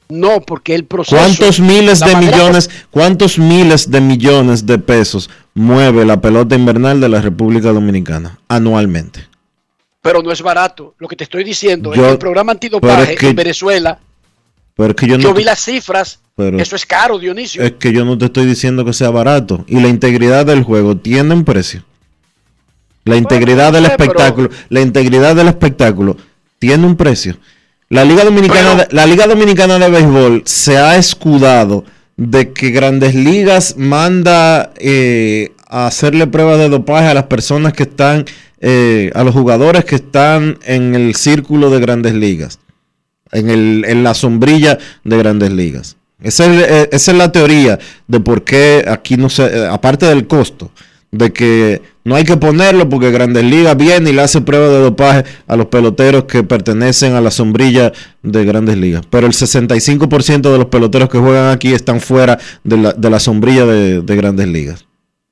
No, 0.07 0.39
porque 0.41 0.76
el 0.76 0.85
proceso. 0.85 1.15
¿Cuántos 1.18 1.60
miles 1.60 1.99
de 1.99 2.15
millones, 2.18 2.69
cuántos 2.91 3.39
miles 3.39 3.89
de 3.89 4.02
millones 4.02 4.65
de 4.65 4.77
pesos 4.77 5.30
mueve 5.56 6.06
la 6.06 6.22
pelota 6.22 6.53
invernal 6.56 7.02
de 7.02 7.10
la 7.10 7.22
República 7.22 7.72
Dominicana 7.72 8.39
anualmente? 8.47 9.27
pero 10.02 10.22
no 10.22 10.31
es 10.31 10.39
barato. 10.43 10.93
Lo 10.99 11.07
que 11.07 11.15
te 11.15 11.23
estoy 11.23 11.43
diciendo 11.43 11.91
es 11.91 11.99
que 11.99 12.07
el 12.11 12.19
programa 12.19 12.52
antidopaje 12.52 12.95
pero 12.95 13.11
es 13.14 13.19
que- 13.19 13.30
en 13.30 13.35
Venezuela, 13.35 13.97
Pero 14.76 14.89
es 14.89 14.95
que 14.95 15.07
yo 15.07 15.18
yo, 15.18 15.30
no, 15.30 15.34
vi 15.34 15.43
las 15.43 15.64
cifras, 15.64 16.19
pero- 16.35 16.60
eso 16.60 16.76
es 16.76 16.85
caro, 16.85 17.18
Dionisio. 17.18 17.64
es 17.64 17.73
que 17.73 17.93
yo 17.93 18.03
no 18.03 18.18
te 18.18 18.26
estoy 18.26 18.45
diciendo 18.45 18.84
que 18.84 18.93
sea 18.93 19.10
barato. 19.10 19.64
Y 19.68 19.80
la 19.80 19.88
integridad 19.88 20.45
del 20.45 20.64
juego 20.64 20.97
tiene 20.97 21.34
un 21.34 21.45
precio. 21.45 21.84
La 23.06 23.15
integridad 23.15 23.72
del 23.72 23.85
sé, 23.85 23.91
espectáculo, 23.91 24.49
la 24.69 24.81
integridad 24.81 25.35
del 25.35 25.47
espectáculo 25.47 26.18
tiene 26.60 26.85
un 26.85 26.95
precio. 26.95 27.38
La 27.89 28.03
Liga 28.03 28.23
Dominicana, 28.23 28.76
de, 28.76 28.88
la 28.89 29.06
Liga 29.06 29.27
Dominicana 29.27 29.77
de 29.77 29.89
Béisbol 29.89 30.41
se 30.45 30.77
ha 30.77 30.97
escudado 30.97 31.85
de 32.18 32.52
que 32.52 32.72
Grandes 32.72 33.14
Ligas 33.14 33.76
manda 33.77 34.73
eh, 34.77 35.52
a 35.68 35.88
hacerle 35.88 36.26
pruebas 36.27 36.57
de 36.57 36.69
dopaje 36.69 37.07
a 37.07 37.14
las 37.14 37.26
personas 37.26 37.73
que 37.73 37.84
están, 37.84 38.26
eh, 38.60 39.11
a 39.14 39.23
los 39.23 39.35
jugadores 39.35 39.85
que 39.85 39.95
están 39.95 40.57
en 40.64 40.95
el 40.95 41.15
círculo 41.15 41.69
de 41.69 41.80
Grandes 41.80 42.14
Ligas, 42.15 42.60
en, 43.31 43.49
el, 43.49 43.85
en 43.88 44.03
la 44.03 44.14
sombrilla 44.14 44.77
de 45.03 45.18
Grandes 45.18 45.52
Ligas. 45.52 45.97
Esa 46.22 46.45
es, 46.45 46.61
eh, 46.69 46.89
esa 46.91 47.11
es 47.11 47.18
la 47.18 47.31
teoría 47.31 47.77
de 48.07 48.19
por 48.19 48.43
qué 48.43 48.85
aquí 48.88 49.18
no 49.18 49.30
se, 49.30 49.45
eh, 49.45 49.68
aparte 49.68 50.06
del 50.06 50.27
costo, 50.27 50.72
de 51.11 51.31
que 51.34 51.81
no 52.03 52.15
hay 52.15 52.23
que 52.23 52.38
ponerlo 52.38 52.88
porque 52.89 53.11
Grandes 53.11 53.43
Ligas 53.43 53.76
viene 53.77 54.10
y 54.10 54.14
le 54.14 54.22
hace 54.22 54.41
prueba 54.41 54.68
de 54.69 54.80
dopaje 54.80 55.23
a 55.47 55.56
los 55.56 55.68
peloteros 55.68 56.26
que 56.26 56.43
pertenecen 56.43 57.14
a 57.15 57.22
la 57.22 57.31
sombrilla 57.31 57.91
de 58.22 58.45
Grandes 58.45 58.77
Ligas. 58.77 59.03
Pero 59.10 59.27
el 59.27 59.34
65% 59.34 60.52
de 60.52 60.57
los 60.57 60.68
peloteros 60.68 61.10
que 61.10 61.18
juegan 61.18 61.52
aquí 61.52 61.73
están 61.73 61.99
fuera 62.02 62.38
de 62.64 62.77
la, 62.77 62.93
de 62.93 63.10
la 63.10 63.19
sombrilla 63.19 63.65
de, 63.65 64.02
de 64.02 64.15
Grandes 64.15 64.47
Ligas. 64.47 64.85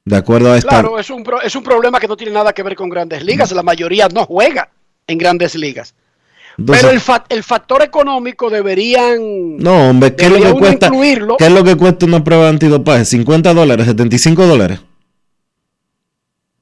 De 0.05 0.17
acuerdo 0.17 0.51
a 0.51 0.57
esta... 0.57 0.69
Claro, 0.69 0.99
es 0.99 1.09
un, 1.09 1.23
pro- 1.23 1.41
es 1.41 1.55
un 1.55 1.63
problema 1.63 1.99
que 1.99 2.07
no 2.07 2.17
tiene 2.17 2.33
nada 2.33 2.51
que 2.53 2.61
ver 2.63 2.75
con 2.75 2.89
grandes 2.89 3.23
ligas. 3.23 3.51
La 3.53 3.63
mayoría 3.63 4.07
no 4.09 4.25
juega 4.25 4.69
en 5.07 5.17
grandes 5.17 5.55
ligas. 5.55 5.95
Entonces- 6.57 6.81
Pero 6.83 6.93
el, 6.93 6.99
fa- 6.99 7.25
el 7.29 7.43
factor 7.43 7.81
económico 7.81 8.49
deberían... 8.49 9.57
no, 9.57 9.89
hombre, 9.89 10.15
¿qué 10.15 10.25
es, 10.25 10.31
lo 10.31 10.39
que 10.39 10.51
cuesta, 10.59 10.87
incluirlo. 10.87 11.37
¿qué 11.37 11.45
es 11.45 11.51
lo 11.51 11.63
que 11.63 11.75
cuesta 11.75 12.05
una 12.05 12.23
prueba 12.23 12.43
de 12.43 12.49
antidopaje? 12.51 13.03
¿50 13.03 13.53
dólares? 13.53 13.87
¿75 13.87 14.35
dólares? 14.45 14.79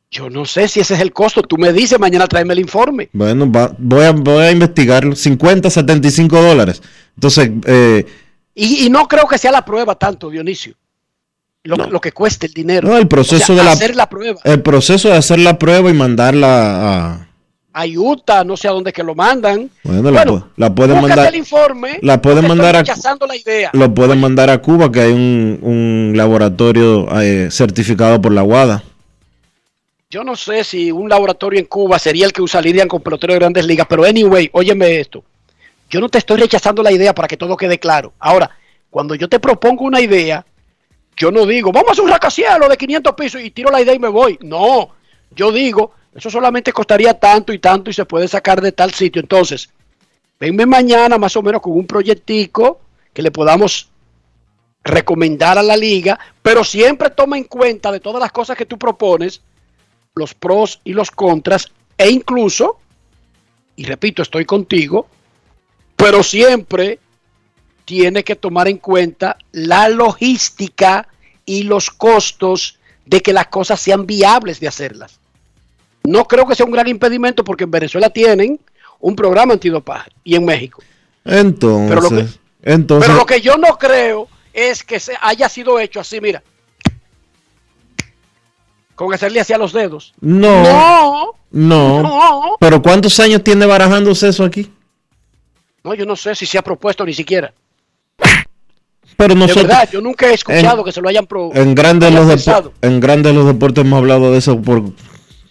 Yo 0.09 0.29
no 0.29 0.45
sé 0.45 0.67
si 0.67 0.81
ese 0.81 0.95
es 0.95 0.99
el 0.99 1.13
costo. 1.13 1.41
Tú 1.41 1.57
me 1.57 1.71
dices, 1.71 1.97
mañana 1.99 2.27
tráeme 2.27 2.53
el 2.53 2.59
informe. 2.59 3.09
Bueno, 3.13 3.49
va- 3.49 3.73
voy, 3.77 4.03
a, 4.03 4.11
voy 4.11 4.43
a 4.43 4.51
investigarlo. 4.51 5.15
50, 5.15 5.69
75 5.69 6.41
dólares. 6.41 6.81
Entonces, 7.15 7.49
eh, 7.65 8.05
Y, 8.53 8.85
y 8.85 8.89
no 8.89 9.07
creo 9.07 9.25
que 9.27 9.37
sea 9.37 9.51
la 9.51 9.63
prueba 9.63 9.95
tanto, 9.95 10.29
Dionisio. 10.29 10.73
Lo, 11.63 11.75
lo 11.77 12.01
que 12.01 12.11
cueste 12.11 12.47
el 12.47 12.53
dinero. 12.53 12.87
no, 12.89 12.97
el 12.97 13.07
proceso 13.07 13.43
O 13.43 13.45
sea, 13.45 13.55
de 13.55 13.63
la, 13.63 13.71
hacer 13.71 13.95
la 13.95 14.09
prueba. 14.09 14.39
el 14.43 14.61
proceso 14.61 15.07
de 15.09 15.15
hacer 15.15 15.39
la 15.39 15.57
prueba 15.59 15.89
y 15.89 15.93
mandarla 15.93 17.05
a, 17.13 17.27
A 17.73 17.85
Utah, 17.85 18.43
no 18.43 18.57
sé 18.57 18.67
a 18.67 18.71
dónde 18.71 18.91
que 18.91 19.01
lo 19.03 19.15
mandan. 19.15 19.69
bueno, 19.83 20.11
la, 20.11 20.25
pu- 20.25 20.43
la 20.57 20.75
pueden 20.75 21.01
mandar, 21.01 21.27
el 21.27 21.35
informe. 21.35 21.99
la 22.01 22.21
pueden 22.21 22.45
mandar 22.47 22.75
a, 22.75 22.83
la 23.27 23.35
idea. 23.35 23.69
lo 23.73 23.93
pueden 23.93 24.19
mandar 24.19 24.49
a 24.49 24.57
Cuba, 24.61 24.91
que 24.91 24.99
hay 25.01 25.11
un, 25.13 25.59
un 25.61 26.13
laboratorio 26.15 27.07
eh, 27.21 27.47
certificado 27.49 28.19
por 28.21 28.33
la 28.33 28.43
WADA. 28.43 28.83
Yo 30.09 30.25
no 30.25 30.35
sé 30.35 30.65
si 30.65 30.91
un 30.91 31.07
laboratorio 31.07 31.59
en 31.59 31.65
Cuba 31.67 31.97
sería 31.97 32.25
el 32.25 32.33
que 32.33 32.41
usarían 32.41 32.89
con 32.89 33.01
peloteros 33.01 33.35
de 33.35 33.39
grandes 33.39 33.65
ligas, 33.65 33.87
pero 33.89 34.03
anyway, 34.03 34.49
óyeme 34.51 34.99
esto. 34.99 35.23
Yo 35.89 36.01
no 36.01 36.09
te 36.09 36.17
estoy 36.17 36.37
rechazando 36.37 36.83
la 36.83 36.91
idea 36.91 37.15
para 37.15 37.27
que 37.29 37.37
todo 37.37 37.55
quede 37.55 37.79
claro. 37.79 38.11
Ahora, 38.19 38.49
cuando 38.89 39.15
yo 39.15 39.29
te 39.29 39.39
propongo 39.39 39.85
una 39.85 40.01
idea, 40.01 40.45
yo 41.15 41.31
no 41.31 41.45
digo, 41.45 41.71
vamos 41.71 41.89
a 41.89 41.91
hacer 41.93 42.03
un 42.03 42.09
rascacielos 42.09 42.67
de 42.67 42.75
500 42.77 43.13
pisos 43.15 43.41
y 43.41 43.51
tiro 43.51 43.71
la 43.71 43.81
idea 43.81 43.93
y 43.93 43.99
me 43.99 44.09
voy. 44.09 44.37
No, 44.41 44.89
yo 45.33 45.51
digo, 45.53 45.93
eso 46.13 46.29
solamente 46.29 46.73
costaría 46.73 47.13
tanto 47.13 47.53
y 47.53 47.59
tanto 47.59 47.89
y 47.89 47.93
se 47.93 48.05
puede 48.05 48.27
sacar 48.27 48.61
de 48.61 48.71
tal 48.71 48.93
sitio. 48.93 49.21
Entonces, 49.21 49.69
venme 50.39 50.65
mañana 50.65 51.17
más 51.17 51.35
o 51.37 51.41
menos 51.41 51.61
con 51.61 51.73
un 51.73 51.87
proyectico 51.87 52.81
que 53.13 53.21
le 53.21 53.31
podamos 53.31 53.89
recomendar 54.83 55.57
a 55.57 55.63
la 55.63 55.77
liga, 55.77 56.19
pero 56.41 56.63
siempre 56.63 57.11
toma 57.11 57.37
en 57.37 57.45
cuenta 57.45 57.91
de 57.91 57.99
todas 57.99 58.19
las 58.19 58.31
cosas 58.31 58.57
que 58.57 58.65
tú 58.65 58.77
propones, 58.77 59.41
los 60.15 60.33
pros 60.33 60.81
y 60.83 60.93
los 60.93 61.11
contras, 61.11 61.71
e 61.97 62.09
incluso, 62.09 62.79
y 63.75 63.85
repito, 63.85 64.21
estoy 64.21 64.45
contigo, 64.45 65.07
pero 65.95 66.23
siempre 66.23 66.99
tiene 67.85 68.23
que 68.23 68.35
tomar 68.35 68.67
en 68.67 68.77
cuenta 68.77 69.37
la 69.51 69.87
logística 69.87 71.07
y 71.45 71.63
los 71.63 71.89
costos 71.91 72.79
de 73.05 73.21
que 73.21 73.33
las 73.33 73.47
cosas 73.47 73.79
sean 73.79 74.05
viables 74.05 74.59
de 74.59 74.67
hacerlas. 74.67 75.20
No 76.03 76.25
creo 76.25 76.47
que 76.47 76.55
sea 76.55 76.65
un 76.65 76.71
gran 76.71 76.87
impedimento 76.87 77.43
porque 77.43 77.63
en 77.65 77.71
Venezuela 77.71 78.09
tienen 78.09 78.59
un 78.99 79.15
programa 79.15 79.53
antidopaje 79.53 80.11
y 80.23 80.35
en 80.35 80.45
México. 80.45 80.81
Entonces, 81.23 81.89
Pero 81.89 82.01
lo 82.01 82.09
que- 82.09 82.27
entonces, 82.63 83.07
Pero 83.07 83.19
lo 83.19 83.25
que 83.25 83.41
yo 83.41 83.57
no 83.57 83.77
creo 83.77 84.27
es 84.53 84.83
que 84.83 84.99
se 84.99 85.13
haya 85.21 85.47
sido 85.49 85.79
hecho 85.79 85.99
así, 85.99 86.19
mira. 86.19 86.41
Con 88.95 89.13
hacerle 89.13 89.39
así 89.39 89.53
a 89.53 89.57
los 89.57 89.73
dedos. 89.73 90.13
no, 90.21 90.63
No, 90.63 91.33
no, 91.51 92.01
no. 92.01 92.55
Pero 92.59 92.81
¿cuántos 92.81 93.19
años 93.19 93.43
tiene 93.43 93.65
barajándose 93.65 94.27
eso 94.29 94.43
aquí? 94.43 94.71
No, 95.83 95.93
yo 95.95 96.05
no 96.05 96.15
sé 96.15 96.35
si 96.35 96.45
se 96.45 96.57
ha 96.57 96.61
propuesto 96.61 97.03
ni 97.05 97.13
siquiera. 97.13 97.51
Pero 99.17 99.33
de 99.33 99.39
nosotros, 99.39 99.67
verdad, 99.67 99.89
yo 99.91 100.01
nunca 100.01 100.27
he 100.29 100.33
escuchado 100.33 100.79
en- 100.79 100.85
que 100.85 100.91
se 100.91 101.01
lo 101.01 101.09
hayan 101.09 101.25
pro- 101.27 101.51
en 101.53 101.75
grandes 101.75 102.09
hayan 102.09 102.21
los 102.21 102.29
pensado. 102.31 102.73
en 102.81 102.99
grandes 102.99 103.33
los 103.35 103.45
deportes 103.45 103.83
hemos 103.83 103.97
hablado 103.97 104.31
de 104.31 104.37
eso 104.37 104.59
por 104.61 104.83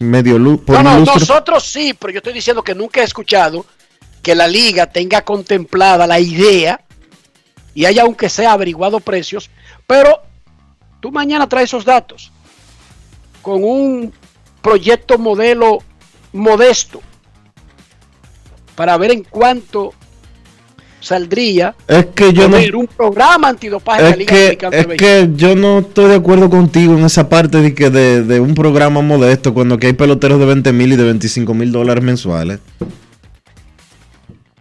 medio 0.01 0.35
por 0.59 0.75
No, 0.75 0.79
un 0.81 0.85
no, 0.85 0.99
lustro. 1.01 1.21
nosotros 1.21 1.65
sí, 1.65 1.95
pero 1.95 2.13
yo 2.15 2.19
estoy 2.19 2.33
diciendo 2.33 2.63
que 2.65 2.75
nunca 2.75 3.01
he 3.03 3.05
escuchado 3.05 3.65
que 4.23 4.35
la 4.35 4.49
liga 4.49 4.87
tenga 4.87 5.23
contemplada 5.23 6.07
la 6.07 6.19
idea 6.19 6.81
y 7.75 7.85
haya 7.85 8.03
aunque 8.03 8.29
sea 8.29 8.53
averiguado 8.53 8.99
precios, 9.01 9.51
pero 9.87 10.23
tú 11.01 11.13
mañana 11.13 11.49
traes 11.49 11.71
esos 11.71 11.85
datos 11.85 12.33
con 13.43 13.63
un 13.63 14.13
proyecto 14.63 15.19
modelo 15.19 15.79
modesto 16.33 17.01
para 18.75 18.97
ver 18.97 19.13
en 19.13 19.23
cuánto 19.25 19.95
saldría 21.01 21.75
Es 21.89 22.07
que 22.15 22.33
yo 22.33 22.49
no 22.49 22.59
un 22.79 22.87
programa 22.87 23.49
antidopaje 23.49 24.01
en 24.01 24.05
la 24.05 24.11
es 24.11 24.19
Liga 24.19 24.71
que, 24.71 24.79
es 24.79 24.87
que 24.87 25.31
yo 25.35 25.57
no 25.57 25.81
estoy 25.81 26.11
de 26.11 26.17
acuerdo 26.17 26.49
contigo 26.51 26.97
en 26.97 27.05
esa 27.05 27.29
parte 27.29 27.61
de 27.61 27.75
que 27.75 27.91
de, 27.91 28.23
de 28.23 28.41
un 28.41 28.55
programa 28.55 29.01
modesto 29.03 29.53
cuando 29.55 29.77
aquí 29.77 29.87
hay 29.87 29.93
peloteros 29.95 30.39
de 30.39 30.47
20 30.47 30.73
mil 30.73 30.93
y 30.93 30.97
de 30.97 31.05
25 31.05 31.55
mil 31.55 31.73
dólares 31.73 32.05
mensuales. 32.05 32.61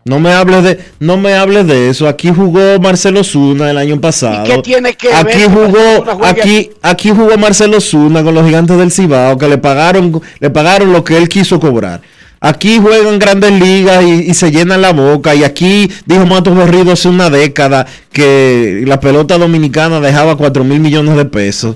No 0.05 0.19
me 0.19 0.31
hables 0.31 0.63
de, 0.63 0.79
no 0.99 1.17
me 1.17 1.35
hables 1.35 1.67
de 1.67 1.89
eso. 1.89 2.07
Aquí 2.07 2.29
jugó 2.29 2.79
Marcelo 2.79 3.23
Zuna 3.23 3.69
el 3.69 3.77
año 3.77 4.01
pasado. 4.01 4.43
qué 4.43 4.57
tiene 4.61 4.93
que 4.95 5.13
aquí 5.13 5.37
ver 5.37 5.51
jugó, 5.51 6.23
aquí, 6.23 6.71
aquí 6.81 7.09
jugó 7.09 7.37
Marcelo 7.37 7.79
Zuna 7.79 8.23
con 8.23 8.33
los 8.33 8.43
gigantes 8.43 8.77
del 8.77 8.91
Cibao, 8.91 9.37
que 9.37 9.47
le 9.47 9.59
pagaron, 9.59 10.19
le 10.39 10.49
pagaron 10.49 10.91
lo 10.91 11.03
que 11.03 11.15
él 11.15 11.29
quiso 11.29 11.59
cobrar. 11.59 12.01
Aquí 12.41 12.79
juegan 12.79 13.19
grandes 13.19 13.51
ligas 13.51 14.03
y, 14.03 14.29
y 14.29 14.33
se 14.33 14.51
llenan 14.51 14.81
la 14.81 14.93
boca. 14.93 15.35
Y 15.35 15.43
aquí 15.43 15.91
dijo 16.05 16.25
Matos 16.25 16.55
Berrido 16.55 16.93
hace 16.93 17.09
una 17.09 17.29
década 17.29 17.85
que 18.11 18.83
la 18.85 18.99
pelota 18.99 19.37
dominicana 19.37 19.99
dejaba 19.99 20.37
4 20.37 20.63
mil 20.63 20.79
millones 20.79 21.15
de 21.15 21.25
pesos. 21.25 21.75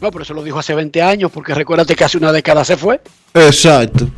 No, 0.00 0.10
pero 0.10 0.24
eso 0.24 0.34
lo 0.34 0.42
dijo 0.42 0.58
hace 0.58 0.74
20 0.74 1.00
años, 1.00 1.30
porque 1.30 1.54
recuérdate 1.54 1.94
que 1.94 2.02
hace 2.04 2.18
una 2.18 2.32
década 2.32 2.64
se 2.64 2.76
fue. 2.76 3.00
Exacto. 3.34 4.08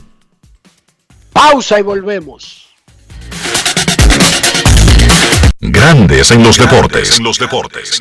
Pausa 1.31 1.79
y 1.79 1.83
volvemos. 1.83 2.65
Grandes 5.61 6.31
en 6.31 6.43
los 6.43 6.57
deportes. 6.57 7.19
En 7.19 7.25
los 7.25 7.39
deportes. 7.39 8.01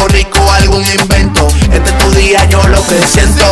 rico, 0.07 0.39
algún 0.51 0.83
invento. 0.83 1.47
Este 1.71 1.89
es 1.89 1.97
tu 1.97 2.11
día 2.11 2.45
yo 2.49 2.65
lo 2.67 2.85
que 2.85 3.01
siento. 3.07 3.43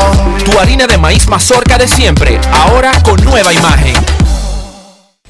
Tu 0.46 0.58
harina 0.60 0.88
de 0.88 0.98
maíz 0.98 1.28
mazorca 1.28 1.78
de 1.78 1.88
siempre, 1.88 2.40
ahora 2.52 2.92
con 3.04 3.24
nueva 3.24 3.54
imagen. 3.54 3.96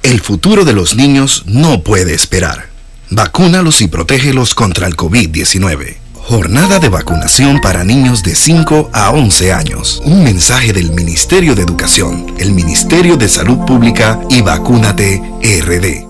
El 0.03 0.21
futuro 0.21 0.65
de 0.65 0.73
los 0.73 0.95
niños 0.95 1.43
no 1.45 1.83
puede 1.83 2.13
esperar. 2.13 2.69
Vacúnalos 3.09 3.81
y 3.81 3.87
protégelos 3.87 4.55
contra 4.55 4.87
el 4.87 4.95
COVID-19. 4.95 5.97
Jornada 6.13 6.79
de 6.79 6.89
vacunación 6.89 7.59
para 7.59 7.83
niños 7.83 8.21
de 8.23 8.35
5 8.35 8.91
a 8.93 9.09
11 9.09 9.51
años. 9.51 10.01
Un 10.05 10.23
mensaje 10.23 10.73
del 10.73 10.91
Ministerio 10.91 11.55
de 11.55 11.63
Educación, 11.63 12.27
el 12.37 12.53
Ministerio 12.53 13.17
de 13.17 13.27
Salud 13.27 13.65
Pública 13.65 14.19
y 14.29 14.41
Vacúnate 14.41 15.21
RD. 15.41 16.08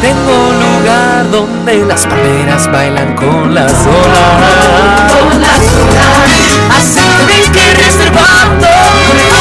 Tengo 0.00 0.48
un 0.48 0.60
lugar 0.60 1.30
donde 1.30 1.84
las 1.86 2.06
palmeras 2.06 2.70
bailan 2.70 3.14
con 3.16 3.54
las 3.54 3.72
olas. 3.72 5.12
Con 5.12 5.40
las 5.40 5.60
olas. 5.82 6.36
Así 6.76 7.00
que 7.26 7.50
que 7.50 7.74
reservando. 7.74 8.68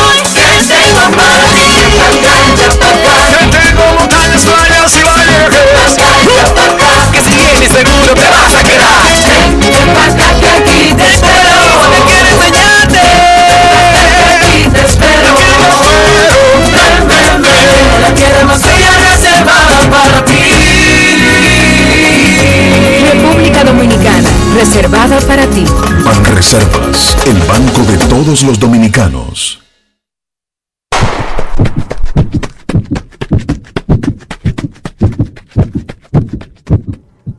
Hoy 0.08 0.22
te 0.34 0.48
tengo 0.74 1.04
para 1.16 1.36
ti. 1.50 1.84
Que 2.56 2.68
tengo 3.58 3.84
montañas, 4.00 4.44
playas 4.44 4.98
y 4.98 5.04
valles. 5.04 5.96
Que 7.12 7.22
si 7.22 7.32
vienes 7.36 7.72
seguro 7.72 8.14
te 8.14 8.30
vas 8.30 8.56
a 8.56 8.64
quedar. 8.64 9.04
Ven 9.60 9.94
para 9.94 10.08
acá 10.14 10.40
que 10.40 10.48
aquí 10.48 10.94
te 10.96 11.08
espero. 11.08 11.45
Dominicana, 23.66 24.30
reservada 24.54 25.20
para 25.22 25.48
ti. 25.48 25.66
Banreservas, 26.04 27.18
el 27.26 27.38
banco 27.48 27.82
de 27.92 27.98
todos 28.08 28.44
los 28.44 28.60
dominicanos. 28.60 29.62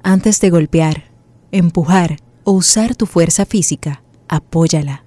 Antes 0.03 0.41
de 0.41 0.51
golpear, 0.51 1.05
empujar 1.53 2.17
o 2.43 2.53
usar 2.53 2.97
tu 2.97 3.07
fuerza 3.07 3.47
física, 3.47 4.03
apóyala. 4.29 5.05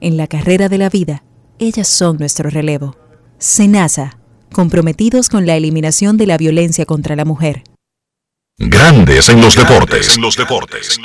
En 0.00 0.16
la 0.16 0.28
carrera 0.28 0.68
de 0.68 0.78
la 0.78 0.88
vida, 0.88 1.24
ellas 1.58 1.88
son 1.88 2.16
nuestro 2.18 2.48
relevo. 2.48 2.96
Senasa, 3.38 4.18
comprometidos 4.52 5.28
con 5.28 5.46
la 5.46 5.56
eliminación 5.56 6.16
de 6.16 6.26
la 6.26 6.36
violencia 6.36 6.86
contra 6.86 7.16
la 7.16 7.24
mujer. 7.24 7.64
Grandes 8.62 9.30
en 9.30 9.40
los 9.40 9.56
deportes. 9.56 10.16
En 10.16 10.20
los 10.20 10.36
deportes. 10.36 11.00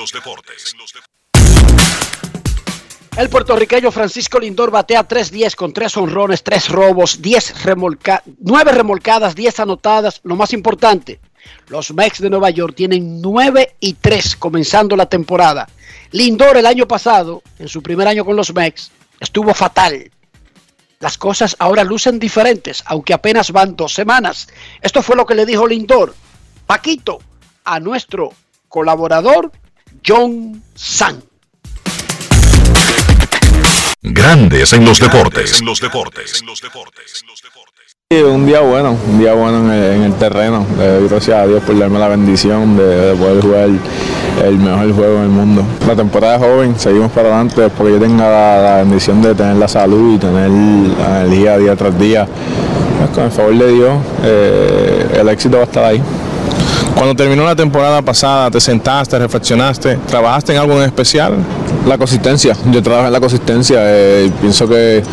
El 3.16 3.30
puertorriqueño 3.30 3.92
Francisco 3.92 4.40
Lindor 4.40 4.72
batea 4.72 5.08
3-10 5.08 5.56
con 5.56 5.72
3 5.72 5.96
honrones, 5.96 6.44
3 6.44 6.68
robos, 6.68 7.22
10 7.22 7.64
remolca 7.64 8.22
9 8.40 8.74
remolcadas, 8.74 9.36
10 9.36 9.62
anotadas. 9.62 10.20
Lo 10.24 10.36
más 10.36 10.52
importante, 10.52 11.22
los 11.70 11.94
Mets 11.94 12.20
de 12.20 12.30
Nueva 12.30 12.50
York 12.50 12.76
tienen 12.76 13.22
9 13.22 13.78
y 13.80 13.94
3 13.94 14.36
comenzando 14.36 14.98
la 14.98 15.06
temporada. 15.06 15.70
Lindor 16.12 16.58
el 16.58 16.66
año 16.66 16.90
pasado, 16.90 17.42
en 17.58 17.70
su 17.70 17.82
primer 17.82 18.10
año 18.10 18.26
con 18.26 18.36
los 18.36 18.54
Mets, 18.54 18.92
estuvo 19.22 19.54
fatal. 19.54 20.12
Las 21.00 21.18
cosas 21.18 21.56
ahora 21.60 21.86
lucen 21.86 22.20
diferentes, 22.20 22.84
aunque 22.86 23.14
apenas 23.14 23.52
van 23.52 23.78
dos 23.78 23.94
semanas. 23.94 24.50
Esto 24.82 25.02
fue 25.02 25.16
lo 25.16 25.26
que 25.26 25.36
le 25.36 25.46
dijo 25.46 25.66
Lindor, 25.66 26.14
Paquito, 26.68 27.22
a 27.66 27.80
nuestro 27.80 28.32
colaborador 28.70 29.52
John 30.06 30.62
San. 30.76 31.22
Grandes 34.02 34.72
en 34.74 34.86
los 34.86 35.00
deportes. 35.00 35.60
En 35.60 35.66
los 35.66 35.82
deportes. 35.82 36.44
Sí, 38.12 38.22
un 38.22 38.46
día 38.46 38.60
bueno, 38.60 38.96
un 39.08 39.18
día 39.18 39.34
bueno 39.34 39.66
en 39.66 39.72
el, 39.72 39.94
en 39.96 40.04
el 40.04 40.14
terreno. 40.14 40.64
Gracias 41.10 41.38
a 41.38 41.48
Dios 41.48 41.64
por 41.64 41.78
darme 41.78 41.98
la 41.98 42.08
bendición 42.08 42.78
de, 42.78 42.84
de 42.84 43.16
poder 43.16 43.42
jugar 43.42 43.70
el 44.44 44.58
mejor 44.60 44.94
juego 44.94 45.22
del 45.22 45.30
mundo. 45.30 45.66
La 45.88 45.96
temporada 45.96 46.36
es 46.36 46.42
joven, 46.42 46.80
seguimos 46.80 47.12
para 47.12 47.30
adelante 47.30 47.68
porque 47.76 47.94
yo 47.94 48.00
tenga 48.00 48.30
la, 48.30 48.62
la 48.62 48.76
bendición 48.84 49.24
de 49.24 49.34
tener 49.34 49.56
la 49.56 49.68
salud 49.68 50.16
y 50.16 50.20
tener 50.20 50.52
la 50.52 51.22
energía 51.22 51.58
día 51.58 51.76
tras 51.76 51.98
día. 51.98 52.28
Pues, 53.00 53.10
con 53.10 53.24
el 53.24 53.32
favor 53.32 53.58
de 53.58 53.72
Dios, 53.74 53.98
eh, 54.24 55.18
el 55.20 55.30
éxito 55.30 55.58
va 55.58 55.64
a 55.64 55.66
estar 55.66 55.84
ahí. 55.84 56.02
Cuando 56.96 57.14
terminó 57.14 57.44
la 57.44 57.56
temporada 57.56 58.02
pasada, 58.02 58.50
te 58.50 58.60
sentaste, 58.62 59.20
reflexionaste, 59.20 59.98
¿trabajaste 60.08 60.54
en 60.54 60.60
algo 60.60 60.76
en 60.76 60.84
especial? 60.84 61.34
La 61.86 61.98
consistencia, 61.98 62.56
yo 62.72 62.82
trabajo 62.82 63.08
en 63.08 63.14
la 63.14 63.20
consistencia. 63.20 63.78
eh, 63.82 64.32
pienso 64.40 64.68
que 64.68 65.04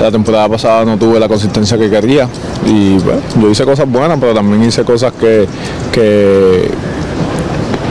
la 0.00 0.10
temporada 0.10 0.48
pasada 0.48 0.84
no 0.84 0.96
tuve 0.96 1.18
la 1.18 1.28
consistencia 1.28 1.76
que 1.76 1.90
quería 1.90 2.28
y 2.64 2.96
bueno, 2.98 3.20
yo 3.40 3.50
hice 3.50 3.64
cosas 3.64 3.90
buenas, 3.90 4.18
pero 4.20 4.32
también 4.32 4.62
hice 4.62 4.84
cosas 4.84 5.12
que, 5.12 5.46
que, 5.92 6.70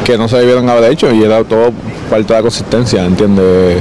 que 0.06 0.18
no 0.18 0.28
se 0.30 0.38
debieron 0.38 0.70
haber 0.70 0.92
hecho 0.92 1.12
y 1.14 1.22
era 1.22 1.44
todo 1.44 1.72
parte 2.10 2.34
de 2.34 2.42
consistencia, 2.42 3.06
¿entiendes? 3.06 3.80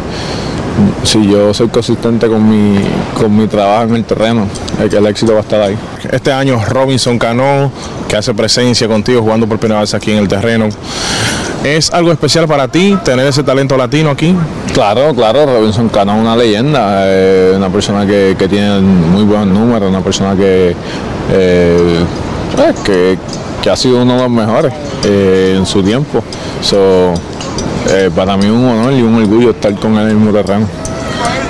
Si 1.04 1.28
yo 1.28 1.54
soy 1.54 1.68
consistente 1.68 2.26
con 2.26 2.48
mi, 2.48 2.80
con 3.16 3.36
mi 3.36 3.46
trabajo 3.46 3.84
en 3.84 3.96
el 3.96 4.04
terreno, 4.04 4.46
el, 4.82 4.92
el 4.94 5.06
éxito 5.06 5.32
va 5.32 5.38
a 5.38 5.42
estar 5.42 5.60
ahí. 5.60 5.76
Este 6.10 6.32
año 6.32 6.60
Robinson 6.68 7.18
Cano, 7.18 7.70
que 8.08 8.16
hace 8.16 8.34
presencia 8.34 8.88
contigo 8.88 9.22
jugando 9.22 9.46
por 9.46 9.58
primera 9.58 9.80
vez 9.80 9.94
aquí 9.94 10.10
en 10.10 10.18
el 10.18 10.26
terreno. 10.26 10.68
¿Es 11.62 11.92
algo 11.92 12.10
especial 12.10 12.48
para 12.48 12.66
ti 12.66 12.98
tener 13.04 13.26
ese 13.26 13.44
talento 13.44 13.76
latino 13.76 14.10
aquí? 14.10 14.34
Claro, 14.74 15.14
claro, 15.14 15.46
Robinson 15.46 15.88
Cano 15.88 16.14
es 16.14 16.20
una 16.20 16.34
leyenda, 16.34 17.02
eh, 17.04 17.52
una 17.54 17.68
persona 17.68 18.04
que, 18.04 18.34
que 18.36 18.48
tiene 18.48 18.80
muy 18.80 19.22
buenos 19.22 19.46
números, 19.48 19.88
una 19.88 20.00
persona 20.00 20.34
que, 20.34 20.74
eh, 21.32 22.04
eh, 22.88 23.18
que, 23.62 23.70
ha 23.70 23.76
sido 23.76 24.02
uno 24.02 24.16
de 24.16 24.22
los 24.22 24.30
mejores 24.30 24.72
en 25.04 25.64
su 25.64 25.80
tiempo. 25.80 26.24
So, 26.60 27.14
para 28.16 28.36
mí 28.36 28.46
es 28.46 28.50
un 28.50 28.64
honor 28.64 28.92
y 28.94 29.02
un 29.02 29.14
orgullo 29.14 29.50
estar 29.50 29.72
con 29.76 29.92
él 29.92 30.00
en 30.00 30.08
el 30.08 30.16
mismo 30.16 30.32
terreno. 30.32 30.66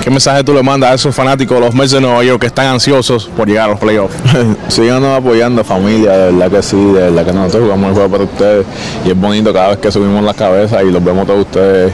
¿Qué 0.03 0.09
mensaje 0.09 0.43
tú 0.43 0.55
le 0.55 0.63
mandas 0.63 0.91
a 0.91 0.95
esos 0.95 1.15
fanáticos 1.15 1.59
de 1.59 1.67
los 1.67 1.75
Mets 1.75 1.91
de 1.91 2.01
Nueva 2.01 2.25
York 2.25 2.41
que 2.41 2.47
están 2.47 2.67
ansiosos 2.67 3.31
por 3.37 3.47
llegar 3.47 3.67
a 3.67 3.73
los 3.73 3.79
playoffs? 3.79 4.15
Síganos 4.69 5.19
apoyando 5.19 5.63
familia, 5.63 6.13
de 6.13 6.33
verdad 6.33 6.51
que 6.51 6.63
sí, 6.63 6.77
de 6.77 7.11
verdad 7.11 7.27
que 7.27 7.33
nosotros 7.35 7.65
jugamos 7.65 7.89
el 7.89 7.95
juego 7.95 8.11
para 8.11 8.25
ustedes 8.25 8.67
y 9.05 9.11
es 9.11 9.21
bonito 9.21 9.53
cada 9.53 9.69
vez 9.69 9.79
que 9.79 9.93
subimos 9.93 10.25
la 10.25 10.33
cabeza 10.33 10.83
y 10.83 10.91
los 10.91 11.05
vemos 11.05 11.27
todos 11.27 11.41
ustedes 11.41 11.93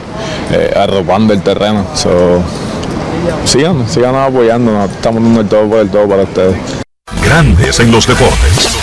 eh, 0.53 0.73
arropando 0.73 1.33
el 1.33 1.41
terreno. 1.41 1.85
So, 1.95 2.41
síganos, 3.43 3.91
síganos 3.91 4.29
apoyando, 4.29 4.71
nos 4.71 4.89
estamos 4.89 5.21
dando 5.21 5.41
el 5.41 5.47
todo 5.47 5.67
por 5.67 5.79
el 5.79 5.89
todo 5.89 6.07
para 6.07 6.23
ustedes. 6.23 6.55
Grandes 7.21 7.79
en 7.81 7.91
los 7.91 8.07
deportes. 8.07 8.76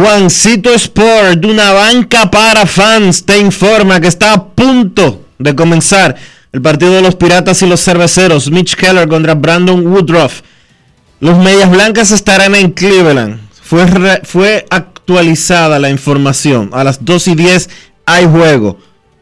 Juancito 0.00 0.72
Sport, 0.72 1.44
una 1.44 1.72
banca 1.72 2.30
para 2.30 2.64
fans, 2.64 3.22
te 3.22 3.38
informa 3.38 4.00
que 4.00 4.08
está 4.08 4.32
a 4.32 4.46
punto 4.46 5.26
de 5.38 5.54
comenzar 5.54 6.16
el 6.52 6.62
partido 6.62 6.92
de 6.92 7.02
los 7.02 7.16
Piratas 7.16 7.60
y 7.60 7.66
los 7.66 7.84
Cerveceros. 7.84 8.50
Mitch 8.50 8.76
Keller 8.76 9.08
contra 9.08 9.34
Brandon 9.34 9.86
Woodruff. 9.86 10.40
Los 11.20 11.36
Medias 11.36 11.70
Blancas 11.70 12.12
estarán 12.12 12.54
en 12.54 12.70
Cleveland. 12.70 13.40
Fue, 13.62 13.86
fue 14.24 14.64
actualizada 14.70 15.78
la 15.78 15.90
información. 15.90 16.70
A 16.72 16.82
las 16.82 17.04
2 17.04 17.28
y 17.28 17.34
10 17.34 17.68
hay 18.06 18.24
juego 18.24 18.78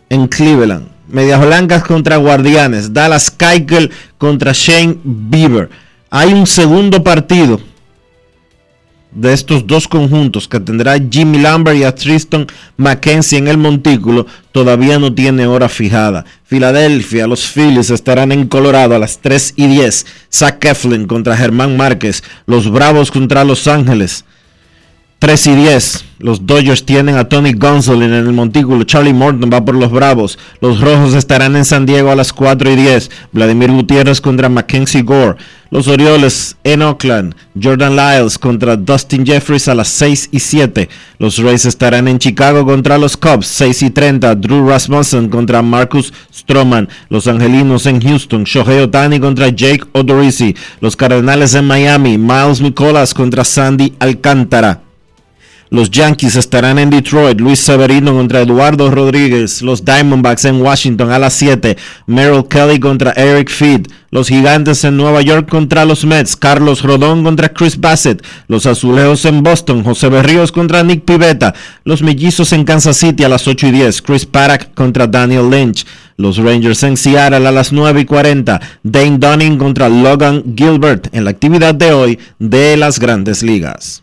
en 0.08 0.28
Cleveland. 0.28 0.86
Medias 1.08 1.44
Blancas 1.44 1.82
contra 1.82 2.18
Guardianes. 2.18 2.92
Dallas 2.92 3.32
Keuchel 3.32 3.90
contra 4.16 4.52
Shane 4.54 4.96
Bieber. 5.02 5.70
Hay 6.08 6.32
un 6.32 6.46
segundo 6.46 7.02
partido 7.02 7.60
de 9.12 9.32
estos 9.32 9.66
dos 9.66 9.88
conjuntos 9.88 10.46
que 10.48 10.60
tendrá 10.60 10.96
Jimmy 10.98 11.38
Lambert 11.38 11.78
y 11.78 11.84
a 11.84 11.94
Tristan 11.94 12.46
McKenzie 12.76 13.38
en 13.38 13.48
el 13.48 13.56
montículo 13.56 14.26
todavía 14.52 14.98
no 14.98 15.14
tiene 15.14 15.46
hora 15.46 15.68
fijada. 15.68 16.24
Filadelfia, 16.44 17.26
los 17.26 17.46
Phillies 17.46 17.90
estarán 17.90 18.32
en 18.32 18.48
Colorado 18.48 18.94
a 18.94 18.98
las 18.98 19.18
3 19.18 19.54
y 19.56 19.66
10. 19.66 20.06
Zach 20.32 20.64
Eflin 20.64 21.06
contra 21.06 21.36
Germán 21.36 21.76
Márquez. 21.76 22.22
Los 22.46 22.70
Bravos 22.70 23.10
contra 23.10 23.44
Los 23.44 23.68
Ángeles. 23.68 24.24
3 25.20 25.46
y 25.48 25.54
10. 25.56 26.04
Los 26.20 26.46
Dodgers 26.46 26.84
tienen 26.84 27.16
a 27.16 27.28
Tony 27.28 27.52
Gonsolin 27.52 28.12
en 28.12 28.26
el 28.26 28.32
montículo. 28.32 28.84
Charlie 28.84 29.12
Morton 29.12 29.50
va 29.52 29.64
por 29.64 29.74
los 29.74 29.90
Bravos. 29.90 30.38
Los 30.60 30.80
Rojos 30.80 31.14
estarán 31.14 31.56
en 31.56 31.64
San 31.64 31.86
Diego 31.86 32.12
a 32.12 32.16
las 32.16 32.32
4 32.32 32.70
y 32.70 32.76
10. 32.76 33.10
Vladimir 33.32 33.72
Gutiérrez 33.72 34.20
contra 34.20 34.48
Mackenzie 34.48 35.02
Gore. 35.02 35.36
Los 35.70 35.88
Orioles 35.88 36.56
en 36.62 36.82
Oakland. 36.82 37.34
Jordan 37.60 37.96
Lyles 37.96 38.38
contra 38.38 38.76
Dustin 38.76 39.26
Jeffries 39.26 39.66
a 39.66 39.74
las 39.74 39.88
6 39.88 40.28
y 40.30 40.38
7. 40.38 40.88
Los 41.18 41.38
Rays 41.38 41.66
estarán 41.66 42.06
en 42.06 42.20
Chicago 42.20 42.64
contra 42.64 42.96
los 42.96 43.16
Cubs. 43.16 43.48
6 43.48 43.82
y 43.82 43.90
30. 43.90 44.36
Drew 44.36 44.68
Rasmussen 44.68 45.28
contra 45.28 45.62
Marcus 45.62 46.12
Stroman. 46.32 46.88
Los 47.10 47.26
Angelinos 47.26 47.86
en 47.86 48.00
Houston. 48.00 48.44
Shohei 48.44 48.80
Otani 48.80 49.18
contra 49.18 49.48
Jake 49.48 49.82
Odorizzi. 49.92 50.54
Los 50.80 50.94
Cardenales 50.94 51.54
en 51.54 51.64
Miami. 51.64 52.18
Miles 52.18 52.60
Nicolas 52.60 53.14
contra 53.14 53.44
Sandy 53.44 53.94
Alcántara. 53.98 54.87
Los 55.70 55.90
Yankees 55.90 56.36
estarán 56.36 56.78
en 56.78 56.88
Detroit. 56.88 57.40
Luis 57.40 57.58
Severino 57.58 58.14
contra 58.14 58.40
Eduardo 58.40 58.90
Rodríguez. 58.90 59.60
Los 59.60 59.84
Diamondbacks 59.84 60.46
en 60.46 60.62
Washington 60.62 61.10
a 61.10 61.18
las 61.18 61.34
7. 61.34 61.76
Merrill 62.06 62.46
Kelly 62.48 62.80
contra 62.80 63.12
Eric 63.12 63.50
Feed. 63.50 63.86
Los 64.10 64.28
Gigantes 64.28 64.84
en 64.84 64.96
Nueva 64.96 65.20
York 65.20 65.48
contra 65.50 65.84
los 65.84 66.06
Mets. 66.06 66.36
Carlos 66.36 66.82
Rodón 66.82 67.22
contra 67.22 67.50
Chris 67.50 67.78
Bassett. 67.78 68.24
Los 68.46 68.64
Azulejos 68.64 69.26
en 69.26 69.42
Boston. 69.42 69.84
José 69.84 70.08
Berríos 70.08 70.52
contra 70.52 70.82
Nick 70.82 71.04
Pivetta. 71.04 71.54
Los 71.84 72.00
Mellizos 72.00 72.54
en 72.54 72.64
Kansas 72.64 72.96
City 72.96 73.24
a 73.24 73.28
las 73.28 73.46
8 73.46 73.66
y 73.66 73.72
10. 73.72 74.00
Chris 74.00 74.24
Paddock 74.24 74.72
contra 74.74 75.06
Daniel 75.06 75.50
Lynch. 75.50 75.84
Los 76.16 76.38
Rangers 76.38 76.82
en 76.82 76.96
Seattle 76.96 77.46
a 77.46 77.52
las 77.52 77.72
9 77.72 78.00
y 78.00 78.04
40. 78.06 78.60
Dane 78.82 79.18
Dunning 79.18 79.58
contra 79.58 79.90
Logan 79.90 80.42
Gilbert 80.56 81.14
en 81.14 81.24
la 81.24 81.30
actividad 81.30 81.74
de 81.74 81.92
hoy 81.92 82.18
de 82.38 82.78
las 82.78 82.98
grandes 82.98 83.42
ligas. 83.42 84.02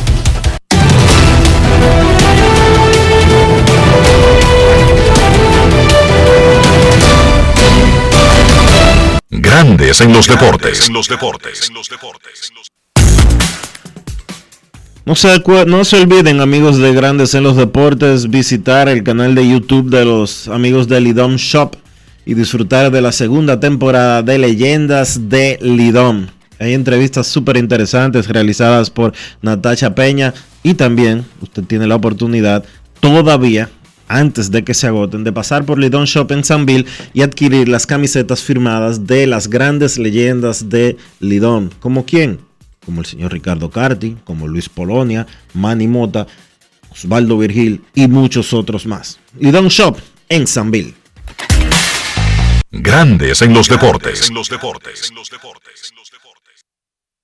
Grandes 9.51 9.99
en 9.99 10.13
los 10.13 10.27
deportes. 10.29 10.87
En 10.87 10.93
los 10.93 11.09
deportes. 11.09 11.69
No 15.05 15.13
se, 15.13 15.43
no 15.67 15.83
se 15.83 15.97
olviden, 15.97 16.39
amigos 16.39 16.77
de 16.77 16.93
Grandes 16.93 17.35
en 17.35 17.43
los 17.43 17.57
Deportes, 17.57 18.29
visitar 18.29 18.87
el 18.87 19.03
canal 19.03 19.35
de 19.35 19.49
YouTube 19.49 19.89
de 19.89 20.05
los 20.05 20.47
amigos 20.47 20.87
de 20.87 21.01
Lidom 21.01 21.35
Shop 21.35 21.75
y 22.25 22.33
disfrutar 22.33 22.91
de 22.91 23.01
la 23.01 23.11
segunda 23.11 23.59
temporada 23.59 24.23
de 24.23 24.37
Leyendas 24.37 25.27
de 25.27 25.59
Lidom. 25.61 26.27
Hay 26.57 26.73
entrevistas 26.73 27.27
súper 27.27 27.57
interesantes 27.57 28.29
realizadas 28.29 28.89
por 28.89 29.11
Natasha 29.41 29.93
Peña 29.93 30.33
y 30.63 30.75
también 30.75 31.25
usted 31.41 31.65
tiene 31.65 31.87
la 31.87 31.95
oportunidad 31.95 32.63
todavía 33.01 33.69
antes 34.11 34.51
de 34.51 34.63
que 34.63 34.73
se 34.73 34.87
agoten, 34.87 35.23
de 35.23 35.31
pasar 35.31 35.65
por 35.65 35.79
Lidon 35.79 36.05
Shop 36.05 36.31
en 36.31 36.43
Sanville 36.43 36.85
y 37.13 37.21
adquirir 37.21 37.67
las 37.69 37.85
camisetas 37.85 38.41
firmadas 38.41 39.07
de 39.07 39.25
las 39.25 39.47
grandes 39.47 39.97
leyendas 39.97 40.69
de 40.69 40.97
Lidón. 41.19 41.71
¿Como 41.79 42.05
quién? 42.05 42.39
Como 42.85 43.01
el 43.01 43.05
señor 43.05 43.31
Ricardo 43.31 43.69
Carti, 43.69 44.17
como 44.23 44.47
Luis 44.47 44.67
Polonia, 44.67 45.25
Manny 45.53 45.87
Mota, 45.87 46.27
Osvaldo 46.89 47.37
Virgil 47.37 47.81
y 47.95 48.07
muchos 48.07 48.53
otros 48.53 48.85
más. 48.85 49.19
Lidón 49.39 49.69
Shop 49.69 49.97
en 50.27 50.45
Sanville. 50.45 50.93
Grandes 52.71 53.41
en 53.41 53.53
los 53.53 53.67
deportes. 53.67 54.29
En 54.29 54.35
los 54.35 54.49
deportes. 54.49 55.11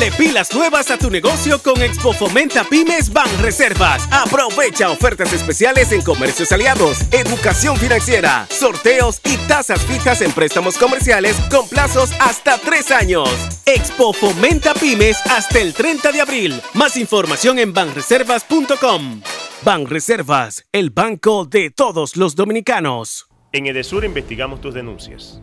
Ponle 0.00 0.16
pilas 0.16 0.54
nuevas 0.54 0.90
a 0.90 0.96
tu 0.96 1.10
negocio 1.10 1.62
con 1.62 1.82
Expo 1.82 2.14
Fomenta 2.14 2.64
Pymes 2.64 3.12
Ban 3.12 3.28
Reservas. 3.42 4.08
Aprovecha 4.10 4.90
ofertas 4.90 5.30
especiales 5.34 5.92
en 5.92 6.00
comercios 6.00 6.52
aliados, 6.52 7.02
educación 7.12 7.76
financiera, 7.76 8.46
sorteos 8.48 9.20
y 9.26 9.36
tasas 9.46 9.84
fijas 9.84 10.22
en 10.22 10.32
préstamos 10.32 10.78
comerciales 10.78 11.36
con 11.50 11.68
plazos 11.68 12.12
hasta 12.18 12.56
tres 12.56 12.90
años. 12.90 13.28
Expo 13.66 14.14
Fomenta 14.14 14.72
Pymes 14.72 15.18
hasta 15.26 15.60
el 15.60 15.74
30 15.74 16.12
de 16.12 16.22
abril. 16.22 16.62
Más 16.72 16.96
información 16.96 17.58
en 17.58 17.74
banreservas.com. 17.74 19.20
Banreservas, 19.66 20.64
el 20.72 20.88
banco 20.88 21.44
de 21.44 21.68
todos 21.68 22.16
los 22.16 22.36
dominicanos. 22.36 23.28
En 23.52 23.66
Edesur 23.66 24.06
investigamos 24.06 24.62
tus 24.62 24.72
denuncias. 24.72 25.42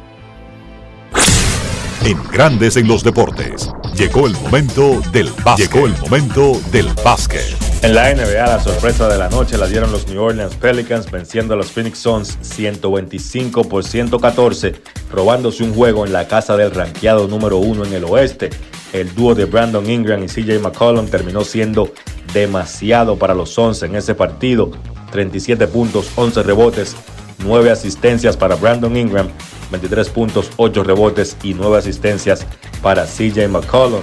En 2.03 2.17
Grandes 2.31 2.77
en 2.77 2.87
los 2.87 3.03
deportes. 3.03 3.69
Llegó 3.95 4.25
el 4.25 4.33
momento 4.33 5.01
del 5.11 5.29
básquet. 5.45 5.71
Llegó 5.71 5.85
el 5.85 5.95
momento 5.99 6.59
del 6.71 6.87
básquet. 7.03 7.55
En 7.83 7.93
la 7.93 8.11
NBA, 8.11 8.43
la 8.47 8.59
sorpresa 8.59 9.07
de 9.07 9.19
la 9.19 9.29
noche 9.29 9.55
la 9.55 9.67
dieron 9.67 9.91
los 9.91 10.07
New 10.07 10.19
Orleans 10.19 10.55
Pelicans 10.55 11.11
venciendo 11.11 11.53
a 11.53 11.57
los 11.57 11.71
Phoenix 11.71 11.99
Suns 11.99 12.39
125 12.41 13.65
por 13.69 13.83
114, 13.83 14.81
robándose 15.11 15.63
un 15.63 15.75
juego 15.75 16.03
en 16.07 16.11
la 16.11 16.27
casa 16.27 16.57
del 16.57 16.71
ranqueado 16.71 17.27
número 17.27 17.57
uno 17.57 17.85
en 17.85 17.93
el 17.93 18.03
oeste. 18.05 18.49
El 18.93 19.13
dúo 19.13 19.35
de 19.35 19.45
Brandon 19.45 19.87
Ingram 19.87 20.23
y 20.23 20.27
CJ 20.27 20.59
McCollum 20.59 21.07
terminó 21.07 21.43
siendo 21.43 21.93
demasiado 22.33 23.17
para 23.17 23.35
los 23.35 23.51
Suns 23.51 23.83
en 23.83 23.95
ese 23.95 24.15
partido. 24.15 24.71
37 25.11 25.67
puntos, 25.67 26.09
11 26.15 26.41
rebotes, 26.41 26.95
9 27.43 27.71
asistencias 27.71 28.37
para 28.37 28.55
Brandon 28.55 28.95
Ingram, 28.95 29.29
23 29.71 30.09
puntos, 30.09 30.51
8 30.57 30.83
rebotes 30.83 31.37
y 31.43 31.53
9 31.53 31.77
asistencias 31.77 32.45
para 32.81 33.05
CJ 33.05 33.47
McCollum. 33.49 34.01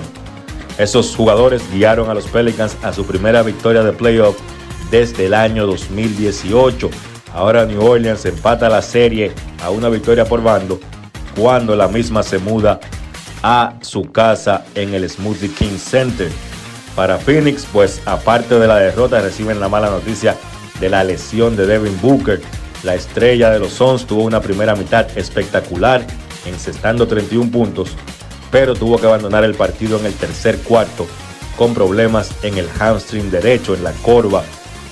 Esos 0.78 1.14
jugadores 1.16 1.62
guiaron 1.72 2.08
a 2.08 2.14
los 2.14 2.26
Pelicans 2.26 2.76
a 2.82 2.92
su 2.92 3.04
primera 3.04 3.42
victoria 3.42 3.82
de 3.82 3.92
playoff 3.92 4.36
desde 4.90 5.26
el 5.26 5.34
año 5.34 5.66
2018. 5.66 6.88
Ahora 7.34 7.66
New 7.66 7.84
Orleans 7.84 8.24
empata 8.24 8.68
la 8.68 8.82
serie 8.82 9.32
a 9.62 9.70
una 9.70 9.88
victoria 9.88 10.24
por 10.24 10.42
bando 10.42 10.80
cuando 11.36 11.76
la 11.76 11.88
misma 11.88 12.22
se 12.22 12.38
muda 12.38 12.80
a 13.42 13.74
su 13.80 14.10
casa 14.10 14.64
en 14.74 14.94
el 14.94 15.08
Smoothie 15.08 15.52
King 15.52 15.78
Center. 15.78 16.30
Para 16.96 17.18
Phoenix, 17.18 17.66
pues 17.72 18.02
aparte 18.06 18.58
de 18.58 18.66
la 18.66 18.76
derrota, 18.76 19.20
reciben 19.20 19.60
la 19.60 19.68
mala 19.68 19.90
noticia 19.90 20.36
de 20.80 20.88
la 20.88 21.04
lesión 21.04 21.56
de 21.56 21.66
Devin 21.66 21.96
Booker. 22.00 22.40
La 22.84 22.94
estrella 22.94 23.50
de 23.50 23.58
los 23.58 23.72
Suns 23.72 24.06
tuvo 24.06 24.22
una 24.22 24.40
primera 24.40 24.76
mitad 24.76 25.06
espectacular, 25.16 26.06
encestando 26.46 27.08
31 27.08 27.50
puntos, 27.50 27.90
pero 28.50 28.74
tuvo 28.74 28.98
que 28.98 29.06
abandonar 29.06 29.44
el 29.44 29.54
partido 29.54 29.98
en 29.98 30.06
el 30.06 30.14
tercer 30.14 30.58
cuarto 30.58 31.06
con 31.56 31.74
problemas 31.74 32.30
en 32.44 32.56
el 32.56 32.68
hamstring 32.78 33.30
derecho, 33.30 33.74
en 33.74 33.82
la 33.82 33.92
corva 33.92 34.44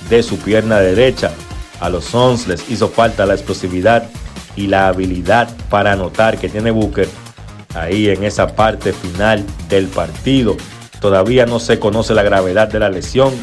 de 0.09 0.21
su 0.21 0.37
pierna 0.37 0.79
derecha. 0.79 1.31
A 1.79 1.89
los 1.89 2.05
Suns 2.05 2.47
les 2.47 2.69
hizo 2.69 2.89
falta 2.89 3.25
la 3.25 3.35
explosividad 3.35 4.09
y 4.57 4.67
la 4.67 4.89
habilidad 4.89 5.49
para 5.69 5.93
anotar 5.93 6.37
que 6.37 6.49
tiene 6.49 6.71
Booker 6.71 7.07
ahí 7.73 8.09
en 8.09 8.23
esa 8.23 8.55
parte 8.55 8.91
final 8.91 9.45
del 9.69 9.87
partido. 9.87 10.57
Todavía 10.99 11.45
no 11.45 11.59
se 11.59 11.79
conoce 11.79 12.13
la 12.13 12.23
gravedad 12.23 12.67
de 12.67 12.79
la 12.79 12.89
lesión. 12.89 13.33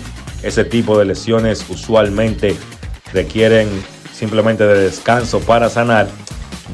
Ese 0.43 0.65
tipo 0.65 0.99
de 0.99 1.07
lesiones 1.07 1.65
usualmente 1.71 2.57
requieren 3.12 3.69
simplemente 4.15 4.65
de 4.65 4.85
descanso 4.85 5.41
para 5.41 5.69
sanar. 5.69 6.09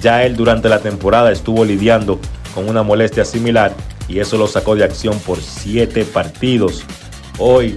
Ya 0.00 0.24
él 0.24 0.36
durante 0.36 0.68
la 0.68 0.80
temporada 0.80 1.32
estuvo 1.32 1.64
lidiando 1.64 2.20
con 2.54 2.68
una 2.68 2.82
molestia 2.82 3.24
similar 3.24 3.72
y 4.08 4.20
eso 4.20 4.36
lo 4.36 4.46
sacó 4.46 4.74
de 4.74 4.84
acción 4.84 5.18
por 5.20 5.40
siete 5.40 6.04
partidos. 6.04 6.84
Hoy 7.38 7.76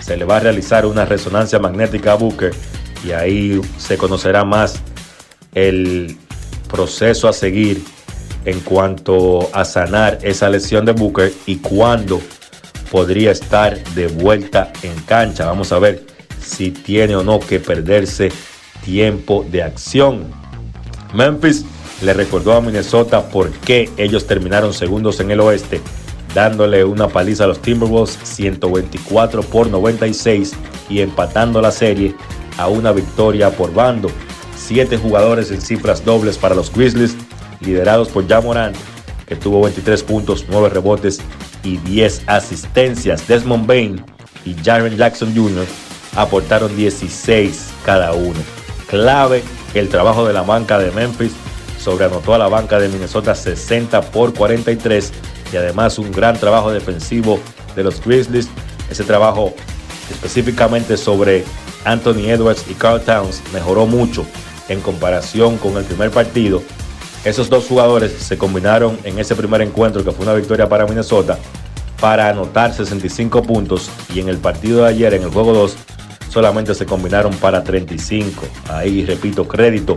se 0.00 0.16
le 0.16 0.24
va 0.24 0.36
a 0.36 0.40
realizar 0.40 0.86
una 0.86 1.04
resonancia 1.04 1.58
magnética 1.58 2.12
a 2.12 2.16
Booker 2.16 2.52
y 3.06 3.12
ahí 3.12 3.60
se 3.78 3.96
conocerá 3.96 4.44
más 4.44 4.80
el 5.54 6.16
proceso 6.68 7.28
a 7.28 7.32
seguir 7.32 7.82
en 8.44 8.60
cuanto 8.60 9.48
a 9.52 9.64
sanar 9.64 10.18
esa 10.22 10.48
lesión 10.48 10.84
de 10.84 10.92
Booker 10.92 11.32
y 11.46 11.56
cuándo 11.56 12.20
podría 12.90 13.30
estar 13.30 13.82
de 13.94 14.08
vuelta 14.08 14.72
en 14.82 14.94
cancha. 15.02 15.46
Vamos 15.46 15.72
a 15.72 15.78
ver 15.78 16.04
si 16.40 16.70
tiene 16.70 17.14
o 17.16 17.22
no 17.22 17.38
que 17.40 17.60
perderse 17.60 18.32
tiempo 18.84 19.44
de 19.50 19.62
acción. 19.62 20.24
Memphis 21.14 21.64
le 22.02 22.14
recordó 22.14 22.52
a 22.54 22.60
Minnesota 22.60 23.28
por 23.28 23.50
qué 23.50 23.90
ellos 23.96 24.26
terminaron 24.26 24.74
segundos 24.74 25.20
en 25.20 25.30
el 25.30 25.40
oeste, 25.40 25.80
dándole 26.34 26.84
una 26.84 27.08
paliza 27.08 27.44
a 27.44 27.46
los 27.46 27.60
Timberwolves 27.60 28.18
124 28.22 29.42
por 29.42 29.68
96 29.68 30.52
y 30.88 31.00
empatando 31.00 31.60
la 31.60 31.70
serie 31.70 32.14
a 32.58 32.68
una 32.68 32.92
victoria 32.92 33.50
por 33.50 33.72
bando. 33.72 34.10
Siete 34.56 34.96
jugadores 34.96 35.50
en 35.50 35.60
cifras 35.60 36.04
dobles 36.04 36.38
para 36.38 36.54
los 36.54 36.72
Grizzlies, 36.72 37.16
liderados 37.60 38.08
por 38.08 38.26
Jamoran, 38.26 38.72
que 39.26 39.36
tuvo 39.36 39.62
23 39.62 40.02
puntos, 40.02 40.46
9 40.48 40.68
rebotes 40.70 41.20
y 41.62 41.76
10 41.78 42.24
asistencias. 42.26 43.26
Desmond 43.28 43.66
Bain 43.66 44.04
y 44.44 44.54
Jaren 44.62 44.96
Jackson 44.96 45.34
Jr. 45.34 45.66
aportaron 46.16 46.74
16 46.76 47.70
cada 47.84 48.12
uno. 48.12 48.61
Clave 48.92 49.42
el 49.72 49.88
trabajo 49.88 50.26
de 50.26 50.34
la 50.34 50.42
banca 50.42 50.78
de 50.78 50.90
Memphis 50.90 51.32
sobreanotó 51.80 52.34
a 52.34 52.38
la 52.38 52.48
banca 52.48 52.78
de 52.78 52.90
Minnesota 52.90 53.34
60 53.34 54.02
por 54.10 54.34
43 54.34 55.12
y 55.50 55.56
además 55.56 55.98
un 55.98 56.12
gran 56.12 56.38
trabajo 56.38 56.70
defensivo 56.70 57.40
de 57.74 57.84
los 57.84 58.04
Grizzlies. 58.04 58.50
Ese 58.90 59.02
trabajo 59.04 59.54
específicamente 60.10 60.98
sobre 60.98 61.42
Anthony 61.86 62.28
Edwards 62.28 62.66
y 62.70 62.74
Carl 62.74 63.00
Towns 63.00 63.42
mejoró 63.54 63.86
mucho 63.86 64.26
en 64.68 64.82
comparación 64.82 65.56
con 65.56 65.78
el 65.78 65.84
primer 65.84 66.10
partido. 66.10 66.62
Esos 67.24 67.48
dos 67.48 67.64
jugadores 67.64 68.12
se 68.12 68.36
combinaron 68.36 68.98
en 69.04 69.18
ese 69.18 69.34
primer 69.34 69.62
encuentro 69.62 70.04
que 70.04 70.12
fue 70.12 70.26
una 70.26 70.34
victoria 70.34 70.68
para 70.68 70.84
Minnesota 70.84 71.38
para 71.98 72.28
anotar 72.28 72.74
65 72.74 73.42
puntos 73.42 73.88
y 74.14 74.20
en 74.20 74.28
el 74.28 74.36
partido 74.36 74.82
de 74.82 74.88
ayer, 74.90 75.14
en 75.14 75.22
el 75.22 75.30
juego 75.30 75.54
2, 75.54 75.76
solamente 76.32 76.74
se 76.74 76.86
combinaron 76.86 77.34
para 77.34 77.62
35. 77.62 78.42
Ahí 78.70 79.04
repito, 79.04 79.46
crédito 79.46 79.96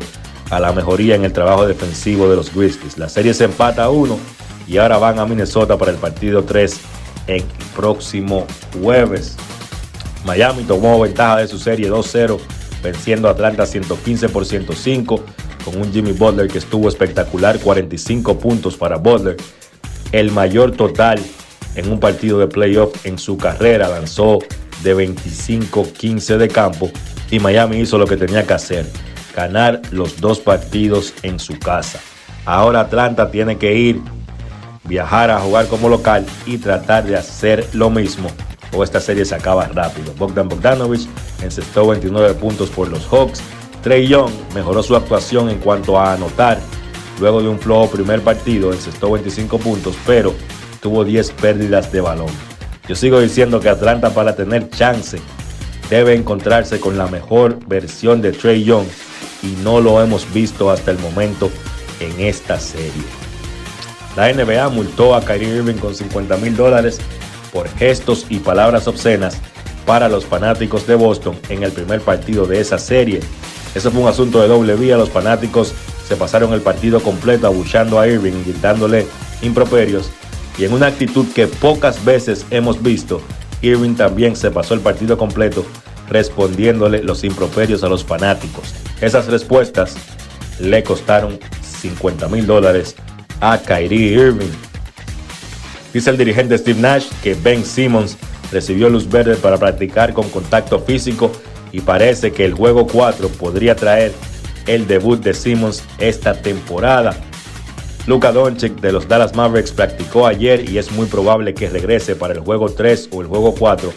a 0.50 0.60
la 0.60 0.74
mejoría 0.74 1.16
en 1.16 1.24
el 1.24 1.32
trabajo 1.32 1.66
defensivo 1.66 2.30
de 2.30 2.36
los 2.36 2.54
Grizzlies. 2.54 2.98
La 2.98 3.08
serie 3.08 3.34
se 3.34 3.46
empata 3.46 3.86
a 3.86 3.90
uno 3.90 4.20
y 4.68 4.78
ahora 4.78 4.98
van 4.98 5.18
a 5.20 5.26
Minnesota 5.26 5.78
para 5.78 5.92
el 5.92 5.98
partido 5.98 6.44
3 6.44 6.80
en 7.28 7.36
el 7.38 7.44
próximo 7.74 8.46
jueves. 8.82 9.38
Miami 10.26 10.64
tomó 10.64 11.00
ventaja 11.00 11.38
de 11.38 11.48
su 11.48 11.58
serie 11.58 11.90
2-0, 11.90 12.38
venciendo 12.84 13.30
a 13.30 13.32
Atlanta 13.32 13.66
115 13.66 14.28
por 14.30 14.46
105, 14.46 15.24
con 15.64 15.78
un 15.78 15.94
Jimmy 15.94 16.12
Butler 16.12 16.48
que 16.50 16.58
estuvo 16.58 16.90
espectacular, 16.90 17.60
45 17.60 18.40
puntos 18.40 18.76
para 18.76 18.98
Butler, 18.98 19.38
el 20.12 20.32
mayor 20.32 20.74
total 20.74 21.20
en 21.76 21.92
un 21.92 22.00
partido 22.00 22.40
de 22.40 22.48
playoff 22.48 23.06
en 23.06 23.18
su 23.18 23.38
carrera, 23.38 23.88
lanzó 23.88 24.40
de 24.84 24.96
25-15 24.96 26.38
de 26.38 26.48
campo 26.48 26.92
y 27.32 27.40
Miami 27.40 27.78
hizo 27.78 27.98
lo 27.98 28.06
que 28.06 28.18
tenía 28.18 28.46
que 28.46 28.54
hacer, 28.54 28.86
ganar 29.36 29.82
los 29.92 30.22
dos 30.22 30.40
partidos 30.40 31.14
en 31.24 31.40
su 31.40 31.58
casa. 31.60 32.00
Ahora 32.46 32.82
Atlanta 32.82 33.32
tiene 33.32 33.58
que 33.58 33.76
ir, 33.76 34.02
viajar 34.84 35.32
a 35.32 35.40
jugar 35.40 35.68
como 35.68 35.90
local 35.90 36.26
y 36.46 36.58
tratar 36.58 37.06
de 37.06 37.18
hacer 37.18 37.68
lo 37.74 37.90
mismo 37.90 38.30
o 38.76 38.84
esta 38.84 39.00
serie 39.00 39.26
se 39.26 39.36
acaba 39.36 39.68
rápido. 39.68 40.14
Bogdan 40.18 40.50
Bogdanovich 40.50 41.08
encestó 41.42 41.88
29 41.88 42.34
puntos 42.36 42.70
por 42.70 42.90
los 42.90 43.06
Hawks. 43.08 43.42
Trey 43.82 44.08
Young 44.08 44.32
mejoró 44.54 44.84
su 44.84 44.96
actuación 44.96 45.50
en 45.50 45.60
cuanto 45.60 46.00
a 46.00 46.14
anotar. 46.14 46.60
Luego 47.20 47.42
de 47.42 47.48
un 47.48 47.60
flojo 47.60 47.92
primer 47.92 48.22
partido, 48.22 48.74
encestó 48.74 49.12
25 49.12 49.58
puntos, 49.60 49.96
pero 50.06 50.34
tuvo 50.82 51.06
10 51.06 51.32
pérdidas 51.32 51.92
de 51.92 52.02
balón. 52.02 52.55
Yo 52.88 52.96
sigo 52.96 53.20
diciendo 53.20 53.60
que 53.60 53.70
Atlanta 53.70 54.12
para 54.12 54.36
tener 54.36 54.70
chance 54.70 55.20
debe 55.90 56.14
encontrarse 56.14 56.80
con 56.80 56.98
la 56.98 57.08
mejor 57.08 57.60
versión 57.68 58.22
de 58.22 58.32
Trey 58.32 58.64
Young 58.64 58.86
y 59.42 59.48
no 59.64 59.82
lo 59.82 60.02
hemos 60.02 60.32
visto 60.34 60.70
hasta 60.70 60.92
el 60.92 61.00
momento 61.00 61.50
en 62.00 62.20
esta 62.20 62.60
serie. 62.60 63.04
La 64.16 64.32
NBA 64.32 64.70
multó 64.70 65.16
a 65.16 65.22
Kyrie 65.22 65.58
Irving 65.58 65.76
con 65.76 65.96
50 65.96 66.38
mil 66.38 66.56
dólares 66.56 67.00
por 67.52 67.68
gestos 67.70 68.26
y 68.30 68.38
palabras 68.38 68.88
obscenas 68.88 69.38
para 69.86 70.08
los 70.08 70.26
fanáticos 70.26 70.88
de 70.88 70.96
Boston 70.96 71.38
en 71.50 71.64
el 71.64 71.72
primer 71.72 72.02
partido 72.02 72.46
de 72.46 72.60
esa 72.60 72.78
serie. 72.78 73.20
Eso 73.74 73.92
fue 73.92 74.02
un 74.02 74.08
asunto 74.08 74.42
de 74.42 74.48
doble 74.48 74.76
vía. 74.76 74.98
Los 74.98 75.10
fanáticos 75.10 75.74
se 76.08 76.16
pasaron 76.16 76.54
el 76.54 76.62
partido 76.62 77.02
completo 77.02 77.48
abuchando 77.48 78.00
a 78.00 78.08
Irving 78.08 78.34
y 78.34 78.52
gritándole 78.52 79.06
improperios. 79.42 80.10
Y 80.58 80.66
en 80.66 80.74
una 80.74 80.88
actitud 80.88 81.26
que 81.34 81.48
pocas 81.48 82.04
veces 82.06 82.46
hemos 82.50 82.82
visto, 82.82 83.22
Irving 83.62 83.96
también 83.96 84.36
se 84.36 84.52
pasó 84.52 84.74
el 84.74 84.80
partido 84.80 85.18
completo 85.18 85.66
respondiéndole 86.10 87.04
los 87.04 87.24
improperios 87.24 87.84
a 87.84 87.90
los 87.90 88.04
fanáticos. 88.04 88.74
Esas 89.02 89.28
respuestas 89.28 89.96
le 90.60 90.84
costaron 90.84 91.40
50 91.82 92.28
mil 92.30 92.46
dólares 92.46 92.96
a 93.42 93.58
Kyrie 93.58 94.14
Irving. 94.14 94.52
Dice 95.94 96.10
el 96.10 96.18
dirigente 96.18 96.58
Steve 96.58 96.80
Nash 96.80 97.08
que 97.24 97.36
Ben 97.36 97.66
Simmons 97.66 98.18
recibió 98.52 98.90
luz 98.90 99.10
verde 99.10 99.36
para 99.36 99.58
practicar 99.58 100.14
con 100.14 100.30
contacto 100.30 100.80
físico 100.80 101.32
y 101.72 101.82
parece 101.82 102.32
que 102.32 102.46
el 102.46 102.54
juego 102.54 102.88
4 102.88 103.28
podría 103.30 103.76
traer 103.76 104.14
el 104.68 104.88
debut 104.88 105.22
de 105.22 105.34
Simmons 105.34 105.84
esta 106.00 106.34
temporada. 106.42 107.16
Luka 108.08 108.32
Doncic 108.32 108.80
de 108.82 108.92
los 108.92 109.08
Dallas 109.08 109.36
Mavericks 109.36 109.72
practicó 109.72 110.28
ayer 110.28 110.70
y 110.70 110.78
es 110.78 110.92
muy 110.92 111.08
probable 111.08 111.56
que 111.56 111.70
regrese 111.70 112.16
para 112.16 112.34
el 112.34 112.40
juego 112.40 112.70
3 112.70 113.10
o 113.12 113.22
el 113.22 113.28
juego 113.28 113.56
4 113.58 113.92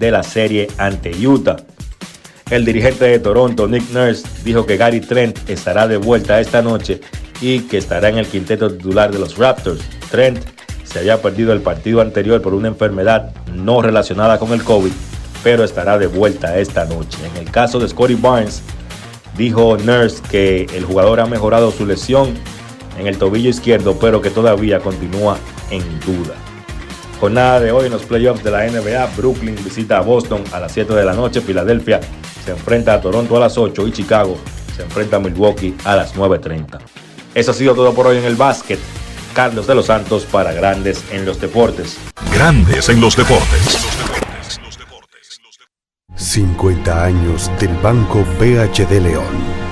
de 0.00 0.10
la 0.10 0.24
serie 0.24 0.66
ante 0.78 1.12
Utah. 1.24 1.58
El 2.50 2.64
dirigente 2.64 3.04
de 3.04 3.20
Toronto, 3.20 3.68
Nick 3.68 3.88
Nurse, 3.90 4.26
dijo 4.44 4.66
que 4.66 4.76
Gary 4.76 5.00
Trent 5.00 5.48
estará 5.48 5.86
de 5.86 5.96
vuelta 5.96 6.40
esta 6.40 6.60
noche 6.60 7.00
y 7.40 7.60
que 7.60 7.78
estará 7.78 8.08
en 8.08 8.18
el 8.18 8.26
quinteto 8.26 8.68
titular 8.68 9.12
de 9.12 9.20
los 9.20 9.38
Raptors. 9.38 9.80
Trent 10.10 10.40
se 10.82 10.98
había 10.98 11.22
perdido 11.22 11.52
el 11.52 11.60
partido 11.60 12.00
anterior 12.00 12.42
por 12.42 12.54
una 12.54 12.68
enfermedad 12.68 13.32
no 13.54 13.80
relacionada 13.80 14.40
con 14.40 14.52
el 14.52 14.64
COVID, 14.64 14.92
pero 15.44 15.62
estará 15.62 15.98
de 15.98 16.08
vuelta 16.08 16.58
esta 16.58 16.84
noche. 16.84 17.18
En 17.32 17.36
el 17.36 17.50
caso 17.50 17.78
de 17.78 17.88
Scotty 17.88 18.14
Barnes, 18.16 18.60
dijo 19.36 19.76
Nurse 19.78 20.20
que 20.30 20.66
el 20.74 20.84
jugador 20.84 21.20
ha 21.20 21.26
mejorado 21.26 21.70
su 21.70 21.86
lesión 21.86 22.34
en 22.98 23.06
el 23.06 23.18
tobillo 23.18 23.50
izquierdo, 23.50 23.98
pero 23.98 24.20
que 24.20 24.30
todavía 24.30 24.80
continúa 24.80 25.38
en 25.70 25.82
duda. 26.00 26.34
Jornada 27.20 27.60
de 27.60 27.70
hoy 27.70 27.86
en 27.86 27.92
los 27.92 28.02
playoffs 28.02 28.42
de 28.42 28.50
la 28.50 28.66
NBA, 28.66 29.06
Brooklyn 29.16 29.56
visita 29.64 29.98
a 29.98 30.00
Boston 30.00 30.42
a 30.52 30.58
las 30.58 30.72
7 30.72 30.92
de 30.92 31.04
la 31.04 31.14
noche, 31.14 31.40
Filadelfia 31.40 32.00
se 32.44 32.50
enfrenta 32.50 32.94
a 32.94 33.00
Toronto 33.00 33.36
a 33.36 33.40
las 33.40 33.56
8 33.56 33.86
y 33.86 33.92
Chicago 33.92 34.36
se 34.74 34.82
enfrenta 34.82 35.16
a 35.16 35.20
Milwaukee 35.20 35.76
a 35.84 35.96
las 35.96 36.14
9.30. 36.16 36.80
Eso 37.34 37.50
ha 37.52 37.54
sido 37.54 37.74
todo 37.74 37.94
por 37.94 38.06
hoy 38.06 38.18
en 38.18 38.24
el 38.24 38.36
básquet. 38.36 38.78
Carlos 39.34 39.66
de 39.66 39.74
los 39.74 39.86
Santos 39.86 40.24
para 40.24 40.52
Grandes 40.52 41.04
en 41.10 41.24
los 41.24 41.40
Deportes. 41.40 41.96
Grandes 42.34 42.88
en 42.88 43.00
los 43.00 43.16
Deportes. 43.16 43.78
50 46.16 47.04
años 47.04 47.50
del 47.58 47.74
Banco 47.76 48.24
BHD 48.38 49.00
León. 49.00 49.71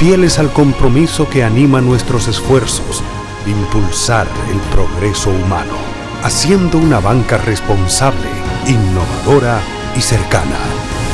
fieles 0.00 0.38
al 0.38 0.50
compromiso 0.50 1.28
que 1.28 1.44
anima 1.44 1.82
nuestros 1.82 2.26
esfuerzos, 2.26 3.02
impulsar 3.46 4.26
el 4.50 4.58
progreso 4.72 5.28
humano, 5.28 5.74
haciendo 6.22 6.78
una 6.78 7.00
banca 7.00 7.36
responsable, 7.36 8.30
innovadora 8.66 9.60
y 9.94 10.00
cercana. 10.00 10.56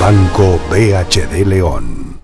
Banco 0.01 0.61
BHD 0.71 1.45
León. 1.45 2.21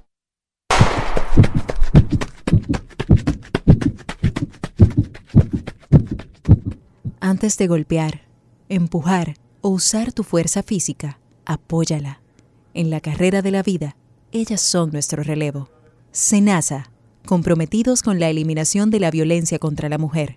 Antes 7.19 7.59
de 7.59 7.67
golpear, 7.67 8.21
empujar 8.69 9.35
o 9.63 9.71
usar 9.71 10.13
tu 10.13 10.23
fuerza 10.23 10.63
física, 10.63 11.19
apóyala. 11.45 12.21
En 12.73 12.91
la 12.91 13.01
carrera 13.01 13.43
de 13.43 13.51
la 13.51 13.65
vida, 13.65 13.97
ellas 14.31 14.61
son 14.61 14.93
nuestro 14.93 15.25
relevo. 15.25 15.82
Senasa, 16.15 16.91
comprometidos 17.25 18.03
con 18.03 18.21
la 18.21 18.29
eliminación 18.29 18.91
de 18.91 19.01
la 19.01 19.11
violencia 19.11 19.59
contra 19.59 19.89
la 19.89 19.97
mujer. 19.97 20.37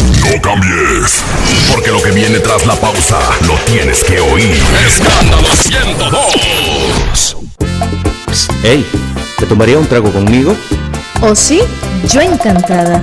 no 0.00 0.40
cambies, 0.40 1.22
porque 1.72 1.90
lo 1.90 2.02
que 2.02 2.10
viene 2.10 2.38
tras 2.40 2.66
la 2.66 2.74
pausa 2.74 3.18
lo 3.46 3.54
tienes 3.70 4.02
que 4.04 4.20
oír. 4.20 4.60
Escándalo 4.86 5.48
102. 5.56 7.36
Hey, 8.62 8.86
¿te 9.38 9.46
tomaría 9.46 9.78
un 9.78 9.86
trago 9.86 10.10
conmigo? 10.12 10.54
¿O 11.20 11.34
sí? 11.34 11.62
Yo 12.08 12.20
encantada. 12.20 13.02